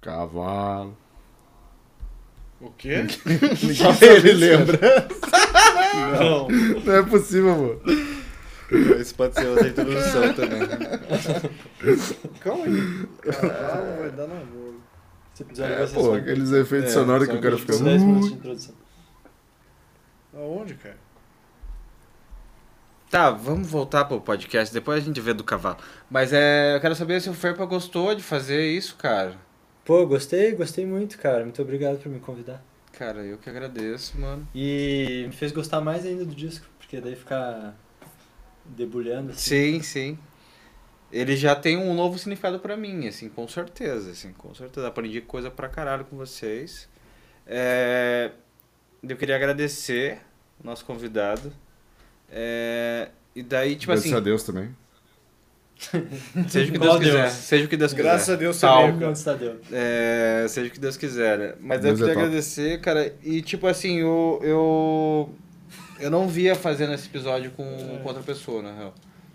Cavalo. 0.00 0.96
O 2.64 2.70
quê? 2.78 3.04
Só 3.76 3.92
ele 4.04 4.32
lembra. 4.32 4.78
Não. 6.18 6.48
Não 6.48 6.92
é 6.94 7.02
possível, 7.02 7.80
pô. 7.84 7.90
Isso 8.96 9.14
pode 9.14 9.34
ser 9.34 9.46
outra 9.46 9.68
introdução 9.68 10.32
também. 10.32 10.60
Calma 12.40 12.64
aí. 12.64 13.06
Cavalo 13.32 13.96
vai 14.00 14.10
dar 14.10 14.26
namoro. 14.26 14.80
Esse 15.34 15.42
episódio 15.42 15.72
É, 15.74 15.78
vai 15.84 15.86
pô, 15.94 16.02
só- 16.02 16.14
aqueles 16.16 16.50
efeitos 16.52 16.90
É, 16.90 16.94
sonoros 16.94 17.28
que 17.28 17.34
o 17.36 17.40
cara 17.40 17.54
que 17.56 17.60
fica. 17.60 17.74
uns 17.74 17.80
10 17.80 18.02
minutos 18.02 18.28
de 18.30 18.34
introdução. 18.36 18.74
Aonde, 20.34 20.74
cara? 20.74 20.96
Tá, 23.10 23.30
vamos 23.30 23.68
voltar 23.68 24.06
pro 24.06 24.20
podcast, 24.20 24.72
depois 24.74 25.00
a 25.02 25.06
gente 25.06 25.20
vê 25.20 25.32
do 25.32 25.44
cavalo. 25.44 25.76
Mas 26.10 26.32
é, 26.32 26.74
eu 26.74 26.80
quero 26.80 26.96
saber 26.96 27.20
se 27.20 27.30
o 27.30 27.34
Ferpa 27.34 27.64
gostou 27.64 28.14
de 28.14 28.22
fazer 28.22 28.66
isso, 28.70 28.96
cara. 28.96 29.36
Pô, 29.84 30.06
gostei, 30.06 30.52
gostei 30.52 30.86
muito, 30.86 31.18
cara. 31.18 31.44
Muito 31.44 31.60
obrigado 31.60 31.98
por 31.98 32.10
me 32.10 32.18
convidar. 32.18 32.64
Cara, 32.92 33.22
eu 33.22 33.36
que 33.36 33.50
agradeço, 33.50 34.18
mano. 34.18 34.48
E 34.54 35.24
me 35.26 35.32
fez 35.32 35.52
gostar 35.52 35.80
mais 35.80 36.06
ainda 36.06 36.24
do 36.24 36.34
disco, 36.34 36.66
porque 36.78 37.00
daí 37.00 37.14
ficar 37.14 37.76
debulhando 38.64 39.32
assim. 39.32 39.40
Sim, 39.40 39.82
sim. 39.82 40.18
Ele 41.12 41.36
já 41.36 41.54
tem 41.54 41.76
um 41.76 41.92
novo 41.94 42.18
significado 42.18 42.58
pra 42.58 42.76
mim, 42.76 43.06
assim, 43.06 43.28
com 43.28 43.46
certeza, 43.46 44.10
assim, 44.10 44.32
com 44.32 44.54
certeza. 44.54 44.88
Aprendi 44.88 45.20
coisa 45.20 45.50
pra 45.50 45.68
caralho 45.68 46.04
com 46.06 46.16
vocês. 46.16 46.88
É, 47.46 48.30
eu 49.02 49.16
queria 49.16 49.36
agradecer 49.36 50.20
o 50.62 50.66
nosso 50.66 50.84
convidado. 50.84 51.52
É, 52.30 53.10
e 53.34 53.42
daí, 53.42 53.76
tipo 53.76 53.92
Graças 53.92 54.06
assim, 54.06 54.16
a 54.16 54.20
Deus 54.20 54.42
também. 54.44 54.74
seja 56.48 56.68
o 56.70 56.72
que 56.72 56.78
Qual 56.78 56.98
Deus 56.98 56.98
quiser. 56.98 57.22
Deus? 57.22 57.32
Seja 57.32 57.64
o 57.64 57.68
que 57.68 57.76
Deus 57.76 57.92
quiser. 57.92 58.02
Graças 58.02 58.28
a 58.30 58.36
Deus 58.36 58.60
Tal. 58.60 58.82
É, 59.72 60.46
seja 60.48 60.68
o 60.68 60.70
que 60.70 60.80
Deus 60.80 60.96
quiser. 60.96 61.38
né? 61.38 61.54
Mas 61.60 61.80
Deus 61.80 62.00
eu 62.00 62.06
é 62.06 62.10
queria 62.10 62.14
top. 62.14 62.26
agradecer, 62.26 62.80
cara. 62.80 63.14
E 63.22 63.42
tipo 63.42 63.66
assim, 63.66 63.98
eu. 64.00 64.40
Eu, 64.42 65.34
eu 66.00 66.10
não 66.10 66.28
via 66.28 66.54
fazendo 66.54 66.92
esse 66.94 67.06
episódio 67.06 67.50
com, 67.52 67.64
com 68.02 68.08
outra 68.08 68.22
pessoa, 68.22 68.62
na 68.62 68.72
real. 68.74 68.94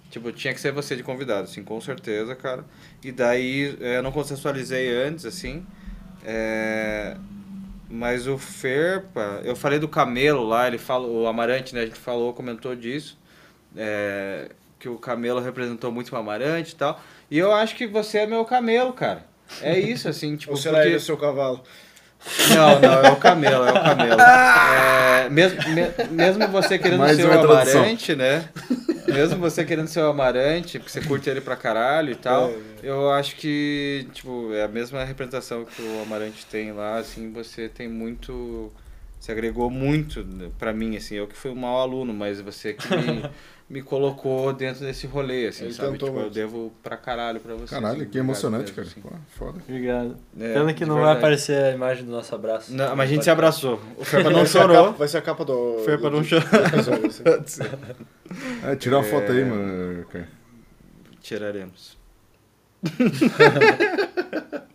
Tipo, 0.09 0.31
tinha 0.31 0.53
que 0.53 0.59
ser 0.59 0.71
você 0.71 0.95
de 0.95 1.03
convidado, 1.03 1.43
assim, 1.43 1.63
com 1.63 1.79
certeza, 1.79 2.35
cara. 2.35 2.65
E 3.03 3.11
daí 3.11 3.77
é, 3.79 3.97
eu 3.97 4.03
não 4.03 4.11
consensualizei 4.11 4.91
antes, 5.03 5.25
assim. 5.25 5.65
É, 6.25 7.15
Mas 7.89 8.27
o 8.27 8.37
Ferpa, 8.37 9.41
eu 9.43 9.55
falei 9.55 9.79
do 9.79 9.87
Camelo 9.87 10.43
lá, 10.47 10.67
ele 10.67 10.77
falou, 10.79 11.23
o 11.23 11.27
Amarante, 11.27 11.73
né? 11.75 11.81
A 11.81 11.85
gente 11.85 11.99
falou, 11.99 12.33
comentou 12.33 12.75
disso. 12.75 13.17
é, 13.77 14.49
que 14.79 14.87
o 14.89 14.97
Camelo 14.97 15.39
representou 15.41 15.91
muito 15.91 16.15
o 16.15 16.17
Amarante 16.17 16.71
e 16.73 16.75
tal. 16.75 16.99
E 17.29 17.37
eu 17.37 17.51
acho 17.53 17.75
que 17.75 17.85
você 17.85 18.19
é 18.19 18.25
meu 18.27 18.45
camelo, 18.45 18.93
cara. 18.93 19.25
É 19.61 19.77
isso, 19.77 20.07
assim, 20.07 20.35
tipo, 20.37 20.51
Ou 20.53 20.57
será 20.57 20.75
porque- 20.77 20.87
ele 20.89 20.95
o 20.97 21.01
seu 21.01 21.17
cavalo? 21.17 21.61
Não, 22.49 22.79
não, 22.81 23.01
é 23.01 23.11
o 23.11 23.15
camelo, 23.15 23.65
é 23.65 23.71
o 23.71 23.73
camelo. 23.81 24.17
É, 25.19 25.29
mesmo, 25.29 25.57
me- 25.69 26.07
mesmo 26.11 26.47
você 26.47 26.77
querendo 26.79 26.99
Mais 26.99 27.15
ser 27.17 27.27
o. 27.27 27.31
Amarante, 27.31 28.15
né? 28.15 28.47
Mesmo 29.07 29.37
você 29.37 29.65
querendo 29.65 29.87
ser 29.87 29.99
o 30.01 30.07
Amarante, 30.09 30.79
porque 30.79 30.91
você 30.91 31.01
curte 31.01 31.29
ele 31.29 31.41
pra 31.41 31.55
caralho 31.55 32.11
e 32.11 32.15
tal, 32.15 32.49
É, 32.49 32.55
eu 32.83 33.11
acho 33.11 33.35
que, 33.35 34.07
tipo, 34.13 34.53
é 34.53 34.63
a 34.63 34.67
mesma 34.67 35.03
representação 35.03 35.65
que 35.65 35.81
o 35.81 36.01
Amarante 36.01 36.45
tem 36.45 36.71
lá, 36.71 36.97
assim, 36.97 37.31
você 37.33 37.67
tem 37.67 37.87
muito... 37.89 38.71
Você 39.19 39.31
agregou 39.33 39.69
muito 39.69 40.23
né, 40.23 40.49
pra 40.57 40.71
mim, 40.71 40.95
assim, 40.95 41.15
eu 41.15 41.27
que 41.27 41.35
fui 41.35 41.51
um 41.51 41.55
mau 41.55 41.79
aluno, 41.81 42.13
mas 42.13 42.39
você 42.39 42.73
que 42.73 42.87
me, 42.95 43.29
me 43.69 43.81
colocou 43.81 44.53
dentro 44.53 44.85
desse 44.85 45.05
rolê, 45.05 45.47
assim, 45.47 45.65
Ele 45.65 45.73
sabe? 45.73 45.97
Tipo, 45.97 46.17
eu 46.17 46.29
devo 46.29 46.71
pra 46.81 46.95
caralho 46.95 47.39
pra 47.41 47.53
você. 47.53 47.75
Caralho, 47.75 48.01
assim, 48.03 48.09
que 48.09 48.17
emocionante, 48.17 48.71
cara. 48.71 48.87
assim. 48.87 49.01
Pô, 49.01 49.09
foda. 49.37 49.59
Obrigado. 49.67 50.15
É, 50.39 50.53
Pena 50.53 50.73
que 50.73 50.85
não 50.85 50.95
vai 50.95 51.03
verdade. 51.03 51.19
aparecer 51.19 51.61
a 51.65 51.71
imagem 51.71 52.05
do 52.05 52.11
nosso 52.11 52.33
abraço. 52.33 52.73
Não, 52.73 52.95
mas 52.95 53.09
a 53.09 53.13
gente 53.13 53.23
se 53.25 53.29
abraçou. 53.29 53.81
O 53.97 54.05
Ferpa 54.05 54.29
não 54.29 54.37
Vai 54.39 54.47
chorou. 54.47 54.93
Vai 54.93 55.07
ser 55.09 55.17
a 55.17 55.21
capa 55.21 55.43
do. 55.43 55.83
Do- 55.83 56.09
não 56.11 56.21
episódio, 56.21 57.07
assim. 57.07 57.63
É, 58.63 58.75
tira 58.75 58.95
uma 58.97 59.03
foto 59.03 59.31
aí, 59.31 59.43
mano. 59.43 60.05
cara. 60.05 60.29
Tiraremos. 61.19 61.97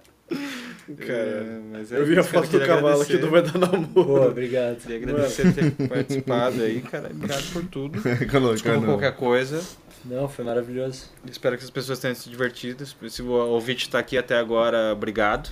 Cara, 0.99 1.13
É, 1.19 1.61
mas 1.73 1.91
é 1.93 1.99
eu 1.99 2.05
vi 2.05 2.19
a 2.19 2.23
foto 2.23 2.47
do 2.49 2.61
cavalo 2.61 3.01
aqui 3.03 3.15
agradecer. 3.15 3.19
do 3.19 3.31
Vai 3.31 3.43
Dar 3.43 3.59
Namoro. 3.59 3.89
Pô, 3.95 4.27
obrigado. 4.27 4.77
Queria 4.79 4.97
agradecer 4.99 5.53
ter 5.55 5.71
participado 5.89 6.63
aí, 6.63 6.81
cara. 6.91 7.11
Obrigado 7.11 7.53
por 7.53 7.65
tudo. 7.67 8.01
Desculpa 8.01 8.77
no- 8.81 8.85
qualquer 8.87 9.17
coisa. 9.17 9.63
Não, 10.05 10.29
foi 10.29 10.45
maravilhoso. 10.45 11.07
Espero 11.31 11.57
que 11.57 11.65
as 11.65 11.71
pessoas 11.71 11.99
tenham 11.99 12.15
se 12.15 12.29
divertido. 12.29 12.85
Se 13.09 13.23
o 13.23 13.29
ouvinte 13.31 13.89
tá 13.89 13.99
aqui 13.99 14.19
até 14.19 14.37
agora, 14.37 14.93
obrigado. 14.93 15.49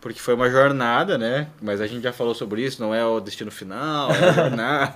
Porque 0.00 0.18
foi 0.18 0.34
uma 0.34 0.50
jornada, 0.50 1.16
né? 1.16 1.46
Mas 1.60 1.80
a 1.80 1.86
gente 1.86 2.02
já 2.02 2.12
falou 2.12 2.34
sobre 2.34 2.60
isso, 2.64 2.82
não 2.82 2.92
é 2.92 3.06
o 3.06 3.20
destino 3.20 3.52
final, 3.52 4.10
é 4.10 4.28
a 4.28 4.32
jornada. 4.34 4.92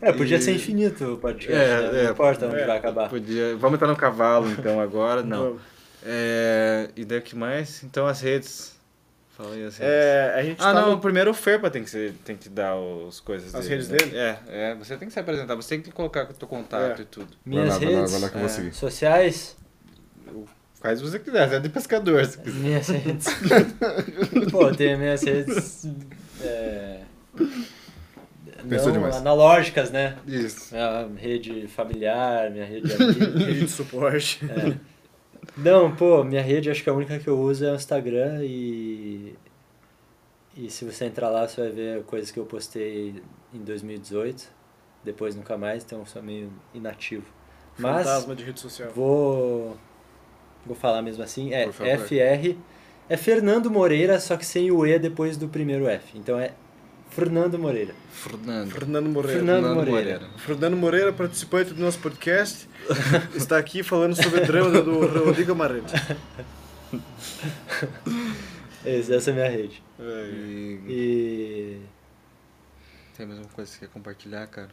É, 0.00 0.12
podia 0.12 0.36
E- 0.36 0.40
ser 0.40 0.52
infinito 0.54 1.14
o 1.14 1.18
podcast. 1.18 1.52
É, 1.60 1.90
né? 1.92 2.00
é. 2.00 2.04
Não 2.04 2.10
importa 2.12 2.46
onde 2.46 2.56
É. 2.60 2.66
vai 2.66 2.78
acabar. 2.78 3.08
Podia... 3.08 3.56
Vamos 3.56 3.74
entrar 3.74 3.88
no 3.88 3.96
cavalo, 3.96 4.48
então, 4.52 4.80
agora? 4.80 5.22
Não. 5.24 5.56
É... 6.04 6.88
E 6.96 7.04
daí 7.04 7.18
o 7.18 7.22
que 7.22 7.34
mais? 7.36 7.82
Então, 7.82 8.06
as 8.06 8.20
redes. 8.20 8.76
Fala 9.36 9.54
aí 9.54 9.64
as 9.64 9.76
redes. 9.78 9.94
É, 9.94 10.34
a 10.36 10.42
gente 10.42 10.60
Ah, 10.60 10.72
tá 10.72 10.80
não, 10.80 10.90
no- 10.92 11.00
primeiro 11.00 11.30
o 11.30 11.34
Ferpa 11.34 11.70
tem 11.70 11.84
que, 11.84 11.90
ser, 11.90 12.12
tem 12.24 12.36
que 12.36 12.48
dar 12.48 12.74
as 13.06 13.20
coisas 13.20 13.54
As 13.54 13.68
dele. 13.68 13.74
redes 13.74 13.88
né? 13.88 13.96
dele? 13.98 14.16
É, 14.16 14.38
é, 14.48 14.74
você 14.74 14.96
tem 14.96 15.06
que 15.06 15.14
se 15.14 15.20
apresentar, 15.20 15.54
você 15.54 15.68
tem 15.76 15.82
que 15.82 15.92
colocar 15.92 16.24
o 16.28 16.34
teu 16.34 16.48
contato 16.48 16.98
É. 16.98 17.02
e 17.02 17.04
tudo. 17.04 17.28
Vai 17.28 17.36
Minhas 17.44 17.68
lá, 17.68 17.78
vai 17.78 17.84
lá, 17.88 17.96
redes 17.98 18.12
vai 18.12 18.20
lá 18.20 18.26
eu 18.26 18.48
vou 18.48 18.66
é. 18.68 18.72
sociais. 18.72 19.56
Que 20.80 20.94
você 20.94 21.18
quiser, 21.18 21.48
você 21.48 21.54
é 21.56 21.60
de 21.60 21.68
pescador. 21.68 22.24
Se 22.24 22.38
quiser. 22.38 22.58
Minhas 22.58 22.88
redes. 22.88 23.26
Pô, 24.50 24.70
tem 24.72 24.96
minhas 24.96 25.22
redes. 25.22 25.86
É... 26.40 27.00
Pensou 28.68 28.86
não 28.88 28.92
demais. 28.94 29.16
analógicas, 29.16 29.90
né? 29.90 30.16
Isso. 30.26 30.72
Minha 30.74 31.08
rede 31.16 31.66
familiar, 31.68 32.50
minha 32.50 32.64
rede 32.64 32.88
de 32.88 33.02
amigos. 33.02 33.34
rede 33.42 33.60
de 33.60 33.68
suporte. 33.68 34.40
É. 34.44 34.76
Não, 35.56 35.94
pô, 35.94 36.22
minha 36.24 36.42
rede 36.42 36.70
acho 36.70 36.82
que 36.82 36.90
a 36.90 36.92
única 36.92 37.18
que 37.18 37.28
eu 37.28 37.38
uso 37.38 37.64
é 37.64 37.72
o 37.72 37.74
Instagram 37.74 38.44
e. 38.44 39.34
E 40.56 40.68
se 40.70 40.84
você 40.84 41.04
entrar 41.04 41.28
lá, 41.28 41.46
você 41.46 41.60
vai 41.60 41.70
ver 41.70 42.02
coisas 42.04 42.30
que 42.30 42.38
eu 42.38 42.44
postei 42.44 43.22
em 43.54 43.58
2018. 43.58 44.50
Depois 45.04 45.36
nunca 45.36 45.56
mais, 45.56 45.84
então 45.84 46.00
eu 46.00 46.06
sou 46.06 46.22
meio 46.22 46.52
inativo. 46.74 47.24
Mas 47.78 48.04
Fantasma 48.04 48.34
de 48.34 48.44
rede 48.44 48.60
social. 48.60 48.90
vou. 48.90 49.76
Vou 50.66 50.74
falar 50.74 51.00
mesmo 51.00 51.22
assim. 51.22 51.52
É. 51.52 51.70
FR. 51.70 52.56
É 53.08 53.16
Fernando 53.16 53.70
Moreira, 53.70 54.18
só 54.20 54.36
que 54.36 54.44
sem 54.44 54.70
o 54.70 54.84
E 54.84 54.98
depois 54.98 55.36
do 55.36 55.48
primeiro 55.48 55.86
F. 55.86 56.18
Então 56.18 56.38
é 56.38 56.52
Fernando 57.10 57.58
Moreira. 57.58 57.94
Fernando. 58.12 58.70
Fernando 58.70 59.08
Moreira. 59.08 59.38
Fernando 59.38 59.74
Moreira. 59.74 60.20
Fernando 60.36 60.76
Moreira, 60.76 61.12
participante 61.12 61.72
do 61.74 61.80
nosso 61.82 61.98
podcast, 61.98 62.68
está 63.34 63.58
aqui 63.58 63.82
falando 63.82 64.14
sobre 64.14 64.40
o 64.40 64.46
drama 64.46 64.82
do 64.82 65.24
Rodrigo 65.24 65.52
Amarante. 65.52 65.92
Essa 68.84 69.30
é 69.30 69.32
a 69.32 69.34
minha 69.36 69.50
rede. 69.50 69.82
E... 70.00 70.80
E. 70.88 71.80
Tem 73.16 73.26
mais 73.26 73.38
alguma 73.38 73.54
coisa 73.54 73.70
que 73.70 73.78
você 73.78 73.86
quer 73.86 73.92
compartilhar, 73.92 74.46
cara? 74.46 74.68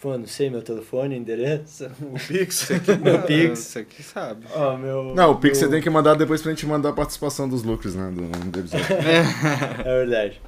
Pô, 0.00 0.16
não 0.18 0.26
sei 0.26 0.50
meu 0.50 0.62
telefone, 0.62 1.16
endereço. 1.16 1.90
O 2.02 2.18
Pix. 2.26 2.68
Meu 3.02 3.22
Pix. 3.22 3.58
Você 3.58 3.84
que 3.84 4.02
sabe. 4.02 4.46
Ó, 4.54 4.76
meu. 4.76 5.14
Não, 5.14 5.32
o 5.32 5.36
Pix 5.36 5.58
meu- 5.60 5.68
você 5.68 5.74
tem 5.74 5.82
que 5.82 5.90
mandar 5.90 6.14
depois 6.14 6.42
pra 6.42 6.50
gente 6.50 6.66
mandar 6.66 6.90
a 6.90 6.92
participação 6.92 7.48
dos 7.48 7.62
lucros, 7.62 7.94
né? 7.94 8.10
Do, 8.10 8.22
do 8.50 8.58
episódio. 8.60 8.86
É 8.90 9.98
verdade. 10.04 10.40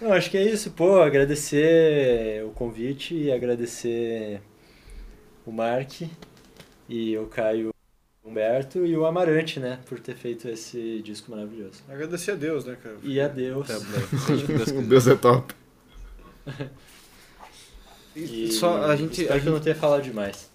Não, 0.00 0.12
acho 0.12 0.30
que 0.30 0.36
é 0.36 0.42
isso, 0.42 0.70
pô. 0.70 1.00
Agradecer 1.00 2.44
o 2.44 2.50
convite 2.50 3.14
e 3.14 3.32
agradecer 3.32 4.40
o 5.46 5.52
Mark 5.52 6.02
e 6.88 7.16
o 7.18 7.26
Caio 7.26 7.72
Humberto 8.24 8.86
e 8.86 8.96
o 8.96 9.04
Amarante, 9.06 9.60
né? 9.60 9.78
Por 9.86 9.98
ter 10.00 10.14
feito 10.14 10.48
esse 10.48 11.00
disco 11.02 11.30
maravilhoso. 11.30 11.82
Agradecer 11.88 12.32
a 12.32 12.34
Deus, 12.34 12.64
né, 12.64 12.76
cara? 12.82 12.96
E 13.02 13.20
a 13.20 13.28
Deus. 13.28 13.66
Tá 13.66 13.76
o 14.78 14.82
Deus 14.86 15.06
é 15.06 15.14
top. 15.14 15.54
E 18.14 18.52
Só 18.52 18.84
a 18.84 18.96
gente. 18.96 19.22
Espero 19.22 19.38
a 19.38 19.42
que 19.42 19.48
eu 19.48 19.52
não 19.52 19.60
tenha 19.60 19.74
falado 19.74 20.02
demais. 20.02 20.48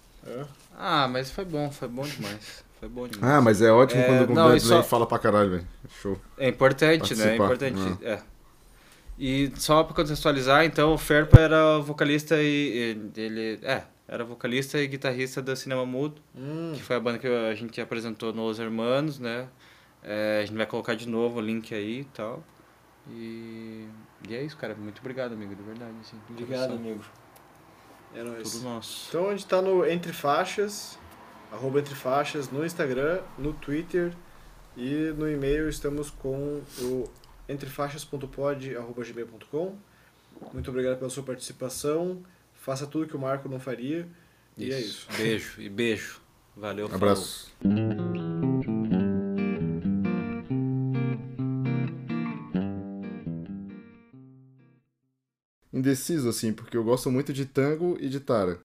Ah, 0.76 1.06
mas 1.08 1.30
foi 1.30 1.44
bom, 1.44 1.70
foi 1.70 1.88
bom 1.88 2.02
demais. 2.02 2.64
Foi 2.78 2.88
bom 2.88 3.06
demais. 3.06 3.34
Ah, 3.34 3.40
mas 3.40 3.60
é 3.60 3.70
ótimo 3.70 4.00
É, 4.00 4.06
quando 4.06 4.22
o 4.22 4.26
convidado 4.28 4.56
e 4.56 4.60
só- 4.60 4.82
fala 4.82 5.06
pra 5.06 5.18
caralho, 5.18 5.50
velho. 5.50 5.66
Show. 6.00 6.18
É 6.38 6.48
importante, 6.48 7.14
né? 7.14 7.34
É 7.34 7.36
Participar, 7.38 7.44
importante. 7.44 8.04
É. 8.04 8.18
E 9.22 9.52
só 9.56 9.84
pra 9.84 9.94
contextualizar, 9.94 10.64
então, 10.64 10.94
o 10.94 10.98
Ferpa 10.98 11.38
era 11.38 11.78
vocalista 11.78 12.36
e. 12.42 12.96
e 13.14 13.20
ele. 13.20 13.58
É, 13.62 13.82
era 14.08 14.24
vocalista 14.24 14.78
e 14.78 14.86
guitarrista 14.88 15.42
da 15.42 15.54
Cinema 15.54 15.84
Mudo, 15.84 16.22
Hum, 16.34 16.72
que 16.74 16.82
foi 16.82 16.96
a 16.96 17.00
banda 17.00 17.18
que 17.18 17.26
a 17.28 17.54
gente 17.54 17.78
apresentou 17.82 18.32
no 18.32 18.46
Los 18.46 18.58
Hermanos, 18.58 19.18
né? 19.18 19.46
É, 20.02 20.40
a 20.42 20.46
gente 20.46 20.56
vai 20.56 20.64
colocar 20.66 20.94
de 20.94 21.06
novo 21.06 21.38
o 21.38 21.42
link 21.42 21.74
aí 21.74 22.00
e 22.00 22.04
tal. 22.04 22.42
E. 23.10 23.86
E 24.26 24.34
é 24.34 24.42
isso, 24.42 24.56
cara. 24.56 24.74
Muito 24.74 25.00
obrigado, 25.00 25.32
amigo, 25.34 25.54
de 25.54 25.62
verdade. 25.62 25.92
Assim, 26.00 26.16
Obrigado, 26.30 26.72
amigo. 26.72 27.04
é 28.14 28.22
nóis. 28.22 28.50
Tudo 28.52 28.64
nosso. 28.64 29.06
Então 29.10 29.28
a 29.28 29.32
gente 29.32 29.46
tá 29.46 29.60
no 29.60 29.86
Entre 29.86 30.12
Faixas, 30.14 30.98
arroba 31.52 31.78
Entre 31.80 31.94
Faixas, 31.94 32.50
no 32.50 32.64
Instagram, 32.64 33.20
no 33.38 33.52
Twitter 33.52 34.12
e 34.76 35.12
no 35.16 35.30
e-mail 35.30 35.68
estamos 35.68 36.10
com 36.10 36.62
o 36.80 37.04
entrefaixas.pod.gmail.com 37.50 39.76
Muito 40.52 40.70
obrigado 40.70 40.98
pela 40.98 41.10
sua 41.10 41.22
participação. 41.22 42.22
Faça 42.54 42.86
tudo 42.86 43.06
que 43.06 43.16
o 43.16 43.20
Marco 43.20 43.48
não 43.48 43.60
faria. 43.60 44.08
E 44.56 44.72
é 44.72 44.80
isso. 44.80 45.06
Beijo 45.16 45.60
e 45.60 45.68
beijo. 45.68 46.20
Valeu, 46.56 46.88
falou. 46.88 47.02
Abraço. 47.02 47.52
Indeciso, 55.72 56.28
assim, 56.28 56.52
porque 56.52 56.76
eu 56.76 56.84
gosto 56.84 57.10
muito 57.10 57.32
de 57.32 57.46
tango 57.46 57.96
e 58.00 58.08
de 58.08 58.20
tara. 58.20 58.58